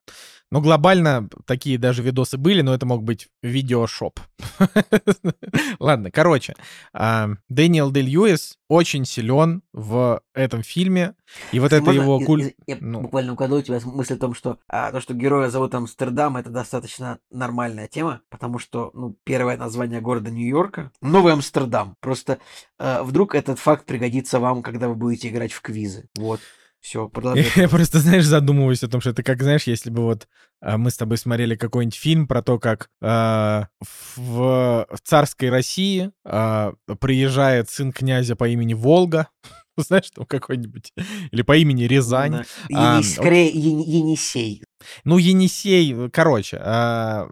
Но 0.55 0.61
глобально 0.61 1.29
такие 1.47 1.79
даже 1.79 2.05
видосы 2.05 2.39
были, 2.39 2.61
но 2.63 2.73
это 2.73 2.87
мог 2.87 3.03
быть 3.03 3.27
видеошоп. 3.43 4.21
Ладно, 5.81 6.13
короче. 6.13 6.55
а, 6.93 7.31
Дэниел 7.49 7.91
Дель 7.91 8.05
Льюис 8.05 8.57
очень 8.69 9.05
силен 9.05 9.63
в 9.73 10.23
этом 10.33 10.63
фильме. 10.63 11.17
И 11.51 11.59
вот 11.59 11.73
это 11.73 11.91
его 11.91 12.21
культ... 12.21 12.55
Я, 12.69 12.77
ну. 12.81 13.01
буквально 13.01 13.33
угадаю 13.33 13.63
у 13.63 13.65
тебя 13.65 13.81
мысль 13.85 14.15
о 14.15 14.17
том, 14.17 14.33
что 14.33 14.61
а, 14.69 14.93
то, 14.93 15.01
что 15.01 15.13
героя 15.13 15.51
зовут 15.51 15.75
Амстердам, 15.75 16.37
это 16.37 16.51
достаточно 16.51 17.19
нормальная 17.33 17.89
тема, 17.89 18.21
потому 18.31 18.61
что, 18.61 18.93
ну, 18.95 19.17
первое 19.25 19.57
название 19.57 20.01
города 20.01 20.31
Нью-Йорка— 20.31 20.93
Новый 21.01 21.33
Амстердам. 21.33 21.97
Просто 21.99 22.39
э, 22.79 23.03
вдруг 23.03 23.35
этот 23.35 23.59
факт 23.59 23.87
пригодится 23.87 24.39
вам, 24.39 24.63
когда 24.63 24.87
вы 24.87 24.95
будете 24.95 25.31
играть 25.31 25.53
в 25.53 25.61
квизы. 25.63 26.09
Вот. 26.17 26.39
Все, 26.85 27.09
продолжай. 27.13 27.47
Я 27.57 27.69
просто, 27.71 27.99
знаешь, 27.99 28.27
задумываюсь 28.27 28.83
о 28.83 28.89
том, 28.89 29.01
что 29.01 29.09
это 29.11 29.23
как, 29.23 29.43
знаешь, 29.43 29.63
если 29.63 29.89
бы 29.89 30.03
вот 30.03 30.29
а, 30.61 30.77
мы 30.77 30.91
с 30.91 30.99
тобой 30.99 31.17
смотрели 31.17 31.57
какой-нибудь 31.57 31.99
фильм 31.99 32.29
про 32.29 32.43
то, 32.43 32.59
как 32.59 32.91
а, 33.01 33.69
в, 34.17 34.87
в 34.91 35.01
царской 35.03 35.49
России 35.49 36.11
а, 36.27 36.75
приезжает 37.01 37.71
сын 37.71 37.91
князя 37.91 38.37
по 38.37 38.47
имени 38.47 38.75
Волга, 38.75 39.29
знаешь, 39.79 40.11
там 40.15 40.27
какой-нибудь, 40.27 40.93
или 41.31 41.41
по 41.41 41.57
имени 41.57 41.85
Рязань. 41.85 42.33
Да. 42.33 42.45
А, 42.75 42.99
Ени- 42.99 43.03
скорее, 43.03 43.51
Ени- 43.51 43.87
Енисей. 43.87 44.63
Ну, 45.05 45.17
Енисей, 45.17 46.11
короче. 46.11 46.59
а, 46.61 47.31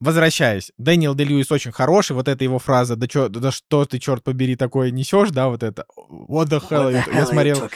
возвращаясь, 0.00 0.70
Дэниел 0.78 1.14
Де 1.14 1.24
Льюис 1.24 1.50
очень 1.50 1.72
хороший, 1.72 2.12
вот 2.12 2.28
эта 2.28 2.44
его 2.44 2.58
фраза, 2.58 2.96
да, 2.96 3.06
чё, 3.08 3.28
да 3.28 3.50
что 3.50 3.84
ты, 3.84 3.98
черт 3.98 4.22
побери, 4.22 4.56
такое 4.56 4.90
несешь, 4.90 5.30
да, 5.30 5.48
вот 5.48 5.62
это, 5.62 5.84
what 6.08 6.46
the 6.48 6.60
hell, 6.60 6.90
What 6.90 6.90
the 6.90 6.92
я 6.92 7.02
hell 7.02 7.22
you 7.22 7.26
смотрел, 7.26 7.70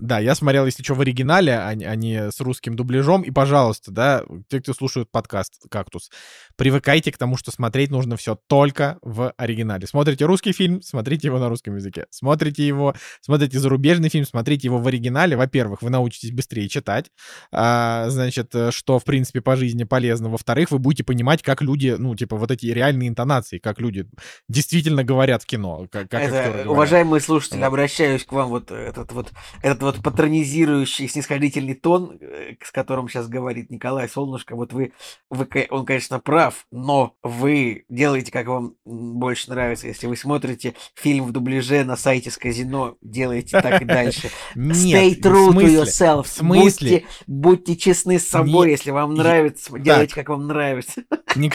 да, 0.00 0.18
я 0.18 0.34
смотрел, 0.34 0.66
если 0.66 0.82
что, 0.82 0.94
в 0.94 1.00
оригинале, 1.00 1.58
а, 1.58 1.74
не- 1.74 1.84
а 1.84 1.94
не 1.94 2.30
с 2.30 2.40
русским 2.40 2.74
дубляжом, 2.76 3.22
и, 3.22 3.30
пожалуйста, 3.30 3.90
да, 3.90 4.24
те, 4.48 4.60
кто 4.60 4.72
слушают 4.74 5.10
подкаст 5.10 5.52
«Кактус», 5.70 6.10
привыкайте 6.56 7.12
к 7.12 7.18
тому, 7.18 7.36
что 7.36 7.50
смотреть 7.50 7.90
нужно 7.90 8.16
все 8.16 8.38
только 8.46 8.98
в 9.02 9.32
оригинале. 9.36 9.86
Смотрите 9.86 10.24
русский 10.24 10.52
фильм, 10.52 10.80
смотрите 10.82 11.28
его 11.28 11.38
на 11.38 11.48
русском 11.48 11.76
языке. 11.76 12.06
Смотрите 12.10 12.66
его, 12.66 12.94
смотрите 13.20 13.58
зарубежный 13.58 14.08
фильм, 14.08 14.24
смотрите 14.24 14.68
его 14.68 14.78
в 14.78 14.86
оригинале. 14.86 15.36
Во-первых, 15.36 15.82
вы 15.82 15.90
научитесь 15.90 16.32
быстрее 16.32 16.68
читать, 16.68 17.10
а, 17.52 18.08
значит, 18.08 18.54
э, 18.54 18.70
что, 18.70 18.98
в 18.98 19.04
принципе, 19.04 19.40
по 19.40 19.56
жизни 19.56 19.84
полезно. 19.84 20.28
Во-вторых, 20.30 20.70
вы 20.70 20.78
будете 20.78 21.04
понимать, 21.04 21.42
как 21.42 21.62
люди, 21.66 21.94
ну, 21.98 22.14
типа, 22.14 22.36
вот 22.36 22.50
эти 22.50 22.66
реальные 22.66 23.08
интонации, 23.08 23.58
как 23.58 23.80
люди 23.80 24.06
действительно 24.48 25.04
говорят 25.04 25.42
в 25.42 25.46
кино, 25.46 25.86
как, 25.90 26.08
как 26.08 26.22
Это, 26.22 26.48
говорят. 26.48 26.66
уважаемые 26.66 27.20
слушатели, 27.20 27.58
Вот. 27.58 27.66
обращаюсь 27.66 28.24
к 28.24 28.32
вам 28.32 28.48
вот 28.48 28.70
этот 28.70 29.12
вот 29.12 29.32
этот 29.62 29.82
вот 29.82 30.02
патронизирующий 30.02 31.08
снисходительный 31.08 31.74
тон, 31.74 32.18
э, 32.20 32.54
с 32.62 32.70
которым 32.70 33.08
сейчас 33.08 33.28
говорит 33.28 33.70
Николай 33.70 34.08
Солнышко. 34.08 34.54
Вот 34.54 34.72
вы, 34.72 34.92
вы, 35.30 35.48
он, 35.70 35.84
конечно, 35.84 36.20
прав, 36.20 36.66
но 36.70 37.14
вы 37.22 37.84
делаете, 37.88 38.30
как 38.32 38.46
вам 38.46 38.74
больше 38.84 39.50
нравится. 39.50 39.88
Если 39.88 40.06
вы 40.06 40.16
смотрите 40.16 40.74
фильм 40.94 41.24
в 41.24 41.32
дубляже 41.32 41.84
на 41.84 41.96
сайте 41.96 42.30
с 42.30 42.38
казино, 42.38 42.96
делайте 43.02 43.60
так 43.60 43.82
и 43.82 43.84
дальше. 43.84 44.30
Stay 44.56 45.20
true 45.20 45.50
to 45.52 45.84
yourself. 45.84 46.24
В 46.24 46.28
смысле? 46.28 47.04
Будьте, 47.26 47.76
честны 47.76 48.18
с 48.18 48.28
собой, 48.28 48.70
если 48.70 48.90
вам 48.90 49.14
нравится, 49.14 49.76
делайте, 49.78 50.14
как 50.14 50.28
вам 50.28 50.46
нравится. 50.46 51.02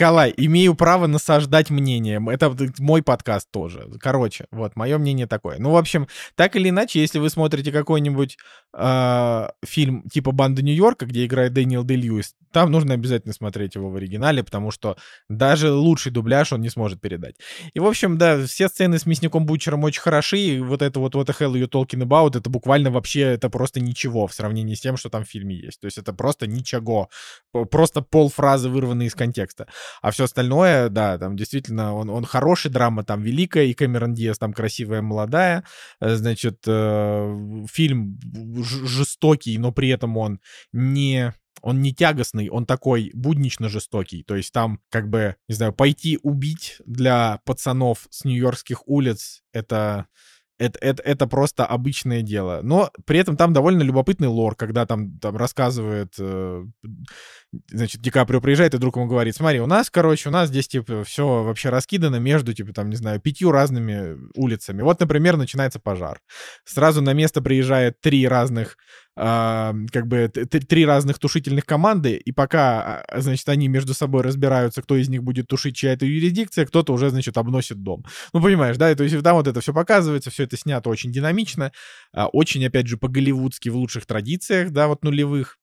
Николай, 0.02 0.34
имею 0.36 0.74
право 0.74 1.06
насаждать 1.06 1.70
мнение. 1.70 2.20
Это 2.32 2.56
мой 2.80 3.04
подкаст 3.04 3.52
тоже. 3.52 3.88
Короче, 4.00 4.48
вот, 4.50 4.76
мое 4.76 4.98
мнение 4.98 5.28
такое. 5.28 5.60
Ну, 5.60 5.70
в 5.70 5.78
общем, 5.78 6.08
так 6.34 6.56
или 6.56 6.70
иначе, 6.70 7.00
если 7.00 7.20
вы 7.20 7.30
смотрите 7.30 7.72
какой-нибудь 7.72 8.36
э, 8.76 9.48
фильм 9.64 10.02
типа 10.10 10.32
«Банда 10.32 10.64
Нью-Йорка», 10.64 11.06
где 11.06 11.24
играет 11.24 11.54
Дэниел 11.54 11.84
Де 11.84 11.98
Льюис, 11.98 12.34
там 12.52 12.72
нужно 12.72 12.96
обязательно 12.96 13.34
смотреть 13.36 13.76
его 13.76 13.92
в 13.92 13.96
оригинале, 13.96 14.44
потому 14.44 14.72
что 14.72 14.98
даже 15.30 15.72
лучший 15.72 16.12
дубляж 16.12 16.52
он 16.52 16.62
не 16.62 16.70
сможет 16.70 17.00
передать. 17.00 17.36
И, 17.76 17.80
в 17.80 17.86
общем, 17.86 18.18
да, 18.18 18.44
все 18.48 18.70
сцены 18.70 18.98
с 18.98 19.06
Мясником 19.06 19.46
Бучером 19.46 19.84
очень 19.84 20.02
хороши, 20.02 20.40
и 20.40 20.60
вот 20.60 20.82
это 20.82 21.00
вот 21.00 21.14
«What 21.14 21.28
the 21.28 21.36
hell 21.38 21.54
you 21.54 21.70
talking 21.70 22.02
about» 22.02 22.36
это 22.36 22.50
буквально 22.50 22.90
вообще, 22.90 23.22
это 23.22 23.52
просто 23.52 23.80
ничего 23.80 24.26
в 24.26 24.34
сравнении 24.34 24.74
с 24.74 24.82
тем, 24.82 24.98
что 24.98 25.10
там 25.10 25.26
в 25.26 25.30
фильме 25.30 25.56
есть. 25.56 25.80
То 25.80 25.86
есть 25.86 26.00
это 26.00 26.12
просто 26.12 26.48
ничего. 26.48 27.10
Просто 27.70 28.02
полфразы 28.02 28.68
вырваны 28.68 29.04
из 29.06 29.14
контекста. 29.14 29.68
А 30.02 30.12
все 30.12 30.26
остальное, 30.26 30.90
да, 30.90 31.18
там 31.18 31.36
действительно 31.36 31.94
он, 31.94 32.10
он 32.10 32.26
хороший, 32.26 32.72
драма 32.72 33.04
там 33.04 33.22
великая, 33.22 33.66
и 33.66 33.74
Кэмерон 33.74 34.14
Диас 34.14 34.38
там 34.38 34.54
красивая, 34.54 35.02
молодая. 35.02 35.64
Э, 36.00 36.16
Значит, 36.16 36.64
э, 36.68 37.66
фильм 37.72 38.20
жестокий, 38.64 39.58
но 39.58 39.72
при 39.72 39.90
этом 39.90 40.18
он 40.18 40.40
не 40.72 41.34
он 41.62 41.82
не 41.82 41.94
тягостный, 41.94 42.50
он 42.50 42.66
такой 42.66 43.12
буднично 43.14 43.70
жестокий. 43.70 44.24
То 44.24 44.36
есть 44.36 44.52
там, 44.52 44.80
как 44.90 45.10
бы, 45.10 45.36
не 45.48 45.56
знаю, 45.56 45.74
пойти 45.74 46.20
убить 46.22 46.78
для 46.86 47.40
пацанов 47.46 48.08
с 48.10 48.26
нью-йоркских 48.26 48.88
улиц, 48.88 49.44
это, 49.54 50.08
это, 50.58 50.80
это, 50.80 51.04
это 51.04 51.28
просто 51.28 51.66
обычное 51.66 52.22
дело. 52.22 52.62
Но 52.64 52.92
при 53.06 53.20
этом 53.20 53.38
там 53.38 53.54
довольно 53.54 53.84
любопытный 53.84 54.28
лор, 54.28 54.56
когда 54.56 54.86
там, 54.86 55.18
там 55.20 55.38
рассказывает, 55.38 56.14
э, 56.20 56.66
значит, 57.70 58.02
Ди 58.02 58.10
Каприо 58.10 58.42
приезжает, 58.42 58.74
и 58.74 58.78
друг 58.78 58.96
ему 58.96 59.08
говорит, 59.08 59.36
смотри, 59.36 59.60
у 59.60 59.68
нас, 59.68 59.90
короче, 59.90 60.30
у 60.30 60.32
нас 60.32 60.50
здесь, 60.50 60.68
типа, 60.68 61.04
все 61.04 61.44
вообще 61.44 61.70
раскидано 61.70 62.18
между, 62.18 62.54
типа, 62.54 62.74
там, 62.74 62.90
не 62.90 62.96
знаю, 62.96 63.20
пятью 63.20 63.52
разными 63.52 64.18
улицами. 64.36 64.82
Вот, 64.82 65.00
например, 65.00 65.38
начинается 65.38 65.80
пожар. 65.80 66.20
Сразу 66.66 67.02
на 67.02 67.14
место 67.14 67.42
приезжает 67.42 68.00
три 68.02 68.28
разных 68.28 68.78
а, 69.18 69.74
как 69.92 70.08
бы 70.08 70.30
три 70.30 70.86
разных 70.86 71.20
тушительных 71.20 71.66
команды, 71.66 72.16
и 72.16 72.32
пока, 72.32 73.02
а, 73.02 73.22
значит, 73.22 73.48
они 73.50 73.68
между 73.68 73.94
собой 73.94 74.24
разбираются, 74.24 74.82
кто 74.82 74.96
из 74.96 75.10
них 75.10 75.22
будет 75.22 75.48
тушить, 75.48 75.76
чья 75.76 75.92
это 75.92 76.06
юрисдикция, 76.06 76.66
кто-то 76.66 76.94
уже, 76.94 77.10
значит, 77.10 77.38
обносит 77.38 77.84
дом. 77.84 78.06
Ну, 78.32 78.42
понимаешь, 78.42 78.78
да, 78.78 78.94
то 78.96 79.04
есть 79.04 79.22
там 79.22 79.36
вот 79.36 79.48
это 79.48 79.60
все 79.60 79.74
показывается, 79.74 80.32
все 80.32 80.44
это 80.44 80.56
снято 80.56 80.90
очень 80.90 81.12
динамично, 81.12 81.74
а, 82.14 82.28
очень, 82.28 82.66
опять 82.66 82.88
же, 82.88 82.98
по-голливудски 82.98 83.68
в 83.68 83.76
лучших 83.76 84.06
традициях, 84.06 84.72
да, 84.72 84.88
вот 84.88 85.04
нулевых. 85.04 85.58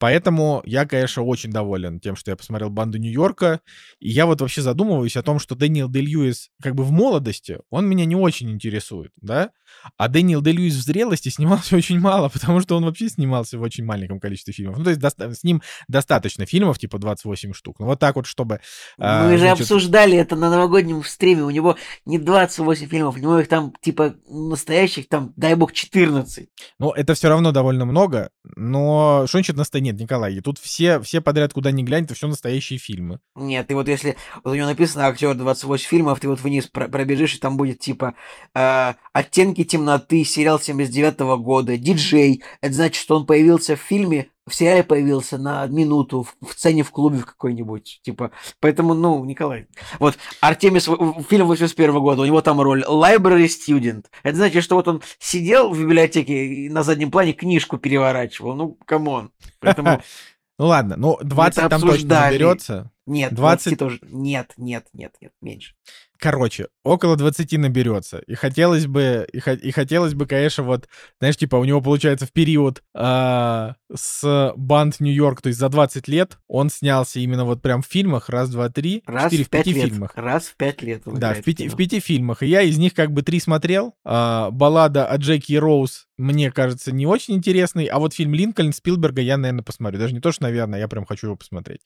А, 0.00 0.10
Поэтому 0.10 0.62
я, 0.64 0.86
конечно, 0.86 1.22
очень 1.22 1.50
доволен 1.50 1.98
тем, 1.98 2.14
что 2.16 2.30
я 2.30 2.36
посмотрел 2.36 2.68
«Банду 2.70 2.98
Нью-Йорка». 2.98 3.60
И 4.00 4.10
я 4.10 4.26
вот 4.26 4.40
вообще 4.40 4.60
задумываюсь 4.60 5.16
о 5.16 5.22
том, 5.22 5.38
что 5.38 5.54
Дэниел 5.54 5.88
Де 5.88 6.00
Льюис 6.02 6.50
как 6.62 6.74
бы 6.74 6.84
в 6.84 6.90
молодости, 6.90 7.58
он 7.70 7.88
меня 7.88 8.04
не 8.04 8.16
очень 8.16 8.50
интересует, 8.50 9.12
да? 9.20 9.50
А 9.96 10.08
Дэниел 10.08 10.42
Де 10.42 10.52
Льюис 10.52 10.74
в 10.74 10.82
зрелости 10.82 11.30
снимался 11.30 11.76
очень 11.76 11.98
мало, 11.98 12.28
потому 12.28 12.60
что 12.60 12.76
он 12.76 12.84
вообще 12.84 13.08
снимался 13.08 13.58
в 13.58 13.62
очень 13.62 13.84
маленьком 13.84 14.20
количестве 14.20 14.52
фильмов. 14.52 14.78
Ну, 14.78 14.84
то 14.84 14.90
есть 14.90 15.00
доста- 15.00 15.32
с 15.32 15.42
ним 15.42 15.62
достаточно 15.88 16.44
фильмов, 16.46 16.78
типа 16.78 16.98
28 16.98 17.52
штук. 17.52 17.78
Ну, 17.78 17.86
вот 17.86 17.98
так 17.98 18.16
вот, 18.16 18.26
чтобы... 18.26 18.60
а, 18.98 19.24
Мы 19.24 19.32
же 19.32 19.38
значит, 19.40 19.62
обсуждали 19.62 20.16
это 20.16 20.36
на 20.36 20.50
новогоднем 20.50 21.02
стриме. 21.04 21.42
У 21.44 21.50
него 21.50 21.76
не 22.04 22.18
28 22.18 22.88
фильмов, 22.88 23.16
у 23.16 23.18
него 23.18 23.38
их 23.38 23.48
там, 23.48 23.72
типа, 23.80 24.14
настоящих, 24.28 25.08
там, 25.08 25.32
дай 25.36 25.54
бог, 25.54 25.72
14. 25.72 26.48
Ну, 26.78 26.90
это 26.90 27.14
все 27.14 27.28
равно 27.28 27.52
довольно 27.52 27.84
много, 27.84 28.30
но 28.56 29.24
что 29.26 29.38
значит 29.38 29.56
настоящее? 29.56 29.89
Нет, 29.90 30.00
Николай, 30.00 30.34
и 30.34 30.40
тут 30.40 30.58
все, 30.58 31.00
все 31.00 31.20
подряд, 31.20 31.52
куда 31.52 31.72
ни 31.72 31.82
глянь, 31.82 32.04
это 32.04 32.14
все 32.14 32.28
настоящие 32.28 32.78
фильмы. 32.78 33.18
Нет, 33.34 33.66
ты 33.66 33.74
вот 33.74 33.88
если 33.88 34.16
вот 34.44 34.52
у 34.52 34.54
него 34.54 34.66
написано 34.66 35.06
актер 35.06 35.34
28 35.34 35.86
фильмов, 35.88 36.20
ты 36.20 36.28
вот 36.28 36.40
вниз 36.40 36.68
про- 36.68 36.88
пробежишь, 36.88 37.34
и 37.34 37.38
там 37.38 37.56
будет 37.56 37.80
типа 37.80 38.14
э, 38.54 38.94
оттенки 39.12 39.64
темноты, 39.64 40.24
сериал 40.24 40.60
79 40.60 41.18
года, 41.42 41.76
диджей. 41.76 42.42
Это 42.60 42.74
значит, 42.74 43.02
что 43.02 43.16
он 43.16 43.26
появился 43.26 43.74
в 43.74 43.80
фильме, 43.80 44.28
в 44.50 44.54
сериале 44.54 44.82
появился 44.82 45.38
на 45.38 45.66
минуту, 45.66 46.24
в, 46.24 46.34
в 46.46 46.52
сцене 46.52 46.82
в 46.82 46.90
клубе 46.90 47.18
в 47.18 47.26
какой-нибудь. 47.26 48.00
Типа, 48.02 48.32
поэтому, 48.60 48.94
ну, 48.94 49.24
Николай. 49.24 49.68
Вот 49.98 50.18
Артемис, 50.40 50.88
фильм 51.28 51.46
81 51.46 51.98
года, 52.00 52.22
у 52.22 52.26
него 52.26 52.40
там 52.42 52.60
роль 52.60 52.82
Library 52.82 53.46
Student. 53.46 54.06
Это 54.22 54.36
значит, 54.36 54.62
что 54.64 54.74
вот 54.74 54.88
он 54.88 55.02
сидел 55.18 55.70
в 55.70 55.80
библиотеке 55.80 56.46
и 56.46 56.68
на 56.68 56.82
заднем 56.82 57.10
плане 57.10 57.32
книжку 57.32 57.78
переворачивал. 57.78 58.54
Ну, 58.54 58.78
come 58.84 59.10
on. 59.10 59.30
Поэтому 59.60 60.02
Ну 60.60 60.66
ладно, 60.66 60.96
ну 60.98 61.18
20 61.22 61.58
это 61.58 61.68
там 61.70 61.80
точно 61.80 62.20
наберется. 62.20 62.90
Нет, 63.06 63.34
20 63.34 63.64
20 63.76 63.78
тоже. 63.78 63.98
Нет, 64.02 64.52
нет, 64.56 64.86
нет, 64.92 65.12
нет, 65.20 65.32
меньше. 65.40 65.74
Короче, 66.18 66.68
около 66.84 67.16
20 67.16 67.50
наберется. 67.52 68.18
И 68.26 68.34
хотелось 68.34 68.86
бы, 68.86 69.26
и, 69.32 69.40
хо- 69.40 69.52
и 69.52 69.70
хотелось 69.70 70.12
бы, 70.12 70.26
конечно, 70.26 70.64
вот, 70.64 70.86
знаешь, 71.18 71.38
типа, 71.38 71.56
у 71.56 71.64
него 71.64 71.80
получается 71.80 72.26
в 72.26 72.32
период 72.32 72.82
а, 72.94 73.76
с 73.94 74.52
банд 74.54 75.00
Нью-Йорк, 75.00 75.40
то 75.40 75.46
есть 75.46 75.58
за 75.58 75.70
20 75.70 76.08
лет, 76.08 76.38
он 76.46 76.68
снялся 76.68 77.20
именно 77.20 77.46
вот 77.46 77.62
прям 77.62 77.80
в 77.80 77.86
фильмах, 77.86 78.28
раз, 78.28 78.50
два, 78.50 78.68
три, 78.68 79.02
Раз 79.06 79.24
четыре, 79.24 79.44
в 79.44 79.48
пяти 79.48 79.72
лет. 79.72 79.84
фильмах. 79.88 80.12
Раз 80.14 80.44
в 80.48 80.56
пять 80.56 80.82
лет. 80.82 81.02
Да, 81.06 81.32
в 81.32 81.42
пяти, 81.42 81.68
в 81.68 81.76
пяти 81.76 82.00
фильмах. 82.00 82.42
И 82.42 82.48
я 82.48 82.60
из 82.60 82.76
них 82.76 82.92
как 82.92 83.12
бы 83.12 83.22
три 83.22 83.40
смотрел. 83.40 83.94
А, 84.04 84.50
баллада 84.50 85.06
о 85.06 85.16
Джеки 85.16 85.52
и 85.52 85.58
Роуз 85.58 86.06
мне 86.18 86.52
кажется 86.52 86.92
не 86.92 87.06
очень 87.06 87.34
интересный. 87.36 87.86
А 87.86 87.98
вот 87.98 88.12
фильм 88.12 88.34
Линкольн 88.34 88.74
Спилберга 88.74 89.22
я, 89.22 89.38
наверное, 89.38 89.64
посмотрю. 89.64 89.98
Даже 89.98 90.12
не 90.12 90.20
то, 90.20 90.32
что, 90.32 90.42
наверное, 90.42 90.78
я 90.78 90.86
прям 90.86 91.06
хочу 91.06 91.28
его 91.28 91.36
посмотреть. 91.36 91.80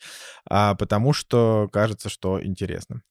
А, 0.51 0.75
потому 0.75 1.04
что 1.13 1.69
кажется, 1.73 2.09
что 2.09 2.43
интересно. 2.43 3.03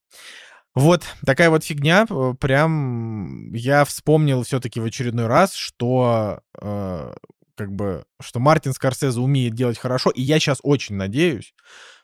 Вот, 0.75 1.03
такая 1.25 1.49
вот 1.49 1.63
фигня. 1.63 2.05
Э, 2.09 2.33
Прям 2.39 3.53
я 3.53 3.85
вспомнил 3.85 4.43
все-таки 4.43 4.79
в 4.79 4.85
очередной 4.85 5.27
раз, 5.27 5.53
что 5.53 6.41
э, 6.59 7.13
как 7.55 7.71
бы, 7.71 8.05
что 8.21 8.39
Мартин 8.39 8.73
Скорсезе 8.73 9.19
умеет 9.19 9.53
делать 9.53 9.77
хорошо, 9.77 10.09
и 10.09 10.21
я 10.21 10.39
сейчас 10.39 10.59
очень 10.63 10.95
надеюсь, 10.95 11.53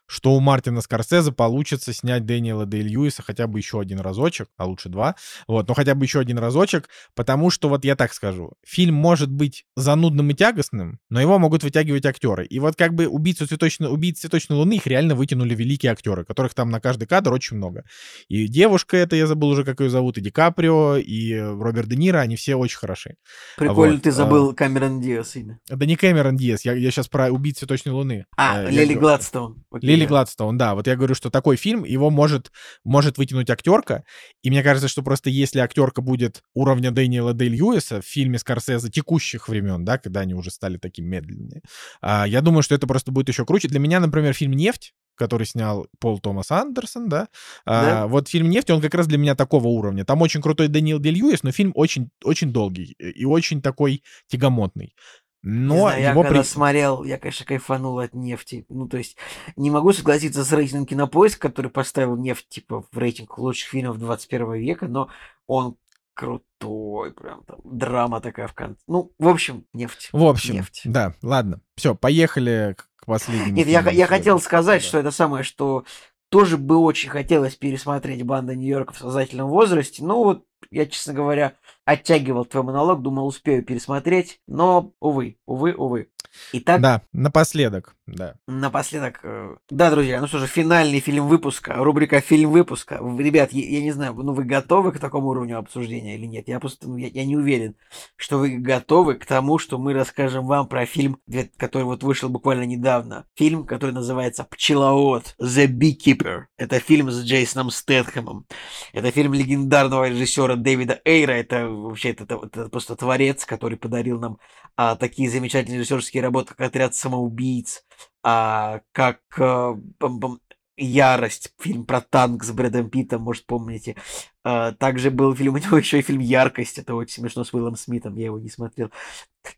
что 0.09 0.33
у 0.33 0.39
Мартина 0.39 0.81
Скорсезе 0.81 1.31
получится 1.31 1.93
снять 1.93 2.25
Дэниела 2.25 2.65
Дэй 2.65 2.81
Льюиса 2.81 3.23
хотя 3.23 3.47
бы 3.47 3.59
еще 3.59 3.79
один 3.79 3.99
разочек, 3.99 4.47
а 4.57 4.65
лучше 4.65 4.89
два, 4.89 5.15
вот, 5.47 5.67
но 5.67 5.73
хотя 5.73 5.95
бы 5.95 6.05
еще 6.05 6.19
один 6.19 6.37
разочек, 6.37 6.89
потому 7.15 7.49
что 7.49 7.69
вот 7.69 7.83
я 7.85 7.95
так 7.95 8.13
скажу, 8.13 8.53
фильм 8.65 8.95
может 8.95 9.31
быть 9.31 9.65
занудным 9.75 10.29
и 10.29 10.33
тягостным, 10.33 10.99
но 11.09 11.19
его 11.19 11.39
могут 11.39 11.63
вытягивать 11.63 12.05
актеры. 12.05 12.45
И 12.45 12.59
вот 12.59 12.75
как 12.75 12.93
бы 12.93 13.07
убийцу 13.07 13.47
цветочной, 13.47 13.91
убийц 13.91 14.19
цветочной 14.19 14.57
луны 14.57 14.73
их 14.73 14.87
реально 14.87 15.15
вытянули 15.15 15.55
великие 15.55 15.91
актеры, 15.91 16.25
которых 16.25 16.53
там 16.53 16.69
на 16.69 16.79
каждый 16.79 17.07
кадр 17.07 17.33
очень 17.33 17.57
много. 17.57 17.83
И 18.27 18.47
девушка 18.47 18.97
это, 18.97 19.15
я 19.15 19.27
забыл 19.27 19.49
уже, 19.49 19.63
как 19.63 19.79
ее 19.79 19.89
зовут, 19.89 20.17
и 20.17 20.21
Ди 20.21 20.31
Каприо, 20.31 20.97
и 20.97 21.33
Роберт 21.33 21.87
Де 21.87 21.95
Ниро, 21.95 22.19
они 22.19 22.35
все 22.35 22.55
очень 22.55 22.77
хороши. 22.77 23.15
Прикольно, 23.57 23.93
Вот, 23.95 24.03
ты 24.03 24.09
а. 24.09 24.11
забыл 24.11 24.53
Камерон 24.53 25.01
Диас 25.01 25.35
имя. 25.35 25.59
Это 25.69 25.85
не 25.85 25.95
Кэмерон 25.95 26.35
Диас, 26.35 26.65
я, 26.65 26.73
я 26.73 26.91
сейчас 26.91 27.07
про 27.07 27.31
убийц 27.31 27.59
цветочной 27.59 27.93
луны. 27.93 28.25
А, 28.37 28.59
Э, 28.59 28.69
Лили 28.71 28.93
Гладстоун. 28.93 29.63
Окей, 29.71 29.89
Лили. 29.99 30.09
Гладстоун, 30.09 30.57
да. 30.57 30.75
Вот 30.75 30.87
я 30.87 30.95
говорю, 30.95 31.15
что 31.15 31.29
такой 31.29 31.55
фильм, 31.55 31.83
его 31.83 32.09
может, 32.09 32.51
может 32.83 33.17
вытянуть 33.17 33.49
актерка. 33.49 34.03
И 34.43 34.49
мне 34.49 34.63
кажется, 34.63 34.87
что 34.87 35.01
просто 35.01 35.29
если 35.29 35.59
актерка 35.59 36.01
будет 36.01 36.43
уровня 36.53 36.91
Дэниела 36.91 37.33
Дэй 37.33 37.49
Льюиса 37.49 38.01
в 38.01 38.05
фильме 38.05 38.39
Скорсезе 38.39 38.89
текущих 38.89 39.49
времен, 39.49 39.85
да, 39.85 39.97
когда 39.97 40.21
они 40.21 40.33
уже 40.33 40.51
стали 40.51 40.77
такими 40.77 41.07
медленными, 41.07 41.61
а, 42.01 42.27
я 42.27 42.41
думаю, 42.41 42.63
что 42.63 42.75
это 42.75 42.87
просто 42.87 43.11
будет 43.11 43.29
еще 43.29 43.45
круче. 43.45 43.67
Для 43.67 43.79
меня, 43.79 43.99
например, 43.99 44.33
фильм 44.33 44.53
«Нефть», 44.53 44.93
который 45.15 45.45
снял 45.45 45.87
Пол 45.99 46.19
Томас 46.19 46.49
Андерсон, 46.49 47.09
да? 47.09 47.27
Да. 47.65 48.03
А, 48.03 48.07
вот 48.07 48.29
фильм 48.29 48.49
«Нефть», 48.49 48.69
он 48.69 48.81
как 48.81 48.93
раз 48.93 49.05
для 49.05 49.17
меня 49.17 49.35
такого 49.35 49.67
уровня. 49.67 50.05
Там 50.05 50.21
очень 50.21 50.41
крутой 50.41 50.69
Даниил 50.69 50.99
Дель 50.99 51.15
Льюис, 51.15 51.43
но 51.43 51.51
фильм 51.51 51.73
очень, 51.75 52.09
очень 52.23 52.51
долгий 52.51 52.95
и 52.97 53.25
очень 53.25 53.61
такой 53.61 54.01
тягомотный. 54.27 54.95
Не 55.41 55.51
Но 55.51 55.75
знаю, 55.81 56.01
я 56.01 56.11
его 56.11 56.23
когда 56.23 56.39
при- 56.41 56.45
смотрел, 56.47 57.03
я, 57.03 57.17
конечно, 57.17 57.45
кайфанул 57.45 57.99
от 57.99 58.13
нефти. 58.13 58.65
Ну, 58.69 58.87
то 58.89 58.97
есть, 58.97 59.15
не 59.55 59.71
могу 59.71 59.93
согласиться 59.93 60.43
с 60.43 60.51
рейтингом 60.51 60.85
Кинопоиск, 60.85 61.41
который 61.41 61.71
поставил 61.71 62.17
нефть, 62.17 62.47
типа, 62.49 62.83
в 62.91 62.97
рейтинг 62.97 63.37
лучших 63.37 63.69
фильмов 63.69 63.99
21 63.99 64.53
века, 64.55 64.87
но 64.87 65.09
он 65.47 65.77
крутой, 66.13 67.13
прям 67.13 67.43
там, 67.45 67.59
драма 67.63 68.19
такая 68.21 68.47
в 68.47 68.53
конце. 68.53 68.79
Ну, 68.87 69.11
в 69.17 69.27
общем, 69.27 69.65
нефть. 69.73 70.09
В 70.11 70.23
общем, 70.25 70.55
Нефть. 70.55 70.81
да, 70.83 71.13
ладно. 71.21 71.61
Все, 71.75 71.95
поехали 71.95 72.75
к 72.97 73.05
последнему. 73.05 73.55
Нет, 73.55 73.67
я, 73.67 73.81
я 73.89 74.05
хотел 74.07 74.39
сказать, 74.41 74.81
Да. 74.81 74.87
что 74.87 74.97
это 74.99 75.11
самое, 75.11 75.43
что 75.43 75.85
тоже 76.29 76.57
бы 76.57 76.77
очень 76.77 77.09
хотелось 77.09 77.55
пересмотреть 77.55 78.23
«Банда 78.23 78.55
Нью-Йорка» 78.55 78.93
в 78.93 78.97
сознательном 78.97 79.47
возрасте. 79.47 80.03
Ну, 80.03 80.23
вот, 80.23 80.43
я, 80.71 80.85
честно 80.85 81.13
говоря, 81.13 81.53
оттягивал 81.85 82.45
твой 82.45 82.63
монолог, 82.63 83.01
думал, 83.01 83.27
успею 83.27 83.63
пересмотреть, 83.63 84.41
но, 84.47 84.93
увы, 84.99 85.37
увы, 85.45 85.73
увы. 85.73 86.09
Итак, 86.53 86.81
Да, 86.81 87.01
напоследок, 87.11 87.95
да. 88.05 88.35
Напоследок, 88.47 89.19
э, 89.23 89.55
да, 89.69 89.89
друзья, 89.89 90.21
ну 90.21 90.27
что 90.27 90.39
же, 90.39 90.47
финальный 90.47 90.99
фильм 90.99 91.27
выпуска, 91.27 91.75
рубрика 91.75 92.21
«Фильм 92.21 92.51
выпуска». 92.51 92.95
Ребят, 93.17 93.51
я, 93.51 93.67
я 93.67 93.81
не 93.81 93.91
знаю, 93.91 94.13
ну 94.13 94.33
вы 94.33 94.43
готовы 94.43 94.91
к 94.91 94.99
такому 94.99 95.29
уровню 95.29 95.57
обсуждения 95.57 96.15
или 96.15 96.25
нет? 96.25 96.47
Я 96.47 96.59
просто, 96.59 96.87
ну, 96.87 96.97
я, 96.97 97.07
я 97.07 97.25
не 97.25 97.35
уверен, 97.35 97.75
что 98.15 98.37
вы 98.37 98.57
готовы 98.57 99.15
к 99.15 99.25
тому, 99.25 99.57
что 99.57 99.77
мы 99.77 99.93
расскажем 99.93 100.45
вам 100.45 100.67
про 100.67 100.85
фильм, 100.85 101.19
который 101.57 101.83
вот 101.83 102.03
вышел 102.03 102.29
буквально 102.29 102.63
недавно. 102.63 103.25
Фильм, 103.35 103.65
который 103.65 103.91
называется 103.91 104.43
«Пчеловод», 104.43 105.35
«The 105.41 105.67
Beekeeper». 105.67 106.43
Это 106.57 106.79
фильм 106.79 107.11
с 107.11 107.23
Джейсоном 107.23 107.71
Стэтхэмом. 107.71 108.45
Это 108.93 109.11
фильм 109.11 109.33
легендарного 109.33 110.09
режиссера 110.09 110.48
Дэвида 110.55 111.01
Эйра. 111.05 111.33
Это 111.33 111.67
вообще 111.67 112.11
это, 112.11 112.23
это 112.23 112.69
просто 112.69 112.95
творец, 112.95 113.45
который 113.45 113.77
подарил 113.77 114.19
нам 114.19 114.39
а, 114.75 114.95
такие 114.95 115.29
замечательные 115.29 115.79
режиссерские 115.79 116.23
работы, 116.23 116.49
как 116.55 116.61
«Отряд 116.67 116.95
самоубийц», 116.95 117.83
а, 118.23 118.81
как 118.91 119.19
а, 119.37 119.75
пам-пам, 119.99 120.39
«Ярость», 120.77 121.53
фильм 121.59 121.85
про 121.85 121.99
танк 121.99 122.43
с 122.43 122.51
Брэдом 122.51 122.89
Питтом, 122.89 123.21
может, 123.21 123.45
помните. 123.45 123.97
А, 124.43 124.71
также 124.71 125.11
был 125.11 125.35
фильм, 125.35 125.53
у 125.55 125.57
него 125.57 125.77
еще 125.77 125.99
и 125.99 126.01
фильм 126.01 126.21
«Яркость», 126.21 126.77
это 126.77 126.95
очень 126.95 127.15
смешно, 127.15 127.43
с 127.43 127.53
Уиллом 127.53 127.75
Смитом, 127.75 128.15
я 128.15 128.25
его 128.25 128.39
не 128.39 128.49
смотрел. 128.49 128.89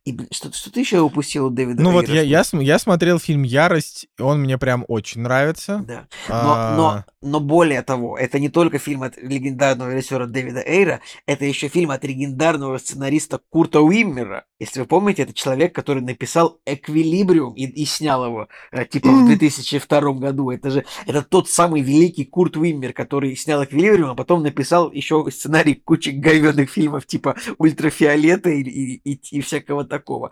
И, 0.06 0.12
блин, 0.12 0.28
что, 0.32 0.52
что 0.52 0.72
ты 0.72 0.80
еще 0.80 1.00
упустил 1.00 1.48
у 1.48 1.50
Дэвида 1.50 1.82
Ну 1.82 1.92
вот 1.92 2.06
Эйра? 2.06 2.24
я, 2.24 2.44
я, 2.44 2.44
я 2.60 2.80
смотрел 2.80 3.20
фильм 3.20 3.44
«Ярость», 3.44 4.08
он 4.20 4.42
мне 4.42 4.58
прям 4.58 4.86
очень 4.88 5.22
нравится. 5.22 5.84
Да. 5.88 6.08
А, 6.30 6.76
Но, 6.76 6.84
но, 6.84 7.06
но 7.22 7.40
более 7.40 7.82
того, 7.82 8.18
это 8.18 8.40
не 8.40 8.50
только 8.50 8.80
фильм 8.80 9.04
от 9.04 9.18
легендарного 9.18 9.92
режиссера 9.92 10.26
Дэвида 10.26 10.64
Эйра, 10.66 11.02
это 11.26 11.46
еще 11.46 11.68
фильм 11.68 11.92
от 11.92 12.04
легендарного 12.04 12.78
сценариста 12.78 13.40
Курта 13.50 13.82
Уиммера. 13.82 14.46
Если 14.60 14.80
вы 14.80 14.86
помните, 14.86 15.24
это 15.24 15.34
человек, 15.34 15.74
который 15.74 16.02
написал 16.04 16.60
«Эквилибриум» 16.66 17.54
и, 17.56 17.66
и 17.66 17.86
снял 17.86 18.26
его, 18.26 18.48
э, 18.72 18.86
типа, 18.86 19.10
в 19.10 19.26
2002 19.26 20.14
году. 20.14 20.52
Это 20.52 20.70
же 20.70 20.86
это 21.08 21.24
тот 21.24 21.50
самый 21.50 21.82
великий 21.82 22.26
Курт 22.26 22.58
Уиммер, 22.58 22.94
который 22.94 23.36
снял 23.36 23.64
«Эквилибриум», 23.64 24.12
а 24.12 24.16
потом 24.16 24.44
написал 24.44 24.92
еще 24.92 25.26
сценарий 25.32 25.76
кучи 25.76 26.10
говенных 26.10 26.70
фильмов, 26.70 27.06
типа 27.06 27.36
«Ультрафиолета» 27.58 28.50
и, 28.50 28.62
и, 28.62 29.02
и, 29.04 29.38
и 29.38 29.42
всякого 29.42 29.81
такого. 29.84 30.32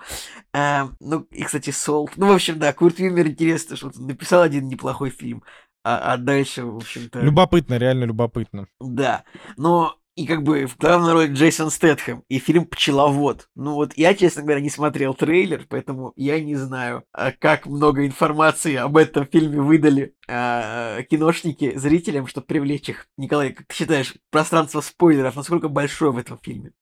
А, 0.54 0.90
ну, 1.00 1.22
и, 1.32 1.44
кстати, 1.44 1.72
Солт. 1.72 2.12
Ну, 2.16 2.28
в 2.28 2.32
общем, 2.32 2.60
да, 2.60 2.74
Курт 2.74 3.00
Уиммер 3.00 3.28
интересно, 3.28 3.76
что 3.76 3.88
он 3.88 4.08
написал 4.08 4.42
один 4.42 4.68
неплохой 4.68 5.10
фильм. 5.10 5.44
А, 5.84 6.14
а 6.14 6.18
дальше, 6.18 6.66
в 6.66 6.78
общем-то... 6.78 7.22
Любопытно, 7.22 7.78
реально 7.78 8.06
любопытно. 8.06 8.68
Да. 8.80 9.24
Но 9.58 10.00
и 10.20 10.28
как 10.28 10.44
бы 10.44 10.66
в 10.66 10.78
главной 10.78 11.14
роли 11.14 11.32
Джейсон 11.32 11.70
Стэтхэм 11.72 12.26
и 12.28 12.40
фильм 12.40 12.66
«Пчеловод». 12.66 13.48
Ну 13.56 13.76
вот 13.76 13.94
я, 13.96 14.14
честно 14.14 14.42
говоря, 14.42 14.60
не 14.60 14.70
смотрел 14.70 15.14
трейлер, 15.14 15.66
поэтому 15.70 16.12
я 16.18 16.42
не 16.42 16.56
знаю, 16.56 17.06
а, 17.14 17.32
как 17.32 17.66
много 17.66 18.06
информации 18.06 18.76
об 18.76 18.98
этом 18.98 19.26
фильме 19.26 19.62
выдали 19.62 20.14
а, 20.28 21.02
киношники 21.04 21.78
зрителям, 21.78 22.28
чтобы 22.28 22.48
привлечь 22.48 22.90
их. 22.90 23.08
Николай, 23.16 23.54
как 23.54 23.68
ты 23.68 23.76
считаешь, 23.76 24.14
пространство 24.30 24.82
спойлеров, 24.82 25.38
насколько 25.38 25.70
большое 25.70 26.12
в 26.12 26.18
этом 26.18 26.38
фильме? 26.44 26.74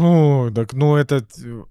О, 0.00 0.50
так, 0.54 0.72
ну 0.72 0.96
это... 0.96 1.24
э, 1.44 1.62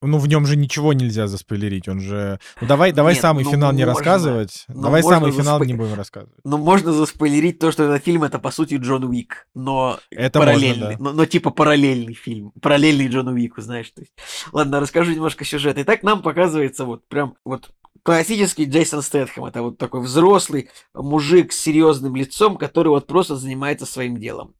Ну, 0.00 0.18
в 0.18 0.28
нем 0.28 0.46
же 0.46 0.56
ничего 0.56 0.92
нельзя 0.92 1.26
заспойлерить, 1.26 1.88
он 1.88 2.00
же... 2.00 2.38
Ну, 2.60 2.66
давай, 2.68 2.92
давай 2.92 3.14
Нет, 3.14 3.22
самый 3.22 3.44
ну, 3.44 3.50
финал 3.50 3.72
не 3.72 3.84
можно. 3.84 3.94
рассказывать. 3.94 4.64
Ну, 4.68 4.82
давай 4.82 5.02
самый 5.02 5.32
финал 5.32 5.58
заспой- 5.58 5.66
не 5.66 5.74
будем 5.74 5.94
рассказывать. 5.94 6.38
Ну, 6.44 6.56
можно 6.56 6.92
заспойлерить 6.92 7.58
то, 7.58 7.72
что 7.72 7.82
этот 7.84 8.04
фильм 8.04 8.22
это 8.22 8.38
по 8.38 8.50
сути 8.52 8.76
Джон 8.76 9.04
Уик, 9.04 9.48
но 9.54 9.98
Это 10.10 10.38
параллельный, 10.38 10.82
можно, 10.90 10.98
да. 10.98 11.04
но, 11.04 11.12
но 11.12 11.26
типа 11.26 11.50
параллельный 11.50 12.14
фильм, 12.14 12.52
параллельный 12.62 13.08
Джону 13.08 13.32
Уику, 13.32 13.60
знаешь. 13.60 13.90
То 13.90 14.02
есть. 14.02 14.12
Ладно, 14.52 14.78
расскажу 14.80 15.12
немножко 15.12 15.44
сюжет. 15.44 15.76
Итак, 15.78 16.02
нам 16.04 16.22
показывается 16.22 16.84
вот 16.84 17.06
прям 17.08 17.34
вот 17.44 17.70
классический 18.02 18.64
Джейсон 18.64 19.02
Стэтхэм. 19.02 19.44
Это 19.44 19.62
вот 19.62 19.78
такой 19.78 20.00
взрослый 20.00 20.70
мужик 20.94 21.52
с 21.52 21.58
серьезным 21.60 22.16
лицом, 22.16 22.56
который 22.56 22.88
вот 22.88 23.06
просто 23.06 23.36
занимается 23.36 23.86
своим 23.86 24.16
делом. 24.16 24.54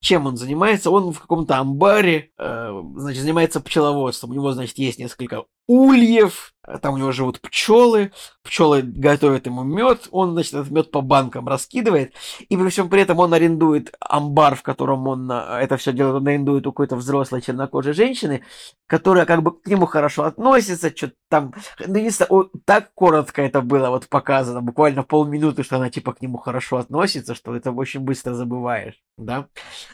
Чем 0.00 0.26
он 0.26 0.36
занимается? 0.36 0.90
Он 0.90 1.12
в 1.12 1.20
каком-то 1.20 1.58
амбаре, 1.58 2.32
э, 2.36 2.82
значит, 2.96 3.22
занимается 3.22 3.60
пчеловодством. 3.60 4.30
У 4.30 4.34
него, 4.34 4.52
значит, 4.52 4.78
есть 4.78 4.98
несколько 4.98 5.44
ульев, 5.68 6.54
э, 6.66 6.78
там 6.78 6.94
у 6.94 6.98
него 6.98 7.12
живут 7.12 7.40
пчелы, 7.40 8.12
пчелы 8.42 8.82
готовят 8.82 9.46
ему 9.46 9.62
мед, 9.62 10.08
он, 10.10 10.32
значит, 10.32 10.54
этот 10.54 10.70
мед 10.70 10.90
по 10.90 11.00
банкам 11.00 11.48
раскидывает, 11.48 12.12
и 12.48 12.56
при 12.56 12.68
всем 12.68 12.88
при 12.88 13.02
этом 13.02 13.18
он 13.18 13.32
арендует 13.32 13.94
амбар, 14.00 14.56
в 14.56 14.62
котором 14.62 15.06
он 15.06 15.30
э, 15.30 15.58
это 15.60 15.76
все 15.76 15.92
делает, 15.92 16.16
он 16.16 16.28
арендует 16.28 16.66
у 16.66 16.72
какой-то 16.72 16.96
взрослой 16.96 17.40
чернокожей 17.40 17.92
женщины, 17.92 18.42
которая 18.86 19.26
как 19.26 19.42
бы 19.42 19.58
к 19.58 19.66
нему 19.66 19.86
хорошо 19.86 20.24
относится, 20.24 20.94
что-то 20.94 21.14
там, 21.30 21.54
ну, 21.86 21.98
не 21.98 22.10
знаю, 22.10 22.50
так 22.64 22.92
коротко 22.94 23.42
это 23.42 23.62
было 23.62 23.88
вот 23.90 24.08
показано, 24.08 24.60
буквально 24.60 25.02
полминуты, 25.02 25.62
что 25.62 25.76
она 25.76 25.88
типа 25.88 26.12
к 26.12 26.20
нему 26.20 26.38
хорошо 26.38 26.78
относится, 26.78 27.34
что 27.34 27.54
это 27.54 27.70
очень 27.72 28.00
быстро 28.00 28.34
забываешь, 28.34 29.00
да. 29.16 29.46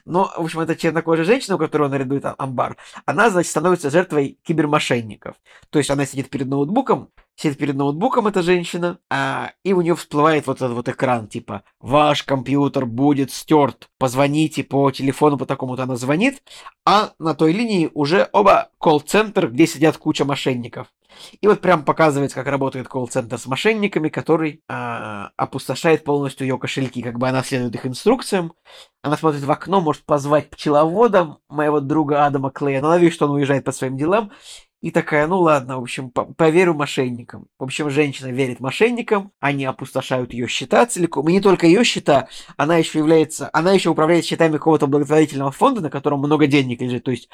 Но, 0.05 0.33
в 0.37 0.41
общем, 0.41 0.61
эта 0.61 0.75
чернокожая 0.75 1.25
женщина, 1.25 1.57
у 1.57 1.59
которой 1.59 1.85
он 1.85 1.93
арендует 1.93 2.25
а- 2.25 2.35
амбар, 2.39 2.77
она, 3.05 3.31
значит, 3.31 3.51
становится 3.51 3.91
жертвой 3.91 4.39
кибермошенников. 4.43 5.37
То 5.71 5.79
есть 5.79 5.91
она 5.91 6.07
сидит 6.07 6.31
перед 6.31 6.49
ноутбуком, 6.49 7.11
сидит 7.39 7.59
перед 7.59 7.77
ноутбуком 7.77 8.27
эта 8.27 8.43
женщина, 8.43 8.99
а, 9.11 9.53
и 9.63 9.73
у 9.73 9.81
нее 9.81 9.95
всплывает 9.95 10.47
вот 10.47 10.57
этот 10.57 10.73
вот 10.73 10.89
экран, 10.89 11.29
типа, 11.29 11.63
ваш 11.81 12.25
компьютер 12.25 12.85
будет 12.85 13.31
стерт, 13.31 13.89
позвоните 13.99 14.65
по 14.65 14.91
телефону 14.91 15.39
по 15.39 15.47
такому-то, 15.47 15.85
она 15.85 15.97
звонит, 15.97 16.43
а 16.85 17.13
на 17.19 17.35
той 17.35 17.53
линии 17.53 17.91
уже 17.95 18.29
оба 18.33 18.71
колл-центр, 18.79 19.49
где 19.49 19.67
сидят 19.67 19.97
куча 19.99 20.25
мошенников. 20.25 20.89
И 21.41 21.47
вот 21.47 21.61
прям 21.61 21.85
показывается, 21.85 22.37
как 22.37 22.47
работает 22.47 22.89
колл-центр 22.89 23.39
с 23.39 23.47
мошенниками, 23.47 24.09
который 24.09 24.63
а, 24.69 25.31
опустошает 25.37 26.05
полностью 26.05 26.47
ее 26.47 26.59
кошельки. 26.59 27.03
Как 27.03 27.19
бы 27.19 27.29
она 27.29 27.43
следует 27.43 27.75
их 27.75 27.87
инструкциям. 27.87 28.53
Она 29.03 29.17
смотрит 29.17 29.43
в 29.43 29.51
окно, 29.51 29.81
может 29.81 30.05
позвать 30.05 30.51
пчеловода, 30.51 31.39
моего 31.49 31.81
друга 31.81 32.27
Адама 32.27 32.51
Клея. 32.51 32.81
Но 32.81 32.89
она 32.89 32.99
видит, 32.99 33.15
что 33.15 33.27
он 33.27 33.33
уезжает 33.33 33.65
по 33.65 33.73
своим 33.73 33.97
делам. 33.97 34.31
И 34.81 34.93
такая, 34.93 35.27
ну 35.27 35.41
ладно, 35.41 35.79
в 35.79 35.83
общем, 35.83 36.11
по- 36.11 36.25
поверю 36.27 36.73
мошенникам. 36.75 37.49
В 37.59 37.65
общем, 37.65 37.91
женщина 37.91 38.29
верит 38.29 38.61
мошенникам, 38.61 39.33
они 39.41 39.65
опустошают 39.65 40.33
ее 40.33 40.47
счета 40.47 40.87
целиком. 40.87 41.29
И 41.29 41.33
не 41.33 41.41
только 41.41 41.67
ее 41.67 41.83
счета, 41.83 42.29
она 42.57 42.77
еще 42.77 42.99
является, 43.01 43.51
она 43.53 43.73
еще 43.73 43.91
управляет 43.91 44.25
счетами 44.25 44.53
какого-то 44.53 44.87
благотворительного 44.87 45.51
фонда, 45.51 45.81
на 45.81 45.91
котором 45.91 46.21
много 46.21 46.47
денег 46.47 46.81
лежит. 46.81 47.03
То 47.03 47.11
есть 47.11 47.29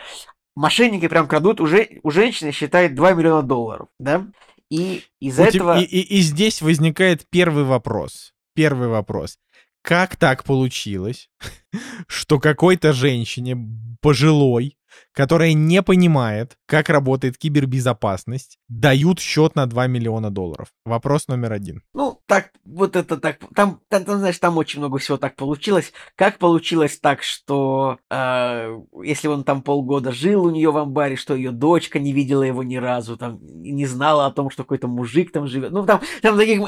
мошенники 0.56 1.06
прям 1.06 1.28
крадут, 1.28 1.60
уже 1.60 2.00
у 2.02 2.10
женщины 2.10 2.50
считает 2.50 2.94
2 2.94 3.12
миллиона 3.12 3.42
долларов, 3.42 3.88
да? 3.98 4.26
И 4.70 5.02
из 5.20 5.38
У 5.38 5.42
этого... 5.42 5.78
И, 5.80 5.84
и- 5.84 6.16
и 6.18 6.20
здесь 6.20 6.62
возникает 6.62 7.26
первый 7.28 7.64
вопрос. 7.64 8.32
Первый 8.54 8.88
вопрос. 8.88 9.36
Как 9.82 10.16
так 10.16 10.44
получилось, 10.44 11.28
что 12.06 12.40
какой-то 12.40 12.94
женщине 12.94 13.56
пожилой, 14.00 14.78
которая 15.12 15.52
не 15.52 15.82
понимает, 15.82 16.56
как 16.66 16.88
работает 16.88 17.38
кибербезопасность, 17.38 18.58
дают 18.68 19.20
счет 19.20 19.54
на 19.54 19.66
2 19.66 19.86
миллиона 19.86 20.30
долларов? 20.30 20.68
Вопрос 20.84 21.28
номер 21.28 21.52
один. 21.52 21.82
Ну, 21.94 22.20
так, 22.34 22.50
вот 22.64 22.96
это 22.96 23.16
так, 23.16 23.38
там, 23.54 23.80
там, 23.88 24.04
там, 24.04 24.18
знаешь, 24.18 24.38
там 24.40 24.56
очень 24.56 24.80
много 24.80 24.98
всего 24.98 25.16
так 25.18 25.36
получилось. 25.36 25.92
Как 26.16 26.38
получилось 26.38 26.98
так, 26.98 27.22
что 27.22 27.98
э, 28.10 28.76
если 29.04 29.28
он 29.28 29.44
там 29.44 29.62
полгода 29.62 30.10
жил 30.10 30.46
у 30.46 30.50
нее 30.50 30.72
в 30.72 30.76
амбаре, 30.76 31.14
что 31.14 31.36
ее 31.36 31.52
дочка 31.52 32.00
не 32.00 32.12
видела 32.12 32.42
его 32.42 32.64
ни 32.64 32.74
разу, 32.74 33.16
там, 33.16 33.38
не 33.40 33.86
знала 33.86 34.26
о 34.26 34.32
том, 34.32 34.50
что 34.50 34.64
какой-то 34.64 34.88
мужик 34.88 35.30
там 35.30 35.46
живет. 35.46 35.70
Ну, 35.70 35.86
там, 35.86 36.00
там 36.22 36.36
таких... 36.36 36.60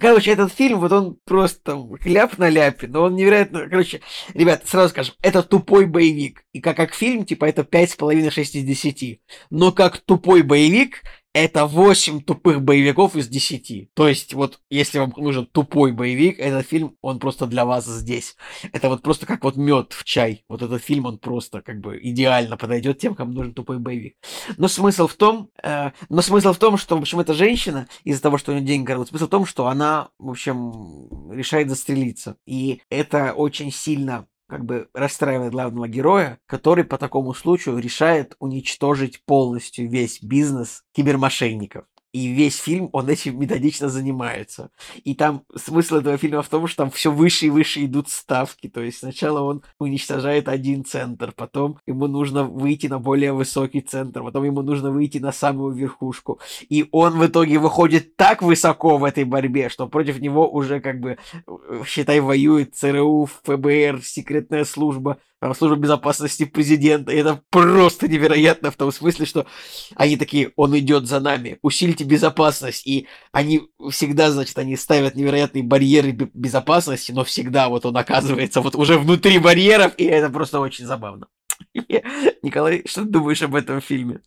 Короче, 0.00 0.30
этот 0.30 0.52
фильм, 0.52 0.78
вот 0.78 0.92
он 0.92 1.18
просто 1.24 1.76
ляп 2.04 2.38
на 2.38 2.48
ляпе, 2.48 2.86
но 2.86 3.02
он 3.02 3.16
невероятно... 3.16 3.68
Короче, 3.68 4.00
ребят, 4.34 4.62
сразу 4.66 4.90
скажем, 4.90 5.14
это 5.20 5.42
тупой 5.42 5.86
боевик. 5.86 6.44
И 6.52 6.60
как, 6.60 6.76
как 6.76 6.94
фильм, 6.94 7.24
типа, 7.24 7.46
это 7.46 7.62
5,5-6 7.62 8.40
из 8.40 8.64
10. 8.64 9.20
Но 9.50 9.72
как 9.72 9.98
тупой 9.98 10.42
боевик, 10.42 11.02
это 11.32 11.66
8 11.66 12.22
тупых 12.22 12.62
боевиков 12.62 13.14
из 13.14 13.28
10. 13.28 13.94
То 13.94 14.08
есть, 14.08 14.34
вот, 14.34 14.60
если 14.70 14.98
вам 14.98 15.12
нужен 15.16 15.46
тупой 15.46 15.92
боевик, 15.92 16.38
этот 16.38 16.66
фильм, 16.66 16.96
он 17.02 17.18
просто 17.18 17.46
для 17.46 17.64
вас 17.64 17.86
здесь. 17.86 18.36
Это 18.72 18.88
вот 18.88 19.02
просто 19.02 19.26
как 19.26 19.44
вот 19.44 19.56
мед 19.56 19.92
в 19.92 20.04
чай. 20.04 20.44
Вот 20.48 20.62
этот 20.62 20.82
фильм, 20.82 21.06
он 21.06 21.18
просто 21.18 21.60
как 21.60 21.80
бы 21.80 21.98
идеально 22.02 22.56
подойдет 22.56 22.98
тем, 22.98 23.14
кому 23.14 23.32
нужен 23.32 23.54
тупой 23.54 23.78
боевик. 23.78 24.16
Но 24.56 24.68
смысл 24.68 25.06
в 25.06 25.14
том, 25.14 25.50
э, 25.62 25.90
но 26.08 26.22
смысл 26.22 26.52
в 26.52 26.58
том, 26.58 26.76
что, 26.76 26.96
в 26.96 27.00
общем, 27.00 27.20
эта 27.20 27.34
женщина, 27.34 27.88
из-за 28.04 28.22
того, 28.22 28.38
что 28.38 28.52
у 28.52 28.54
нее 28.54 28.66
деньги 28.66 28.86
горят, 28.86 29.08
смысл 29.08 29.26
в 29.26 29.30
том, 29.30 29.46
что 29.46 29.66
она, 29.66 30.08
в 30.18 30.30
общем, 30.30 31.30
решает 31.30 31.68
застрелиться. 31.68 32.36
И 32.46 32.80
это 32.88 33.32
очень 33.32 33.70
сильно 33.70 34.26
как 34.48 34.64
бы 34.64 34.88
расстраивает 34.94 35.52
главного 35.52 35.88
героя, 35.88 36.38
который 36.46 36.84
по 36.84 36.96
такому 36.98 37.34
случаю 37.34 37.78
решает 37.78 38.34
уничтожить 38.38 39.22
полностью 39.24 39.88
весь 39.88 40.22
бизнес 40.22 40.84
кибермошенников. 40.92 41.84
И 42.18 42.32
весь 42.32 42.56
фильм 42.56 42.90
он 42.92 43.08
этим 43.08 43.38
методично 43.38 43.88
занимается. 43.88 44.70
И 45.04 45.14
там 45.14 45.44
смысл 45.54 45.96
этого 45.96 46.18
фильма 46.18 46.42
в 46.42 46.48
том, 46.48 46.66
что 46.66 46.82
там 46.82 46.90
все 46.90 47.12
выше 47.12 47.46
и 47.46 47.50
выше 47.50 47.84
идут 47.84 48.08
ставки. 48.08 48.68
То 48.68 48.80
есть 48.80 48.98
сначала 48.98 49.40
он 49.40 49.62
уничтожает 49.78 50.48
один 50.48 50.84
центр, 50.84 51.32
потом 51.36 51.78
ему 51.86 52.08
нужно 52.08 52.42
выйти 52.42 52.88
на 52.88 52.98
более 52.98 53.32
высокий 53.32 53.82
центр, 53.82 54.24
потом 54.24 54.42
ему 54.42 54.62
нужно 54.62 54.90
выйти 54.90 55.18
на 55.18 55.30
самую 55.30 55.74
верхушку. 55.74 56.40
И 56.68 56.88
он 56.90 57.16
в 57.18 57.24
итоге 57.24 57.60
выходит 57.60 58.16
так 58.16 58.42
высоко 58.42 58.98
в 58.98 59.04
этой 59.04 59.22
борьбе, 59.22 59.68
что 59.68 59.86
против 59.86 60.18
него 60.18 60.50
уже 60.50 60.80
как 60.80 60.98
бы, 60.98 61.18
э, 61.46 61.82
считай, 61.86 62.18
воюет 62.18 62.74
ЦРУ, 62.74 63.28
ФБР, 63.44 64.00
секретная 64.02 64.64
служба, 64.64 65.18
там, 65.40 65.54
служба 65.54 65.76
безопасности 65.76 66.44
президента. 66.44 67.12
И 67.12 67.16
это 67.16 67.42
просто 67.50 68.08
невероятно 68.08 68.70
в 68.70 68.76
том 68.76 68.92
смысле, 68.92 69.26
что 69.26 69.46
они 69.94 70.16
такие, 70.16 70.52
он 70.56 70.76
идет 70.78 71.06
за 71.06 71.20
нами, 71.20 71.58
усильте 71.62 72.04
безопасность. 72.04 72.86
И 72.86 73.06
они 73.32 73.62
всегда, 73.90 74.30
значит, 74.30 74.58
они 74.58 74.76
ставят 74.76 75.14
невероятные 75.14 75.62
барьеры 75.62 76.12
безопасности, 76.12 77.12
но 77.12 77.24
всегда 77.24 77.68
вот 77.68 77.86
он 77.86 77.96
оказывается 77.96 78.60
вот 78.60 78.74
уже 78.74 78.98
внутри 78.98 79.38
барьеров, 79.38 79.94
и 79.96 80.04
это 80.04 80.30
просто 80.30 80.60
очень 80.60 80.86
забавно. 80.86 81.28
Николай, 82.42 82.82
что 82.86 83.02
ты 83.02 83.08
думаешь 83.08 83.42
об 83.42 83.54
этом 83.54 83.80
фильме? 83.80 84.20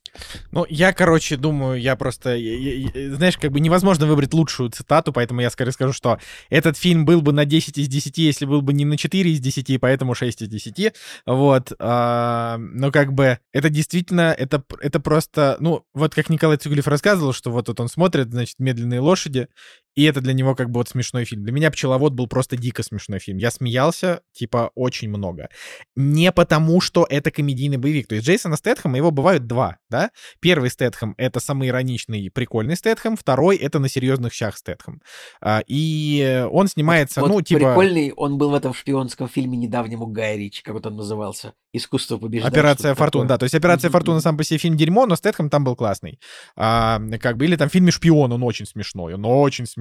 Ну, 0.52 0.66
я, 0.70 0.94
короче, 0.94 1.38
думаю, 1.38 1.80
я 1.80 1.95
просто... 1.95 2.36
Я, 2.36 2.90
я, 2.94 3.16
знаешь, 3.16 3.38
как 3.38 3.52
бы 3.52 3.60
невозможно 3.60 4.06
выбрать 4.06 4.34
лучшую 4.34 4.70
цитату, 4.70 5.14
поэтому 5.14 5.41
я 5.41 5.49
скорее 5.49 5.72
скажу, 5.72 5.94
что 5.94 6.20
этот 6.49 6.78
фильм 6.78 7.06
был 7.06 7.22
бы 7.22 7.32
на 7.32 7.45
10 7.45 7.78
из 7.78 7.88
10, 7.88 8.18
если 8.18 8.45
был 8.45 8.62
бы 8.62 8.74
не 8.74 8.86
на 8.86 8.98
4 8.98 9.32
из 9.32 9.40
10, 9.40 9.80
поэтому 9.80 10.14
6 10.14 10.41
из 10.44 10.48
10. 10.48 10.94
Вот. 11.26 11.72
А, 11.80 12.58
но 12.58 12.91
как 12.91 13.14
бы 13.14 13.40
это 13.53 13.70
действительно, 13.70 14.36
это, 14.38 14.64
это 14.80 14.99
просто... 14.99 15.58
Ну, 15.60 15.86
вот 15.94 16.14
как 16.14 16.30
Николай 16.30 16.58
Цугулев 16.58 16.88
рассказывал, 16.88 17.34
что 17.34 17.52
вот, 17.52 17.68
вот 17.68 17.80
он 17.80 17.88
смотрит, 17.88 18.32
значит, 18.32 18.60
«Медленные 18.60 18.99
лошади», 18.99 19.48
и 19.95 20.03
это 20.03 20.22
для 20.22 20.34
него 20.34 20.55
как 20.55 20.69
бы 20.69 20.80
вот 20.80 20.89
смешной 20.89 21.26
фильм. 21.26 21.43
Для 21.43 21.51
меня 21.51 21.69
«Пчеловод» 21.69 22.13
был 22.13 22.27
просто 22.27 22.55
дико 22.55 22.81
смешной 22.81 23.19
фильм. 23.19 23.38
Я 23.38 23.51
смеялся, 23.51 24.22
типа, 24.31 24.72
очень 24.76 25.09
много. 25.09 25.49
Не 25.95 26.31
потому, 26.31 26.80
что 26.80 27.05
это 27.09 27.30
комедийный 27.31 27.77
боевик. 27.77 28.07
То 28.07 28.15
есть 28.15 28.26
Джейсона 28.26 28.55
Стэтхэма, 28.55 28.97
его 28.97 29.11
бывают 29.11 29.47
два, 29.47 29.77
да? 29.89 30.11
Первый 30.39 30.69
Стэтхэм— 30.69 31.15
это 31.18 31.39
самый 31.39 31.68
ироничный 31.68 32.22
и 32.22 32.30
прикольный 32.30 32.77
Стэтхэм, 32.77 33.18
второй— 33.18 33.57
это 33.57 33.80
на 33.80 33.89
серьезных 33.89 34.34
щах 34.34 34.57
Стэтхэм. 34.57 35.01
А, 35.41 35.61
и 35.68 36.45
он 36.49 36.68
снимается, 36.68 37.19
вот, 37.19 37.27
ну, 37.27 37.34
вот 37.35 37.47
типа... 37.47 37.59
Прикольный, 37.59 38.13
он 38.13 38.38
был 38.38 38.51
в 38.51 38.53
этом 38.53 38.73
шпионском 38.73 39.27
фильме 39.27 39.57
недавнему 39.57 40.07
Гая 40.07 40.38
Ричи, 40.38 40.63
как 40.63 40.73
вот 40.73 40.85
он 40.85 40.95
назывался. 40.95 41.53
«Искусство 41.73 42.18
побеждать». 42.18 42.51
Операция 42.51 42.95
Фортуна, 42.95 43.27
да. 43.27 43.38
То 43.38 43.45
есть 43.45 43.55
Операция 43.55 43.89
Фортуна 43.89 44.19
сам 44.19 44.38
по 44.38 44.43
себе 44.43 44.57
фильм 44.57 44.76
дерьмо, 44.76 45.05
но 45.05 45.15
Стэтхэм 45.15 45.49
там 45.49 45.63
был 45.63 45.76
классный. 45.76 46.19
А, 46.55 46.99
как 47.19 47.38
бы, 47.38 47.45
или 47.45 47.55
там 47.55 47.69
в 47.69 47.72
фильме 47.72 47.91
«Шпион» 47.91 48.31
он 48.31 48.43
очень 48.43 48.65
смешной, 48.65 49.15
он 49.15 49.26
очень 49.26 49.65
смешной. 49.65 49.81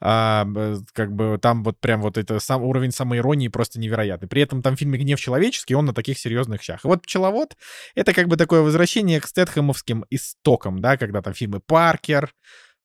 А, 0.00 0.46
как 0.92 1.12
бы 1.12 1.38
там 1.40 1.62
вот 1.64 1.78
прям 1.80 2.02
вот 2.02 2.18
это 2.18 2.40
сам 2.40 2.62
уровень 2.62 2.92
самоиронии 2.92 3.48
просто 3.48 3.80
невероятный. 3.80 4.28
При 4.28 4.42
этом 4.42 4.62
там 4.62 4.76
в 4.76 4.78
фильме 4.78 4.98
«Гнев 4.98 5.20
человеческий» 5.20 5.74
он 5.74 5.86
на 5.86 5.94
таких 5.94 6.18
серьезных 6.18 6.62
щах. 6.62 6.84
И 6.84 6.88
вот 6.88 7.02
«Пчеловод»— 7.02 7.56
это 7.94 8.12
как 8.12 8.28
бы 8.28 8.36
такое 8.36 8.62
возвращение 8.62 9.20
к 9.20 9.26
стэтхэмовским 9.26 10.04
истокам, 10.10 10.80
да, 10.80 10.96
когда 10.96 11.22
там 11.22 11.34
фильмы 11.34 11.60
«Паркер», 11.60 12.32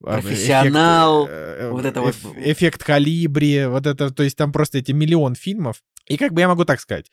а, 0.06 0.22
профессионал, 0.22 1.26
эффект, 1.26 1.34
э, 1.34 1.70
вот 1.70 1.86
это 1.86 2.02
вот. 2.02 2.16
Эффект 2.36 2.84
калибри, 2.84 3.66
вот 3.68 3.88
это, 3.88 4.12
то 4.12 4.24
есть 4.24 4.36
там 4.36 4.52
просто 4.52 4.80
эти 4.80 4.92
миллион 4.92 5.36
фильмов. 5.36 5.82
И 6.08 6.18
как 6.18 6.34
бы 6.34 6.42
я 6.42 6.50
могу 6.50 6.66
так 6.66 6.82
сказать, 6.82 7.10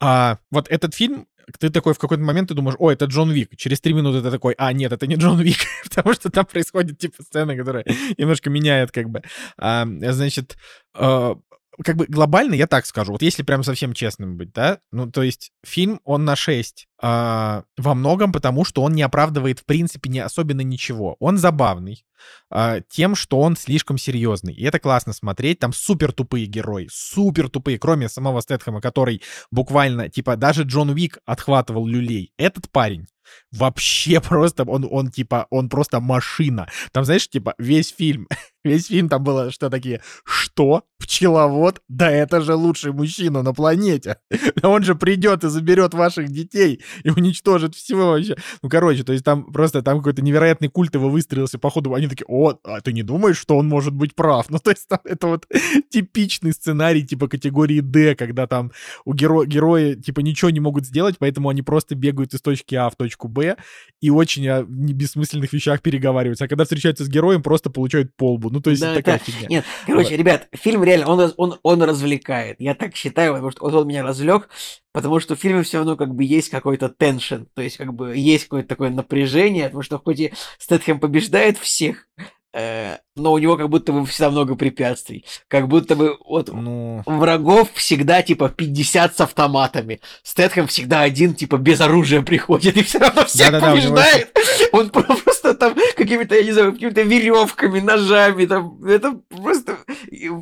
а, 0.00 0.38
вот 0.50 0.68
этот 0.68 0.94
фильм, 0.94 1.26
ты 1.58 1.70
такой 1.70 1.94
в 1.94 1.98
какой-то 1.98 2.22
момент 2.22 2.48
ты 2.48 2.54
думаешь, 2.54 2.76
о, 2.78 2.90
это 2.90 3.04
Джон 3.06 3.30
Вик. 3.30 3.56
Через 3.56 3.80
три 3.80 3.92
минуты 3.92 4.22
ты 4.22 4.30
такой, 4.30 4.54
а, 4.56 4.72
нет, 4.72 4.92
это 4.92 5.06
не 5.06 5.16
Джон 5.16 5.40
Вик, 5.40 5.58
потому 5.84 6.14
что 6.14 6.30
там 6.30 6.46
происходит 6.46 6.98
типа 6.98 7.22
сцена, 7.22 7.56
которая 7.56 7.84
немножко 8.18 8.50
меняет 8.50 8.90
как 8.90 9.10
бы. 9.10 9.22
А, 9.58 9.86
значит, 9.86 10.56
а, 10.94 11.36
как 11.82 11.96
бы 11.96 12.06
глобально 12.06 12.54
я 12.54 12.66
так 12.66 12.86
скажу, 12.86 13.12
вот 13.12 13.22
если 13.22 13.42
прям 13.42 13.62
совсем 13.62 13.92
честным 13.94 14.36
быть, 14.36 14.52
да, 14.52 14.80
ну, 14.92 15.10
то 15.10 15.22
есть 15.22 15.50
фильм, 15.64 16.00
он 16.04 16.24
на 16.24 16.36
6, 16.36 16.86
а, 16.93 16.93
во 17.04 17.94
многом 17.94 18.32
потому, 18.32 18.64
что 18.64 18.82
он 18.82 18.92
не 18.92 19.02
оправдывает, 19.02 19.58
в 19.58 19.64
принципе, 19.66 20.08
не 20.08 20.20
особенно 20.20 20.62
ничего. 20.62 21.16
Он 21.18 21.36
забавный 21.36 22.04
а, 22.50 22.80
тем, 22.88 23.14
что 23.14 23.40
он 23.40 23.56
слишком 23.56 23.98
серьезный, 23.98 24.54
и 24.54 24.64
это 24.64 24.78
классно 24.78 25.12
смотреть, 25.12 25.58
там 25.58 25.72
супер 25.72 26.12
тупые 26.12 26.46
герои, 26.46 26.88
супер 26.90 27.50
тупые, 27.50 27.78
кроме 27.78 28.08
самого 28.08 28.40
Стэтхэма, 28.40 28.80
который 28.80 29.20
буквально, 29.50 30.08
типа, 30.08 30.36
даже 30.36 30.62
Джон 30.62 30.90
Уик 30.90 31.18
отхватывал 31.26 31.86
люлей. 31.86 32.32
Этот 32.38 32.70
парень 32.70 33.06
вообще 33.52 34.20
просто, 34.28 34.64
он, 34.64 34.86
он 34.90 35.10
типа, 35.10 35.46
он 35.50 35.68
просто 35.68 36.00
машина. 36.00 36.68
Там, 36.92 37.04
знаешь, 37.04 37.28
типа, 37.28 37.54
весь 37.58 37.94
фильм, 37.96 38.28
весь 38.64 38.88
фильм 38.88 39.08
там 39.08 39.22
было 39.22 39.50
что 39.50 39.70
такие, 39.70 40.00
что? 40.24 40.84
Пчеловод? 40.98 41.82
Да 41.88 42.10
это 42.10 42.40
же 42.40 42.54
лучший 42.54 42.92
мужчина 42.92 43.42
на 43.42 43.52
планете. 43.52 44.18
Он 44.62 44.82
же 44.82 44.94
придет 44.94 45.44
и 45.44 45.48
заберет 45.48 45.92
ваших 45.92 46.30
детей 46.30 46.82
и 47.02 47.10
уничтожит 47.10 47.74
всего 47.74 48.12
вообще. 48.12 48.36
Ну, 48.62 48.68
короче, 48.68 49.04
то 49.04 49.12
есть 49.12 49.24
там 49.24 49.52
просто 49.52 49.82
там 49.82 49.98
какой-то 49.98 50.22
невероятный 50.22 50.68
культ 50.68 50.94
его 50.94 51.08
выстроился, 51.08 51.58
походу, 51.58 51.94
они 51.94 52.08
такие, 52.08 52.26
о, 52.28 52.54
а 52.64 52.80
ты 52.80 52.92
не 52.92 53.02
думаешь, 53.02 53.38
что 53.38 53.56
он 53.56 53.68
может 53.68 53.94
быть 53.94 54.14
прав? 54.14 54.46
Ну, 54.54 54.60
то 54.60 54.70
есть 54.70 54.86
там 54.86 55.00
это 55.04 55.26
вот 55.26 55.46
типичный 55.90 56.52
сценарий 56.52 57.04
типа 57.04 57.26
категории 57.26 57.80
D, 57.80 58.14
когда 58.14 58.46
там 58.46 58.70
у 59.04 59.12
геро 59.12 59.44
героя 59.44 59.96
типа 59.96 60.20
ничего 60.20 60.50
не 60.50 60.60
могут 60.60 60.86
сделать, 60.86 61.16
поэтому 61.18 61.48
они 61.48 61.62
просто 61.62 61.96
бегают 61.96 62.34
из 62.34 62.40
точки 62.40 62.76
А 62.76 62.88
в 62.88 62.94
точку 62.94 63.24
точку 63.24 63.28
Б 63.28 63.56
и 64.00 64.10
очень 64.10 64.48
о 64.48 64.62
бессмысленных 64.62 65.52
вещах 65.52 65.80
переговариваются. 65.80 66.44
А 66.44 66.48
когда 66.48 66.64
встречаются 66.64 67.04
с 67.04 67.08
героем, 67.08 67.42
просто 67.42 67.70
получают 67.70 68.14
полбу. 68.16 68.50
Ну, 68.50 68.60
то 68.60 68.70
есть 68.70 68.82
да, 68.82 68.94
такая 68.94 69.18
да. 69.18 69.24
фигня. 69.24 69.48
Нет, 69.48 69.64
короче, 69.86 70.10
вот. 70.10 70.18
ребят, 70.18 70.48
фильм 70.52 70.84
реально, 70.84 71.06
он, 71.08 71.32
он, 71.36 71.58
он 71.62 71.82
развлекает. 71.82 72.56
Я 72.60 72.74
так 72.74 72.94
считаю, 72.96 73.32
потому 73.34 73.50
что 73.50 73.64
он, 73.64 73.74
он 73.74 73.86
меня 73.86 74.02
развлек, 74.02 74.48
потому 74.94 75.18
что 75.18 75.34
в 75.34 75.40
фильме 75.40 75.64
все 75.64 75.78
равно 75.78 75.96
как 75.96 76.14
бы 76.14 76.22
есть 76.22 76.48
какой-то 76.48 76.88
теншн, 76.88 77.42
то 77.52 77.60
есть 77.60 77.76
как 77.76 77.92
бы 77.92 78.16
есть 78.16 78.44
какое-то 78.44 78.68
такое 78.68 78.90
напряжение, 78.90 79.64
потому 79.64 79.82
что 79.82 79.98
хоть 79.98 80.20
и 80.20 80.32
Стэтхэм 80.58 81.00
побеждает 81.00 81.58
всех, 81.58 82.06
но 82.54 83.32
у 83.32 83.38
него 83.38 83.56
как 83.56 83.68
будто 83.68 83.92
бы 83.92 84.06
всегда 84.06 84.30
много 84.30 84.54
препятствий. 84.54 85.24
Как 85.48 85.66
будто 85.66 85.96
бы 85.96 86.16
вот 86.24 86.52
ну... 86.52 87.02
врагов 87.04 87.72
всегда 87.74 88.22
типа 88.22 88.48
50 88.48 89.16
с 89.16 89.20
автоматами. 89.20 90.00
Стэтхэм 90.22 90.68
всегда 90.68 91.00
один, 91.00 91.34
типа 91.34 91.56
без 91.56 91.80
оружия 91.80 92.22
приходит 92.22 92.76
и 92.76 92.84
все 92.84 92.98
равно 92.98 93.24
всех 93.24 93.50
да, 93.50 93.60
да, 93.60 93.70
побеждает. 93.72 94.30
Да, 94.34 94.40
Он 94.78 94.90
просто 94.90 95.54
там 95.54 95.74
какими-то, 95.96 96.36
я 96.36 96.44
не 96.44 96.52
знаю, 96.52 96.72
какими-то 96.72 97.02
веревками, 97.02 97.80
ножами, 97.80 98.46
там, 98.46 98.84
это 98.84 99.20
просто 99.30 99.78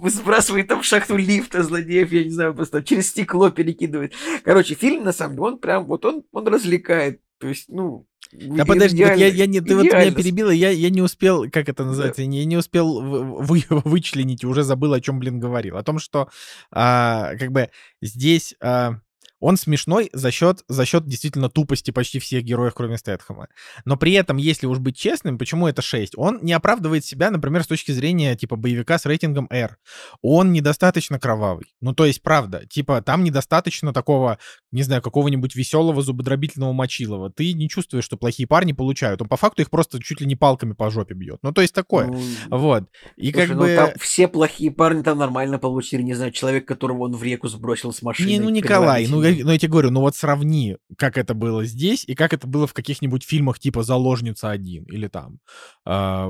сбрасывает 0.06 0.68
там 0.68 0.82
в 0.82 0.84
шахту 0.84 1.16
лифта 1.16 1.62
злодеев, 1.62 2.12
я 2.12 2.24
не 2.24 2.30
знаю, 2.30 2.54
просто 2.54 2.82
через 2.82 3.08
стекло 3.08 3.50
перекидывает. 3.50 4.12
Короче, 4.44 4.74
фильм, 4.74 5.04
на 5.04 5.12
самом 5.12 5.36
деле, 5.36 5.46
он 5.46 5.58
прям, 5.58 5.86
вот 5.86 6.04
он, 6.04 6.24
он 6.32 6.46
развлекает. 6.48 7.20
То 7.38 7.48
есть, 7.48 7.66
ну, 7.68 8.06
да 8.32 8.64
подожди, 8.64 9.04
вот 9.04 9.16
я, 9.16 9.26
я 9.26 9.46
не, 9.46 9.60
ты 9.60 9.76
вот 9.76 9.84
меня 9.84 10.10
перебила, 10.12 10.50
я, 10.50 10.70
я 10.70 10.90
не 10.90 11.02
успел, 11.02 11.50
как 11.50 11.68
это 11.68 11.84
называется, 11.84 12.22
да. 12.22 12.28
я 12.28 12.44
не 12.44 12.56
успел 12.56 13.00
вы, 13.00 13.64
вычленить, 13.68 14.44
уже 14.44 14.62
забыл, 14.62 14.94
о 14.94 15.00
чем, 15.00 15.18
блин, 15.18 15.38
говорил. 15.38 15.76
О 15.76 15.82
том, 15.82 15.98
что 15.98 16.28
а, 16.70 17.34
как 17.36 17.52
бы 17.52 17.70
здесь 18.00 18.54
а, 18.60 18.96
он 19.42 19.56
смешной 19.56 20.08
за 20.12 20.30
счет, 20.30 20.62
за 20.68 20.86
счет 20.86 21.04
действительно 21.06 21.50
тупости 21.50 21.90
почти 21.90 22.20
всех 22.20 22.44
героев, 22.44 22.74
кроме 22.74 22.96
Стэтхэма. 22.96 23.48
Но 23.84 23.96
при 23.96 24.12
этом, 24.12 24.36
если 24.36 24.68
уж 24.68 24.78
быть 24.78 24.96
честным, 24.96 25.36
почему 25.36 25.66
это 25.66 25.82
6? 25.82 26.16
Он 26.16 26.38
не 26.42 26.52
оправдывает 26.52 27.04
себя, 27.04 27.28
например, 27.32 27.64
с 27.64 27.66
точки 27.66 27.90
зрения, 27.90 28.36
типа, 28.36 28.54
боевика 28.54 28.98
с 28.98 29.04
рейтингом 29.04 29.48
R. 29.50 29.78
Он 30.22 30.52
недостаточно 30.52 31.18
кровавый. 31.18 31.74
Ну, 31.80 31.92
то 31.92 32.06
есть, 32.06 32.22
правда, 32.22 32.64
типа, 32.66 33.02
там 33.02 33.24
недостаточно 33.24 33.92
такого 33.92 34.38
не 34.72 34.82
знаю, 34.82 35.02
какого-нибудь 35.02 35.54
веселого 35.54 36.02
зубодробительного 36.02 36.72
мочилова, 36.72 37.30
ты 37.30 37.52
не 37.52 37.68
чувствуешь, 37.68 38.04
что 38.04 38.16
плохие 38.16 38.46
парни 38.46 38.72
получают. 38.72 39.20
Он 39.20 39.28
по 39.28 39.36
факту 39.36 39.62
их 39.62 39.70
просто 39.70 40.02
чуть 40.02 40.20
ли 40.20 40.26
не 40.26 40.34
палками 40.34 40.72
по 40.72 40.90
жопе 40.90 41.14
бьет. 41.14 41.38
Ну, 41.42 41.52
то 41.52 41.60
есть 41.60 41.74
такое. 41.74 42.06
Ну, 42.06 42.20
вот. 42.50 42.84
И 43.16 43.30
слушай, 43.30 43.48
как 43.48 43.56
ну, 43.56 43.62
бы... 43.62 43.74
там 43.76 43.90
все 44.00 44.28
плохие 44.28 44.70
парни 44.70 45.02
там 45.02 45.18
нормально 45.18 45.58
получили. 45.58 46.02
Не 46.02 46.14
знаю, 46.14 46.32
человек, 46.32 46.66
которого 46.66 47.04
он 47.04 47.14
в 47.14 47.22
реку 47.22 47.48
сбросил 47.48 47.92
с 47.92 48.00
машины. 48.02 48.28
Не, 48.28 48.40
ну, 48.40 48.48
Николай, 48.48 49.06
ну, 49.06 49.22
я, 49.22 49.44
ну, 49.44 49.52
я 49.52 49.58
тебе 49.58 49.70
говорю, 49.70 49.90
ну 49.90 50.00
вот 50.00 50.16
сравни, 50.16 50.78
как 50.96 51.18
это 51.18 51.34
было 51.34 51.64
здесь 51.64 52.04
и 52.06 52.14
как 52.14 52.32
это 52.32 52.46
было 52.46 52.66
в 52.66 52.72
каких-нибудь 52.72 53.24
фильмах 53.24 53.58
типа 53.58 53.82
«Заложница 53.82 54.50
один» 54.50 54.84
или 54.84 55.08
там... 55.08 55.38
Э, 55.84 56.26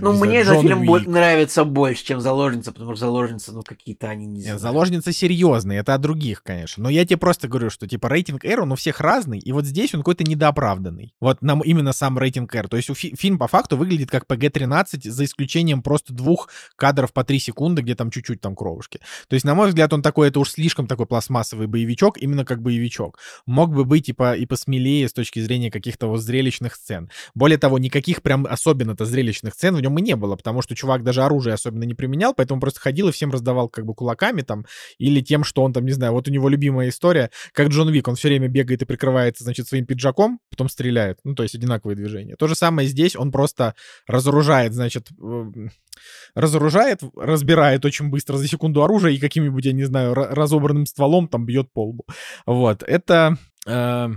ну, 0.00 0.12
мне 0.12 0.38
этот 0.38 0.60
фильм 0.62 0.88
Уик. 0.88 1.08
нравится 1.08 1.64
больше, 1.64 2.04
чем 2.04 2.20
«Заложница», 2.20 2.70
потому 2.70 2.94
что 2.94 3.06
«Заложница», 3.06 3.52
ну, 3.52 3.62
какие-то 3.62 4.08
они 4.08 4.26
не 4.26 4.42
знаю. 4.42 4.60
«Заложница» 4.60 5.12
серьезные, 5.12 5.80
это 5.80 5.94
о 5.94 5.98
других, 5.98 6.44
конечно. 6.44 6.84
Но 6.84 6.88
я 6.88 7.04
тебе 7.04 7.16
просто 7.16 7.48
говорю, 7.48 7.65
что 7.70 7.86
типа 7.86 8.08
рейтинг 8.08 8.44
R, 8.44 8.60
он 8.60 8.72
у 8.72 8.76
всех 8.76 9.00
разный, 9.00 9.38
и 9.38 9.52
вот 9.52 9.64
здесь 9.64 9.94
он 9.94 10.00
какой-то 10.00 10.24
недооправданный. 10.24 11.14
Вот 11.20 11.42
нам 11.42 11.60
именно 11.60 11.92
сам 11.92 12.18
рейтинг 12.18 12.54
R. 12.54 12.68
То 12.68 12.76
есть 12.76 12.94
фи- 12.94 13.14
фильм 13.16 13.38
по 13.38 13.48
факту 13.48 13.76
выглядит 13.76 14.10
как 14.10 14.24
PG-13, 14.26 15.10
за 15.10 15.24
исключением 15.24 15.82
просто 15.82 16.12
двух 16.12 16.48
кадров 16.76 17.12
по 17.12 17.24
3 17.24 17.38
секунды, 17.38 17.82
где 17.82 17.94
там 17.94 18.10
чуть-чуть 18.10 18.40
там 18.40 18.54
кровушки. 18.54 19.00
То 19.28 19.34
есть, 19.34 19.44
на 19.44 19.54
мой 19.54 19.68
взгляд, 19.68 19.92
он 19.92 20.02
такой, 20.02 20.28
это 20.28 20.40
уж 20.40 20.50
слишком 20.50 20.86
такой 20.86 21.06
пластмассовый 21.06 21.66
боевичок, 21.66 22.18
именно 22.18 22.44
как 22.44 22.62
боевичок. 22.62 23.18
Мог 23.46 23.72
бы 23.72 23.84
быть 23.84 24.06
типа 24.06 24.36
и 24.36 24.46
посмелее 24.46 25.08
с 25.08 25.12
точки 25.12 25.40
зрения 25.40 25.70
каких-то 25.70 26.06
вот 26.08 26.20
зрелищных 26.20 26.74
сцен. 26.74 27.10
Более 27.34 27.58
того, 27.58 27.78
никаких 27.78 28.22
прям 28.22 28.46
особенно-то 28.48 29.04
зрелищных 29.04 29.54
сцен 29.54 29.76
в 29.76 29.80
нем 29.80 29.98
и 29.98 30.02
не 30.02 30.16
было, 30.16 30.36
потому 30.36 30.62
что 30.62 30.74
чувак 30.74 31.02
даже 31.02 31.22
оружие 31.22 31.54
особенно 31.54 31.84
не 31.84 31.94
применял, 31.94 32.34
поэтому 32.34 32.60
просто 32.60 32.80
ходил 32.80 33.08
и 33.08 33.12
всем 33.12 33.30
раздавал 33.30 33.68
как 33.68 33.84
бы 33.84 33.94
кулаками 33.94 34.42
там, 34.42 34.66
или 34.98 35.20
тем, 35.20 35.44
что 35.44 35.62
он 35.62 35.72
там, 35.72 35.84
не 35.84 35.92
знаю, 35.92 36.12
вот 36.12 36.28
у 36.28 36.30
него 36.30 36.48
любимая 36.48 36.88
история, 36.88 37.30
как 37.56 37.68
Джон 37.68 37.88
Вик, 37.88 38.06
он 38.06 38.16
все 38.16 38.28
время 38.28 38.48
бегает 38.48 38.82
и 38.82 38.84
прикрывается, 38.84 39.42
значит, 39.42 39.66
своим 39.66 39.86
пиджаком, 39.86 40.40
потом 40.50 40.68
стреляет. 40.68 41.20
Ну, 41.24 41.34
то 41.34 41.42
есть 41.42 41.54
одинаковые 41.54 41.96
движения. 41.96 42.36
То 42.36 42.48
же 42.48 42.54
самое 42.54 42.86
здесь, 42.86 43.16
он 43.16 43.32
просто 43.32 43.74
разоружает, 44.06 44.74
значит, 44.74 45.08
разоружает, 46.34 47.00
разбирает 47.16 47.86
очень 47.86 48.10
быстро 48.10 48.36
за 48.36 48.46
секунду 48.46 48.84
оружие 48.84 49.16
и 49.16 49.18
каким-нибудь, 49.18 49.64
я 49.64 49.72
не 49.72 49.84
знаю, 49.84 50.12
разобранным 50.12 50.84
стволом 50.84 51.28
там 51.28 51.46
бьет 51.46 51.72
по 51.72 51.86
лбу. 51.86 52.04
Вот, 52.44 52.82
это 52.82 53.38
э, 53.66 54.08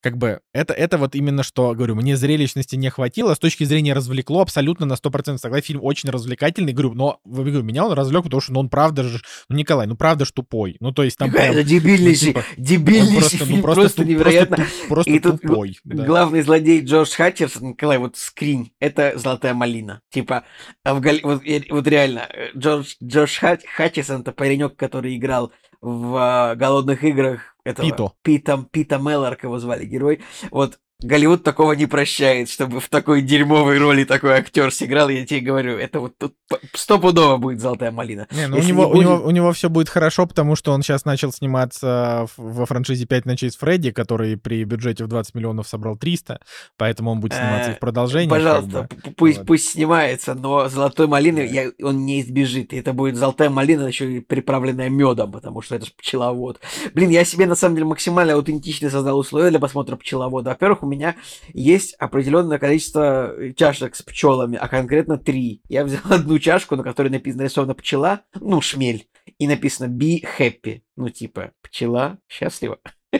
как 0.00 0.16
бы 0.16 0.40
это, 0.52 0.72
это 0.72 0.98
вот 0.98 1.14
именно 1.14 1.42
что, 1.42 1.74
говорю, 1.74 1.94
мне 1.94 2.16
зрелищности 2.16 2.76
не 2.76 2.90
хватило, 2.90 3.34
с 3.34 3.38
точки 3.38 3.64
зрения 3.64 3.92
развлекло 3.92 4.40
абсолютно 4.40 4.86
на 4.86 4.94
100% 4.94 5.38
согласен, 5.38 5.66
фильм 5.66 5.80
очень 5.82 6.10
развлекательный, 6.10 6.72
говорю, 6.72 6.94
но, 6.94 7.20
говорю, 7.24 7.62
меня 7.62 7.84
он 7.84 7.92
развлек, 7.92 8.24
потому 8.24 8.40
что, 8.40 8.52
ну, 8.52 8.60
он 8.60 8.68
правда 8.68 9.02
же, 9.04 9.20
ну, 9.48 9.56
Николай, 9.56 9.86
ну, 9.86 9.96
правда 9.96 10.24
ж 10.24 10.32
тупой, 10.32 10.76
ну, 10.80 10.92
то 10.92 11.02
есть 11.02 11.18
там 11.18 11.30
прям... 11.30 11.52
Это 11.52 11.64
дебильнейший, 11.64 12.34
ну, 12.34 12.40
типа, 12.40 12.44
дебильнейший 12.56 13.18
просто, 13.18 13.38
фильм, 13.38 13.56
ну, 13.56 13.62
просто, 13.62 13.80
просто 13.80 13.96
туп, 13.98 14.06
невероятно. 14.06 14.56
Просто, 14.56 14.88
просто 14.88 15.10
И 15.12 15.18
тут 15.18 15.40
тупой. 15.40 15.78
Да. 15.84 16.04
главный 16.04 16.42
злодей 16.42 16.84
Джордж 16.84 17.14
Хатчерсон, 17.14 17.68
Николай, 17.68 17.98
вот 17.98 18.16
скринь, 18.16 18.72
это 18.80 19.12
золотая 19.16 19.54
малина, 19.54 20.00
типа, 20.10 20.44
а 20.82 20.94
в 20.94 21.00
Гали... 21.00 21.20
вот, 21.22 21.42
вот 21.70 21.86
реально, 21.86 22.28
Джордж, 22.56 22.94
Джордж 23.02 23.38
Хатчерсон, 23.76 24.22
это 24.22 24.32
паренек, 24.32 24.76
который 24.76 25.16
играл 25.16 25.52
в 25.80 26.14
uh, 26.14 26.56
«Голодных 26.56 27.04
играх» 27.04 27.53
этого 27.64 27.88
Пито. 27.88 28.12
Пита, 28.22 28.66
Пита 28.70 28.98
Мелларк 28.98 29.44
его 29.44 29.58
звали 29.58 29.84
герой. 29.84 30.20
Вот 30.50 30.78
Голливуд 31.02 31.42
такого 31.42 31.72
не 31.72 31.86
прощает, 31.86 32.48
чтобы 32.48 32.80
в 32.80 32.88
такой 32.88 33.20
дерьмовой 33.20 33.78
роли 33.78 34.04
такой 34.04 34.32
актер 34.32 34.72
сыграл, 34.72 35.08
я 35.08 35.26
тебе 35.26 35.40
говорю, 35.40 35.76
это 35.76 36.00
вот 36.00 36.16
тут 36.16 36.34
стопудово 36.72 37.36
будет 37.36 37.60
золотая 37.60 37.90
малина. 37.90 38.26
Не, 38.30 38.46
ну 38.46 38.56
у 38.56 38.60
него, 38.60 38.84
не 38.84 38.92
будет... 38.92 38.96
у, 38.96 39.02
него, 39.02 39.26
у 39.26 39.30
него 39.30 39.52
все 39.52 39.68
будет 39.68 39.88
хорошо, 39.88 40.26
потому 40.26 40.56
что 40.56 40.72
он 40.72 40.82
сейчас 40.82 41.04
начал 41.04 41.32
сниматься 41.32 42.26
во 42.36 42.64
франшизе 42.64 43.06
5 43.06 43.26
ночей 43.26 43.50
с 43.50 43.56
Фредди, 43.56 43.90
который 43.90 44.38
при 44.38 44.64
бюджете 44.64 45.04
в 45.04 45.08
20 45.08 45.34
миллионов 45.34 45.68
собрал 45.68 45.96
300, 45.96 46.40
поэтому 46.78 47.10
он 47.10 47.20
будет 47.20 47.34
сниматься 47.34 47.72
и 47.72 47.74
в 47.74 47.80
продолжении. 47.80 48.30
Пожалуйста, 48.30 48.88
как 48.88 49.04
бы. 49.04 49.10
пусть, 49.16 49.38
вот. 49.38 49.46
пусть 49.46 49.70
снимается, 49.70 50.34
но 50.34 50.68
золотой 50.68 51.06
малины 51.06 51.40
я, 51.40 51.70
он 51.82 52.06
не 52.06 52.22
избежит. 52.22 52.72
Это 52.72 52.92
будет 52.94 53.16
золотая 53.16 53.50
малина, 53.50 53.86
еще 53.86 54.10
и 54.10 54.20
приправленная 54.20 54.88
медом, 54.88 55.32
потому 55.32 55.60
что 55.60 55.74
это 55.74 55.84
же 55.86 55.92
пчеловод. 55.98 56.60
Блин, 56.94 57.10
я 57.10 57.24
себе 57.24 57.46
на 57.46 57.56
самом 57.56 57.74
деле 57.74 57.86
максимально 57.86 58.34
аутентично 58.34 58.88
создал 58.88 59.18
условия 59.18 59.50
для 59.50 59.58
просмотра 59.58 59.96
пчеловода. 59.96 60.50
Во-первых, 60.50 60.83
у 60.84 60.86
меня 60.86 61.16
есть 61.52 61.94
определенное 61.94 62.58
количество 62.58 63.34
чашек 63.56 63.96
с 63.96 64.02
пчелами, 64.02 64.56
а 64.56 64.68
конкретно 64.68 65.18
три. 65.18 65.62
Я 65.68 65.84
взял 65.84 66.02
одну 66.10 66.38
чашку, 66.38 66.76
на 66.76 66.82
которой 66.82 67.08
написано 67.08 67.42
нарисована 67.42 67.74
пчела, 67.74 68.20
ну, 68.40 68.60
шмель, 68.60 69.08
и 69.38 69.48
написано 69.48 69.88
be 69.88 70.22
happy. 70.38 70.82
Ну, 70.96 71.08
типа, 71.08 71.52
пчела 71.62 72.18
счастлива. 72.28 72.78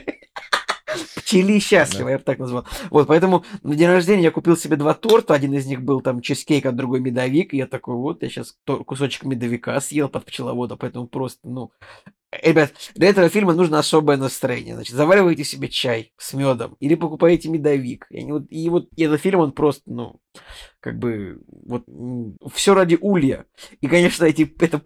Пчели 1.16 1.58
счастливы, 1.58 2.10
я 2.10 2.18
бы 2.18 2.24
так 2.24 2.38
назвал. 2.38 2.66
Вот, 2.90 3.08
поэтому 3.08 3.44
на 3.62 3.74
день 3.74 3.88
рождения 3.88 4.24
я 4.24 4.30
купил 4.30 4.56
себе 4.56 4.76
два 4.76 4.94
торта. 4.94 5.34
Один 5.34 5.54
из 5.54 5.66
них 5.66 5.82
был 5.82 6.00
там 6.00 6.20
чизкейк, 6.20 6.66
а 6.66 6.72
другой 6.72 7.00
медовик. 7.00 7.52
И 7.52 7.56
я 7.56 7.66
такой, 7.66 7.96
вот, 7.96 8.22
я 8.22 8.28
сейчас 8.28 8.56
кусочек 8.64 9.24
медовика 9.24 9.80
съел 9.80 10.08
под 10.08 10.24
пчеловода, 10.24 10.76
поэтому 10.76 11.08
просто, 11.08 11.48
ну, 11.48 11.72
Ребят, 12.42 12.72
для 12.94 13.08
этого 13.08 13.28
фильма 13.28 13.54
нужно 13.54 13.78
особое 13.78 14.16
настроение. 14.16 14.74
Значит, 14.74 14.96
заваривайте 14.96 15.44
себе 15.44 15.68
чай 15.68 16.12
с 16.16 16.32
медом 16.34 16.76
или 16.80 16.94
покупаете 16.94 17.48
медовик. 17.48 18.06
И, 18.10 18.24
вот, 18.24 18.44
и 18.48 18.68
вот 18.68 18.88
этот 18.96 19.20
фильм, 19.20 19.40
он 19.40 19.52
просто, 19.52 19.82
ну, 19.86 20.20
как 20.80 20.98
бы, 20.98 21.40
вот, 21.48 21.84
все 22.52 22.74
ради 22.74 22.98
улья. 23.00 23.46
И, 23.80 23.88
конечно, 23.88 24.24
эти, 24.24 24.54
это, 24.60 24.82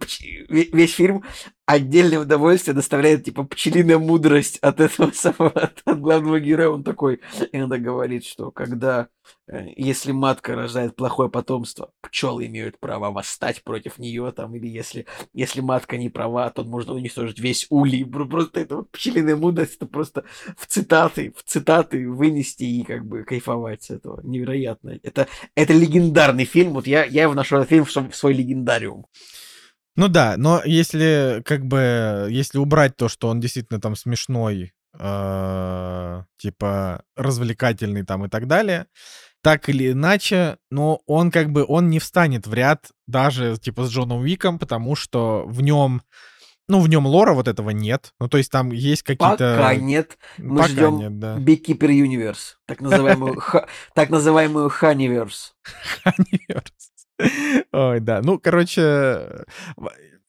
весь 0.49 0.93
фильм 0.93 1.23
отдельное 1.69 2.21
удовольствие 2.21 2.73
доставляет, 2.73 3.25
типа, 3.25 3.43
пчелиная 3.43 3.99
мудрость 3.99 4.57
от 4.57 4.79
этого 4.79 5.11
самого, 5.13 5.51
от, 5.51 5.81
от 5.85 5.99
главного 5.99 6.39
героя. 6.39 6.69
Он 6.69 6.83
такой 6.83 7.19
иногда 7.51 7.77
говорит, 7.77 8.25
что 8.25 8.49
когда, 8.49 9.09
э, 9.47 9.67
если 9.75 10.11
матка 10.11 10.55
рождает 10.55 10.95
плохое 10.95 11.29
потомство, 11.29 11.91
пчелы 12.01 12.47
имеют 12.47 12.79
право 12.79 13.11
восстать 13.11 13.63
против 13.63 13.99
нее, 13.99 14.31
там, 14.31 14.55
или 14.55 14.65
если, 14.65 15.05
если 15.31 15.61
матка 15.61 15.97
не 15.97 16.09
права, 16.09 16.49
то 16.49 16.63
можно 16.63 16.93
уничтожить 16.93 17.37
весь 17.37 17.67
улей. 17.69 18.03
Просто 18.03 18.61
это 18.61 18.77
вот 18.77 18.91
пчелиная 18.91 19.35
мудрость, 19.35 19.75
это 19.75 19.85
просто 19.85 20.23
в 20.57 20.65
цитаты, 20.65 21.33
в 21.37 21.43
цитаты 21.43 22.09
вынести 22.09 22.63
и 22.63 22.83
как 22.83 23.05
бы 23.05 23.23
кайфовать 23.23 23.83
с 23.83 23.91
этого. 23.91 24.21
Невероятно. 24.23 24.97
Это, 25.03 25.27
это 25.55 25.73
легендарный 25.73 26.45
фильм. 26.45 26.73
Вот 26.73 26.87
я, 26.87 27.05
я 27.05 27.23
его 27.23 27.33
нашел 27.33 27.63
фильм 27.63 27.85
в 27.85 27.91
свой, 27.91 28.09
в 28.09 28.15
свой 28.15 28.33
легендариум. 28.33 29.05
Ну 29.95 30.07
да, 30.07 30.35
но 30.37 30.61
если 30.63 31.41
как 31.45 31.65
бы 31.65 32.27
если 32.29 32.57
убрать 32.57 32.95
то, 32.95 33.09
что 33.09 33.27
он 33.27 33.39
действительно 33.39 33.81
там 33.81 33.95
смешной, 33.95 34.71
э, 34.97 36.23
типа 36.37 37.03
развлекательный 37.17 38.03
там 38.03 38.25
и 38.25 38.29
так 38.29 38.47
далее, 38.47 38.87
так 39.41 39.69
или 39.69 39.91
иначе, 39.91 40.57
но 40.69 41.01
он 41.05 41.31
как 41.31 41.51
бы 41.51 41.65
он 41.67 41.89
не 41.89 41.99
встанет 41.99 42.47
в 42.47 42.53
ряд 42.53 42.91
даже 43.07 43.57
типа 43.57 43.85
с 43.85 43.89
Джоном 43.89 44.21
Уиком, 44.21 44.59
потому 44.59 44.95
что 44.95 45.43
в 45.47 45.61
нем 45.61 46.01
ну, 46.69 46.79
в 46.79 46.87
нем 46.87 47.05
лора 47.05 47.33
вот 47.33 47.47
этого 47.47 47.71
нет. 47.71 48.13
Ну, 48.19 48.29
то 48.29 48.37
есть 48.37 48.51
там 48.51 48.71
есть 48.71 49.01
какие-то... 49.01 49.55
Пока 49.57 49.75
нет. 49.75 50.17
Мы 50.37 50.57
Пока 50.57 50.69
ждем 50.69 50.97
нет, 50.97 51.19
да. 51.19 51.37
Beekeeper 51.37 51.89
Universe, 51.89 52.55
так 52.65 52.79
называемую, 52.79 53.41
так 53.95 54.09
называемую 54.09 54.69
Honeyverse. 54.69 55.53
Honeyverse. 56.05 57.65
Ой, 57.73 57.99
да. 57.99 58.21
Ну, 58.21 58.39
короче, 58.39 59.45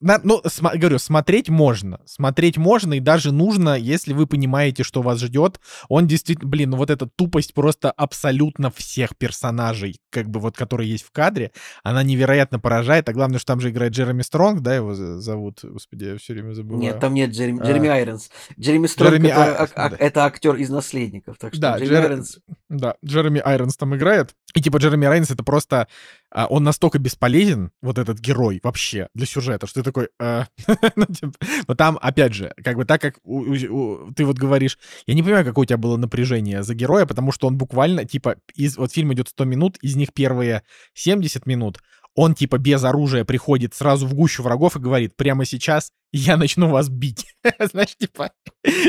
на, 0.00 0.18
ну, 0.22 0.40
см, 0.46 0.78
говорю, 0.78 0.98
смотреть 0.98 1.48
можно. 1.48 2.00
Смотреть 2.06 2.56
можно 2.56 2.94
и 2.94 3.00
даже 3.00 3.32
нужно, 3.32 3.76
если 3.76 4.12
вы 4.12 4.26
понимаете, 4.26 4.82
что 4.82 5.02
вас 5.02 5.20
ждет. 5.20 5.60
Он 5.88 6.06
действительно, 6.06 6.48
блин, 6.48 6.70
ну 6.70 6.78
вот 6.78 6.90
эта 6.90 7.06
тупость 7.06 7.52
просто 7.52 7.90
абсолютно 7.90 8.70
всех 8.70 9.16
персонажей, 9.16 10.00
как 10.10 10.28
бы 10.30 10.40
вот, 10.40 10.56
которые 10.56 10.90
есть 10.90 11.04
в 11.04 11.10
кадре, 11.10 11.52
она 11.82 12.02
невероятно 12.02 12.58
поражает. 12.58 13.08
А 13.08 13.12
главное, 13.12 13.38
что 13.38 13.48
там 13.48 13.60
же 13.60 13.70
играет 13.70 13.92
Джереми 13.92 14.22
Стронг, 14.22 14.60
да, 14.60 14.74
его 14.74 14.94
зовут? 14.94 15.60
Господи, 15.62 16.04
я 16.04 16.18
все 16.18 16.32
время 16.32 16.54
забываю. 16.54 16.80
Нет, 16.80 16.98
там 16.98 17.12
нет 17.12 17.30
Джереми, 17.30 17.60
а... 17.60 17.66
Джереми 17.66 17.88
Айронс. 17.88 18.30
Джереми 18.58 18.86
Стронг 18.86 19.12
Джереми 19.12 19.28
это, 19.28 19.64
а, 19.64 19.68
а, 19.74 19.90
да. 19.90 19.96
это 19.98 20.24
актер 20.24 20.54
из 20.56 20.70
«Наследников», 20.70 21.36
так 21.38 21.52
что 21.52 21.60
да, 21.60 21.78
Джереми 21.78 21.90
Джер... 21.90 22.02
Айронс... 22.10 22.38
Да, 22.68 22.94
Джереми 23.04 23.40
Айронс 23.40 23.76
там 23.76 23.94
играет. 23.94 24.34
И 24.54 24.62
типа 24.62 24.78
Джереми 24.78 25.06
Айронс 25.06 25.30
это 25.30 25.44
просто 25.44 25.88
а, 26.30 26.46
он 26.46 26.64
настолько 26.64 26.98
бесполезен, 26.98 27.70
вот 27.82 27.98
этот 27.98 28.18
герой, 28.18 28.60
вообще, 28.62 29.08
для 29.14 29.26
сюжета, 29.26 29.66
что 29.66 29.80
ты 29.80 29.84
такой... 29.84 30.08
Э, 30.20 30.44
ну, 30.96 31.06
типа, 31.06 31.32
но 31.68 31.74
там, 31.74 31.98
опять 32.00 32.34
же, 32.34 32.52
как 32.62 32.76
бы 32.76 32.84
так, 32.84 33.00
как 33.00 33.14
ты 33.24 34.24
вот 34.24 34.38
говоришь, 34.38 34.78
я 35.06 35.14
не 35.14 35.22
понимаю, 35.22 35.44
какое 35.44 35.64
у 35.64 35.66
тебя 35.66 35.76
было 35.76 35.96
напряжение 35.96 36.62
за 36.62 36.74
героя, 36.74 37.06
потому 37.06 37.32
что 37.32 37.46
он 37.46 37.56
буквально, 37.56 38.04
типа, 38.04 38.36
из, 38.54 38.76
вот 38.76 38.92
фильм 38.92 39.12
идет 39.12 39.28
100 39.28 39.44
минут, 39.44 39.76
из 39.82 39.96
них 39.96 40.12
первые 40.12 40.62
70 40.94 41.46
минут, 41.46 41.80
он, 42.14 42.34
типа, 42.34 42.58
без 42.58 42.82
оружия 42.84 43.24
приходит 43.24 43.74
сразу 43.74 44.06
в 44.06 44.14
гущу 44.14 44.42
врагов 44.42 44.76
и 44.76 44.80
говорит, 44.80 45.16
прямо 45.16 45.44
сейчас 45.44 45.92
я 46.12 46.36
начну 46.36 46.68
вас 46.68 46.88
бить. 46.88 47.29
Знаешь, 47.72 47.96
типа... 47.96 48.30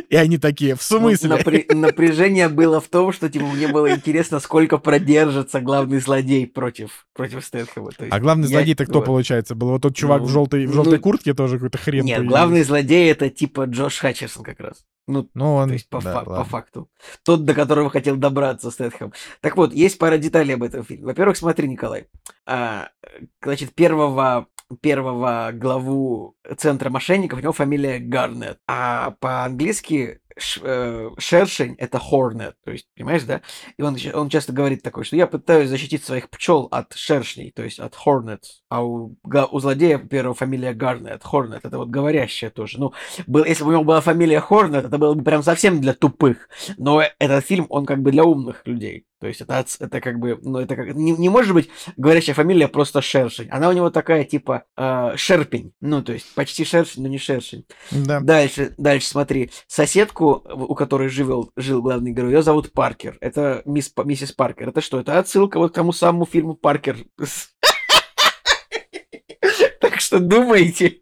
И 0.10 0.16
они 0.16 0.38
такие, 0.38 0.76
в 0.76 0.86
Ну, 0.92 0.98
смысле? 1.00 1.30
напря- 1.30 1.74
Напряжение 1.74 2.50
было 2.50 2.82
в 2.82 2.88
том, 2.90 3.14
что 3.14 3.30
типа 3.30 3.46
мне 3.46 3.68
было 3.70 3.92
интересно, 3.92 4.40
сколько 4.40 4.78
продержится 4.78 5.62
главный 5.62 6.00
злодей 6.00 6.46
против, 6.48 7.06
против 7.14 7.46
Стэтхэма. 7.46 7.92
А 8.10 8.20
главный 8.20 8.48
я- 8.50 8.58
злодей-то 8.58 8.86
кто 8.86 9.00
вот. 9.00 9.06
получается? 9.06 9.56
Был 9.56 9.70
вот 9.70 9.82
тот 9.82 9.96
чувак 9.96 10.22
в 10.22 10.26
Ну, 10.26 10.30
желтой, 10.30 10.66
в 10.66 10.70
ну, 10.70 10.76
желтой 10.84 11.00
куртке 11.00 11.34
тоже 11.34 11.56
какой-то 11.56 11.78
хрен. 11.78 12.04
Нет, 12.04 12.18
появился. 12.18 12.30
главный 12.38 12.64
злодей 12.64 13.10
это 13.12 13.30
типа 13.30 13.64
Джош 13.66 13.98
Хатчерсон 14.00 14.44
как 14.44 14.60
раз. 14.60 14.84
Ну, 15.08 15.30
Ну, 15.34 15.56
он... 15.56 15.68
то 15.68 15.74
есть 15.74 15.90
по, 15.90 16.02
да, 16.02 16.14
фа- 16.14 16.26
по 16.26 16.44
факту. 16.44 16.90
Тот, 17.24 17.44
до 17.46 17.54
которого 17.54 17.90
хотел 17.90 18.16
добраться 18.16 18.72
Стэтхэм. 18.72 19.14
Так 19.42 19.58
вот, 19.58 19.74
есть 19.74 19.98
пара 19.98 20.18
деталей 20.18 20.56
об 20.56 20.64
этом 20.64 20.84
фильме. 20.84 21.06
Во-первых, 21.06 21.38
смотри, 21.38 21.68
Николай. 21.68 22.08
А, 22.46 22.90
значит, 23.42 23.74
первого 23.76 24.48
первого 24.80 25.52
главу 25.54 26.38
центра 26.58 26.90
мошенников, 26.90 27.40
у 27.40 27.42
него 27.42 27.52
фамилия 27.52 28.00
Гарнет. 28.00 28.58
А 28.70 29.12
по-английски 29.20 30.21
шершень 30.38 31.76
это 31.78 31.98
Hornet. 31.98 32.54
То 32.64 32.72
есть, 32.72 32.88
понимаешь, 32.96 33.24
да? 33.24 33.42
И 33.78 33.82
он, 33.82 33.98
он 34.14 34.30
часто 34.30 34.54
говорит 34.54 34.84
такое, 34.84 35.04
что 35.04 35.16
я 35.16 35.28
пытаюсь 35.28 35.70
защитить 35.70 36.04
своих 36.04 36.30
пчел 36.30 36.68
от 36.72 36.94
шершней, 36.94 37.52
то 37.52 37.64
есть 37.64 37.80
от 37.80 37.96
Hornets. 37.96 38.62
А 38.70 38.84
у, 38.84 39.18
у 39.24 39.60
злодея 39.60 39.98
первого 39.98 40.36
фамилия 40.36 40.74
Гарнет. 40.74 41.24
Hornet 41.24 41.62
это 41.64 41.78
вот 41.78 41.90
говорящая 41.90 42.50
тоже. 42.50 42.80
Ну, 42.80 42.94
был, 43.28 43.46
если 43.46 43.64
бы 43.64 43.70
у 43.70 43.74
него 43.74 43.84
была 43.84 44.02
фамилия 44.02 44.44
Hornet, 44.48 44.88
это 44.88 44.98
было 44.98 45.14
бы 45.14 45.24
прям 45.24 45.44
совсем 45.44 45.82
для 45.82 45.94
тупых. 45.94 46.50
Но 46.78 47.04
этот 47.20 47.46
фильм, 47.46 47.66
он 47.70 47.86
как 47.86 48.02
бы 48.02 48.12
для 48.12 48.24
умных 48.24 48.66
людей. 48.66 49.06
То 49.22 49.28
есть 49.28 49.40
это, 49.40 49.64
это 49.80 50.02
как 50.02 50.18
бы, 50.18 50.40
ну 50.42 50.58
это 50.58 50.76
как, 50.76 50.96
не, 50.96 51.12
не 51.12 51.30
может 51.30 51.54
быть 51.54 51.70
говорящая 51.96 52.34
фамилия 52.34 52.68
просто 52.68 53.04
Шершень. 53.04 53.50
Она 53.52 53.70
у 53.70 53.72
него 53.72 53.92
такая 53.92 54.24
типа 54.24 54.64
э, 54.76 55.14
Шерпень. 55.16 55.74
Ну, 55.80 56.02
то 56.02 56.12
есть 56.14 56.34
почти 56.34 56.66
Шершень, 56.66 57.04
но 57.04 57.08
не 57.08 57.20
Шершень. 57.20 57.66
Да. 57.92 58.20
Дальше, 58.20 58.74
дальше 58.80 59.08
смотри. 59.08 59.52
Соседку, 59.68 60.44
у 60.54 60.74
которой 60.74 61.08
жил, 61.08 61.52
жил 61.56 61.84
главный 61.84 62.14
герой, 62.14 62.32
ее 62.32 62.42
зовут 62.42 62.74
Паркер. 62.74 63.18
Это 63.22 63.62
мисс, 63.66 63.94
миссис 64.04 64.32
Паркер. 64.32 64.70
Это 64.70 64.82
что? 64.82 65.00
Это 65.00 65.20
отсылка 65.20 65.60
вот 65.60 65.72
к 65.72 65.76
тому 65.76 65.94
самому 65.94 66.26
фильму 66.26 66.56
Паркер. 66.56 66.98
Так 69.80 70.00
что 70.00 70.20
думайте. 70.20 71.02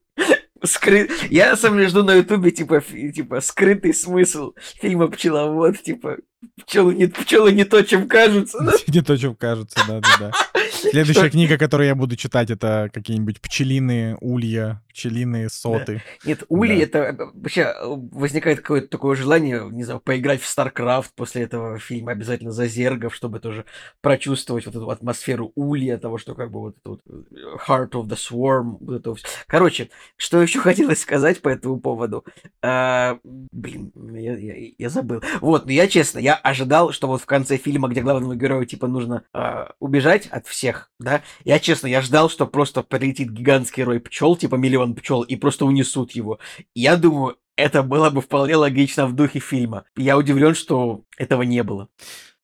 Скры... 0.63 1.09
Я 1.29 1.55
сам 1.55 1.79
жду 1.81 2.03
на 2.03 2.15
ютубе, 2.15 2.51
типа, 2.51 2.81
фи- 2.81 3.11
типа, 3.11 3.39
скрытый 3.39 3.93
смысл 3.93 4.53
фильма 4.79 5.07
«Пчеловод», 5.07 5.81
типа, 5.81 6.17
пчелы 6.65 6.95
не, 6.95 7.07
пчелы 7.07 7.51
не 7.51 7.63
то, 7.65 7.81
чем 7.83 8.07
кажутся. 8.07 8.61
Ну, 8.61 8.71
Не 8.87 9.01
то, 9.01 9.17
чем 9.17 9.35
кажется, 9.35 9.79
да-да-да. 9.87 10.31
Следующая 10.71 11.21
Что- 11.21 11.29
книга, 11.31 11.57
которую 11.57 11.87
я 11.87 11.95
буду 11.95 12.15
читать, 12.15 12.49
это 12.49 12.89
какие-нибудь 12.93 13.41
пчелиные 13.41 14.17
улья, 14.21 14.81
пчелиные 14.89 15.49
соты. 15.49 16.01
Нет, 16.25 16.43
Ули, 16.49 16.77
Да. 16.77 16.83
это 16.83 16.97
э, 16.99 17.17
вообще 17.33 17.61
э, 17.61 17.73
возникает 18.11 18.61
какое-то 18.61 18.87
такое 18.87 19.15
желание, 19.15 19.67
не 19.71 19.83
знаю, 19.83 19.99
поиграть 19.99 20.41
в 20.41 20.45
StarCraft 20.57 21.07
после 21.15 21.43
этого 21.43 21.79
фильма, 21.79 22.11
обязательно 22.13 22.51
за 22.51 22.67
зергов, 22.67 23.13
чтобы 23.15 23.39
тоже 23.39 23.65
прочувствовать 24.01 24.65
вот 24.65 24.75
эту 24.75 24.89
атмосферу 24.89 25.51
Улья, 25.55 25.97
того, 25.97 26.17
что 26.17 26.35
как 26.35 26.51
бы 26.51 26.59
вот 26.59 26.77
это 26.79 26.89
вот 26.91 27.01
э, 27.09 27.35
Heart 27.67 27.91
of 27.91 28.07
the 28.07 28.15
Swarm, 28.17 28.77
вот 28.79 28.95
это 28.99 29.09
вот. 29.11 29.19
Короче, 29.47 29.89
что 30.17 30.41
еще 30.41 30.59
хотелось 30.61 31.01
сказать 31.01 31.41
по 31.41 31.49
этому 31.49 31.79
поводу? 31.79 32.23
А, 32.61 33.19
блин, 33.23 33.91
я, 34.13 34.37
я- 34.37 34.71
я 34.77 34.89
забыл. 34.89 35.21
Вот, 35.41 35.65
но 35.65 35.71
я 35.71 35.87
честно, 35.87 36.19
я 36.19 36.28
ожидал, 36.35 36.91
что 36.91 37.07
вот 37.07 37.21
в 37.21 37.25
конце 37.25 37.57
фильма, 37.57 37.87
где 37.87 38.01
главному 38.01 38.35
герою 38.35 38.65
типа 38.65 38.87
нужно 38.87 39.23
а, 39.33 39.73
убежать 39.79 40.27
от 40.27 40.47
всех, 40.47 40.91
да, 40.99 41.21
я 41.43 41.59
честно, 41.59 41.87
я 41.87 42.01
ждал, 42.01 42.29
что 42.29 42.47
просто 42.47 42.83
прилетит 42.83 43.31
гигантский 43.31 43.83
рой 43.83 43.99
пчел, 43.99 44.35
типа 44.35 44.55
миллион 44.55 44.95
пчел, 44.95 45.21
и 45.21 45.35
просто 45.35 45.65
унесут 45.65 46.11
его. 46.11 46.39
Я 46.73 46.97
думаю, 46.97 47.37
это 47.55 47.83
было 47.83 48.09
бы 48.09 48.21
вполне 48.21 48.55
логично 48.55 49.05
в 49.05 49.13
духе 49.13 49.39
фильма. 49.39 49.83
Я 49.97 50.17
удивлен, 50.17 50.55
что 50.55 51.03
этого 51.17 51.41
не 51.41 51.61
было. 51.63 51.89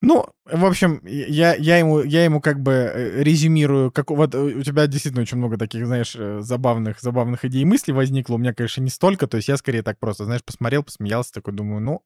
Ну, 0.06 0.24
в 0.46 0.66
общем, 0.66 1.02
я, 1.04 1.56
я, 1.56 1.78
ему, 1.78 2.04
я 2.04 2.26
ему 2.26 2.40
как 2.40 2.62
бы 2.62 2.72
э, 2.74 3.24
резюмирую, 3.24 3.92
как 3.92 4.12
вот 4.12 4.36
э, 4.36 4.38
у 4.38 4.62
тебя 4.62 4.86
действительно 4.86 5.24
очень 5.24 5.40
много 5.40 5.58
таких, 5.58 5.88
знаешь, 5.88 6.16
э, 6.16 6.42
забавных, 6.42 7.02
забавных 7.02 7.44
идей 7.44 7.64
и 7.64 7.66
мыслей 7.66 7.96
возникло. 7.96 8.36
У 8.36 8.38
меня, 8.38 8.54
конечно, 8.54 8.82
не 8.82 8.92
столько, 8.92 9.26
то 9.26 9.38
есть 9.38 9.48
я 9.48 9.58
скорее 9.58 9.82
так 9.82 9.98
просто, 9.98 10.26
знаешь, 10.26 10.44
посмотрел, 10.44 10.84
посмеялся, 10.84 11.34
такой 11.34 11.56
думаю, 11.56 11.82
ну, 11.82 12.04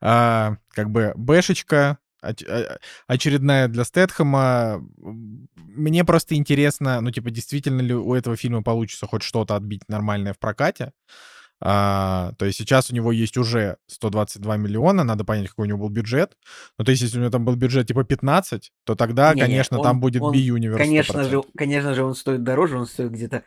а, 0.00 0.56
как 0.70 0.88
бы 0.88 1.12
бэшечка, 1.14 1.98
оч- 2.24 2.78
очередная 3.06 3.68
для 3.68 3.84
Стэтхэма. 3.84 4.82
Мне 5.56 6.04
просто 6.06 6.36
интересно, 6.36 7.02
ну, 7.02 7.10
типа, 7.10 7.30
действительно 7.30 7.82
ли 7.82 7.92
у 7.94 8.14
этого 8.14 8.34
фильма 8.34 8.62
получится 8.62 9.06
хоть 9.06 9.22
что-то 9.22 9.56
отбить 9.56 9.82
нормальное 9.88 10.32
в 10.32 10.38
прокате. 10.38 10.92
А, 11.64 12.32
то 12.38 12.44
есть 12.44 12.58
сейчас 12.58 12.90
у 12.90 12.94
него 12.94 13.12
есть 13.12 13.36
уже 13.36 13.76
122 13.86 14.56
миллиона, 14.56 15.04
надо 15.04 15.24
понять, 15.24 15.48
какой 15.48 15.66
у 15.66 15.68
него 15.68 15.78
был 15.78 15.90
бюджет. 15.90 16.36
Ну, 16.76 16.84
то 16.84 16.90
есть 16.90 17.02
если 17.02 17.18
у 17.18 17.20
него 17.20 17.30
там 17.30 17.44
был 17.44 17.54
бюджет 17.54 17.86
типа 17.86 18.02
15, 18.02 18.72
то 18.84 18.96
тогда, 18.96 19.32
Не-не, 19.32 19.42
конечно, 19.46 19.78
он- 19.78 19.84
там 19.84 20.00
будет 20.00 20.22
он, 20.22 20.32
B-Universe. 20.32 20.76
Конечно 20.76 21.20
100%. 21.22 21.30
же, 21.30 21.42
конечно 21.56 21.94
же, 21.94 22.04
он 22.04 22.16
стоит 22.16 22.42
дороже, 22.42 22.78
он 22.78 22.86
стоит 22.86 23.12
где-то... 23.12 23.44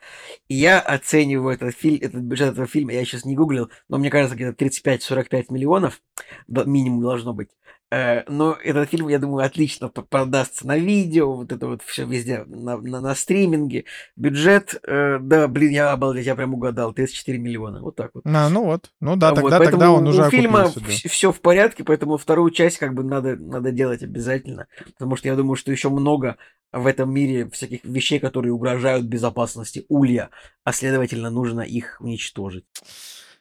И 0.48 0.56
я 0.56 0.80
оцениваю 0.80 1.56
этот 1.56 1.76
фильм, 1.76 2.00
этот 2.02 2.22
бюджет 2.22 2.54
этого 2.54 2.68
фильма, 2.68 2.94
я 2.94 3.04
сейчас 3.04 3.26
не 3.26 3.36
гуглил, 3.36 3.70
но 3.90 3.98
мне 3.98 4.10
кажется, 4.10 4.38
где-то 4.38 4.64
35-45 4.64 5.48
миллионов 5.50 6.02
минимум 6.48 7.02
должно 7.02 7.34
быть. 7.34 7.50
Э, 7.96 8.24
Но 8.28 8.58
этот 8.62 8.90
фильм, 8.90 9.08
я 9.08 9.20
думаю, 9.20 9.46
отлично 9.46 9.88
продастся 9.88 10.68
на 10.68 10.78
видео, 10.78 11.34
вот 11.34 11.54
это 11.54 11.66
вот 11.68 11.82
все 11.84 12.06
везде, 12.06 12.44
на, 12.46 12.78
на, 12.78 13.00
на 13.00 13.16
стриминге. 13.16 13.86
Бюджет, 14.18 14.76
э, 14.86 15.18
да, 15.22 15.48
блин, 15.48 15.72
я 15.72 15.92
обалдеть, 15.94 16.26
я 16.26 16.36
прям 16.36 16.54
угадал, 16.54 16.94
34 16.94 17.38
миллиона, 17.38 17.82
вот 17.82 17.96
так 17.96 18.12
вот. 18.14 18.24
А, 18.26 18.50
ну 18.50 18.66
вот. 18.66 18.92
Ну 19.00 19.16
да, 19.16 19.30
Вот, 19.30 19.36
тогда, 19.36 19.60
поэтому 19.60 19.80
тогда 19.80 19.92
он 19.92 20.08
у 20.08 20.10
уже 20.10 20.30
фильма 20.30 20.64
окупился, 20.64 21.04
да. 21.04 21.10
все 21.10 21.32
в 21.32 21.40
порядке, 21.40 21.86
поэтому 21.86 22.18
вторую 22.18 22.52
часть 22.52 22.80
как 22.80 22.94
бы 22.94 23.04
надо, 23.04 23.38
надо 23.38 23.72
делать 23.72 24.04
обязательно, 24.04 24.68
потому 24.86 25.16
что 25.16 25.30
я 25.30 25.36
думаю, 25.38 25.56
что 25.56 25.72
еще 25.72 25.90
много 25.90 26.36
в 26.74 26.88
этом 26.88 27.14
мире 27.14 27.50
всяких 27.50 27.86
вещей, 27.86 28.20
которые 28.20 28.52
угрожают 28.52 29.06
безопасности 29.06 29.86
Улья, 29.88 30.32
а 30.66 30.74
следовательно 30.74 31.30
нужно 31.30 31.62
их 31.62 31.96
уничтожить. 32.02 32.66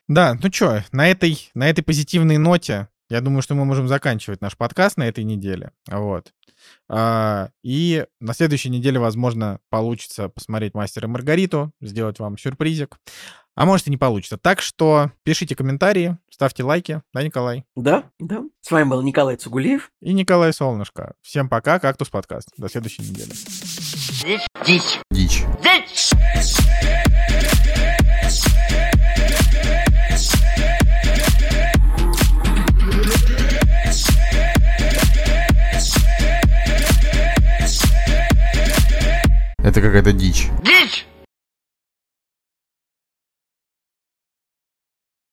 Да, 0.07 0.39
ну 0.41 0.53
что, 0.53 0.85
на 0.93 1.09
этой, 1.09 1.51
на 1.55 1.69
этой 1.69 1.83
позитивной 1.83 2.37
ноте, 2.37 2.89
я 3.09 3.21
думаю, 3.21 3.43
что 3.43 3.55
мы 3.55 3.65
можем 3.65 3.89
заканчивать 3.89 4.41
наш 4.41 4.57
подкаст 4.57 4.97
на 4.97 5.09
этой 5.09 5.25
неделе. 5.25 5.73
Вот. 5.91 6.33
А, 6.89 7.51
и 7.63 8.07
на 8.21 8.35
следующей 8.35 8.71
неделе, 8.71 8.99
возможно, 8.99 9.61
получится 9.71 10.29
посмотреть 10.29 10.75
«Мастера 10.75 11.07
и 11.07 11.11
Маргариту», 11.11 11.73
сделать 11.81 12.19
вам 12.19 12.39
сюрпризик. 12.39 12.99
А 13.57 13.67
может 13.67 13.87
и 13.87 13.91
не 13.91 13.97
получится. 13.97 14.37
Так 14.37 14.61
что 14.61 15.13
пишите 15.23 15.55
комментарии, 15.55 16.19
ставьте 16.29 16.65
лайки. 16.65 17.03
Да, 17.13 17.23
Николай? 17.23 17.65
Да, 17.77 18.05
да. 18.19 18.43
С 18.61 18.71
вами 18.71 18.89
был 18.89 19.03
Николай 19.03 19.37
Цугулиев. 19.37 19.93
И 20.01 20.13
Николай 20.13 20.53
Солнышко. 20.53 21.15
Всем 21.23 21.49
пока, 21.49 21.79
«Кактус 21.79 22.09
подкаст». 22.09 22.49
До 22.57 22.69
следующей 22.69 23.03
недели. 23.03 23.31
Дичь. 24.67 25.01
Дичь. 25.13 25.45
Дичь. 25.63 27.04
Это 39.65 39.81
какая-то 39.81 40.13
дичь. 40.13 40.49
Дичь! 40.63 41.07